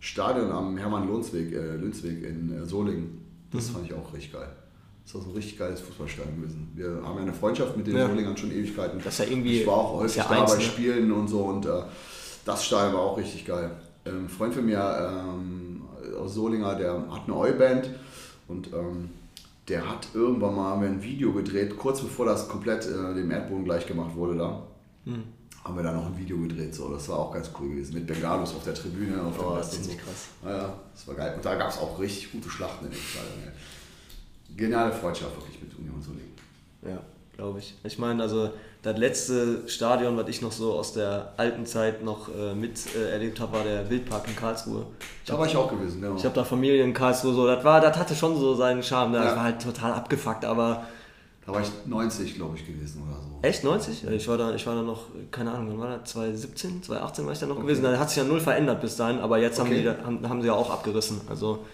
Stadion 0.00 0.50
am 0.52 0.76
Hermann-Lonsweg 0.76 1.52
äh, 1.52 1.74
in 1.74 2.52
äh, 2.62 2.64
Solingen, 2.66 3.24
das 3.52 3.70
fand 3.70 3.86
ich 3.86 3.94
auch 3.94 4.12
richtig 4.12 4.32
geil. 4.32 4.48
Das 5.04 5.14
war 5.14 5.22
so 5.22 5.30
ein 5.30 5.34
richtig 5.36 5.58
geiles 5.58 5.80
Fußballstadion 5.80 6.36
gewesen. 6.40 6.70
Wir 6.74 7.00
haben 7.02 7.16
ja 7.16 7.22
eine 7.22 7.32
Freundschaft 7.32 7.76
mit 7.76 7.86
den 7.86 7.96
Ja. 7.96 8.06
Solingern 8.06 8.36
schon 8.36 8.52
Ewigkeiten. 8.52 9.00
Das 9.02 9.18
ist 9.18 9.26
ja 9.26 9.32
irgendwie- 9.32 9.60
ich 9.62 9.66
war 9.66 9.74
auch 9.74 9.94
ist 10.04 10.16
häufig 10.16 10.16
ja 10.18 10.24
da 10.28 10.42
eins, 10.42 10.50
bei 10.52 10.58
ne? 10.58 10.62
Spielen 10.64 11.12
und 11.12 11.28
so 11.28 11.40
und 11.44 11.64
äh, 11.66 11.70
das 12.44 12.64
Stadion 12.64 12.94
war 12.94 13.00
auch 13.00 13.16
richtig 13.18 13.46
geil. 13.46 13.70
Ähm, 14.04 14.24
ein 14.24 14.28
Freund 14.28 14.54
von 14.54 14.66
mir 14.66 14.78
ähm, 15.10 15.82
aus 16.18 16.34
Solinger, 16.34 16.74
der 16.74 16.92
hat 17.10 17.22
eine 17.26 17.34
Oi-Band 17.36 17.90
und 18.48 18.72
ähm, 18.72 19.10
der 19.68 19.88
hat 19.88 20.08
irgendwann 20.14 20.54
mal 20.54 20.70
haben 20.70 20.82
wir 20.82 20.88
ein 20.88 21.02
Video 21.02 21.32
gedreht, 21.32 21.76
kurz 21.76 22.00
bevor 22.00 22.26
das 22.26 22.48
komplett 22.48 22.86
äh, 22.86 23.14
dem 23.14 23.30
Erdboden 23.30 23.64
gleich 23.64 23.86
gemacht 23.86 24.14
wurde 24.14 24.36
da. 24.38 24.62
Hm. 25.04 25.22
Haben 25.64 25.76
wir 25.76 25.82
da 25.82 25.92
noch 25.92 26.06
ein 26.06 26.16
Video 26.16 26.38
gedreht, 26.38 26.74
so. 26.74 26.88
das 26.90 27.08
war 27.08 27.18
auch 27.18 27.32
ganz 27.34 27.50
cool 27.60 27.68
gewesen. 27.70 27.94
Mit 27.94 28.06
Bengalos 28.06 28.54
auf 28.54 28.64
der 28.64 28.74
Tribüne, 28.74 29.20
auf 29.22 29.36
dem 29.36 29.44
Oh, 29.46 29.50
Rest 29.54 29.74
und 29.76 29.82
ziemlich 29.84 30.00
so. 30.00 30.06
krass. 30.06 30.28
Ja, 30.44 30.56
ja, 30.56 30.74
das 30.94 31.08
war 31.08 31.14
geil. 31.14 31.34
Und 31.36 31.44
da 31.44 31.54
gab 31.56 31.68
es 31.70 31.78
auch 31.78 31.98
richtig 32.00 32.32
gute 32.32 32.48
Schlachten 32.48 32.86
in 32.86 32.90
dem 32.92 32.98
Stadion. 33.00 33.32
ey. 33.44 34.56
Geniale 34.56 34.92
Freundschaft 34.92 35.36
wirklich 35.36 35.60
mit 35.60 35.78
Union 35.78 36.00
Solingen. 36.00 36.32
Ja, 36.82 37.00
glaube 37.36 37.58
ich. 37.58 37.74
Ich 37.84 37.98
meine, 37.98 38.22
also 38.22 38.50
das 38.82 38.96
letzte 38.96 39.68
Stadion, 39.68 40.16
was 40.16 40.28
ich 40.28 40.40
noch 40.40 40.52
so 40.52 40.72
aus 40.74 40.92
der 40.92 41.32
alten 41.36 41.66
Zeit 41.66 42.04
noch 42.04 42.28
äh, 42.28 42.54
miterlebt 42.54 43.38
äh, 43.38 43.42
habe, 43.42 43.52
war 43.58 43.64
der 43.64 43.90
Wildpark 43.90 44.28
in 44.28 44.36
Karlsruhe. 44.36 44.86
Ich 45.00 45.26
Da 45.26 45.32
habe 45.32 45.42
war 45.42 45.48
ich 45.48 45.56
auch 45.56 45.68
gewesen, 45.70 46.00
genau. 46.00 46.16
ich 46.16 46.24
hab 46.24 46.32
da 46.34 46.44
Familie 46.44 46.84
in 46.84 46.94
Karlsruhe, 46.94 47.34
so, 47.34 47.46
das, 47.46 47.64
war, 47.64 47.80
das 47.80 47.96
hatte 47.98 48.14
schon 48.14 48.36
so 48.38 48.54
seinen 48.54 48.82
Charme. 48.82 49.12
ne? 49.12 49.18
Das 49.18 49.30
Ja. 49.30 49.36
war 49.36 49.42
halt 49.44 49.60
total 49.62 49.92
abgefuckt, 49.94 50.44
aber 50.44 50.84
Da 51.44 51.52
war 51.52 51.60
ich 51.60 51.68
90, 51.86 52.36
glaube 52.36 52.56
ich, 52.56 52.64
gewesen 52.66 53.02
oder 53.02 53.16
so. 53.20 53.38
echt 53.42 53.64
90? 53.64 54.02
Ja, 54.04 54.10
Ich 54.12 54.28
war 54.28 54.38
da, 54.38 54.54
ich 54.54 54.64
war 54.66 54.76
da 54.76 54.82
noch, 54.82 55.06
keine 55.32 55.50
Ahnung, 55.50 55.70
wann 55.72 55.88
war 55.90 55.98
das? 55.98 56.10
2017, 56.12 56.82
2018 56.84 57.26
war 57.26 57.32
ich 57.32 57.38
da 57.40 57.46
noch 57.46 57.60
gewesen. 57.60 57.82
Da 57.82 57.98
hat 57.98 58.08
sich 58.10 58.18
ja 58.18 58.24
null 58.24 58.40
verändert 58.40 58.80
bis 58.80 58.94
dahin, 58.96 59.18
aber 59.18 59.38
jetzt 59.38 59.58
haben, 59.58 59.66
Okay. 59.66 59.78
die, 59.78 59.84
da- 59.84 59.96
haben, 60.04 60.28
haben 60.28 60.40
sie 60.40 60.46
ja 60.46 60.54
auch 60.54 60.70
abgerissen. 60.70 61.20
Also 61.28 61.64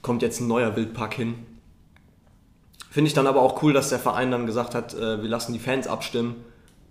kommt 0.00 0.22
jetzt 0.22 0.40
ein 0.40 0.46
neuer 0.46 0.76
Wildpark 0.76 1.14
hin. 1.14 1.34
Finde 2.96 3.08
ich 3.08 3.12
dann 3.14 3.26
aber 3.26 3.42
auch 3.42 3.62
cool, 3.62 3.74
dass 3.74 3.90
der 3.90 3.98
Verein 3.98 4.30
dann 4.30 4.46
gesagt 4.46 4.74
hat, 4.74 4.94
äh, 4.94 5.20
wir 5.20 5.28
lassen 5.28 5.52
die 5.52 5.58
Fans 5.58 5.86
abstimmen. 5.86 6.36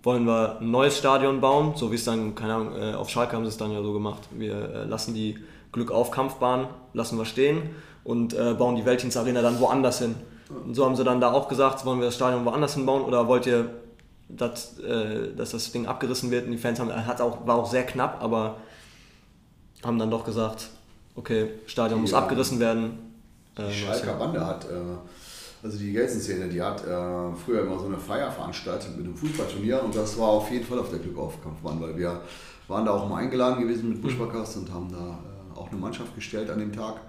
Wollen 0.04 0.24
wir 0.24 0.58
ein 0.60 0.70
neues 0.70 0.96
Stadion 0.96 1.40
bauen, 1.40 1.72
so 1.74 1.90
wie 1.90 1.96
es 1.96 2.04
dann, 2.04 2.36
keine 2.36 2.54
Ahnung, 2.54 2.76
äh, 2.80 2.94
auf 2.94 3.10
Schalke 3.10 3.34
haben 3.34 3.42
sie 3.42 3.48
es 3.48 3.56
dann 3.56 3.72
ja 3.72 3.82
so 3.82 3.92
gemacht. 3.92 4.22
Wir 4.30 4.54
äh, 4.54 4.84
lassen 4.84 5.14
die 5.14 5.36
Glück 5.72 5.90
auf 5.90 6.12
Kampfbahn, 6.12 6.68
lassen 6.92 7.18
wir 7.18 7.24
stehen 7.24 7.70
und 8.04 8.34
äh, 8.34 8.54
bauen 8.54 8.76
die 8.76 8.84
Weltdienstarena 8.86 9.42
dann 9.42 9.58
woanders 9.58 9.98
hin. 9.98 10.14
Und 10.64 10.76
so 10.76 10.84
haben 10.84 10.94
sie 10.94 11.02
dann 11.02 11.20
da 11.20 11.32
auch 11.32 11.48
gesagt, 11.48 11.84
wollen 11.84 11.98
wir 11.98 12.06
das 12.06 12.14
Stadion 12.14 12.44
woanders 12.44 12.74
hinbauen 12.74 13.02
oder 13.02 13.26
wollt 13.26 13.46
ihr, 13.46 13.68
dass, 14.28 14.78
äh, 14.78 15.34
dass 15.34 15.50
das 15.50 15.72
Ding 15.72 15.86
abgerissen 15.88 16.30
wird? 16.30 16.44
Und 16.46 16.52
die 16.52 16.58
Fans 16.58 16.78
haben, 16.78 16.94
hat 17.04 17.20
auch, 17.20 17.44
war 17.48 17.56
auch 17.56 17.66
sehr 17.68 17.82
knapp, 17.82 18.22
aber 18.22 18.58
haben 19.84 19.98
dann 19.98 20.12
doch 20.12 20.24
gesagt, 20.24 20.68
okay, 21.16 21.48
Stadion 21.66 22.00
muss 22.02 22.12
Ja. 22.12 22.18
abgerissen 22.18 22.60
werden. 22.60 23.12
Äh, 23.56 23.66
Die 23.70 23.74
Schalker. 23.74 24.12
Bande 24.12 24.46
hat, 24.46 24.66
äh, 24.66 24.68
also 25.62 25.78
die 25.78 25.92
Gelsenszene, 25.92 26.48
die 26.48 26.60
hat 26.62 26.84
äh, 26.86 27.34
früher 27.44 27.62
immer 27.62 27.78
so 27.78 27.86
eine 27.86 27.98
Feier 27.98 28.30
veranstaltet 28.30 28.96
mit 28.96 29.06
einem 29.06 29.16
Fußballturnier 29.16 29.82
und 29.82 29.94
das 29.94 30.18
war 30.18 30.28
auf 30.28 30.50
jeden 30.50 30.64
Fall 30.64 30.78
auf 30.78 30.90
der 30.90 30.98
Glückaufkampfbahn, 30.98 31.80
weil 31.80 31.96
wir 31.96 32.20
waren 32.68 32.84
da 32.84 32.92
auch 32.92 33.08
mal 33.08 33.18
eingeladen 33.18 33.60
gewesen 33.62 33.88
mit 33.90 34.02
Buschbackers 34.02 34.56
und 34.56 34.72
haben 34.72 34.90
da 34.90 35.18
äh, 35.54 35.58
auch 35.58 35.70
eine 35.70 35.78
Mannschaft 35.80 36.14
gestellt 36.14 36.50
an 36.50 36.58
dem 36.58 36.72
Tag. 36.72 37.00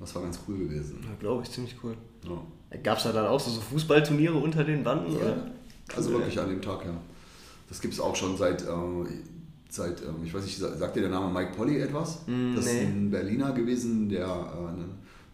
Das 0.00 0.14
war 0.14 0.22
ganz 0.22 0.38
cool 0.46 0.58
gewesen. 0.58 0.98
Ja, 1.02 1.10
glaube 1.18 1.42
ich, 1.42 1.50
ziemlich 1.50 1.74
cool. 1.82 1.94
Ja. 2.24 2.78
Gab 2.82 2.98
es 2.98 3.04
da 3.04 3.12
dann 3.12 3.26
auch 3.26 3.40
so, 3.40 3.50
so 3.50 3.60
Fußballturniere 3.60 4.34
unter 4.36 4.62
den 4.64 4.84
Banden? 4.84 5.12
Ja. 5.12 5.18
Oder? 5.18 5.36
Also 5.96 6.10
Cool, 6.10 6.18
wirklich 6.20 6.38
an 6.38 6.48
dem 6.50 6.62
Tag, 6.62 6.84
ja. 6.84 6.92
Das 7.68 7.80
gibt 7.80 7.94
es 7.94 8.00
auch 8.00 8.14
schon 8.14 8.36
seit, 8.36 8.62
äh, 8.62 8.66
seit 9.68 10.00
ähm, 10.02 10.16
ich 10.24 10.32
weiß 10.32 10.44
nicht, 10.44 10.56
sa- 10.58 10.76
sagt 10.76 10.96
dir 10.96 11.00
der 11.02 11.10
Name 11.10 11.32
Mike 11.32 11.52
Polly 11.56 11.80
etwas? 11.80 12.20
Mm, 12.26 12.54
das 12.54 12.66
ist 12.66 12.72
nee. 12.74 12.80
ein 12.82 13.10
Berliner 13.10 13.52
gewesen, 13.52 14.08
der 14.08 14.26
äh, 14.26 14.82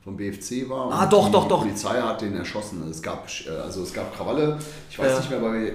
vom 0.04 0.16
BFC 0.16 0.68
war. 0.68 0.92
Ah, 0.92 1.04
und 1.04 1.12
doch, 1.12 1.26
die 1.26 1.32
doch, 1.32 1.48
doch. 1.48 1.62
Polizei 1.62 2.00
hat 2.00 2.20
den 2.20 2.36
erschossen. 2.36 2.86
Es 2.88 3.02
gab, 3.02 3.26
äh, 3.46 3.50
also 3.50 3.82
es 3.82 3.92
gab 3.92 4.14
Krawalle. 4.14 4.58
Ich 4.90 4.98
weiß 4.98 5.10
Ja. 5.12 5.18
nicht 5.18 5.30
mehr, 5.30 5.40
bei, 5.40 5.72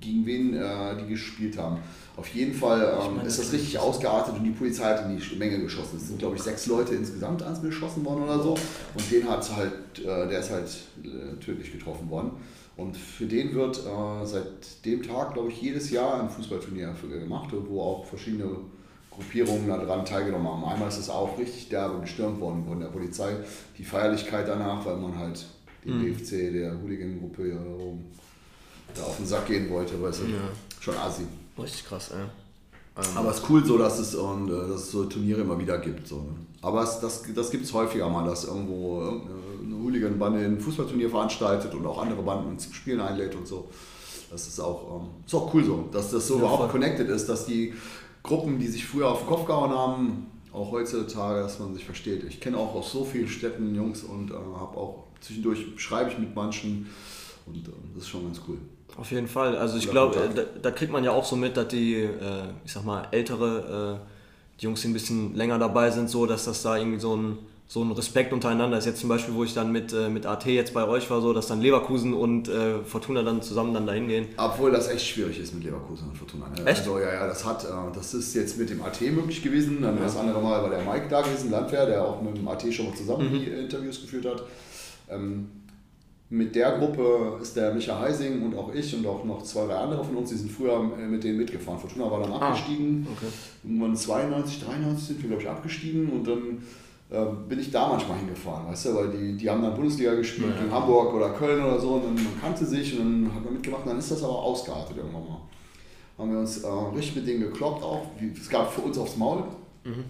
gegen 0.00 0.26
wen 0.26 0.54
äh, 0.54 0.96
die 1.02 1.08
gespielt 1.08 1.56
haben. 1.58 1.78
Auf 2.16 2.28
jeden 2.28 2.54
Fall 2.54 2.96
ähm, 3.02 3.26
ist 3.26 3.40
das 3.40 3.52
richtig 3.52 3.76
ausgeartet 3.78 4.36
und 4.36 4.44
die 4.44 4.50
Polizei 4.50 4.84
hat 4.84 5.04
in 5.06 5.18
die 5.18 5.36
Menge 5.36 5.58
geschossen. 5.58 5.96
Es 5.96 6.06
sind, 6.06 6.18
glaube 6.20 6.36
ich, 6.36 6.42
sechs 6.42 6.66
Leute 6.66 6.94
insgesamt 6.94 7.42
ans 7.42 7.60
geschossen 7.60 8.04
worden 8.04 8.22
oder 8.22 8.40
so. 8.40 8.50
Und 8.50 9.10
den 9.10 9.28
hat 9.28 9.50
halt, 9.56 9.72
äh, 9.98 10.28
der 10.28 10.38
ist 10.38 10.50
halt 10.50 10.68
äh, 11.02 11.42
tödlich 11.44 11.72
getroffen 11.72 12.08
worden. 12.10 12.32
Und 12.76 12.96
für 12.96 13.26
den 13.26 13.54
wird 13.54 13.78
äh, 13.78 14.26
seit 14.26 14.84
dem 14.84 15.02
Tag, 15.02 15.32
glaube 15.34 15.48
ich, 15.50 15.60
jedes 15.62 15.90
Jahr 15.90 16.20
ein 16.20 16.28
Fußballturnier 16.28 16.94
gemacht, 17.08 17.48
wo 17.68 17.80
auch 17.80 18.04
verschiedene 18.04 18.48
Gruppierungen 19.14 19.68
daran 19.68 20.04
teilgenommen 20.04 20.48
haben. 20.48 20.64
Einmal 20.64 20.88
ist 20.88 20.98
es 20.98 21.08
auch 21.08 21.38
richtig 21.38 21.68
derbe 21.68 22.00
gestürmt 22.00 22.40
worden 22.40 22.64
von 22.66 22.80
der 22.80 22.88
Polizei. 22.88 23.36
Die 23.78 23.84
Feierlichkeit 23.84 24.48
danach, 24.48 24.84
weil 24.84 24.96
man 24.96 25.18
halt 25.18 25.46
den 25.84 25.98
mhm. 25.98 26.16
DFC, 26.16 26.52
der 26.52 26.80
Hooligan-Gruppe, 26.80 27.48
ja, 27.48 27.56
da 28.94 29.02
auf 29.02 29.16
den 29.16 29.26
Sack 29.26 29.46
gehen 29.46 29.70
wollte, 29.70 30.00
weißt 30.00 30.20
du. 30.20 30.24
Ja. 30.24 30.38
Schon 30.80 30.96
assi. 30.96 31.22
Richtig 31.58 31.86
krass, 31.86 32.10
ey. 32.12 32.22
Ähm. 32.96 33.16
Aber 33.16 33.30
es 33.30 33.38
ist 33.38 33.50
cool 33.50 33.64
so, 33.64 33.78
dass 33.78 33.98
es, 33.98 34.14
und, 34.14 34.48
äh, 34.48 34.68
dass 34.68 34.82
es 34.82 34.90
so 34.90 35.04
Turniere 35.04 35.40
immer 35.40 35.58
wieder 35.58 35.78
gibt. 35.78 36.06
So. 36.06 36.16
Ne? 36.16 36.34
Aber 36.62 36.82
es, 36.82 37.00
das, 37.00 37.22
das 37.34 37.50
gibt 37.50 37.64
es 37.64 37.72
häufiger 37.72 38.08
mal, 38.08 38.24
dass 38.24 38.44
irgendwo 38.44 39.00
eine 39.62 39.76
Hooligan-Bande 39.76 40.40
ein 40.40 40.60
Fußballturnier 40.60 41.10
veranstaltet 41.10 41.74
und 41.74 41.84
auch 41.86 42.00
andere 42.00 42.22
Banden 42.22 42.58
zum 42.58 42.72
Spielen 42.72 43.00
einlädt 43.00 43.34
und 43.34 43.46
so. 43.46 43.68
Das 44.30 44.48
ist 44.48 44.58
auch, 44.60 45.02
ähm, 45.02 45.08
ist 45.26 45.34
auch 45.34 45.52
cool 45.54 45.64
so, 45.64 45.88
dass 45.92 46.10
das 46.10 46.26
so 46.26 46.34
ja, 46.34 46.40
überhaupt 46.40 46.62
voll. 46.62 46.70
connected 46.70 47.08
ist, 47.08 47.28
dass 47.28 47.46
die 47.46 47.74
Gruppen, 48.24 48.58
die 48.58 48.66
sich 48.66 48.84
früher 48.84 49.08
auf 49.08 49.20
den 49.20 49.28
Kopf 49.28 49.46
gehauen 49.46 49.70
haben, 49.70 50.26
auch 50.52 50.72
heutzutage, 50.72 51.40
dass 51.40 51.60
man 51.60 51.74
sich 51.74 51.84
versteht. 51.84 52.24
Ich 52.24 52.40
kenne 52.40 52.56
auch 52.56 52.74
aus 52.74 52.90
so 52.90 53.04
vielen 53.04 53.28
Städten 53.28 53.74
Jungs 53.74 54.02
und 54.02 54.30
äh, 54.30 54.34
habe 54.34 54.76
auch 54.76 55.04
zwischendurch 55.20 55.64
schreibe 55.76 56.10
ich 56.10 56.18
mit 56.18 56.34
manchen 56.34 56.86
und 57.46 57.68
äh, 57.68 57.70
das 57.94 58.04
ist 58.04 58.08
schon 58.08 58.24
ganz 58.24 58.40
cool. 58.48 58.58
Auf 58.96 59.10
jeden 59.10 59.28
Fall. 59.28 59.56
Also 59.56 59.76
ich 59.76 59.90
glaube, 59.90 60.30
da, 60.34 60.42
da, 60.42 60.70
kriegt 60.70 60.92
man 60.92 61.04
ja 61.04 61.10
auch 61.10 61.24
so 61.24 61.36
mit, 61.36 61.56
dass 61.56 61.68
die, 61.68 61.96
äh, 61.96 62.44
ich 62.64 62.72
sag 62.72 62.84
mal, 62.84 63.08
ältere 63.10 64.00
äh, 64.00 64.60
die 64.60 64.64
Jungs, 64.64 64.80
die 64.82 64.88
ein 64.88 64.92
bisschen 64.92 65.34
länger 65.34 65.58
dabei 65.58 65.90
sind, 65.90 66.08
so, 66.08 66.26
dass 66.26 66.44
das 66.44 66.62
da 66.62 66.76
irgendwie 66.76 67.00
so 67.00 67.16
ein, 67.16 67.38
so 67.66 67.82
ein 67.82 67.90
Respekt 67.92 68.32
untereinander 68.32 68.78
ist. 68.78 68.84
Jetzt 68.84 69.00
zum 69.00 69.08
Beispiel, 69.08 69.34
wo 69.34 69.42
ich 69.42 69.54
dann 69.54 69.72
mit, 69.72 69.92
äh, 69.92 70.08
mit 70.08 70.26
AT 70.26 70.46
jetzt 70.46 70.74
bei 70.74 70.86
euch 70.86 71.10
war, 71.10 71.20
so, 71.20 71.32
dass 71.32 71.46
dann 71.46 71.60
Leverkusen 71.60 72.12
und 72.12 72.48
äh, 72.48 72.82
Fortuna 72.84 73.22
dann 73.22 73.40
zusammen 73.42 73.72
dann 73.72 73.86
dahin 73.86 74.06
gehen. 74.06 74.26
Obwohl 74.36 74.70
das 74.70 74.88
echt 74.88 75.06
schwierig 75.06 75.40
ist 75.40 75.54
mit 75.54 75.64
Leverkusen 75.64 76.08
und 76.10 76.16
Fortuna. 76.16 76.46
Ne? 76.48 76.66
Echt? 76.66 76.80
Also 76.80 76.98
ja, 76.98 77.12
ja, 77.12 77.26
das 77.26 77.44
hat, 77.44 77.64
äh, 77.64 77.68
das 77.94 78.12
ist 78.12 78.34
jetzt 78.34 78.58
mit 78.58 78.68
dem 78.68 78.82
AT 78.82 79.00
möglich 79.00 79.42
gewesen. 79.42 79.80
Dann 79.80 79.96
ja. 79.96 80.02
das 80.02 80.16
andere 80.16 80.40
Mal 80.40 80.62
war 80.62 80.70
der 80.70 80.84
Mike 80.84 81.06
da 81.08 81.22
gewesen, 81.22 81.50
Landwehr, 81.50 81.86
der 81.86 82.04
auch 82.04 82.20
mit 82.20 82.36
dem 82.36 82.46
AT 82.46 82.62
schon 82.72 82.86
mal 82.86 82.94
zusammen 82.94 83.32
mhm. 83.32 83.38
die 83.38 83.46
Interviews 83.46 84.00
geführt 84.00 84.26
hat. 84.26 84.42
Ähm, 85.08 85.48
mit 86.30 86.54
der 86.54 86.78
Gruppe 86.78 87.38
ist 87.40 87.56
der 87.56 87.72
Micha 87.72 87.98
Heising 88.00 88.42
und 88.42 88.56
auch 88.56 88.74
ich 88.74 88.94
und 88.94 89.06
auch 89.06 89.24
noch 89.24 89.42
zwei, 89.42 89.66
drei 89.66 89.76
andere 89.76 90.04
von 90.04 90.16
uns, 90.16 90.30
die 90.30 90.36
sind 90.36 90.50
früher 90.50 90.90
äh, 90.98 91.06
mit 91.06 91.22
denen 91.22 91.38
mitgefahren. 91.38 91.78
Fortuna 91.78 92.10
war 92.10 92.20
dann 92.20 92.32
ah, 92.32 92.48
abgestiegen. 92.48 93.06
Okay. 93.16 93.32
Irgendwann 93.62 93.96
92, 93.96 94.64
93 94.64 95.06
sind 95.06 95.22
wir, 95.22 95.28
glaube 95.28 95.42
ich, 95.42 95.48
abgestiegen 95.48 96.10
und 96.10 96.26
dann 96.26 96.62
bin 97.22 97.58
ich 97.58 97.70
da 97.70 97.88
manchmal 97.88 98.18
hingefahren, 98.18 98.66
weißt 98.68 98.86
du, 98.86 98.94
weil 98.94 99.10
die, 99.10 99.36
die 99.36 99.48
haben 99.48 99.62
dann 99.62 99.74
Bundesliga 99.74 100.14
gespielt 100.14 100.54
ja. 100.58 100.64
in 100.64 100.72
Hamburg 100.72 101.14
oder 101.14 101.30
Köln 101.30 101.64
oder 101.64 101.78
so 101.78 101.90
und 101.90 102.04
dann 102.04 102.14
man 102.14 102.40
kannte 102.40 102.64
sich 102.64 102.98
und 102.98 103.24
dann 103.24 103.34
hat 103.34 103.44
man 103.44 103.54
mitgemacht 103.54 103.82
und 103.82 103.90
dann 103.90 103.98
ist 103.98 104.10
das 104.10 104.22
aber 104.22 104.38
ausgeartet 104.38 104.96
irgendwann 104.96 105.24
mal. 105.24 105.40
Haben 106.18 106.32
wir 106.32 106.38
uns 106.38 106.62
äh, 106.62 106.68
richtig 106.68 107.16
mit 107.16 107.26
denen 107.26 107.40
gekloppt 107.40 107.82
auch. 107.82 108.06
Es 108.40 108.48
gab 108.48 108.72
für 108.72 108.82
uns 108.82 108.96
aufs 108.98 109.16
Maul. 109.16 109.44
Mhm. 109.84 110.04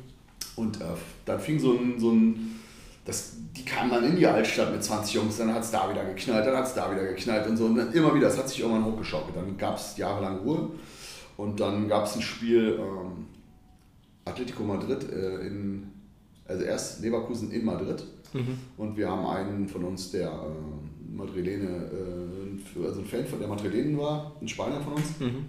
Und 0.56 0.80
äh, 0.80 0.84
dann 1.24 1.40
fing 1.40 1.58
so 1.58 1.72
ein, 1.72 1.98
so 1.98 2.10
ein 2.10 2.60
das, 3.04 3.36
die 3.54 3.64
kamen 3.64 3.90
dann 3.90 4.04
in 4.04 4.16
die 4.16 4.26
Altstadt 4.26 4.72
mit 4.72 4.82
20 4.82 5.14
Jungs, 5.14 5.36
dann 5.36 5.52
hat 5.52 5.62
es 5.62 5.70
da 5.70 5.90
wieder 5.90 6.04
geknallt, 6.04 6.46
dann 6.46 6.56
hat 6.56 6.66
es 6.66 6.74
da 6.74 6.90
wieder 6.90 7.04
geknallt 7.04 7.46
und 7.46 7.56
so. 7.56 7.66
Und 7.66 7.76
dann 7.76 7.92
immer 7.92 8.14
wieder, 8.14 8.28
das 8.28 8.38
hat 8.38 8.48
sich 8.48 8.60
irgendwann 8.60 8.84
hochgeschaukelt. 8.84 9.36
Dann 9.36 9.56
gab 9.58 9.76
es 9.76 9.96
jahrelang 9.96 10.38
Ruhe 10.38 10.70
und 11.36 11.60
dann 11.60 11.88
gab 11.88 12.06
es 12.06 12.16
ein 12.16 12.22
Spiel 12.22 12.78
ähm, 12.80 13.26
Atletico 14.24 14.62
Madrid 14.62 15.10
äh, 15.12 15.46
in, 15.46 15.90
also 16.46 16.64
erst 16.64 17.00
Leverkusen 17.00 17.50
in 17.50 17.64
Madrid. 17.64 18.04
Mhm. 18.32 18.58
Und 18.76 18.96
wir 18.96 19.08
haben 19.08 19.26
einen 19.26 19.68
von 19.68 19.84
uns, 19.84 20.10
der 20.10 20.28
äh, 20.28 21.14
Madrilene, 21.14 21.66
äh, 21.66 22.84
also 22.84 23.00
ein 23.00 23.06
Fan 23.06 23.26
von 23.26 23.38
der 23.38 23.48
Madrilenen 23.48 23.96
war, 23.98 24.32
ein 24.40 24.48
Spanier 24.48 24.80
von 24.80 24.94
uns. 24.94 25.20
Mhm. 25.20 25.44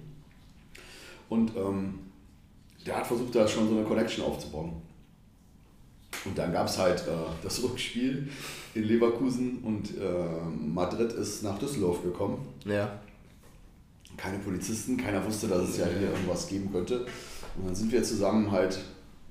Und 1.28 1.52
ähm, 1.56 1.96
der 2.86 2.98
hat 2.98 3.08
versucht, 3.08 3.34
da 3.34 3.48
schon 3.48 3.68
so 3.68 3.76
eine 3.76 3.84
Connection 3.84 4.24
aufzubauen. 4.26 4.74
Und 6.24 6.38
dann 6.38 6.52
gab 6.54 6.68
es 6.68 6.78
halt 6.78 7.02
äh, 7.02 7.12
das 7.44 7.62
Rückspiel 7.64 8.30
in 8.74 8.84
Leverkusen 8.84 9.60
und 9.64 9.98
äh, 9.98 10.46
Madrid 10.68 11.12
ist 11.14 11.44
nach 11.44 11.58
Düsseldorf 11.60 12.04
gekommen. 12.04 12.48
Ja. 12.66 13.00
Keine 14.18 14.40
Polizisten, 14.40 14.98
keiner 14.98 15.26
wusste, 15.26 15.48
dass 15.48 15.70
es 15.70 15.78
ja 15.78 15.88
hier 15.88 16.10
irgendwas 16.10 16.48
geben 16.48 16.72
könnte. 16.72 17.06
Und 17.58 17.68
dann 17.68 17.76
sind 17.76 17.92
wir 17.92 18.04
zusammen 18.04 18.50
halt 18.52 18.80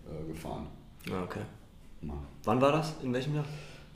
äh, 0.06 0.32
gefahren. 0.32 0.66
Ah, 1.10 1.22
okay. 1.22 1.40
Na. 2.06 2.14
Wann 2.44 2.60
war 2.60 2.72
das? 2.72 2.94
In 3.02 3.12
welchem 3.12 3.34
Jahr? 3.34 3.44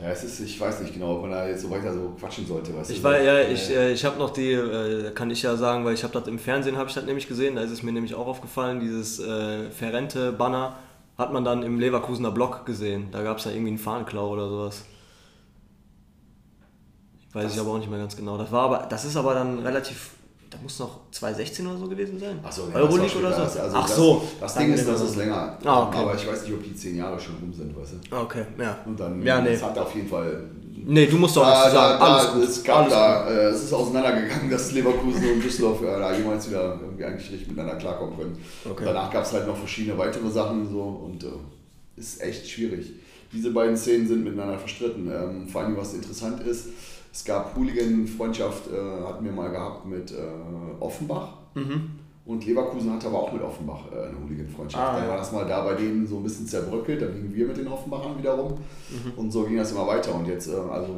Ja, 0.00 0.10
es 0.10 0.22
ist, 0.22 0.38
ich 0.40 0.60
weiß 0.60 0.80
nicht 0.80 0.94
genau, 0.94 1.20
wann 1.22 1.32
er 1.32 1.48
jetzt 1.48 1.62
so 1.62 1.70
weiter 1.70 1.92
so 1.92 2.14
quatschen 2.18 2.46
sollte. 2.46 2.76
Weißt 2.76 2.90
ich 2.90 3.02
war, 3.02 3.20
ja, 3.20 3.40
ich, 3.40 3.68
äh, 3.70 3.92
ich 3.92 4.04
habe 4.04 4.16
noch 4.16 4.30
die, 4.30 4.52
äh, 4.52 5.10
kann 5.10 5.28
ich 5.30 5.42
ja 5.42 5.56
sagen, 5.56 5.84
weil 5.84 5.94
ich 5.94 6.04
habe 6.04 6.12
das 6.12 6.28
im 6.28 6.38
Fernsehen, 6.38 6.76
habe 6.76 6.88
ich 6.88 6.94
das 6.94 7.04
nämlich 7.04 7.26
gesehen, 7.26 7.56
da 7.56 7.62
ist 7.62 7.72
es 7.72 7.82
mir 7.82 7.90
nämlich 7.90 8.14
auch 8.14 8.28
aufgefallen, 8.28 8.78
dieses 8.78 9.18
äh, 9.18 9.70
Ferrente-Banner 9.70 10.76
hat 11.18 11.32
man 11.32 11.44
dann 11.44 11.64
im 11.64 11.80
Leverkusener 11.80 12.30
Block 12.30 12.64
gesehen. 12.64 13.08
Da 13.10 13.24
gab 13.24 13.38
es 13.38 13.44
ja 13.44 13.50
irgendwie 13.50 13.70
einen 13.70 13.78
Fahnenklau 13.78 14.28
oder 14.28 14.48
sowas. 14.48 14.84
Weiß 17.32 17.44
das 17.44 17.54
ich 17.54 17.60
aber 17.60 17.72
auch 17.72 17.78
nicht 17.78 17.90
mehr 17.90 17.98
ganz 17.98 18.16
genau. 18.16 18.38
Das 18.38 18.52
war 18.52 18.62
aber, 18.62 18.86
das 18.88 19.04
ist 19.04 19.16
aber 19.16 19.34
dann 19.34 19.58
relativ, 19.58 20.10
da 20.50 20.58
muss 20.62 20.78
noch 20.78 21.10
2016 21.10 21.66
oder 21.66 21.78
so 21.78 21.88
gewesen 21.88 22.18
sein. 22.18 22.38
Ach 22.42 22.50
so, 22.50 22.68
ja, 22.68 22.76
Euroleague 22.76 23.18
oder 23.18 23.32
so. 23.32 23.42
Also 23.42 23.76
Ach 23.76 23.86
das, 23.86 23.96
so. 23.96 24.22
Das 24.40 24.54
Ding 24.54 24.72
ist, 24.72 24.88
das 24.88 25.00
ist 25.02 25.16
länger. 25.16 25.58
Ah, 25.64 25.88
okay. 25.88 25.98
Aber 25.98 26.14
ich 26.14 26.26
weiß 26.26 26.42
nicht, 26.44 26.54
ob 26.54 26.62
die 26.62 26.74
zehn 26.74 26.96
Jahre 26.96 27.20
schon 27.20 27.36
rum 27.36 27.52
sind, 27.52 27.76
weißt 27.76 27.94
du. 28.10 28.16
Okay, 28.16 28.44
ja. 28.58 28.78
Und 28.86 28.98
dann, 28.98 29.22
ja, 29.22 29.40
nee. 29.40 29.52
das 29.52 29.62
hat 29.62 29.78
auf 29.78 29.94
jeden 29.94 30.08
Fall 30.08 30.48
Nee, 30.90 31.06
du 31.06 31.18
musst 31.18 31.36
doch 31.36 31.42
da, 31.42 31.70
sagen. 31.70 31.98
Da, 32.00 32.06
Alles 32.06 32.32
gut. 32.32 32.44
Es, 32.44 32.64
gab 32.64 32.78
Alles 32.78 32.92
da, 32.92 33.22
gut. 33.22 33.32
Äh, 33.32 33.48
es 33.48 33.64
ist 33.64 33.72
auseinandergegangen, 33.72 34.50
dass 34.50 34.72
Leverkusen 34.72 35.32
und 35.32 35.44
Düsseldorf 35.44 35.82
äh, 35.82 35.86
da 35.86 36.14
jemals 36.14 36.48
wieder 36.48 36.78
irgendwie 36.80 37.04
eigentlich 37.04 37.30
richtig 37.30 37.48
miteinander 37.48 37.76
klarkommen 37.76 38.16
können. 38.16 38.38
Okay. 38.70 38.84
danach 38.86 39.10
gab 39.10 39.24
es 39.24 39.32
halt 39.32 39.46
noch 39.46 39.56
verschiedene 39.56 39.98
weitere 39.98 40.30
Sachen 40.30 40.66
so 40.70 40.80
und 40.80 41.24
äh, 41.24 42.00
ist 42.00 42.22
echt 42.22 42.48
schwierig. 42.48 42.92
Diese 43.32 43.50
beiden 43.50 43.76
Szenen 43.76 44.08
sind 44.08 44.24
miteinander 44.24 44.58
verstritten. 44.58 45.10
Ähm, 45.10 45.48
vor 45.48 45.62
allem, 45.62 45.76
was 45.76 45.92
interessant 45.92 46.42
ist, 46.46 46.68
es 47.18 47.24
gab 47.24 47.56
Hooligan-Freundschaft, 47.56 48.68
äh, 48.68 49.04
hatten 49.04 49.24
wir 49.24 49.32
mal 49.32 49.50
gehabt 49.50 49.84
mit 49.86 50.12
äh, 50.12 50.16
Offenbach. 50.78 51.32
Mhm. 51.54 51.90
Und 52.24 52.46
Leverkusen 52.46 52.92
hatte 52.92 53.08
aber 53.08 53.22
auch 53.22 53.32
mit 53.32 53.42
Offenbach 53.42 53.90
äh, 53.90 54.06
eine 54.06 54.20
Hooligan-Freundschaft. 54.22 54.84
Ah, 54.84 55.00
dann 55.00 55.08
war 55.08 55.16
das 55.16 55.32
mal 55.32 55.44
da 55.44 55.64
bei 55.64 55.74
denen 55.74 56.06
so 56.06 56.18
ein 56.18 56.22
bisschen 56.22 56.46
zerbröckelt, 56.46 57.02
dann 57.02 57.12
gingen 57.12 57.34
wir 57.34 57.48
mit 57.48 57.56
den 57.56 57.66
Offenbachern 57.66 58.16
wiederum. 58.18 58.52
Mhm. 58.52 59.12
Und 59.16 59.32
so 59.32 59.42
ging 59.42 59.56
das 59.56 59.72
immer 59.72 59.88
weiter. 59.88 60.14
Und 60.14 60.28
jetzt, 60.28 60.46
äh, 60.46 60.52
also 60.70 60.94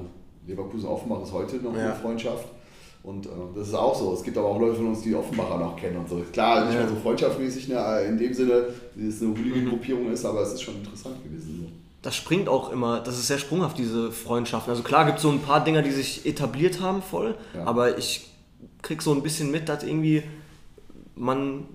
Leverkusen-Offenbach 0.47 1.23
ist 1.23 1.33
heute 1.33 1.57
noch 1.57 1.75
ja. 1.75 1.85
eine 1.85 1.95
Freundschaft. 1.95 2.45
Und 3.03 3.25
äh, 3.25 3.31
das 3.55 3.69
ist 3.69 3.75
auch 3.75 3.95
so. 3.95 4.13
Es 4.13 4.23
gibt 4.23 4.37
aber 4.37 4.49
auch 4.49 4.61
Leute 4.61 4.75
von 4.77 4.89
uns, 4.89 5.01
die 5.01 5.15
Offenbacher 5.15 5.57
noch 5.57 5.75
kennen 5.75 5.97
und 5.97 6.09
so. 6.09 6.23
Klar, 6.35 6.67
nicht 6.67 6.75
ja. 6.75 6.81
mehr 6.81 6.89
so 6.91 6.97
freundschaftmäßig 6.97 7.69
ne, 7.69 8.03
in 8.07 8.19
dem 8.19 8.35
Sinne, 8.35 8.67
wie 8.95 9.09
es 9.09 9.23
eine 9.23 9.31
Hooligan-Gruppierung 9.31 10.13
ist, 10.13 10.27
aber 10.27 10.43
es 10.43 10.53
ist 10.53 10.61
schon 10.61 10.75
interessant 10.75 11.25
gewesen. 11.25 11.65
So. 11.65 11.90
Das 12.03 12.17
springt 12.17 12.49
auch 12.49 12.71
immer, 12.71 13.01
das 13.01 13.19
ist 13.19 13.27
sehr 13.27 13.39
sprunghaft, 13.39 13.77
diese 13.77 14.11
Freundschaften. 14.11 14.71
Also 14.71 14.83
klar 14.83 15.05
gibt 15.05 15.19
es 15.19 15.23
so 15.23 15.31
ein 15.31 15.41
paar 15.41 15.63
Dinger, 15.63 15.83
die 15.83 15.91
sich 15.91 16.25
etabliert 16.25 16.81
haben 16.81 17.03
voll, 17.03 17.37
ja. 17.55 17.65
aber 17.65 17.99
ich 17.99 18.31
krieg 18.81 19.03
so 19.03 19.13
ein 19.13 19.23
bisschen 19.23 19.51
mit, 19.51 19.69
dass 19.69 19.83
irgendwie 19.83 20.23
man, 21.15 21.67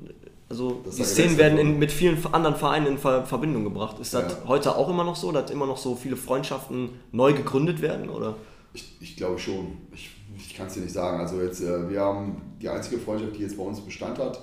also 0.49 0.81
das 0.83 0.95
die 0.95 1.03
Szenen 1.03 1.37
werden 1.37 1.59
in, 1.59 1.77
mit 1.77 1.91
vielen 1.91 2.17
anderen 2.33 2.55
Vereinen 2.55 2.87
in 2.87 2.97
Ver 2.97 3.23
Verbindung 3.25 3.63
gebracht. 3.63 3.99
Ist 3.99 4.15
das 4.15 4.31
ja. 4.31 4.37
heute 4.47 4.75
auch 4.75 4.89
immer 4.89 5.03
noch 5.03 5.15
so, 5.15 5.31
dass 5.31 5.51
immer 5.51 5.67
noch 5.67 5.77
so 5.77 5.95
viele 5.95 6.15
Freundschaften 6.15 6.89
neu 7.11 7.33
gegründet 7.33 7.81
werden? 7.81 8.09
Oder? 8.09 8.35
Ich, 8.73 8.97
ich 8.99 9.15
glaube 9.15 9.37
schon. 9.37 9.77
Ich 9.93 10.09
ich 10.37 10.55
kann 10.55 10.67
es 10.67 10.73
dir 10.73 10.81
nicht 10.81 10.93
sagen. 10.93 11.19
Also 11.19 11.41
jetzt, 11.41 11.61
äh, 11.61 11.89
wir 11.89 12.01
haben 12.01 12.41
die 12.61 12.69
einzige 12.69 12.97
Freundschaft, 12.97 13.35
die 13.37 13.41
jetzt 13.41 13.57
bei 13.57 13.63
uns 13.63 13.79
Bestand 13.79 14.17
hat, 14.19 14.39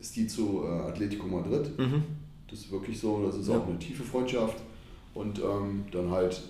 ist 0.00 0.14
die 0.16 0.26
zu 0.26 0.62
äh, 0.64 0.88
Atletico 0.88 1.26
Madrid. 1.26 1.78
Mhm. 1.78 2.02
Das 2.48 2.60
ist 2.60 2.70
wirklich 2.70 2.98
so, 2.98 3.24
das 3.26 3.36
ist 3.36 3.48
ja. 3.48 3.58
auch 3.58 3.66
eine 3.66 3.78
tiefe 3.78 4.02
Freundschaft. 4.02 4.56
Und 5.16 5.38
ähm, 5.38 5.84
dann 5.90 6.10
halt 6.10 6.42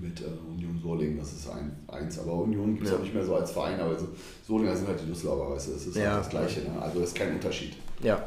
mit 0.00 0.20
äh, 0.20 0.24
Union 0.48 0.78
Solingen, 0.82 1.18
das 1.18 1.32
ist 1.32 1.50
ein, 1.50 1.76
eins. 1.88 2.18
Aber 2.18 2.34
Union 2.34 2.74
gibt 2.74 2.86
es 2.86 2.92
ja. 2.92 2.98
auch 2.98 3.02
nicht 3.02 3.14
mehr 3.14 3.24
so 3.24 3.34
als 3.34 3.50
Verein, 3.50 3.80
aber 3.80 3.98
so, 3.98 4.08
Solinger 4.46 4.76
sind 4.76 4.88
halt 4.88 5.00
die 5.00 5.06
Düsseldorfer, 5.06 5.54
weißt 5.54 5.68
du, 5.68 5.72
das 5.72 5.86
ist 5.86 5.96
ja. 5.96 6.10
halt 6.10 6.20
das 6.20 6.30
Gleiche. 6.30 6.60
Ne? 6.60 6.80
Also 6.80 7.00
das 7.00 7.08
ist 7.08 7.16
kein 7.16 7.32
Unterschied. 7.32 7.74
Ja. 8.02 8.22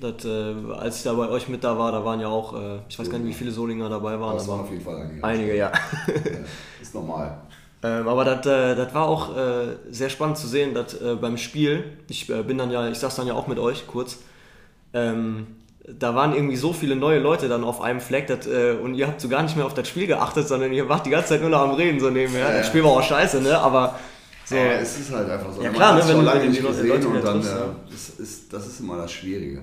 Das, 0.00 0.24
äh, 0.24 0.54
als 0.74 0.98
ich 0.98 1.02
da 1.02 1.12
bei 1.12 1.28
euch 1.28 1.48
mit 1.48 1.62
da 1.62 1.76
war, 1.76 1.92
da 1.92 2.02
waren 2.04 2.20
ja 2.20 2.28
auch, 2.28 2.54
äh, 2.54 2.78
ich 2.88 2.98
weiß 2.98 3.10
gar 3.10 3.18
nicht, 3.18 3.28
wie 3.28 3.34
viele 3.34 3.50
Solinger 3.50 3.90
dabei 3.90 4.12
waren. 4.12 4.30
Aber 4.30 4.36
es 4.38 4.48
waren 4.48 4.60
auf 4.60 4.70
jeden 4.70 4.82
Fall 4.82 4.96
einige. 4.96 5.24
Einige, 5.24 5.56
ja. 5.56 5.72
ist 6.80 6.94
normal. 6.94 7.38
Ähm, 7.84 8.06
aber 8.06 8.24
das 8.24 8.46
äh, 8.46 8.94
war 8.94 9.08
auch 9.08 9.36
äh, 9.36 9.76
sehr 9.90 10.08
spannend 10.08 10.38
zu 10.38 10.46
sehen, 10.46 10.72
dass 10.72 10.94
äh, 11.00 11.16
beim 11.20 11.36
Spiel, 11.36 11.82
ich 12.08 12.30
äh, 12.30 12.44
bin 12.44 12.56
dann 12.56 12.70
ja, 12.70 12.88
ich 12.88 12.98
saß 12.98 13.16
dann 13.16 13.26
ja 13.26 13.34
auch 13.34 13.48
mit 13.48 13.58
euch 13.58 13.88
kurz, 13.88 14.18
ähm, 14.94 15.48
da 15.88 16.14
waren 16.14 16.34
irgendwie 16.34 16.56
so 16.56 16.72
viele 16.72 16.94
neue 16.96 17.18
Leute 17.18 17.48
dann 17.48 17.64
auf 17.64 17.80
einem 17.80 18.00
Fleck 18.00 18.26
dat, 18.28 18.46
äh, 18.46 18.72
und 18.80 18.94
ihr 18.94 19.06
habt 19.08 19.20
so 19.20 19.28
gar 19.28 19.42
nicht 19.42 19.56
mehr 19.56 19.66
auf 19.66 19.74
das 19.74 19.88
Spiel 19.88 20.06
geachtet, 20.06 20.46
sondern 20.48 20.72
ihr 20.72 20.88
wart 20.88 21.04
die 21.06 21.10
ganze 21.10 21.30
Zeit 21.30 21.40
nur 21.40 21.50
noch 21.50 21.60
am 21.62 21.72
Reden 21.72 21.98
so 21.98 22.10
nebenher. 22.10 22.48
Ja, 22.50 22.58
das 22.58 22.68
Spiel 22.68 22.84
war 22.84 22.90
auch 22.92 23.02
scheiße, 23.02 23.40
ne? 23.40 23.58
aber 23.58 23.98
So. 24.44 24.54
Ja, 24.56 24.72
es 24.74 24.98
ist 25.00 25.12
halt 25.12 25.28
einfach 25.30 25.52
so. 25.52 25.62
Ja, 25.62 25.70
klar, 25.70 25.94
ne, 25.96 26.02
wenn 26.06 26.16
du- 26.18 26.22
lange 26.22 26.46
nicht 26.46 26.62
Leute 26.62 26.82
gesehen 26.82 26.98
wieder 27.00 27.08
und 27.08 27.24
dann, 27.24 27.40
triffst, 27.40 27.52
ja. 27.56 27.64
äh, 27.64 28.22
ist, 28.22 28.52
das 28.52 28.66
ist 28.66 28.80
immer 28.80 28.96
das 28.96 29.10
Schwierige. 29.12 29.62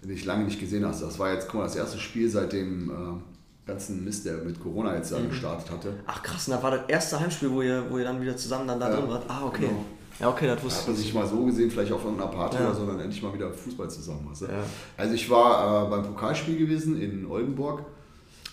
Wenn 0.00 0.10
du 0.10 0.14
dich 0.14 0.24
lange 0.24 0.44
nicht 0.44 0.60
gesehen 0.60 0.86
hast. 0.86 1.02
Das 1.02 1.18
war 1.18 1.32
jetzt, 1.32 1.48
guck 1.48 1.60
mal, 1.60 1.64
das 1.64 1.76
erste 1.76 1.98
Spiel 1.98 2.28
seit 2.30 2.52
dem 2.52 2.90
äh, 2.90 3.68
ganzen 3.68 4.04
Mist, 4.04 4.24
der 4.26 4.34
mit 4.38 4.62
Corona 4.62 4.94
jetzt 4.94 5.10
Mhm. 5.12 5.16
da 5.16 5.28
gestartet 5.28 5.70
hatte. 5.70 5.92
Ach 6.06 6.22
krass, 6.22 6.46
und 6.48 6.54
das 6.54 6.62
war 6.62 6.70
das 6.70 6.80
erste 6.88 7.18
Heimspiel, 7.20 7.50
wo 7.50 7.62
ihr, 7.62 7.82
wo 7.90 7.98
ihr 7.98 8.04
dann 8.04 8.20
wieder 8.20 8.36
zusammen 8.36 8.68
dann 8.68 8.78
da 8.80 8.88
Ja, 8.90 8.96
drin 8.96 9.08
wart. 9.10 9.24
Ah, 9.28 9.40
okay. 9.46 9.62
genau. 9.66 9.84
Ja, 10.20 10.28
okay, 10.30 10.46
das 10.48 10.58
Da 10.58 10.64
wusste 10.64 10.80
hat 10.80 10.86
man 10.88 10.96
ich. 10.96 11.02
sich 11.02 11.14
mal 11.14 11.26
so 11.26 11.44
gesehen, 11.44 11.70
vielleicht 11.70 11.92
auch 11.92 12.00
von 12.00 12.14
einer 12.14 12.26
Party 12.26 12.56
Ja. 12.56 12.66
oder 12.66 12.74
so, 12.74 12.86
dann 12.86 12.98
endlich 13.00 13.22
mal 13.22 13.32
wieder 13.32 13.52
Fußball 13.52 13.88
zusammen. 13.88 14.26
Weißt 14.30 14.42
du? 14.42 14.46
Ja. 14.46 14.62
Also 14.96 15.14
ich 15.14 15.30
war 15.30 15.86
äh, 15.86 15.90
beim 15.90 16.02
Pokalspiel 16.02 16.56
gewesen 16.56 17.00
in 17.00 17.24
Oldenburg. 17.26 17.82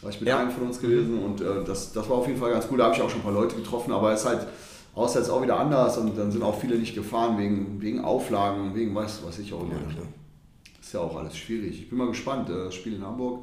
War 0.01 0.09
ich 0.11 0.19
mit 0.19 0.29
Ja. 0.29 0.37
einem 0.39 0.51
von 0.51 0.67
uns 0.67 0.79
gewesen 0.79 1.17
und 1.23 1.41
äh, 1.41 1.63
das, 1.65 1.91
das 1.93 2.07
war 2.09 2.17
auf 2.17 2.27
jeden 2.27 2.39
Fall 2.39 2.51
ganz 2.51 2.67
cool. 2.69 2.77
Da 2.77 2.85
habe 2.85 2.95
ich 2.95 3.01
auch 3.01 3.09
schon 3.09 3.21
ein 3.21 3.23
paar 3.23 3.33
Leute 3.33 3.55
getroffen, 3.55 3.91
aber 3.91 4.11
es 4.13 4.21
ist 4.21 4.27
halt 4.27 4.45
außer 4.93 5.19
jetzt 5.19 5.29
auch 5.29 5.41
wieder 5.41 5.59
anders 5.59 5.97
und 5.97 6.15
dann 6.17 6.31
sind 6.31 6.43
auch 6.43 6.59
viele 6.59 6.77
nicht 6.77 6.93
gefahren 6.93 7.37
wegen, 7.39 7.81
wegen 7.81 8.03
Auflagen, 8.05 8.75
wegen 8.75 8.93
was 8.93 9.25
weiß 9.25 9.39
ich 9.39 9.51
auch 9.53 9.61
immer. 9.63 9.73
Ja, 9.73 9.79
ist 10.79 10.93
ja 10.93 10.99
auch 10.99 11.15
alles 11.17 11.35
schwierig. 11.35 11.81
Ich 11.81 11.89
bin 11.89 11.97
mal 11.97 12.07
gespannt. 12.07 12.49
äh, 12.49 12.65
Das 12.65 12.75
Spiel 12.75 12.93
in 12.95 13.03
Hamburg 13.03 13.39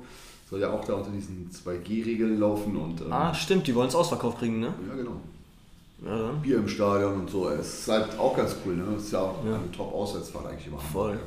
soll 0.49 0.61
ja 0.61 0.71
auch 0.71 0.85
da 0.85 0.95
unter 0.95 1.11
diesen 1.11 1.51
2G-Regeln 1.51 2.39
laufen 2.39 2.77
und 2.77 3.01
ähm, 3.01 3.13
Ah, 3.13 3.35
stimmt, 3.35 3.67
die 3.67 3.75
wollen 3.75 3.89
es 3.89 3.95
ausverkauft 3.97 4.39
kriegen, 4.39 4.61
ne? 4.61 4.73
ja 4.89 4.95
genau. 4.95 5.17
Ja, 6.05 6.19
dann. 6.19 6.43
Bier 6.43 6.59
im 6.59 6.69
Stadion 6.69 7.21
und 7.21 7.31
so. 7.31 7.49
Es 7.49 7.81
ist 7.81 7.89
halt 7.89 8.19
auch 8.19 8.37
ganz 8.37 8.57
cool. 8.65 8.77
Ne? 8.77 8.85
Es 8.97 9.05
ist 9.05 9.13
ja 9.13 9.21
auch 9.21 9.45
Ja. 9.45 9.55
eine 9.57 9.71
Top-Auswärtsfahrt 9.71 10.47
eigentlich 10.47 10.67
immer. 10.67 10.79
Voll. 10.79 11.19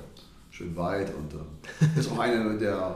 Schön 0.52 0.76
weit 0.76 1.12
und 1.16 1.34
äh, 1.34 2.00
ist 2.00 2.12
auch 2.12 2.20
eine 2.20 2.58
der. 2.58 2.96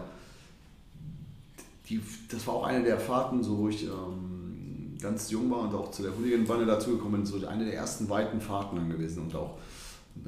Die, 1.88 2.02
das 2.32 2.46
war 2.48 2.54
auch 2.56 2.64
eine 2.66 2.84
der 2.84 3.00
Fahrten, 3.00 3.42
so, 3.44 3.58
wo 3.58 3.68
ich 3.70 3.84
ähm, 3.86 4.96
ganz 5.02 5.32
jung 5.32 5.50
war 5.50 5.60
und 5.62 5.74
auch 5.74 5.90
zu 5.92 6.04
der 6.04 6.12
Hooligan-Bande 6.16 6.66
dazugekommen 6.66 7.22
bin. 7.22 7.26
So 7.26 7.46
eine 7.48 7.66
der 7.66 7.74
ersten 7.76 8.08
weiten 8.10 8.40
Fahrten 8.40 8.76
dann 8.76 8.90
gewesen 8.90 9.24
und 9.24 9.36
auch. 9.36 9.58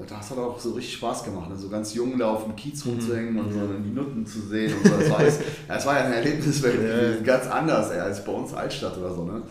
Das 0.08 0.30
hat 0.30 0.38
auch 0.38 0.58
so 0.60 0.72
richtig 0.74 0.94
Spaß 0.96 1.24
gemacht, 1.26 1.50
ne? 1.50 1.58
so 1.58 1.68
ganz 1.68 1.94
jung 1.94 2.18
da 2.18 2.30
auf 2.32 2.46
dem 2.46 2.56
Kiez 2.56 2.86
rumzuhängen 2.86 3.38
und 3.38 3.52
so 3.52 3.60
die 3.84 3.90
Nutten 3.90 4.26
zu 4.26 4.40
sehen 4.40 4.74
und 4.78 4.88
so. 4.88 4.98
Das 4.98 5.10
war, 5.10 5.20
alles, 5.20 5.40
ja, 5.68 5.76
das 5.76 5.86
war 5.86 6.00
ja 6.00 6.06
ein 6.06 6.24
gewesen, 6.24 7.24
ganz 7.26 7.48
anders 7.48 7.90
ey, 7.90 8.00
als 8.00 8.24
bei 8.24 8.32
uns 8.32 8.54
Altstadt 8.54 8.98
oder 8.98 9.14
so. 9.14 9.26
Ne? 9.26 9.42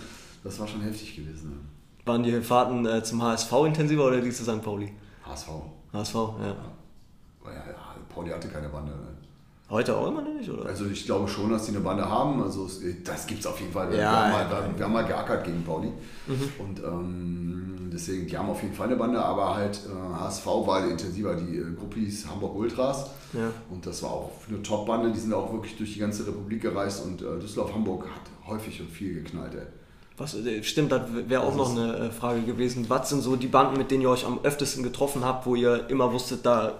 Das 0.42 0.58
war 0.58 0.66
schon 0.66 0.80
heftig 0.80 1.14
gewesen. 1.16 1.50
Ne? 1.50 1.56
Waren 2.04 2.22
die 2.22 2.40
Fahrten 2.40 2.86
äh, 2.86 3.02
zum 3.02 3.22
HSV 3.22 3.52
intensiver 3.66 4.06
oder 4.06 4.20
die 4.20 4.30
zu 4.30 4.44
St. 4.44 4.62
Pauli? 4.62 4.92
HSV. 5.24 5.48
HSV, 5.92 6.14
ja. 6.14 6.56
Ja, 7.44 7.62
Pauli 8.12 8.30
hatte 8.30 8.48
keine 8.48 8.68
Bande. 8.68 8.92
Ne? 8.92 9.08
Heute 9.70 9.96
auch 9.96 10.08
immer 10.08 10.22
noch 10.22 10.34
nicht, 10.34 10.50
oder? 10.50 10.66
Also 10.66 10.86
ich 10.86 11.04
glaube 11.04 11.28
schon, 11.28 11.50
dass 11.50 11.66
die 11.66 11.70
eine 11.70 11.80
Bande 11.80 12.08
haben. 12.08 12.42
Also 12.42 12.66
es, 12.66 12.80
das 13.04 13.26
gibt 13.26 13.40
es 13.40 13.46
auf 13.46 13.60
jeden 13.60 13.72
Fall. 13.72 13.88
Wir, 13.90 13.98
Ja, 13.98 14.02
wir, 14.02 14.10
haben 14.10 14.32
ja. 14.32 14.44
Mhm. 14.44 14.50
mal, 14.50 14.78
wir 14.78 14.84
haben 14.84 14.92
mal 14.92 15.06
geackert 15.06 15.44
gegen 15.44 15.62
Pauli. 15.64 15.92
Und 16.58 16.80
ähm, 16.80 17.90
deswegen, 17.92 18.26
die 18.26 18.36
haben 18.36 18.50
auf 18.50 18.60
jeden 18.62 18.74
Fall 18.74 18.88
eine 18.88 18.96
Bande, 18.96 19.22
aber 19.22 19.54
halt 19.54 19.80
äh, 19.86 20.18
HSV 20.18 20.46
war 20.46 20.88
intensiver. 20.88 21.36
Die 21.36 21.58
äh, 21.58 21.74
Gruppe 21.78 22.00
hieß 22.00 22.26
Hamburg 22.28 22.56
Ultras. 22.56 23.10
Ja. 23.32 23.52
Und 23.70 23.86
das 23.86 24.02
war 24.02 24.10
auch 24.10 24.32
eine 24.48 24.60
Top-Bande. 24.60 25.12
Die 25.12 25.20
sind 25.20 25.32
auch 25.32 25.52
wirklich 25.52 25.76
durch 25.76 25.92
die 25.92 26.00
ganze 26.00 26.26
Republik 26.26 26.62
gereist. 26.62 27.04
Und 27.04 27.22
äh, 27.22 27.38
Düsseldorf-Hamburg 27.38 28.06
hat 28.06 28.48
häufig 28.48 28.80
und 28.80 28.90
viel 28.90 29.22
geknallt. 29.22 29.54
Ey. 29.54 29.66
Was, 30.20 30.34
äh, 30.34 30.62
stimmt, 30.62 30.92
das 30.92 31.02
wäre 31.28 31.42
auch 31.42 31.54
noch 31.56 31.70
eine 31.70 31.96
äh, 31.96 32.10
Frage 32.10 32.42
gewesen. 32.42 32.84
Was 32.88 33.08
sind 33.08 33.22
so 33.22 33.36
die 33.36 33.46
Banden, 33.48 33.76
mit 33.78 33.90
denen 33.90 34.02
ihr 34.02 34.10
euch 34.10 34.24
am 34.26 34.38
öftesten 34.44 34.82
getroffen 34.82 35.24
habt, 35.24 35.46
wo 35.46 35.54
ihr 35.54 35.88
immer 35.88 36.12
wusstet, 36.12 36.44
da 36.44 36.74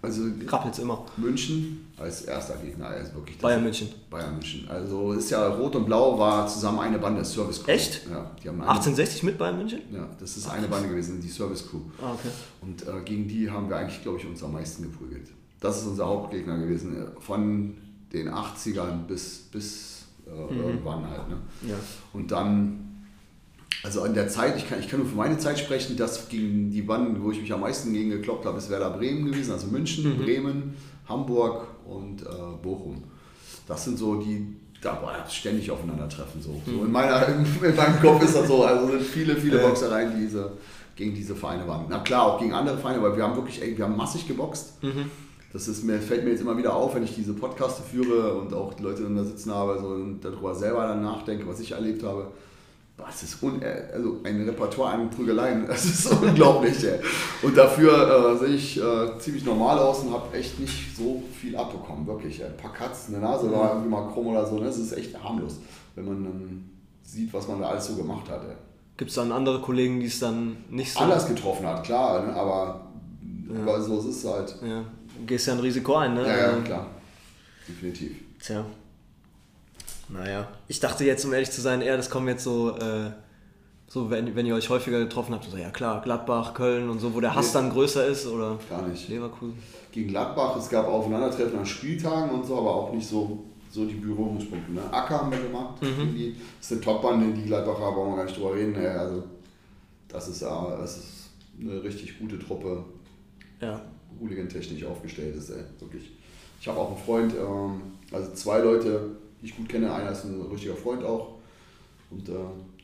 Also 0.00 0.22
rappelt 0.48 0.74
es 0.74 0.78
immer? 0.80 1.04
München 1.16 1.92
als 1.96 2.22
erster 2.22 2.56
Gegner. 2.56 2.86
Also 2.86 3.14
wirklich 3.14 3.36
das- 3.36 3.42
Bayern 3.42 3.62
München. 3.64 3.88
Bayern 4.10 4.32
München. 4.34 4.68
Also 4.68 5.12
ist 5.12 5.30
ja 5.30 5.46
Rot 5.48 5.74
und 5.76 5.86
Blau 5.86 6.18
war 6.18 6.46
zusammen 6.46 6.80
eine 6.80 6.98
Bande, 6.98 7.24
Service 7.24 7.62
Crew. 7.62 7.72
Echt? 7.72 8.06
Ja, 8.10 8.30
die 8.42 8.48
haben 8.48 8.60
eine 8.60 8.68
1860 8.70 9.22
mit 9.22 9.38
Bayern 9.38 9.56
München? 9.58 9.80
Ja, 9.92 10.06
das 10.20 10.36
ist 10.36 10.48
eine 10.48 10.68
Bande 10.68 10.88
gewesen, 10.88 11.20
die 11.20 11.28
Service 11.28 11.66
Crew. 11.68 11.80
Ah, 12.02 12.12
okay. 12.12 12.28
Und 12.60 12.82
äh, 12.86 13.00
gegen 13.04 13.26
die 13.28 13.50
haben 13.50 13.68
wir 13.68 13.76
eigentlich, 13.76 14.02
glaube 14.02 14.18
ich, 14.18 14.26
uns 14.26 14.42
am 14.44 14.52
meisten 14.52 14.82
geprügelt. 14.82 15.28
Das 15.60 15.78
ist 15.80 15.86
unser 15.86 16.06
Hauptgegner 16.06 16.58
gewesen. 16.58 16.96
äh, 16.96 17.20
Von 17.20 17.74
den 18.12 18.28
80ern 18.28 19.06
bis, 19.08 19.38
bis 19.50 20.04
äh, 20.26 20.54
irgendwann 20.54 21.08
halt. 21.08 21.28
Ne? 21.28 21.36
Ja. 21.68 21.76
Und 22.12 22.30
dann, 22.30 22.83
also 23.82 24.04
in 24.04 24.14
der 24.14 24.28
Zeit, 24.28 24.56
ich 24.56 24.68
kann, 24.68 24.80
ich 24.80 24.88
kann 24.88 25.00
nur 25.00 25.08
für 25.08 25.16
meine 25.16 25.38
Zeit 25.38 25.58
sprechen, 25.58 25.96
das 25.96 26.28
gegen 26.28 26.70
die 26.70 26.82
Banden, 26.82 27.22
wo 27.22 27.30
ich 27.30 27.40
mich 27.40 27.52
am 27.52 27.60
meisten 27.60 27.92
gegen 27.92 28.10
gekloppt 28.10 28.46
habe, 28.46 28.58
ist 28.58 28.70
Werder 28.70 28.90
Bremen 28.90 29.26
gewesen. 29.26 29.52
Also 29.52 29.66
München, 29.66 30.18
Bremen, 30.18 30.74
Hamburg 31.08 31.66
und 31.86 32.22
äh, 32.22 32.26
Bochum. 32.62 33.02
Das 33.66 33.84
sind 33.84 33.98
so 33.98 34.16
die, 34.16 34.46
da 34.80 35.00
war 35.02 35.18
das 35.18 35.34
ständig 35.34 35.70
aufeinandertreffen. 35.70 36.40
So. 36.40 36.60
so 36.64 36.84
in, 36.84 36.92
meiner, 36.92 37.26
in 37.62 37.76
meinem 37.76 38.00
Kopf 38.00 38.22
ist 38.22 38.36
das 38.36 38.46
so. 38.46 38.64
Also 38.64 38.88
sind 38.88 39.02
viele, 39.02 39.36
viele. 39.36 39.58
Boxereien, 39.58 40.12
die 40.14 40.24
diese, 40.26 40.52
gegen 40.96 41.14
diese 41.14 41.34
Vereine 41.34 41.66
waren. 41.66 41.86
Na 41.88 41.98
klar, 41.98 42.22
auch 42.22 42.38
gegen 42.38 42.52
andere 42.52 42.78
Vereine, 42.78 42.98
aber 42.98 43.16
wir 43.16 43.24
haben 43.24 43.36
wirklich, 43.36 43.60
wir 43.60 43.84
haben 43.84 43.96
massig 43.96 44.26
geboxt. 44.26 44.74
Das 45.52 45.68
ist 45.68 45.84
mir, 45.84 46.00
fällt 46.00 46.24
mir 46.24 46.30
jetzt 46.30 46.40
immer 46.40 46.56
wieder 46.56 46.74
auf, 46.74 46.96
wenn 46.96 47.04
ich 47.04 47.14
diese 47.14 47.32
Podcasts 47.32 47.80
führe 47.88 48.34
und 48.34 48.52
auch 48.52 48.74
die 48.74 48.82
Leute 48.82 49.04
dann 49.04 49.14
da 49.14 49.22
sitzen 49.22 49.54
habe 49.54 49.78
so, 49.80 49.86
und 49.86 50.20
darüber 50.20 50.52
selber 50.52 50.88
dann 50.88 51.02
nachdenke, 51.02 51.46
was 51.46 51.60
ich 51.60 51.72
erlebt 51.72 52.02
habe. 52.02 52.26
Boah, 52.96 53.08
es 53.10 53.24
ist 53.24 53.42
un 53.42 53.60
äh, 53.60 53.88
also 53.92 54.20
ein 54.22 54.44
Repertoire 54.44 54.92
an 54.92 55.10
Prügeleien. 55.10 55.66
Das 55.68 55.84
ist 55.84 56.06
unglaublich. 56.12 56.84
Ey. 56.84 57.00
Und 57.42 57.56
dafür 57.56 58.34
äh, 58.34 58.38
sehe 58.38 58.54
ich 58.54 58.80
äh, 58.80 59.18
ziemlich 59.18 59.44
normal 59.44 59.78
aus 59.78 60.00
und 60.00 60.12
habe 60.12 60.36
echt 60.36 60.60
nicht 60.60 60.96
so 60.96 61.22
viel 61.40 61.56
abbekommen. 61.56 62.06
Wirklich. 62.06 62.40
Ey. 62.40 62.46
Ein 62.46 62.56
paar 62.56 62.72
Katzen, 62.72 63.16
eine 63.16 63.24
Nase 63.24 63.50
war 63.50 63.70
irgendwie 63.70 63.88
mal 63.90 64.08
krumm 64.12 64.28
oder 64.28 64.46
so. 64.46 64.58
Ne? 64.58 64.66
Das 64.66 64.78
ist 64.78 64.92
echt 64.92 65.20
harmlos, 65.22 65.58
wenn 65.96 66.04
man 66.04 66.24
dann 66.24 66.70
sieht, 67.02 67.32
was 67.34 67.48
man 67.48 67.60
da 67.60 67.68
alles 67.70 67.86
so 67.88 67.96
gemacht 67.96 68.30
hat. 68.30 68.42
Gibt 68.96 69.10
es 69.10 69.16
dann 69.16 69.32
andere 69.32 69.60
Kollegen, 69.60 69.98
die 69.98 70.06
es 70.06 70.20
dann 70.20 70.56
nicht 70.70 70.92
so. 70.92 71.00
Anders 71.00 71.26
getroffen 71.26 71.66
hat, 71.66 71.82
klar, 71.82 72.24
ne? 72.24 72.32
aber, 72.32 72.92
aber 73.62 73.82
so 73.82 73.98
ist 73.98 74.04
es 74.04 74.24
halt. 74.24 74.54
Ja. 74.62 74.84
Du 75.18 75.26
gehst 75.26 75.48
ja 75.48 75.54
ein 75.54 75.60
Risiko 75.60 75.96
ein, 75.96 76.14
ne? 76.14 76.22
Ja, 76.22 76.36
ja, 76.36 76.52
Ähm, 76.52 76.64
klar. 76.64 76.86
Definitiv. 77.68 78.12
Tja. 78.40 78.64
Naja. 80.08 80.48
Ich 80.68 80.80
dachte 80.80 81.04
jetzt, 81.04 81.24
um 81.24 81.32
ehrlich 81.32 81.50
zu 81.50 81.60
sein, 81.60 81.80
eher, 81.82 81.96
das 81.96 82.10
kommen 82.10 82.28
jetzt 82.28 82.44
so, 82.44 82.76
äh, 82.76 83.10
so 83.88 84.10
wenn, 84.10 84.34
wenn 84.36 84.46
ihr 84.46 84.54
euch 84.54 84.68
häufiger 84.68 84.98
getroffen 85.00 85.34
habt, 85.34 85.44
so, 85.50 85.56
ja 85.56 85.70
klar, 85.70 86.02
Gladbach, 86.02 86.54
Köln 86.54 86.88
und 86.90 86.98
so, 86.98 87.14
wo 87.14 87.20
der 87.20 87.34
Hass 87.34 87.48
Nee. 87.48 87.60
dann 87.60 87.70
größer 87.70 88.06
ist 88.06 88.26
oder 88.26 88.58
Gar 88.68 88.86
nicht. 88.88 89.08
Leverkusen. 89.08 89.54
gegen 89.92 90.08
Gladbach. 90.08 90.56
Es 90.56 90.68
gab 90.68 90.86
Aufeinandertreffen 90.86 91.58
an 91.58 91.66
Spieltagen 91.66 92.30
und 92.30 92.44
so, 92.46 92.58
aber 92.58 92.74
auch 92.74 92.92
nicht 92.92 93.06
so, 93.06 93.44
so 93.70 93.84
die 93.86 93.94
Berührungspunkte. 93.94 94.72
Ne? 94.72 94.82
Acker 94.92 95.20
haben 95.22 95.30
wir 95.32 95.40
gemacht. 95.40 95.80
gegen 95.80 96.14
Die, 96.14 96.36
das 96.58 96.66
ist 96.66 96.72
eine 96.72 96.80
Top-Bande, 96.80 97.32
die 97.34 97.46
Gladbacher, 97.46 97.92
brauchen 97.92 98.10
wir 98.12 98.16
gar 98.16 98.24
nicht 98.24 98.36
drüber 98.36 98.54
reden. 98.54 98.74
Ja, 98.82 98.90
Also, 99.00 99.22
das 100.08 100.28
ist, 100.28 100.42
ja- 100.42 100.76
das 100.76 100.96
ist 100.98 101.30
eine 101.60 101.82
richtig 101.82 102.18
gute 102.18 102.38
Truppe, 102.38 102.84
Ja. 103.60 103.80
Hooligan-technisch 104.20 104.84
aufgestellt 104.84 105.34
ist. 105.36 105.50
Ey. 105.50 105.62
Wirklich. 105.80 106.12
Ich 106.60 106.68
habe 106.68 106.78
auch 106.78 106.88
einen 106.94 107.04
Freund, 107.04 107.34
ähm, 107.34 107.82
also 108.12 108.32
zwei 108.32 108.58
Leute, 108.60 109.10
die 109.44 109.50
ich 109.50 109.56
gut 109.56 109.68
kenne. 109.68 109.92
Einer 109.92 110.10
ist 110.10 110.24
ein 110.24 110.40
richtiger 110.50 110.74
Freund 110.74 111.04
auch. 111.04 111.34
Und 112.10 112.26
äh, 112.30 112.32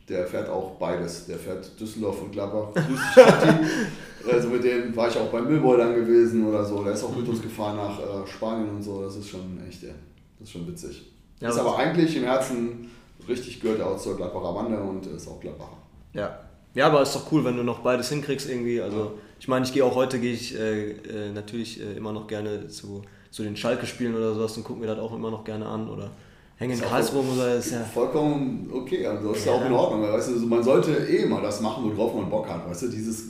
der 0.07 0.27
fährt 0.27 0.47
auch 0.47 0.75
beides. 0.77 1.25
Der 1.25 1.39
fährt 1.39 1.79
Düsseldorf 1.79 2.21
und 2.21 2.31
Gladbach. 2.31 2.69
Also 4.31 4.49
mit 4.49 4.63
dem 4.63 4.95
war 4.95 5.07
ich 5.07 5.17
auch 5.17 5.29
beim 5.29 5.47
Millboy 5.47 5.79
dann 5.79 5.95
gewesen 5.95 6.45
oder 6.45 6.63
so. 6.63 6.83
Der 6.83 6.93
ist 6.93 7.03
auch 7.03 7.15
mit 7.15 7.27
uns 7.27 7.41
gefahren 7.41 7.75
nach 7.75 7.99
äh, 7.99 8.27
Spanien 8.27 8.69
und 8.69 8.83
so. 8.83 9.01
Das 9.01 9.15
ist 9.15 9.27
schon 9.27 9.59
echt, 9.67 9.81
ey. 9.81 9.95
das 10.37 10.47
ist 10.47 10.53
schon 10.53 10.67
witzig. 10.67 11.11
Ja, 11.39 11.49
ist 11.49 11.57
aber 11.57 11.75
eigentlich 11.79 12.15
im 12.15 12.25
Herzen 12.25 12.91
richtig 13.27 13.59
gehört 13.59 13.79
er 13.79 13.87
auch 13.87 13.97
zur 13.97 14.15
Gladbacher 14.17 14.53
Bande 14.53 14.79
und 14.79 15.07
ist 15.07 15.27
auch 15.27 15.39
Gladbacher. 15.39 15.77
Ja. 16.13 16.37
Ja, 16.75 16.85
aber 16.85 17.01
ist 17.01 17.15
doch 17.15 17.31
cool, 17.31 17.43
wenn 17.43 17.57
du 17.57 17.63
noch 17.63 17.79
beides 17.79 18.09
hinkriegst 18.09 18.47
irgendwie. 18.47 18.79
Also 18.79 19.13
ich 19.39 19.47
meine, 19.47 19.65
ich 19.65 19.73
gehe 19.73 19.83
auch 19.83 19.95
heute, 19.95 20.19
gehe 20.19 20.33
ich 20.33 20.55
äh, 20.55 20.91
äh, 20.91 21.31
natürlich 21.31 21.81
äh, 21.81 21.97
immer 21.97 22.13
noch 22.13 22.27
gerne 22.27 22.67
zu, 22.67 23.01
zu 23.31 23.41
den 23.41 23.57
Schalke-Spielen 23.57 24.13
oder 24.13 24.35
sowas 24.35 24.55
und 24.55 24.63
gucke 24.63 24.79
mir 24.79 24.85
das 24.85 24.99
auch 24.99 25.15
immer 25.15 25.31
noch 25.31 25.43
gerne 25.43 25.65
an. 25.65 25.89
Oder 25.89 26.11
hänge 26.61 26.73
in 26.75 26.79
Karlsruhe 26.81 27.23
oder 27.35 27.55
das 27.55 27.65
ist 27.67 27.71
ja. 27.73 27.79
Vollkommen 27.93 28.69
okay, 28.73 29.05
also 29.05 29.29
das 29.29 29.37
ist 29.39 29.45
ja 29.45 29.51
Ja. 29.53 29.57
auch 29.61 29.65
in 29.65 29.73
Ordnung. 29.73 30.01
Weißt 30.03 30.29
du, 30.29 30.33
man 30.45 30.63
sollte 30.63 30.91
eh 30.93 31.25
mal 31.25 31.41
das 31.41 31.59
machen, 31.61 31.91
worauf 31.95 32.15
man 32.15 32.29
Bock 32.29 32.47
hat. 32.49 32.69
Weißt 32.69 32.83
du, 32.83 32.87
dieses. 32.87 33.23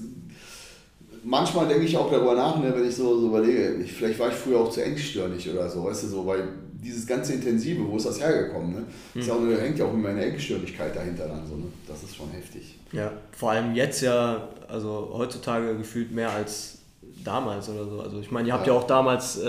Manchmal 1.24 1.68
denke 1.68 1.86
ich 1.86 1.96
auch 1.96 2.10
darüber 2.10 2.34
nach, 2.34 2.58
ne, 2.60 2.74
wenn 2.76 2.88
ich 2.88 2.96
so, 2.96 3.20
so 3.20 3.28
überlege, 3.28 3.76
ich, 3.76 3.94
vielleicht 3.94 4.18
war 4.20 4.30
ich 4.30 4.34
früher 4.34 4.60
auch 4.60 4.72
zu 4.72 4.84
engstirnig 4.84 5.48
oder 5.54 5.70
so, 5.70 5.84
weißt 5.84 6.04
du, 6.04 6.08
so, 6.08 6.26
weil 6.26 6.48
dieses 6.84 7.06
ganze 7.06 7.34
Intensive, 7.34 7.88
wo 7.88 7.96
ist 7.98 8.08
das 8.08 8.20
hergekommen? 8.20 8.72
Ne? 8.74 8.84
Ist 9.14 9.28
ja 9.28 9.36
auch 9.36 9.40
eine, 9.40 9.56
hängt 9.56 9.78
ja 9.78 9.86
auch 9.86 9.94
immer 9.94 10.10
eine 10.10 10.26
Engstirnigkeit 10.26 10.96
dahinter 10.96 11.28
dann 11.28 11.46
so, 11.48 11.56
ne? 11.58 11.66
Das 11.88 12.02
ist 12.02 12.16
schon 12.16 12.32
heftig. 12.32 12.80
Ja, 12.92 13.12
vor 13.38 13.52
allem 13.52 13.76
jetzt 13.76 14.02
ja, 14.02 14.48
also 14.68 15.12
heutzutage 15.14 15.78
gefühlt 15.78 16.12
mehr 16.12 16.32
als 16.32 16.80
damals 17.24 17.70
oder 17.70 17.86
so. 17.86 18.02
Also 18.02 18.20
ich 18.20 18.32
meine, 18.32 18.48
ihr 18.48 18.54
habt 18.56 18.66
ja, 18.66 18.74
Ja. 18.74 18.80
auch 18.80 18.88
damals, 18.88 19.38
äh, 19.38 19.44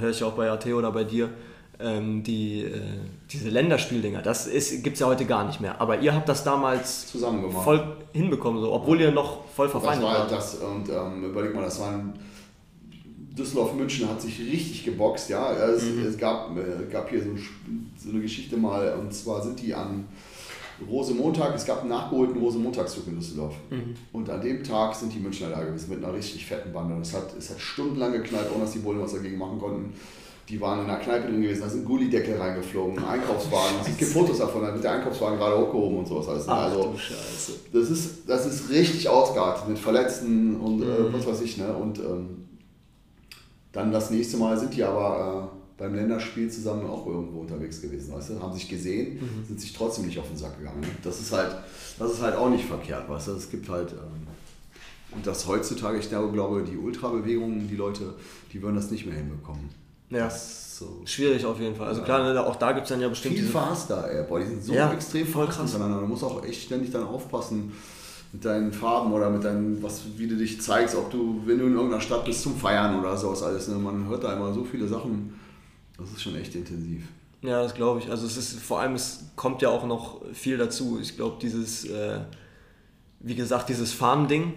höre 0.00 0.10
ich 0.10 0.22
auch 0.22 0.34
bei 0.34 0.48
AT 0.48 0.64
oder 0.72 0.92
bei 0.92 1.02
dir, 1.02 1.28
ähm, 1.80 2.22
die, 2.22 2.62
äh, 2.64 2.80
diese 3.30 3.50
Länderspieldinger. 3.50 4.22
Das 4.22 4.48
gibt 4.82 4.94
es 4.94 5.00
ja 5.00 5.06
heute 5.06 5.24
gar 5.26 5.46
nicht 5.46 5.60
mehr. 5.60 5.80
Aber 5.80 6.00
ihr 6.00 6.14
habt 6.14 6.28
das 6.28 6.42
damals 6.44 7.06
Zusammen 7.06 7.42
gemacht. 7.42 7.62
voll 7.64 7.96
hinbekommen, 8.12 8.60
so, 8.60 8.72
obwohl 8.72 9.00
ihr 9.00 9.10
noch 9.12 9.44
voll 9.48 9.66
Das 9.66 9.72
verfeindet 9.72 10.04
war 10.04 10.18
wart. 10.20 10.32
das, 10.32 10.56
und 10.56 10.88
ähm, 10.88 11.24
überleg 11.24 11.54
mal, 11.54 11.62
das 11.62 11.80
waren. 11.80 12.14
Düsseldorf 13.36 13.72
München 13.74 14.08
hat 14.08 14.20
sich 14.20 14.40
richtig 14.40 14.84
geboxt, 14.84 15.30
ja. 15.30 15.52
Es, 15.52 15.84
Mhm. 15.84 16.04
es 16.06 16.18
gab, 16.18 16.56
äh, 16.56 16.90
gab 16.90 17.08
hier 17.08 17.22
so, 17.22 17.28
ein 17.30 17.92
so 17.96 18.10
eine 18.10 18.20
Geschichte 18.20 18.56
mal, 18.56 18.94
und 18.94 19.14
zwar 19.14 19.40
sind 19.42 19.62
die 19.62 19.72
an 19.72 20.06
Rosemontag, 20.88 21.54
es 21.54 21.64
gab 21.64 21.80
einen 21.80 21.90
nachgeholten 21.90 22.36
Rosemontagszug 22.40 23.06
in 23.08 23.16
Düsseldorf. 23.16 23.54
Und 24.12 24.30
an 24.30 24.40
dem 24.40 24.62
Tag 24.64 24.94
sind 24.94 25.12
die 25.12 25.18
Münchner 25.18 25.50
da 25.50 25.62
gewesen 25.62 25.90
mit 25.90 26.04
einer 26.04 26.14
richtig 26.14 26.46
fetten 26.46 26.72
Bande. 26.72 26.94
Und 26.94 27.02
es 27.02 27.14
hat, 27.14 27.34
es 27.36 27.50
hat 27.50 27.60
stundenlang 27.60 28.12
geknallt, 28.12 28.46
ohne 28.52 28.64
dass 28.64 28.72
die 28.72 28.78
Bullen 28.80 29.00
was 29.00 29.12
dagegen 29.12 29.38
machen 29.38 29.58
konnten. 29.58 29.92
Die 30.48 30.58
waren 30.60 30.80
in 30.82 30.88
einer 30.90 30.98
Kneipe 30.98 31.28
drin 31.28 31.42
gewesen, 31.42 31.60
da 31.60 31.68
sind 31.68 31.84
Gullideckel 31.84 32.36
reingeflogen, 32.38 32.98
ein 32.98 33.04
Einkaufswagen. 33.04 33.76
Es 33.84 33.96
gibt 33.98 34.10
Fotos 34.12 34.38
davon, 34.38 34.62
da 34.62 34.72
wird 34.72 34.82
der 34.82 34.92
Einkaufswagen 34.92 35.36
gerade 35.38 35.58
hochgehoben 35.58 35.98
und 35.98 36.06
sowas 36.08 36.26
alles. 36.28 36.48
Ach 36.48 36.62
also, 36.64 36.94
Scheiße. 36.96 37.52
das 37.72 37.90
ist, 37.90 38.10
das 38.26 38.46
ist 38.46 38.70
richtig 38.70 39.08
ausgeartet 39.08 39.68
mit 39.68 39.78
Verletzten 39.78 40.56
und 40.56 40.76
Mhm. 40.78 40.82
äh, 40.84 41.12
was 41.12 41.26
weiß 41.26 41.42
ich. 41.42 41.58
Ne? 41.58 41.70
Und 41.76 41.98
ähm, 41.98 42.44
dann 43.72 43.92
das 43.92 44.10
nächste 44.10 44.38
Mal 44.38 44.58
sind 44.58 44.74
die 44.74 44.82
aber 44.82 45.50
äh, 45.52 45.78
beim 45.78 45.94
Länderspiel 45.94 46.50
zusammen 46.50 46.88
auch 46.88 47.06
irgendwo 47.06 47.40
unterwegs 47.40 47.80
gewesen, 47.82 48.12
weißt 48.14 48.30
du? 48.30 48.40
Haben 48.40 48.54
sich 48.54 48.68
gesehen, 48.68 49.16
Mhm. 49.20 49.44
sind 49.46 49.60
sich 49.60 49.72
trotzdem 49.74 50.06
nicht 50.06 50.18
auf 50.18 50.28
den 50.28 50.36
Sack 50.38 50.58
gegangen. 50.58 50.80
Ne? 50.80 50.86
Das 51.02 51.20
ist 51.20 51.30
halt, 51.30 51.54
das 51.98 52.10
ist 52.12 52.22
halt 52.22 52.36
auch 52.36 52.48
nicht 52.48 52.64
verkehrt, 52.64 53.08
weißt 53.08 53.28
du? 53.28 53.32
Es 53.32 53.50
gibt 53.50 53.68
halt 53.68 53.92
ähm, 53.92 54.26
und 55.10 55.26
das 55.26 55.46
heutzutage, 55.46 55.98
ich 55.98 56.08
glaube, 56.08 56.32
glaube, 56.32 56.62
die 56.64 56.76
Ultrabewegungen, 56.76 57.68
die 57.68 57.76
Leute, 57.76 58.14
die 58.52 58.60
würden 58.62 58.76
das 58.76 58.90
nicht 58.90 59.06
mehr 59.06 59.14
hinbekommen. 59.14 59.68
Ja. 60.10 60.30
So 60.30 61.02
Schwierig 61.04 61.44
auf 61.44 61.58
jeden 61.58 61.74
Fall. 61.74 61.88
Also 61.88 62.02
klar, 62.02 62.32
ne, 62.32 62.40
auch 62.44 62.56
da 62.56 62.70
gibt 62.72 62.84
es 62.84 62.90
dann 62.90 63.00
ja 63.00 63.08
bestimmt 63.08 63.34
viel 63.34 63.46
faster, 63.48 64.08
ey. 64.10 64.24
Boah, 64.28 64.38
die 64.38 64.46
sind 64.46 64.64
so 64.64 64.72
Ja, 64.72 64.92
extrem 64.92 65.26
voll 65.26 65.46
krass. 65.48 65.72
miteinander. 65.72 66.00
Du 66.00 66.06
musst 66.06 66.22
auch 66.22 66.44
echt 66.44 66.62
ständig 66.62 66.90
dann 66.92 67.02
aufpassen 67.04 67.72
mit 68.32 68.44
deinen 68.44 68.72
Farben 68.72 69.12
oder 69.12 69.28
mit 69.30 69.42
deinen, 69.42 69.82
was, 69.82 70.02
wie 70.16 70.28
du 70.28 70.36
dich 70.36 70.60
zeigst, 70.60 70.94
ob 70.94 71.10
du, 71.10 71.42
wenn 71.46 71.58
du 71.58 71.66
in 71.66 71.74
irgendeiner 71.74 72.00
Stadt 72.00 72.24
bist 72.24 72.42
zum 72.42 72.56
Feiern 72.56 72.98
oder 73.00 73.16
sowas 73.16 73.42
alles. 73.42 73.66
Ne? 73.68 73.74
Man 73.76 74.06
hört 74.06 74.22
da 74.22 74.34
immer 74.34 74.52
so 74.52 74.62
viele 74.64 74.86
Sachen. 74.86 75.34
Das 75.98 76.10
ist 76.10 76.22
schon 76.22 76.36
echt 76.36 76.54
intensiv. 76.54 77.02
Ja, 77.42 77.62
das 77.62 77.74
glaube 77.74 78.00
ich. 78.00 78.10
Also 78.10 78.26
es 78.26 78.36
ist 78.36 78.60
vor 78.60 78.80
allem, 78.80 78.94
es 78.94 79.24
kommt 79.34 79.62
ja 79.62 79.70
auch 79.70 79.84
noch 79.86 80.20
viel 80.32 80.58
dazu. 80.58 80.98
Ich 81.02 81.16
glaube, 81.16 81.38
dieses, 81.42 81.86
äh, 81.86 82.20
wie 83.20 83.34
gesagt, 83.34 83.68
dieses 83.68 83.92
Farmding 83.92 84.54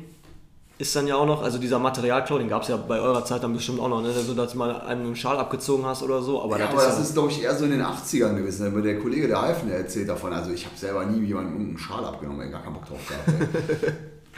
ist 0.82 0.95
dann 0.95 1.05
ja 1.05 1.15
auch 1.15 1.25
noch, 1.27 1.43
also 1.43 1.59
dieser 1.59 1.77
Materialklau, 1.77 2.39
den 2.39 2.49
gab 2.49 2.63
es 2.63 2.67
ja 2.69 2.75
bei 2.75 2.99
eurer 2.99 3.23
Zeit 3.23 3.43
dann 3.43 3.53
bestimmt 3.53 3.79
auch 3.79 3.88
noch, 3.88 4.01
ne? 4.01 4.11
so 4.11 4.34
dass 4.34 4.51
du 4.53 4.57
mal 4.57 4.82
einen 4.82 5.05
einen 5.05 5.15
Schal 5.15 5.38
abgezogen 5.38 5.86
hast 5.86 6.01
oder 6.01 6.21
so. 6.21 6.41
Aber 6.41 6.57
ja, 6.57 6.65
das 6.65 6.73
aber 6.73 6.82
ist 6.82 6.88
das 6.89 6.97
ja, 6.97 7.03
ist, 7.03 7.13
glaube 7.13 7.29
ich, 7.32 7.43
eher 7.43 7.55
so 7.55 7.65
in 7.65 7.71
den 7.71 7.82
80ern 7.84 8.36
gewesen. 8.36 8.67
Aber 8.67 8.82
Der 8.82 8.99
Kollege, 8.99 9.27
der 9.27 9.41
Heifen, 9.41 9.69
der 9.69 9.77
erzählt 9.77 10.09
davon. 10.09 10.34
Also 10.34 10.51
ich 10.51 10.65
habe 10.65 10.75
selber 10.75 11.05
nie 11.05 11.23
jemanden 11.25 11.51
irgendeinen 11.51 11.77
Schal 11.77 12.03
abgenommen, 12.03 12.41
ey, 12.41 12.49
gar 12.51 12.63
keinen 12.63 12.73
Bock 12.73 12.86
drauf 12.88 12.99
gehabt. 13.07 13.47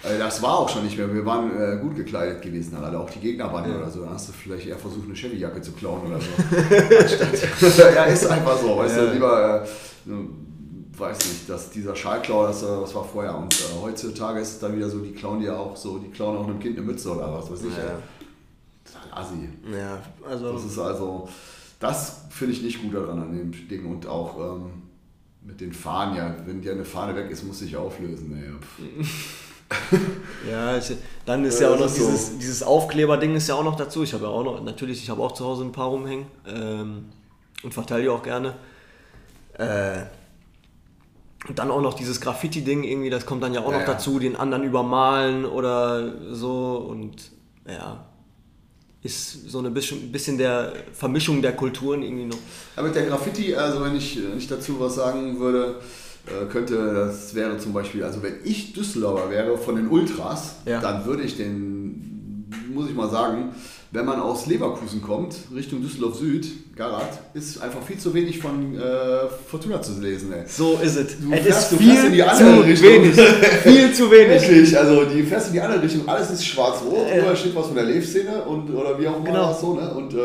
Also 0.04 0.20
das 0.20 0.42
war 0.44 0.60
auch 0.60 0.68
schon 0.70 0.84
nicht 0.84 0.98
mehr. 0.98 1.14
Wir 1.14 1.26
waren 1.26 1.50
äh, 1.60 1.78
gut 1.82 1.96
gekleidet 1.96 2.42
gewesen, 2.42 2.76
alle, 2.76 3.00
auch 3.00 3.10
die 3.10 3.20
Gegnerbande 3.20 3.78
oder 3.78 3.90
so. 3.90 4.02
Dann 4.02 4.14
hast 4.14 4.28
du 4.28 4.34
vielleicht 4.34 4.68
eher 4.68 4.78
versucht, 4.78 5.06
eine 5.06 5.14
Chevy-Jacke 5.16 5.62
zu 5.62 5.72
klauen 5.72 6.02
oder 6.08 6.20
so. 6.20 6.28
Anstatt, 7.00 7.96
ja, 7.96 8.04
ist 8.04 8.28
einfach 8.28 8.58
so. 8.58 8.78
Weißt 8.78 8.98
Ja. 8.98 9.06
du, 9.06 9.12
lieber, 9.14 9.64
äh, 9.64 10.12
weiß 10.98 11.18
nicht, 11.26 11.50
dass 11.50 11.70
dieser 11.72 11.96
Schalklau, 11.96 12.48
das, 12.48 12.64
äh, 12.64 12.68
das 12.68 12.94
war 12.96 13.04
vorher. 13.04 13.38
Und 13.38 13.54
äh, 13.54 13.64
heutzutage 13.82 14.40
ist 14.40 14.50
es 14.54 14.60
dann 14.60 14.76
wieder 14.76 14.90
so, 14.90 15.00
die 15.00 15.12
klauen 15.14 15.40
dir 15.40 15.58
auch 15.58 15.76
so, 15.76 15.98
die 15.98 16.10
klauen 16.10 16.38
auch 16.38 16.48
einem 16.48 16.60
Kind 16.60 16.78
eine 16.78 16.86
Mütze 16.86 17.12
oder 17.12 17.34
was 17.34 17.52
weiß 17.52 17.62
ich. 17.64 17.76
Ja. 17.76 18.00
Total 18.86 19.24
assi. 19.24 19.50
ja, 19.72 20.02
also 20.30 20.54
Das 20.54 20.66
ist 20.66 20.78
also, 20.80 21.28
das 21.80 22.22
finde 22.30 22.54
ich 22.54 22.62
nicht 22.62 22.82
gut 22.82 22.94
daran 22.94 23.22
an 23.22 23.38
dem 23.38 23.52
Ding 23.68 23.86
und 23.86 24.06
auch 24.08 24.38
ähm, 24.40 24.84
mit 25.42 25.60
den 25.60 25.74
Fahnen, 25.74 26.16
ja, 26.16 26.36
wenn 26.46 26.62
dir 26.62 26.72
eine 26.74 26.86
Fahne 26.86 27.16
weg 27.16 27.30
ist, 27.30 27.44
muss 27.44 27.60
sich 27.60 27.76
auflösen. 27.76 28.38
Ey. 28.38 28.52
Ja, 30.50 30.78
ich, 30.78 30.96
dann 31.26 31.44
ist 31.46 31.60
Ja, 31.60 31.68
ja, 31.70 31.76
auch 31.76 31.80
noch 31.80 31.90
so. 31.90 32.06
dieses, 32.06 32.38
dieses 32.38 32.64
Aufkleber-Ding 32.64 33.36
ist 33.36 33.48
ja 33.48 33.56
auch 33.56 33.64
noch 33.64 33.76
dazu. 33.76 34.04
Ich 34.04 34.14
habe 34.14 34.26
ja 34.26 34.30
auch 34.30 34.44
noch, 34.44 34.64
natürlich, 34.64 35.02
ich 35.02 35.10
habe 35.10 35.22
auch 35.22 35.32
zu 35.34 35.44
Hause 35.46 35.64
ein 35.64 35.72
paar 35.72 35.88
rumhängen 35.88 36.28
ähm, 36.48 37.06
und 37.64 37.74
verteile 37.74 38.04
die 38.04 38.10
auch 38.10 38.24
gerne. 38.24 38.56
Äh, 39.58 40.04
und 41.48 41.60
dann 41.60 41.70
auch 41.72 41.82
noch 41.82 41.94
dieses 41.94 42.22
Graffiti-Ding 42.22 42.84
irgendwie, 42.84 43.10
das 43.10 43.26
kommt 43.26 43.44
dann 43.44 43.54
ja 43.54 43.62
auch 43.62 43.72
Ja, 43.72 43.80
noch 43.80 43.86
dazu, 43.86 44.20
den 44.20 44.36
anderen 44.36 44.64
übermalen 44.64 45.46
oder 45.46 46.14
so 46.34 46.78
und 46.90 47.32
ja, 47.68 48.06
ist 49.02 49.50
so 49.50 49.60
ein 49.60 49.74
bisschen, 49.74 50.12
bisschen 50.12 50.38
der 50.38 50.74
Vermischung 50.94 51.42
der 51.42 51.54
Kulturen 51.54 52.02
irgendwie 52.04 52.26
noch. 52.26 52.38
Aber 52.76 52.88
mit 52.88 52.96
der 52.96 53.06
Graffiti, 53.06 53.54
also 53.56 53.84
wenn 53.84 53.96
ich, 53.96 54.18
wenn 54.24 54.38
ich 54.38 54.48
dazu 54.48 54.80
was 54.80 54.96
sagen 54.96 55.40
würde, 55.40 55.82
äh, 56.26 56.46
könnte, 56.50 56.94
das 56.94 57.36
wäre 57.36 57.58
zum 57.58 57.74
Beispiel, 57.74 58.04
also 58.04 58.24
wenn 58.24 58.36
ich 58.46 58.72
Düsseldorfer 58.72 59.30
wäre 59.30 59.58
von 59.58 59.76
den 59.76 59.90
Ultras, 59.90 60.56
Ja. 60.66 60.80
dann 60.80 61.06
würde 61.06 61.24
ich 61.24 61.36
den, 61.36 62.50
muss 62.74 62.88
ich 62.90 62.96
mal 62.96 63.10
sagen, 63.10 63.54
wenn 63.92 64.06
man 64.06 64.22
aus 64.22 64.46
Leverkusen 64.46 65.02
kommt, 65.02 65.36
Richtung 65.54 65.82
Düsseldorf 65.82 66.16
Süd, 66.16 66.48
Garat, 66.76 67.20
ist 67.36 67.62
einfach 67.62 67.84
viel 67.84 68.00
zu 68.00 68.12
wenig 68.16 68.40
von 68.40 68.76
äh, 68.76 68.82
Fortuna 69.48 69.80
zu 69.80 70.00
lesen. 70.02 70.34
Ey. 70.34 70.44
So 70.48 70.80
ist 70.82 70.96
es. 70.96 71.20
Du 71.20 71.32
es 71.32 71.42
fährst- 71.42 71.72
ist 71.72 71.72
du 71.72 71.78
fährst 71.78 72.00
viel 72.02 72.06
in 72.08 72.12
die 72.14 72.18
zu 72.20 72.30
andere 72.30 72.66
Richtung. 72.66 72.90
wenig. 72.90 73.16
viel 73.64 73.94
zu 73.94 74.10
wenig. 74.12 74.42
Wirklich, 74.42 74.78
also 74.78 75.06
die 75.06 75.22
fährst 75.24 75.48
in 75.48 75.54
die 75.54 75.62
andere 75.62 75.84
Richtung, 75.84 76.08
alles 76.10 76.32
ist 76.32 76.44
schwarz-rot, 76.46 77.08
Ja. 77.16 77.24
oder 77.26 77.36
steht 77.36 77.56
was 77.56 77.68
von 77.68 77.76
der 77.76 77.86
Lev-Szene 77.86 78.42
und 78.44 78.74
oder 78.74 79.00
wie 79.00 79.08
auch 79.08 79.18
immer 79.18 79.26
Genau. 79.26 79.54
so, 79.54 79.76
ne? 79.76 79.94
Und 79.94 80.14
äh, 80.16 80.18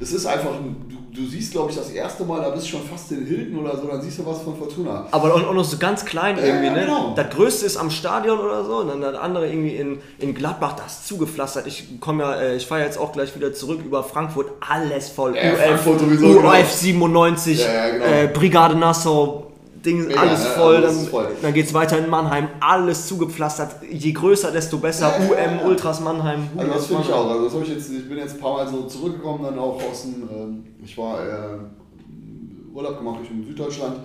es 0.00 0.12
ist 0.12 0.26
einfach, 0.26 0.50
du, 0.50 0.96
du 1.22 1.26
siehst, 1.26 1.52
glaube 1.52 1.70
ich, 1.70 1.76
das 1.78 1.88
erste 1.90 2.22
Mal, 2.24 2.42
da 2.42 2.50
bist 2.50 2.66
du 2.66 2.70
schon 2.72 2.82
fast 2.82 3.10
in 3.12 3.24
Hilden 3.24 3.56
oder 3.58 3.74
so, 3.80 3.86
dann 3.86 4.02
siehst 4.02 4.18
du 4.18 4.26
was 4.26 4.42
von 4.42 4.54
Fortuna. 4.58 5.06
Aber 5.12 5.32
auch 5.34 5.54
noch 5.54 5.64
so 5.64 5.78
ganz 5.78 6.04
klein 6.04 6.36
irgendwie, 6.36 6.66
ja, 6.66 6.72
ne? 6.74 6.80
genau. 6.80 7.14
Das 7.16 7.30
größte 7.30 7.64
ist 7.64 7.78
am 7.78 7.90
Stadion 7.90 8.38
oder 8.38 8.62
so 8.64 8.78
und 8.80 8.88
dann 8.88 9.00
das 9.00 9.14
andere 9.14 9.48
irgendwie 9.48 9.74
in, 9.76 9.98
in 10.18 10.34
Gladbach, 10.34 10.74
das 10.76 10.98
ist 10.98 11.06
zugepflastert. 11.08 11.66
Ich 11.66 11.98
komme 12.00 12.24
ja, 12.24 12.34
äh, 12.34 12.56
ich 12.56 12.66
fahre 12.66 12.82
jetzt 12.82 12.98
auch 12.98 13.12
gleich 13.12 13.34
wieder 13.34 13.54
zurück 13.54 13.80
über 13.82 14.04
Frankfurt, 14.04 14.48
alles 14.68 15.08
voll. 15.08 15.34
Ja, 15.36 15.42
Frankfurt 15.78 16.00
sowieso, 16.00 16.34
genau. 16.34 16.50
UF 16.50 16.70
97, 16.70 17.58
Ja, 17.58 17.72
ja, 17.72 17.88
genau. 17.90 18.04
äh, 18.04 18.26
Brigade 18.32 18.76
Nassau, 18.76 19.46
Ding, 19.84 20.06
Mega, 20.06 20.20
alles 20.20 20.44
voll. 20.46 20.76
Alles 20.76 20.96
dann 20.96 21.06
voll. 21.06 21.28
dann 21.42 21.54
geht 21.54 21.66
es 21.66 21.74
weiter 21.74 21.98
in 21.98 22.10
Mannheim, 22.10 22.48
alles 22.60 23.06
zugepflastert. 23.06 23.76
Je 23.90 24.12
größer, 24.12 24.50
desto 24.50 24.78
besser. 24.78 25.12
Ja, 25.18 25.24
ja, 25.24 25.50
UM, 25.50 25.58
ja. 25.60 25.66
Ultras 25.66 26.00
Mannheim. 26.00 26.48
Also 26.56 26.72
das 26.72 26.86
finde 26.86 27.02
ich 27.04 27.12
auch. 27.12 27.30
Also 27.30 27.44
das 27.44 27.54
habe 27.54 27.64
ich 27.64 27.70
jetzt, 27.70 27.90
ich 27.90 28.08
bin 28.08 28.18
jetzt 28.18 28.34
ein 28.34 28.40
paar 28.40 28.54
Mal 28.54 28.68
so 28.68 28.82
zurückgekommen, 28.84 29.44
dann 29.44 29.58
auch 29.58 29.80
aus 29.90 30.02
dem, 30.02 30.28
ähm, 30.30 30.64
ich 30.84 30.96
war 30.98 31.20
äh, 31.20 32.74
Urlaub 32.74 32.98
gemacht 32.98 33.20
Richtung 33.22 33.44
Süddeutschland 33.44 33.98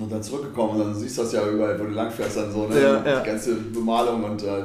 und 0.00 0.10
dann 0.12 0.22
zurückgekommen 0.22 0.70
und 0.72 0.78
dann 0.80 0.94
siehst 0.94 1.18
du 1.18 1.22
das 1.22 1.32
ja 1.32 1.46
überall, 1.46 1.78
wo 1.78 1.84
du 1.84 1.90
langfährst, 1.90 2.36
dann 2.36 2.52
so, 2.52 2.66
ne? 2.66 2.80
Ja, 2.80 3.04
ja. 3.04 3.20
die 3.20 3.26
ganze 3.26 3.54
Bemalung 3.54 4.24
und 4.24 4.42
äh, 4.42 4.62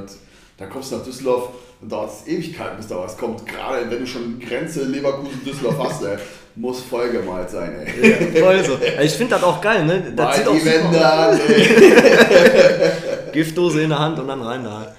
dann 0.58 0.70
kommst 0.70 0.91
du 0.91 0.97
nach 0.97 1.04
Düsseldorf 1.04 1.49
und 1.82 1.91
dauert 1.91 2.12
es 2.12 2.28
Ewigkeiten, 2.28 2.78
bis 2.78 2.88
da 2.88 2.97
was 2.99 3.18
kommt. 3.18 3.45
Gerade 3.47 3.89
wenn 3.89 3.99
du 3.99 4.06
schon 4.08 4.39
Grenze 4.39 4.84
Leverkusen-Düsseldorf 4.84 5.76
hast, 5.80 6.04
ey, 6.04 6.18
muss 6.56 6.82
voll 6.82 7.10
gemalt 7.10 7.49
sein, 7.49 7.74
ey. 7.86 8.10
Ja, 8.36 8.41
voll 8.45 8.64
so. 8.64 8.74
Also 8.74 9.02
Ich 9.02 9.12
finde 9.14 9.36
das 9.36 9.43
auch 9.43 9.60
geil, 9.62 9.86
ne? 9.86 10.14
Das 10.16 10.38
sieht 10.38 10.47
auch 10.47 10.54
Wände 10.66 11.06
an. 11.12 11.39
Giftdose 13.32 13.82
in 13.82 13.89
der 13.89 13.99
Hand 13.99 14.20
und 14.20 14.28
dann 14.28 14.41
rein 14.41 14.64
da. 14.64 14.93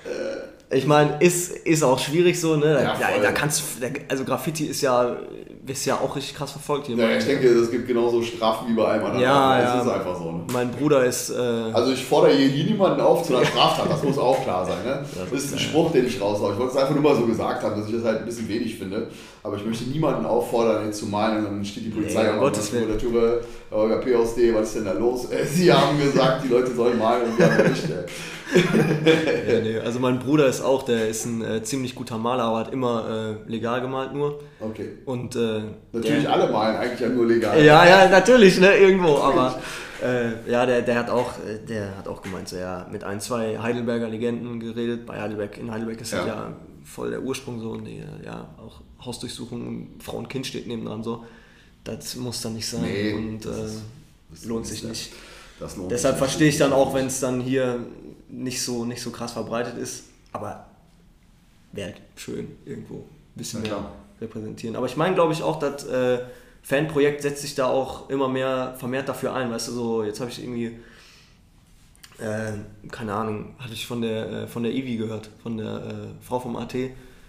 Ich 0.71 0.87
meine, 0.87 1.17
ist, 1.21 1.51
ist 1.53 1.83
auch 1.83 1.99
schwierig 1.99 2.41
so, 2.41 2.57
ne? 2.57 2.83
Ja, 2.83 2.97
Da, 2.99 3.23
da 3.23 3.33
kannst 3.33 3.61
du, 3.61 3.87
also 4.09 4.25
Graffiti 4.25 4.67
ist 4.67 4.81
ja, 4.81 5.17
ist 5.67 5.85
ja 5.85 5.95
auch 5.97 6.17
richtig 6.17 6.35
krass 6.35 6.51
verfolgt 6.51 6.89
hier. 6.89 6.97
Ja, 6.97 7.17
ich 7.17 7.25
denke, 7.25 7.47
es 7.49 7.71
gibt 7.71 7.87
genauso 7.87 8.21
Strafen 8.21 8.69
wie 8.69 8.75
bei 8.75 8.85
allem 8.85 9.05
anderen. 9.05 9.23
Ja, 9.23 9.61
das 9.61 9.75
ja. 9.75 9.83
ist 9.83 9.89
einfach 9.89 10.17
so, 10.19 10.33
ne? 10.33 10.41
mein 10.53 10.71
Bruder 10.73 11.05
ist, 11.05 11.31
äh, 11.31 11.35
Also 11.73 11.93
ich 11.93 12.05
fordere 12.05 12.33
hier 12.33 12.49
hier 12.49 12.65
niemanden 12.65 13.01
auf 13.01 13.23
zu 13.23 13.37
einer 13.37 13.47
Straftat, 13.47 13.89
das 13.91 14.03
muss 14.03 14.19
auch 14.19 14.43
klar 14.43 14.67
sein. 14.67 14.85
Ne? 14.85 15.05
Das 15.31 15.45
ist 15.45 15.53
ein 15.53 15.59
Spruch, 15.61 15.93
den 15.93 16.07
ich 16.07 16.21
raushaue. 16.21 16.53
Ich 16.53 16.59
wollte 16.59 16.73
es 16.73 16.79
einfach 16.79 16.95
nur 16.95 17.03
mal 17.03 17.15
so 17.15 17.27
gesagt 17.27 17.63
haben, 17.63 17.79
dass 17.79 17.89
ich 17.89 17.95
das 17.95 18.05
halt 18.05 18.21
ein 18.21 18.25
bisschen 18.25 18.49
wenig 18.49 18.77
finde. 18.77 19.09
Aber 19.45 19.57
ich 19.57 19.65
möchte 19.65 19.85
niemanden 19.85 20.27
auffordern, 20.27 20.87
jetzt 20.87 20.99
zu 20.99 21.07
malen 21.07 21.39
und 21.39 21.45
dann 21.45 21.65
steht 21.65 21.85
die 21.85 21.91
Polizei 21.91 22.23
Nee, 22.23 22.29
an 22.29 22.35
um 22.35 22.41
Gottes 22.41 22.69
vor 22.69 22.81
der 22.81 22.99
Tür. 22.99 23.41
Holger 23.71 23.99
PSD, 23.99 24.55
was 24.55 24.69
ist 24.69 24.77
denn 24.77 24.85
da 24.85 24.93
los? 24.93 25.31
Äh, 25.31 25.45
Sie 25.47 25.73
haben 25.73 25.99
gesagt, 25.99 26.45
die 26.45 26.49
Leute 26.49 26.75
sollen 26.75 26.99
malen 26.99 27.31
und 27.31 27.39
wir 27.39 27.51
haben 27.51 27.71
nicht. 27.71 27.85
Ey. 27.85 28.05
ja, 29.49 29.61
nee, 29.61 29.79
also 29.79 29.99
mein 29.99 30.19
Bruder 30.19 30.47
ist 30.47 30.61
auch, 30.61 30.83
der 30.83 31.09
ist 31.09 31.25
ein 31.25 31.43
äh, 31.43 31.63
ziemlich 31.63 31.95
guter 31.95 32.19
Maler, 32.19 32.45
aber 32.45 32.59
hat 32.59 32.73
immer 32.73 33.39
äh, 33.47 33.51
legal 33.51 33.81
gemalt 33.81 34.13
nur. 34.13 34.41
Okay. 34.61 34.99
Und 35.05 35.37
äh, 35.37 35.52
Natürlich 35.93 36.23
der, 36.25 36.33
alle 36.33 36.51
malen 36.53 36.77
eigentlich 36.77 37.01
ja 37.01 37.09
nur 37.09 37.27
legal. 37.27 37.63
Ja, 37.65 37.87
ja, 37.87 38.09
natürlich, 38.09 38.59
ne, 38.61 38.75
irgendwo, 38.77 39.17
aber 39.19 39.61
äh, 40.03 40.51
ja, 40.51 40.67
der, 40.67 40.83
der 40.83 40.97
hat 40.99 41.11
auch, 41.11 41.33
äh, 41.39 41.59
der 41.69 41.97
hat 41.97 42.09
auch 42.09 42.23
gemeint, 42.23 42.49
so 42.49 42.57
ja, 42.57 42.87
mit 42.91 43.05
ein, 43.05 43.21
zwei 43.21 43.59
Heidelberger 43.59 44.09
Legenden 44.09 44.59
geredet. 44.61 45.07
Bei 45.07 45.21
Heidelberg, 45.21 45.59
in 45.59 45.71
Heidelberg 45.71 46.01
ist 46.01 46.13
das 46.13 46.21
Ja. 46.21 46.27
ja 46.27 46.57
voll 46.85 47.11
der 47.11 47.23
Ursprung 47.23 47.61
so 47.61 47.71
und 47.71 47.85
die, 47.85 47.99
äh, 47.99 48.25
ja, 48.27 48.49
auch 48.59 48.81
Hausdurchsuchung 49.05 49.67
und 49.67 50.03
Frau 50.03 50.17
und 50.19 50.29
Kind 50.29 50.47
steht 50.47 50.67
nebendran 50.67 51.03
so. 51.03 51.25
Das 51.85 52.15
muss 52.17 52.41
dann 52.43 52.55
nicht 52.55 52.67
sein 52.69 52.83
Nee, 52.83 53.13
und 53.13 53.45
das 53.45 53.59
äh, 53.59 53.65
ist- 53.65 53.83
das 54.31 54.45
lohnt 54.45 54.67
sich 54.67 54.83
ja- 54.83 54.89
nicht. 54.89 55.13
Das 55.61 55.77
lohnt 55.77 55.91
Deshalb 55.93 56.19
verstehe 56.19 56.49
ich 56.49 56.59
dann 56.59 56.73
auch, 56.73 56.95
wenn 56.95 57.07
es 57.07 57.21
dann 57.21 57.41
hier 57.41 57.79
nicht 58.29 58.63
so, 58.63 58.85
nicht 58.85 59.03
so 59.03 59.11
krass 59.11 59.33
verbreitet 59.33 59.77
ist, 59.79 60.05
aber 60.33 60.67
wäre 61.73 61.95
schön 62.17 62.49
irgendwo 62.65 63.05
bisschen 63.35 63.61
Na 63.63 63.69
mehr 63.69 63.79
klar. 63.79 63.93
Repräsentieren. 64.23 64.77
Aber 64.77 64.87
ich 64.87 64.97
meine, 64.97 65.15
glaube 65.15 65.33
ich, 65.33 65.43
auch, 65.43 65.59
das 65.59 65.85
äh, 65.85 66.21
Fanprojekt 66.63 67.23
setzt 67.23 67.43
sich 67.43 67.55
da 67.55 67.67
auch 67.67 68.09
immer 68.09 68.29
mehr 68.29 68.75
vermehrt 68.79 69.09
dafür 69.09 69.35
ein. 69.35 69.51
Weißt 69.51 69.69
du, 69.69 69.73
so 69.73 70.05
jetzt 70.05 70.21
habe 70.21 70.31
ich 70.31 70.43
irgendwie, 70.43 70.79
äh, 72.19 72.53
keine 72.91 73.15
Ahnung, 73.15 73.55
hatte 73.59 73.75
ich 73.75 73.87
von 73.87 74.01
der, 74.01 74.31
äh, 74.31 74.47
von 74.47 74.63
der 74.63 74.73
Ivi 74.73 74.97
gehört, 74.97 75.31
von 75.43 75.59
der 75.59 75.77
äh, 75.77 76.25
Frau 76.25 76.41
vom 76.41 76.57
AT, 76.57 76.75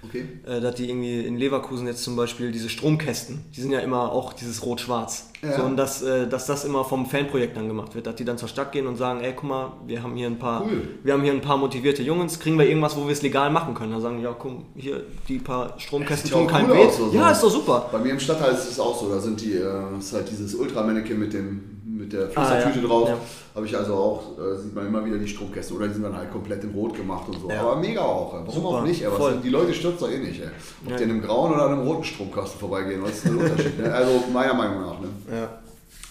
Okay. 0.05 0.25
Äh, 0.45 0.59
dass 0.59 0.75
die 0.75 0.89
irgendwie 0.89 1.21
in 1.21 1.37
Leverkusen 1.37 1.87
jetzt 1.87 2.03
zum 2.03 2.15
Beispiel 2.15 2.51
diese 2.51 2.69
Stromkästen, 2.69 3.45
die 3.55 3.61
sind 3.61 3.71
ja 3.71 3.79
immer 3.79 4.11
auch 4.11 4.33
dieses 4.33 4.65
Rot-Schwarz. 4.65 5.31
Ja. 5.43 5.57
So, 5.57 5.63
und 5.63 5.77
dass, 5.77 6.01
äh, 6.01 6.27
dass 6.27 6.45
das 6.45 6.63
immer 6.65 6.83
vom 6.85 7.05
Fanprojekt 7.05 7.57
dann 7.57 7.67
gemacht 7.67 7.93
wird, 7.95 8.07
dass 8.07 8.15
die 8.15 8.25
dann 8.25 8.37
zur 8.37 8.47
Stadt 8.47 8.71
gehen 8.71 8.87
und 8.87 8.95
sagen, 8.97 9.21
ey, 9.21 9.33
guck 9.35 9.49
mal, 9.49 9.73
wir 9.85 10.01
haben 10.01 10.15
hier 10.15 10.27
ein 10.27 10.39
paar, 10.39 10.63
Cool. 10.63 10.87
wir 11.03 11.13
haben 11.13 11.23
hier 11.23 11.33
ein 11.33 11.41
paar 11.41 11.57
motivierte 11.57 12.01
Jungs, 12.01 12.39
kriegen 12.39 12.57
wir 12.57 12.65
irgendwas, 12.67 12.95
wo 12.95 13.05
wir 13.05 13.11
es 13.13 13.21
legal 13.21 13.49
machen 13.51 13.73
können. 13.73 13.91
Dann 13.91 14.01
sagen 14.01 14.17
die, 14.17 14.23
ja, 14.23 14.33
guck, 14.37 14.53
hier, 14.75 15.01
die 15.27 15.39
paar 15.39 15.73
Stromkästen 15.77 16.31
tun 16.31 16.47
keinem 16.47 16.69
cool 16.71 16.77
weh. 16.77 16.89
so. 16.89 17.09
Ja, 17.11 17.31
ist 17.31 17.43
doch 17.43 17.49
super. 17.51 17.89
Bei 17.91 17.99
mir 17.99 18.11
im 18.11 18.19
Stadtteil 18.19 18.53
ist 18.53 18.69
es 18.71 18.79
auch 18.79 18.97
so, 18.99 19.09
da 19.09 19.19
sind 19.19 19.41
die, 19.41 19.53
äh, 19.53 19.97
ist 19.99 20.13
halt 20.13 20.29
dieses 20.31 20.55
Ultramannequin 20.55 21.19
mit 21.19 21.33
dem 21.33 21.69
mit 21.85 22.11
der 22.11 22.23
Ah, 22.35 22.45
Flüstertüte 22.45 22.79
ja. 22.79 22.87
drauf. 22.87 23.07
Ja. 23.09 23.17
Habe 23.55 23.65
ich 23.67 23.77
also 23.77 23.93
auch, 23.93 24.23
äh, 24.39 24.57
sieht 24.57 24.73
man 24.73 24.87
immer 24.87 25.05
wieder 25.05 25.17
die 25.19 25.27
Stromkästen 25.27 25.77
oder 25.77 25.87
die 25.87 25.93
sind 25.93 26.01
dann 26.03 26.17
halt 26.17 26.31
komplett 26.31 26.63
in 26.63 26.71
Rot 26.71 26.95
gemacht 26.95 27.27
und 27.27 27.39
so. 27.39 27.51
Aber 27.51 27.75
mega 27.75 28.01
auch. 28.01 28.33
Warum 28.33 28.49
Super, 28.49 28.67
auch 28.67 28.83
nicht? 28.83 29.05
Aber 29.05 29.31
die 29.33 29.49
Leute 29.49 29.73
stürzt 29.73 30.01
doch 30.01 30.09
eh 30.09 30.17
nicht. 30.17 30.41
Ey. 30.41 30.47
Ob 30.87 30.97
die 30.97 31.03
in 31.03 31.11
einem 31.11 31.21
grauen 31.21 31.53
oder 31.53 31.67
einem 31.67 31.81
roten 31.87 32.03
Stromkasten 32.03 32.59
vorbeigehen, 32.59 33.01
was 33.03 33.11
ist 33.11 33.25
der 33.25 33.31
Unterschied? 33.33 33.79
Ne? 33.79 33.93
Also 33.93 34.23
meiner 34.33 34.55
Meinung 34.55 34.81
nach. 34.81 34.99
Ne? 35.01 35.07
Ja. 35.33 35.59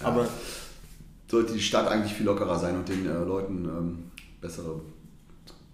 Aber 0.02 0.26
Sollte 1.28 1.54
die 1.54 1.60
Stadt 1.62 1.88
eigentlich 1.88 2.12
viel 2.12 2.26
lockerer 2.26 2.58
sein 2.58 2.76
und 2.76 2.88
den 2.88 3.06
äh, 3.06 3.12
Leuten 3.24 3.64
ähm, 3.64 4.10
bessere 4.40 4.80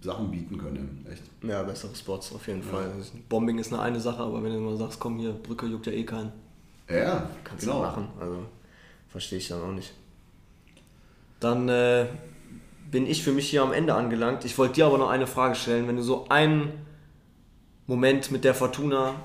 Sachen 0.01 0.31
bieten 0.31 0.57
können. 0.57 1.05
Echt. 1.11 1.23
ja, 1.43 1.61
bessere 1.63 1.93
Spots 1.93 2.33
auf 2.33 2.47
jeden 2.47 2.63
Fall. 2.63 2.89
Bombing 3.27 3.59
ist 3.59 3.73
eine 3.73 3.81
eine 3.81 3.99
Sache, 3.99 4.23
aber 4.23 4.41
wenn 4.41 4.53
du 4.53 4.59
mal 4.59 4.77
sagst, 4.77 4.99
komm 5.01 5.19
hier, 5.19 5.33
Brücke 5.33 5.65
juckt 5.65 5.87
ja 5.87 5.91
eh 5.91 6.05
keinen. 6.05 6.31
Ja, 6.89 6.95
ja, 6.97 7.29
Kannst 7.43 7.65
genau. 7.65 7.79
du 7.79 7.85
machen. 7.87 8.07
Also 8.19 8.37
verstehe 9.09 9.39
ich 9.39 9.49
dann 9.49 9.61
auch 9.61 9.71
nicht. 9.73 9.93
Dann 11.41 11.67
äh, 11.67 12.05
bin 12.89 13.05
ich 13.05 13.21
für 13.23 13.31
mich 13.33 13.49
hier 13.49 13.61
am 13.61 13.73
Ende 13.73 13.93
angelangt. 13.93 14.45
Ich 14.45 14.57
wollte 14.57 14.75
dir 14.75 14.85
aber 14.85 14.97
noch 14.97 15.09
eine 15.09 15.27
Frage 15.27 15.55
stellen. 15.55 15.87
Wenn 15.87 15.97
du 15.97 16.03
so 16.03 16.27
einen 16.29 16.71
Moment 17.87 18.31
mit 18.31 18.43
der 18.45 18.53
Fortuna 18.55 19.15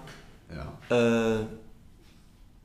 Ja. 0.91 1.37
äh, 1.41 1.45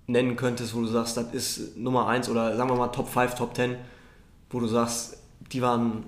nennen 0.09 0.35
könntest, 0.35 0.73
wo 0.75 0.81
du 0.81 0.87
sagst, 0.87 1.17
das 1.17 1.33
ist 1.33 1.77
Nummer 1.77 2.07
1 2.07 2.29
oder 2.29 2.55
sagen 2.57 2.69
wir 2.69 2.75
mal 2.75 2.87
Top 2.87 3.07
5, 3.07 3.35
Top 3.35 3.55
10, 3.55 3.75
wo 4.49 4.59
du 4.59 4.67
sagst, 4.67 5.17
die 5.51 5.61
waren, 5.61 6.03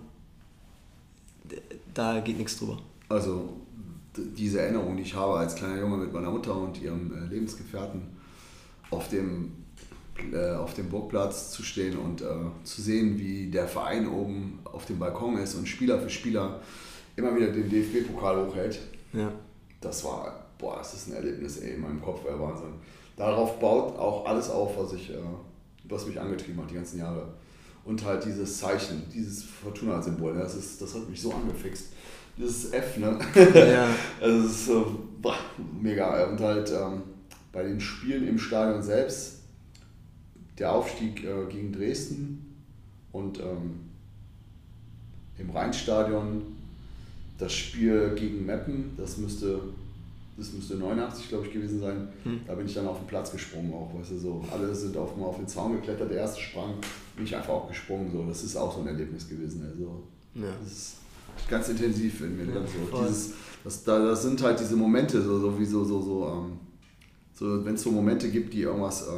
da 1.94 2.20
geht 2.20 2.38
nichts 2.38 2.58
drüber. 2.58 2.78
Also 3.10 3.50
diese 4.16 4.62
Erinnerung, 4.62 4.98
die 4.98 5.04
ich 5.04 5.16
habe 5.16 5.38
als 5.38 5.56
kleiner 5.56 5.80
Junge 5.80 5.98
mit 5.98 6.14
meiner 6.14 6.32
Mutter 6.32 6.56
und 6.56 6.82
ihrem 6.82 7.12
äh, 7.14 7.28
Lebensgefährten 7.34 8.02
auf 8.90 9.08
dem, 9.10 9.52
äh, 10.34 10.52
auf 10.56 10.74
dem 10.74 10.90
Burgplatz 10.90 11.52
zu 11.52 11.64
stehen 11.64 11.98
und 11.98 12.22
äh, 12.22 12.26
zu 12.64 12.82
sehen, 12.82 13.18
wie 13.20 13.50
der 13.50 13.68
Verein 13.68 14.08
oben 14.08 14.60
auf 14.66 14.86
dem 14.86 15.00
Balkon 15.00 15.38
ist 15.38 15.56
und 15.56 15.68
Spieler 15.68 16.00
für 16.00 16.10
Spieler 16.10 16.60
immer 17.16 17.36
wieder 17.36 17.48
den 17.52 17.70
DFB-Pokal 17.70 18.48
hochhält, 18.48 18.80
Ja. 19.14 19.32
das 19.80 20.04
war, 20.04 20.46
boah, 20.58 20.78
das 20.78 20.94
ist 20.94 21.08
ein 21.10 21.14
Erlebnis 21.14 21.58
ey, 21.58 21.76
in 21.76 21.82
meinem 21.82 22.02
Kopf, 22.02 22.22
ey, 22.26 22.38
Wahnsinn. 22.40 22.74
Darauf 23.22 23.60
baut 23.60 24.00
auch 24.00 24.26
alles 24.26 24.50
auf, 24.50 24.76
was, 24.80 24.94
ich, 24.94 25.12
äh, 25.12 25.18
was 25.84 26.08
mich 26.08 26.20
angetrieben 26.20 26.60
hat 26.60 26.72
die 26.72 26.74
ganzen 26.74 26.98
Jahre. 26.98 27.28
Und 27.86 28.04
halt 28.04 28.26
dieses 28.26 28.58
Zeichen, 28.58 29.04
dieses 29.14 29.44
Fortuna-Symbol, 29.44 30.34
ne, 30.34 30.40
das, 30.40 30.56
ist, 30.56 30.82
das 30.82 30.96
hat 30.96 31.08
mich 31.08 31.22
so 31.22 31.32
angefixt. 31.32 31.94
Dieses 32.36 32.74
F, 32.74 32.98
ne? 32.98 33.20
Ja. 33.54 33.88
Also 34.22 34.48
es 34.48 34.68
ist 34.68 34.72
boah, 35.22 35.36
mega. 35.80 36.26
Und 36.32 36.40
halt 36.40 36.72
ähm, 36.72 37.04
bei 37.52 37.62
den 37.62 37.80
Spielen 37.80 38.28
im 38.28 38.40
Stadion 38.40 38.82
selbst, 38.82 39.42
der 40.58 40.72
Aufstieg 40.72 41.24
äh, 41.24 41.46
gegen 41.48 41.72
Dresden 41.72 42.56
und 43.12 43.40
ähm, 43.40 43.82
im 45.38 45.52
Rheinstadion 45.52 46.42
das 47.38 47.54
Spiel 47.54 48.16
gegen 48.16 48.48
Meppen, 48.48 48.96
das 48.98 49.20
müsste, 49.20 49.62
das 50.42 50.54
müsste 50.54 50.76
89, 50.76 51.30
glaube 51.30 51.46
ich, 51.46 51.54
gewesen 51.54 51.80
sein. 51.80 52.08
Da 52.48 52.56
bin 52.56 52.66
ich 52.66 52.74
dann 52.74 52.88
auf 52.88 52.98
den 52.98 53.08
Platz 53.08 53.32
gesprungen 53.32 53.72
auch, 53.74 53.92
weißt 53.98 54.12
du, 54.12 54.18
so. 54.18 54.46
Alle 54.52 54.74
sind 54.74 54.98
auf, 54.98 55.16
mal 55.16 55.26
auf 55.28 55.38
den 55.38 55.48
Zaun 55.48 55.74
geklettert, 55.74 56.10
der 56.10 56.18
erste 56.18 56.42
sprang, 56.42 56.74
bin 57.16 57.26
ich 57.26 57.36
einfach 57.36 57.54
auch 57.54 57.68
gesprungen, 57.68 58.12
so. 58.12 58.26
Das 58.28 58.44
ist 58.44 58.56
auch 58.56 58.74
so 58.74 58.82
ein 58.82 58.88
Erlebnis 58.88 59.30
gewesen, 59.30 59.64
also. 59.70 60.04
Ja. 60.34 60.52
Das 60.64 60.72
ist 60.72 60.96
ganz 61.50 61.70
intensiv 61.70 62.22
in 62.22 62.38
mir 62.38 62.46
drin. 62.46 62.64
So. 62.66 62.98
voll. 62.98 63.08
Dieses, 63.08 63.34
das, 63.64 63.84
da, 63.84 64.00
das 64.00 64.24
sind 64.24 64.42
halt 64.42 64.60
diese 64.60 64.76
Momente, 64.76 65.22
so, 65.22 65.40
so 65.40 65.60
wie 65.60 65.66
so, 65.66 65.84
so, 65.84 66.02
so, 66.02 66.28
ähm, 66.28 66.58
so 67.34 67.64
wenn 67.64 67.76
es 67.76 67.84
so 67.84 67.92
Momente 67.92 68.30
gibt, 68.30 68.54
die 68.54 68.62
irgendwas 68.62 69.08
äh, 69.08 69.12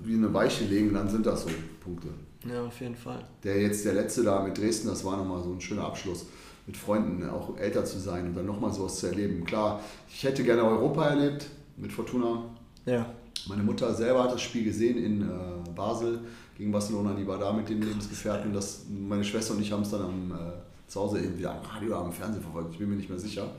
wie 0.00 0.14
eine 0.14 0.32
Weiche 0.34 0.64
legen, 0.64 0.92
dann 0.92 1.08
sind 1.08 1.26
das 1.26 1.42
so 1.44 1.50
Punkte. 1.80 2.08
ja, 2.48 2.64
auf 2.64 2.80
jeden 2.80 2.96
Fall. 2.96 3.24
Der 3.44 3.60
jetzt, 3.60 3.84
der 3.84 3.94
letzte 3.94 4.24
da 4.24 4.42
mit 4.42 4.58
Dresden, 4.58 4.88
das 4.88 5.04
war 5.04 5.16
nochmal 5.16 5.42
so 5.42 5.52
ein 5.52 5.60
schöner 5.60 5.84
Abschluss, 5.84 6.26
mit 6.66 6.76
Freunden 6.76 7.28
auch 7.28 7.56
älter 7.58 7.84
zu 7.84 7.98
sein 7.98 8.26
und 8.26 8.34
dann 8.34 8.46
nochmal 8.46 8.72
sowas 8.72 8.98
zu 8.98 9.06
erleben. 9.06 9.44
Klar, 9.44 9.80
ich 10.08 10.22
hätte 10.24 10.42
gerne 10.42 10.64
Europa 10.64 11.06
erlebt 11.08 11.46
mit 11.76 11.92
Fortuna. 11.92 12.44
Ja. 12.86 13.06
Meine 13.46 13.62
Mutter 13.62 13.92
selber 13.94 14.24
hat 14.24 14.32
das 14.32 14.40
Spiel 14.40 14.64
gesehen 14.64 14.96
in 14.96 15.22
äh, 15.22 15.70
Basel 15.74 16.20
gegen 16.56 16.72
Barcelona, 16.72 17.14
die 17.14 17.26
war 17.26 17.38
da 17.38 17.52
mit 17.52 17.68
den 17.68 17.82
Lebensgefährten. 17.82 18.52
Das, 18.52 18.84
meine 18.88 19.24
Schwester 19.24 19.54
und 19.54 19.60
ich 19.60 19.72
haben 19.72 19.82
es 19.82 19.90
dann 19.90 20.02
am, 20.02 20.32
äh, 20.32 20.90
zu 20.90 21.00
Hause 21.00 21.18
entweder 21.18 21.52
am 21.52 21.62
Radio 21.62 21.88
oder 21.88 21.98
am 21.98 22.12
Fernsehen 22.12 22.42
verfolgt, 22.42 22.72
ich 22.72 22.78
bin 22.78 22.88
mir 22.88 22.96
nicht 22.96 23.10
mehr 23.10 23.18
sicher. 23.18 23.50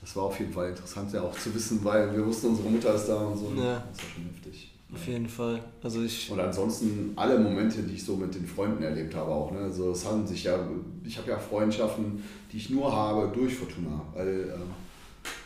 Das 0.00 0.14
war 0.14 0.24
auf 0.24 0.38
jeden 0.38 0.52
Fall 0.52 0.68
interessant, 0.68 1.12
ja 1.12 1.22
auch 1.22 1.36
zu 1.36 1.52
wissen, 1.52 1.82
weil 1.82 2.14
wir 2.14 2.24
wussten, 2.24 2.48
unsere 2.48 2.68
Mutter 2.68 2.94
ist 2.94 3.06
da 3.06 3.16
und 3.16 3.36
so. 3.36 3.46
Ja. 3.56 3.82
Das 3.90 3.98
war 3.98 4.10
schon 4.14 4.24
heftig. 4.26 4.77
Auf 4.92 5.06
jeden 5.06 5.28
Fall. 5.28 5.62
Also 5.82 6.02
ich. 6.02 6.30
Und 6.30 6.40
ansonsten 6.40 7.12
alle 7.16 7.38
Momente, 7.38 7.82
die 7.82 7.94
ich 7.94 8.04
so 8.04 8.16
mit 8.16 8.34
den 8.34 8.46
Freunden 8.46 8.82
erlebt 8.82 9.14
habe 9.14 9.30
auch. 9.30 9.52
Ne? 9.52 9.58
Also 9.58 9.92
es 9.92 10.06
haben 10.06 10.26
sich 10.26 10.44
ja, 10.44 10.58
ich 11.04 11.18
habe 11.18 11.30
ja 11.30 11.38
Freundschaften, 11.38 12.22
die 12.50 12.56
ich 12.56 12.70
nur 12.70 12.90
habe 12.90 13.30
durch 13.34 13.54
Fortuna. 13.54 14.00
Weil 14.14 14.28
äh, 14.28 14.54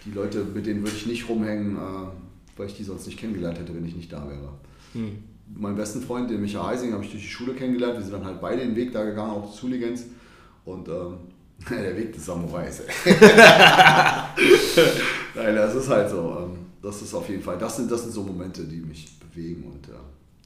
die 0.04 0.12
Leute, 0.12 0.44
mit 0.44 0.66
denen 0.66 0.82
würde 0.82 0.96
ich 0.96 1.06
nicht 1.06 1.28
rumhängen, 1.28 1.76
äh, 1.76 2.06
weil 2.56 2.68
ich 2.68 2.76
die 2.76 2.84
sonst 2.84 3.06
nicht 3.06 3.18
kennengelernt 3.18 3.58
hätte, 3.58 3.74
wenn 3.74 3.84
ich 3.84 3.96
nicht 3.96 4.12
da 4.12 4.28
wäre. 4.28 4.52
Hm. 4.92 5.24
Meinen 5.54 5.76
besten 5.76 6.02
Freund, 6.02 6.30
den 6.30 6.40
Michael 6.40 6.64
Heising, 6.64 6.92
habe 6.92 7.04
ich 7.04 7.10
durch 7.10 7.24
die 7.24 7.28
Schule 7.28 7.54
kennengelernt. 7.54 7.94
Wir 7.96 8.02
sind 8.02 8.12
dann 8.12 8.24
halt 8.24 8.40
beide 8.40 8.62
den 8.62 8.76
Weg 8.76 8.92
da 8.92 9.02
gegangen, 9.02 9.32
auch 9.32 9.52
zu 9.52 9.66
Ligens. 9.66 10.04
Und 10.64 10.86
ähm, 10.88 11.16
der 11.68 11.96
Weg 11.96 12.12
des 12.12 12.24
Samurais. 12.26 12.82
Nein, 15.34 15.56
das 15.56 15.74
ist 15.74 15.88
halt 15.88 16.08
so. 16.08 16.38
Ähm, 16.38 16.61
das 16.82 17.02
ist 17.02 17.14
auf 17.14 17.28
jeden 17.28 17.42
Fall, 17.42 17.58
das 17.58 17.76
sind, 17.76 17.90
das 17.90 18.02
sind 18.02 18.12
so 18.12 18.22
Momente, 18.22 18.64
die 18.64 18.80
mich 18.80 19.18
bewegen 19.20 19.64
und 19.64 19.88
äh, 19.88 19.92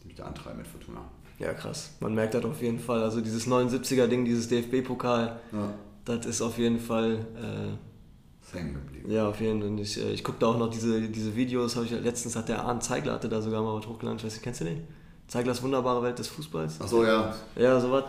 die 0.02 0.08
mich 0.08 0.16
da 0.16 0.24
antreiben 0.24 0.58
mit 0.58 0.66
Fortuna. 0.66 1.00
Ja, 1.38 1.52
krass. 1.52 1.90
Man 2.00 2.14
merkt 2.14 2.34
das 2.34 2.44
auf 2.44 2.62
jeden 2.62 2.78
Fall. 2.78 3.02
Also 3.02 3.20
dieses 3.20 3.46
79er-Ding, 3.46 4.24
dieses 4.24 4.48
DFB-Pokal, 4.48 5.38
Ja, 5.52 5.74
das 6.04 6.24
ist 6.26 6.40
auf 6.40 6.56
jeden 6.58 6.80
Fall. 6.80 7.26
Äh, 7.36 8.56
hängen 8.56 8.74
geblieben. 8.74 9.10
Ja, 9.10 9.28
auf 9.28 9.40
jeden 9.40 9.60
Fall. 9.60 9.68
Und 9.70 9.78
ich, 9.78 10.00
äh, 10.00 10.12
ich 10.12 10.24
gucke 10.24 10.38
da 10.40 10.46
auch 10.46 10.58
noch 10.58 10.70
diese, 10.70 11.00
diese 11.02 11.34
Videos. 11.36 11.76
Ich, 11.76 11.90
letztens 11.90 12.36
hat 12.36 12.48
der 12.48 12.64
Arndt 12.64 12.82
Zeigler 12.82 13.12
hatte 13.12 13.28
da 13.28 13.42
sogar 13.42 13.62
mal 13.62 13.76
was 13.76 13.86
hochgeladen. 13.86 14.18
Ich 14.18 14.24
weiß 14.24 14.32
nicht, 14.32 14.42
kennst 14.42 14.60
du 14.60 14.64
den? 14.64 14.82
Zeiglers 15.28 15.62
wunderbare 15.62 16.02
Welt 16.02 16.18
des 16.18 16.28
Fußballs. 16.28 16.80
Achso, 16.80 17.04
ja. 17.04 17.34
Ja, 17.56 17.80
sowas. 17.80 18.04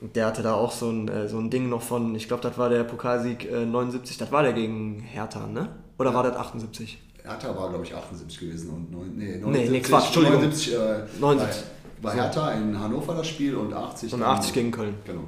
Und 0.00 0.14
Der 0.16 0.26
hatte 0.26 0.42
da 0.42 0.54
auch 0.54 0.72
so 0.72 0.90
ein, 0.90 1.08
äh, 1.08 1.28
so 1.28 1.38
ein 1.38 1.50
Ding 1.50 1.68
noch 1.68 1.82
von, 1.82 2.14
ich 2.14 2.28
glaube, 2.28 2.42
das 2.42 2.56
war 2.56 2.68
der 2.70 2.84
Pokalsieg 2.84 3.50
äh, 3.50 3.66
79, 3.66 4.16
das 4.16 4.32
war 4.32 4.42
der 4.42 4.52
gegen 4.52 5.00
Hertha, 5.00 5.46
ne? 5.46 5.68
Oder 5.98 6.14
war 6.14 6.22
das 6.22 6.36
78? 6.36 6.98
Hertha 7.28 7.56
war, 7.56 7.68
glaube 7.68 7.84
ich, 7.84 7.94
78 7.94 8.40
gewesen 8.40 8.70
und 8.70 8.90
neun, 8.90 9.12
nee, 9.16 9.24
Nee, 9.36 9.38
79, 9.38 9.70
nee, 9.70 9.80
Quatsch, 9.80 10.04
Entschuldigung. 10.06 10.40
79, 10.40 10.74
äh, 10.74 10.78
79. 11.20 11.62
War, 12.00 12.14
war 12.14 12.22
Hertha 12.22 12.52
in 12.52 12.78
Hannover 12.80 13.14
das 13.14 13.26
Spiel 13.28 13.54
und 13.56 13.72
80. 13.72 14.12
Und 14.14 14.20
dann- 14.20 14.30
80 14.30 14.52
gegen 14.52 14.70
Köln. 14.70 14.94
Genau. 15.04 15.24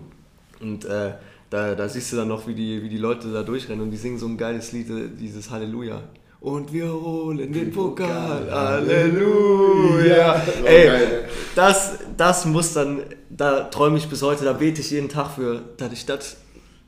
Und 0.60 0.84
äh, 0.84 1.12
da, 1.50 1.74
da 1.74 1.88
siehst 1.88 2.12
du 2.12 2.16
dann 2.16 2.28
noch, 2.28 2.46
wie 2.46 2.54
die, 2.54 2.82
wie 2.82 2.88
die 2.88 2.98
Leute 2.98 3.32
da 3.32 3.42
durchrennen 3.42 3.82
und 3.82 3.90
die 3.90 3.96
singen 3.96 4.18
so 4.18 4.26
ein 4.26 4.36
geiles 4.36 4.72
Lied, 4.72 4.88
äh, 4.90 5.08
dieses 5.08 5.50
Halleluja. 5.50 6.00
Und 6.40 6.72
wir 6.72 6.90
holen 6.90 7.52
den 7.52 7.70
Pokal, 7.70 8.48
Halleluja. 8.50 10.42
Ey, 10.64 10.86
geil. 10.86 11.28
das, 11.54 11.98
das 12.16 12.44
muss 12.46 12.72
dann, 12.72 13.00
da 13.28 13.64
träume 13.64 13.98
ich 13.98 14.08
bis 14.08 14.22
heute, 14.22 14.44
da 14.44 14.52
bete 14.54 14.80
ich 14.80 14.90
jeden 14.90 15.08
Tag 15.08 15.32
für, 15.32 15.60
dass 15.76 15.92
ich 15.92 16.06
das 16.06 16.36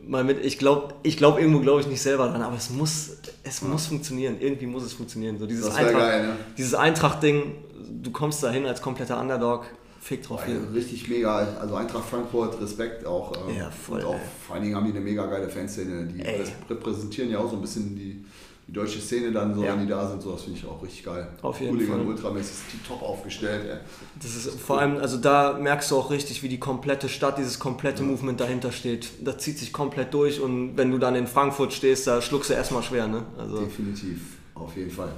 mal 0.06 0.24
mit, 0.24 0.44
ich 0.44 0.58
glaube, 0.58 0.94
ich 1.02 1.16
glaube 1.16 1.40
irgendwo 1.40 1.60
glaube 1.60 1.80
ich 1.80 1.86
nicht 1.86 2.02
selber 2.02 2.28
dran, 2.28 2.42
aber 2.42 2.56
es 2.56 2.70
muss, 2.70 3.16
es 3.44 3.62
muss 3.62 3.86
funktionieren, 3.86 4.36
irgendwie 4.40 4.66
muss 4.66 4.82
es 4.84 4.92
funktionieren. 4.92 5.38
So 5.38 5.46
dieses 5.46 5.70
Eintracht, 5.70 5.94
geil, 5.98 6.26
ne? 6.26 6.36
dieses 6.56 6.74
Eintracht-Ding, 6.74 7.54
du 8.02 8.10
kommst 8.10 8.42
dahin 8.42 8.66
als 8.66 8.82
kompletter 8.82 9.20
Underdog, 9.20 9.66
fick 10.00 10.22
drauf 10.24 10.44
hin. 10.44 10.66
Richtig 10.74 11.08
mega. 11.08 11.36
Also 11.60 11.76
Eintracht 11.76 12.04
Frankfurt, 12.08 12.60
Respekt 12.60 13.06
auch. 13.06 13.32
äh, 13.48 13.58
Ja, 13.58 13.70
voll, 13.70 14.00
Und 14.00 14.06
auch, 14.06 14.14
ey. 14.14 14.20
vor 14.46 14.54
allen 14.56 14.64
Dingen 14.64 14.76
haben 14.76 14.86
die 14.86 14.90
eine 14.92 15.00
mega 15.00 15.26
geile 15.26 15.48
Fanszene. 15.48 16.06
Die 16.06 16.20
Ey. 16.20 16.42
repräsentieren 16.68 17.30
ja 17.30 17.38
auch 17.38 17.48
so 17.48 17.56
ein 17.56 17.62
bisschen 17.62 17.94
die, 17.94 18.24
die 18.72 18.78
deutsche 18.78 19.00
Szene 19.00 19.30
dann 19.32 19.54
so, 19.54 19.62
Ja. 19.62 19.74
wenn 19.74 19.82
die 19.82 19.86
da 19.86 20.08
sind. 20.08 20.22
So, 20.22 20.32
das 20.32 20.44
finde 20.44 20.58
ich 20.58 20.64
auch 20.66 20.82
richtig 20.82 21.04
geil. 21.04 21.28
Auf 21.42 21.60
jeden 21.60 21.74
Hooligan 21.74 21.98
Fall. 21.98 22.06
Ultramäßig 22.06 22.52
ist 22.52 22.86
top 22.88 23.02
aufgestellt. 23.02 23.66
Ey. 23.68 23.76
Das 24.22 24.34
ist 24.34 24.58
vor 24.60 24.78
allem, 24.80 24.96
also 24.96 25.18
da 25.18 25.58
merkst 25.60 25.90
du 25.90 25.96
auch 25.98 26.10
richtig, 26.10 26.42
wie 26.42 26.48
die 26.48 26.58
komplette 26.58 27.10
Stadt, 27.10 27.36
dieses 27.36 27.58
komplette 27.58 28.02
Movement 28.02 28.40
dahinter 28.40 28.72
steht. 28.72 29.10
Das 29.22 29.36
zieht 29.38 29.58
sich 29.58 29.74
komplett 29.74 30.14
durch 30.14 30.40
und 30.40 30.74
wenn 30.78 30.90
du 30.90 30.96
dann 30.96 31.14
in 31.16 31.26
Frankfurt 31.26 31.74
stehst, 31.74 32.06
da 32.06 32.22
schluckst 32.22 32.48
du 32.48 32.54
erstmal 32.54 32.82
schwer, 32.82 33.06
ne? 33.08 33.24
Also, 33.38 33.58
Definitiv. 33.60 34.38
Auf 34.54 34.74
jeden 34.74 34.90
Fall. 34.90 35.10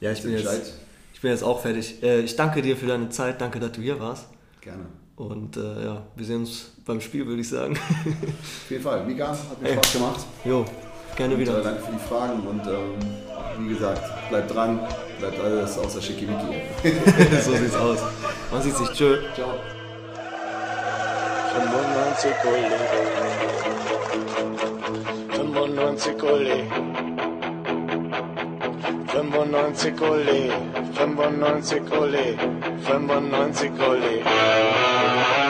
ja, 0.00 0.10
ich 0.12 0.22
bin, 0.22 0.32
jetzt, 0.32 0.44
Bescheid. 0.44 0.72
ich 1.12 1.20
bin 1.20 1.30
jetzt 1.30 1.42
auch 1.44 1.60
fertig. 1.60 2.02
Äh, 2.02 2.20
Ich 2.20 2.36
danke 2.36 2.62
dir 2.62 2.74
für 2.76 2.86
deine 2.86 3.10
Zeit, 3.10 3.38
danke, 3.40 3.60
dass 3.60 3.72
du 3.72 3.82
hier 3.82 4.00
warst. 4.00 4.26
Gerne. 4.62 4.86
Und 5.16 5.56
äh, 5.58 5.84
ja, 5.84 6.06
wir 6.16 6.24
sehen 6.24 6.38
uns 6.40 6.70
beim 6.86 7.00
Spiel, 7.02 7.26
würde 7.26 7.40
ich 7.42 7.48
sagen. 7.50 7.74
Auf 7.76 8.70
jeden 8.70 8.82
Fall. 8.82 9.04
Mika, 9.04 9.28
hat 9.30 9.60
mir 9.60 9.68
Ey. 9.68 9.74
Spaß 9.74 9.92
gemacht. 9.92 10.26
jo, 10.44 10.64
Gerne 11.18 11.34
und, 11.34 11.40
wieder. 11.40 11.58
Äh, 11.58 11.62
danke 11.64 11.82
für 11.82 11.92
die 11.92 11.98
Fragen 11.98 12.46
und 12.46 12.64
ähm, 12.68 12.94
wie 13.58 13.74
gesagt, 13.74 14.00
bleibt 14.28 14.54
dran, 14.54 14.78
bleibt 15.18 15.40
alles 15.40 15.76
außer 15.76 16.00
Schickimicki. 16.00 16.62
so 17.44 17.56
sieht's 17.56 17.74
aus. 17.74 17.98
Man 18.52 18.62
sieht 18.62 18.76
sich. 18.76 18.88
Tschö. 18.90 19.18
Ciao. 19.34 19.54
95 21.54 22.30
Uli. 22.44 22.70
95 25.34 26.22
Uli. 26.22 26.62
95 29.08 30.00
Uli. 30.00 30.52
95 30.94 31.82
Uli. 32.00 32.38
95 32.86 33.70
Uli. 33.72 35.47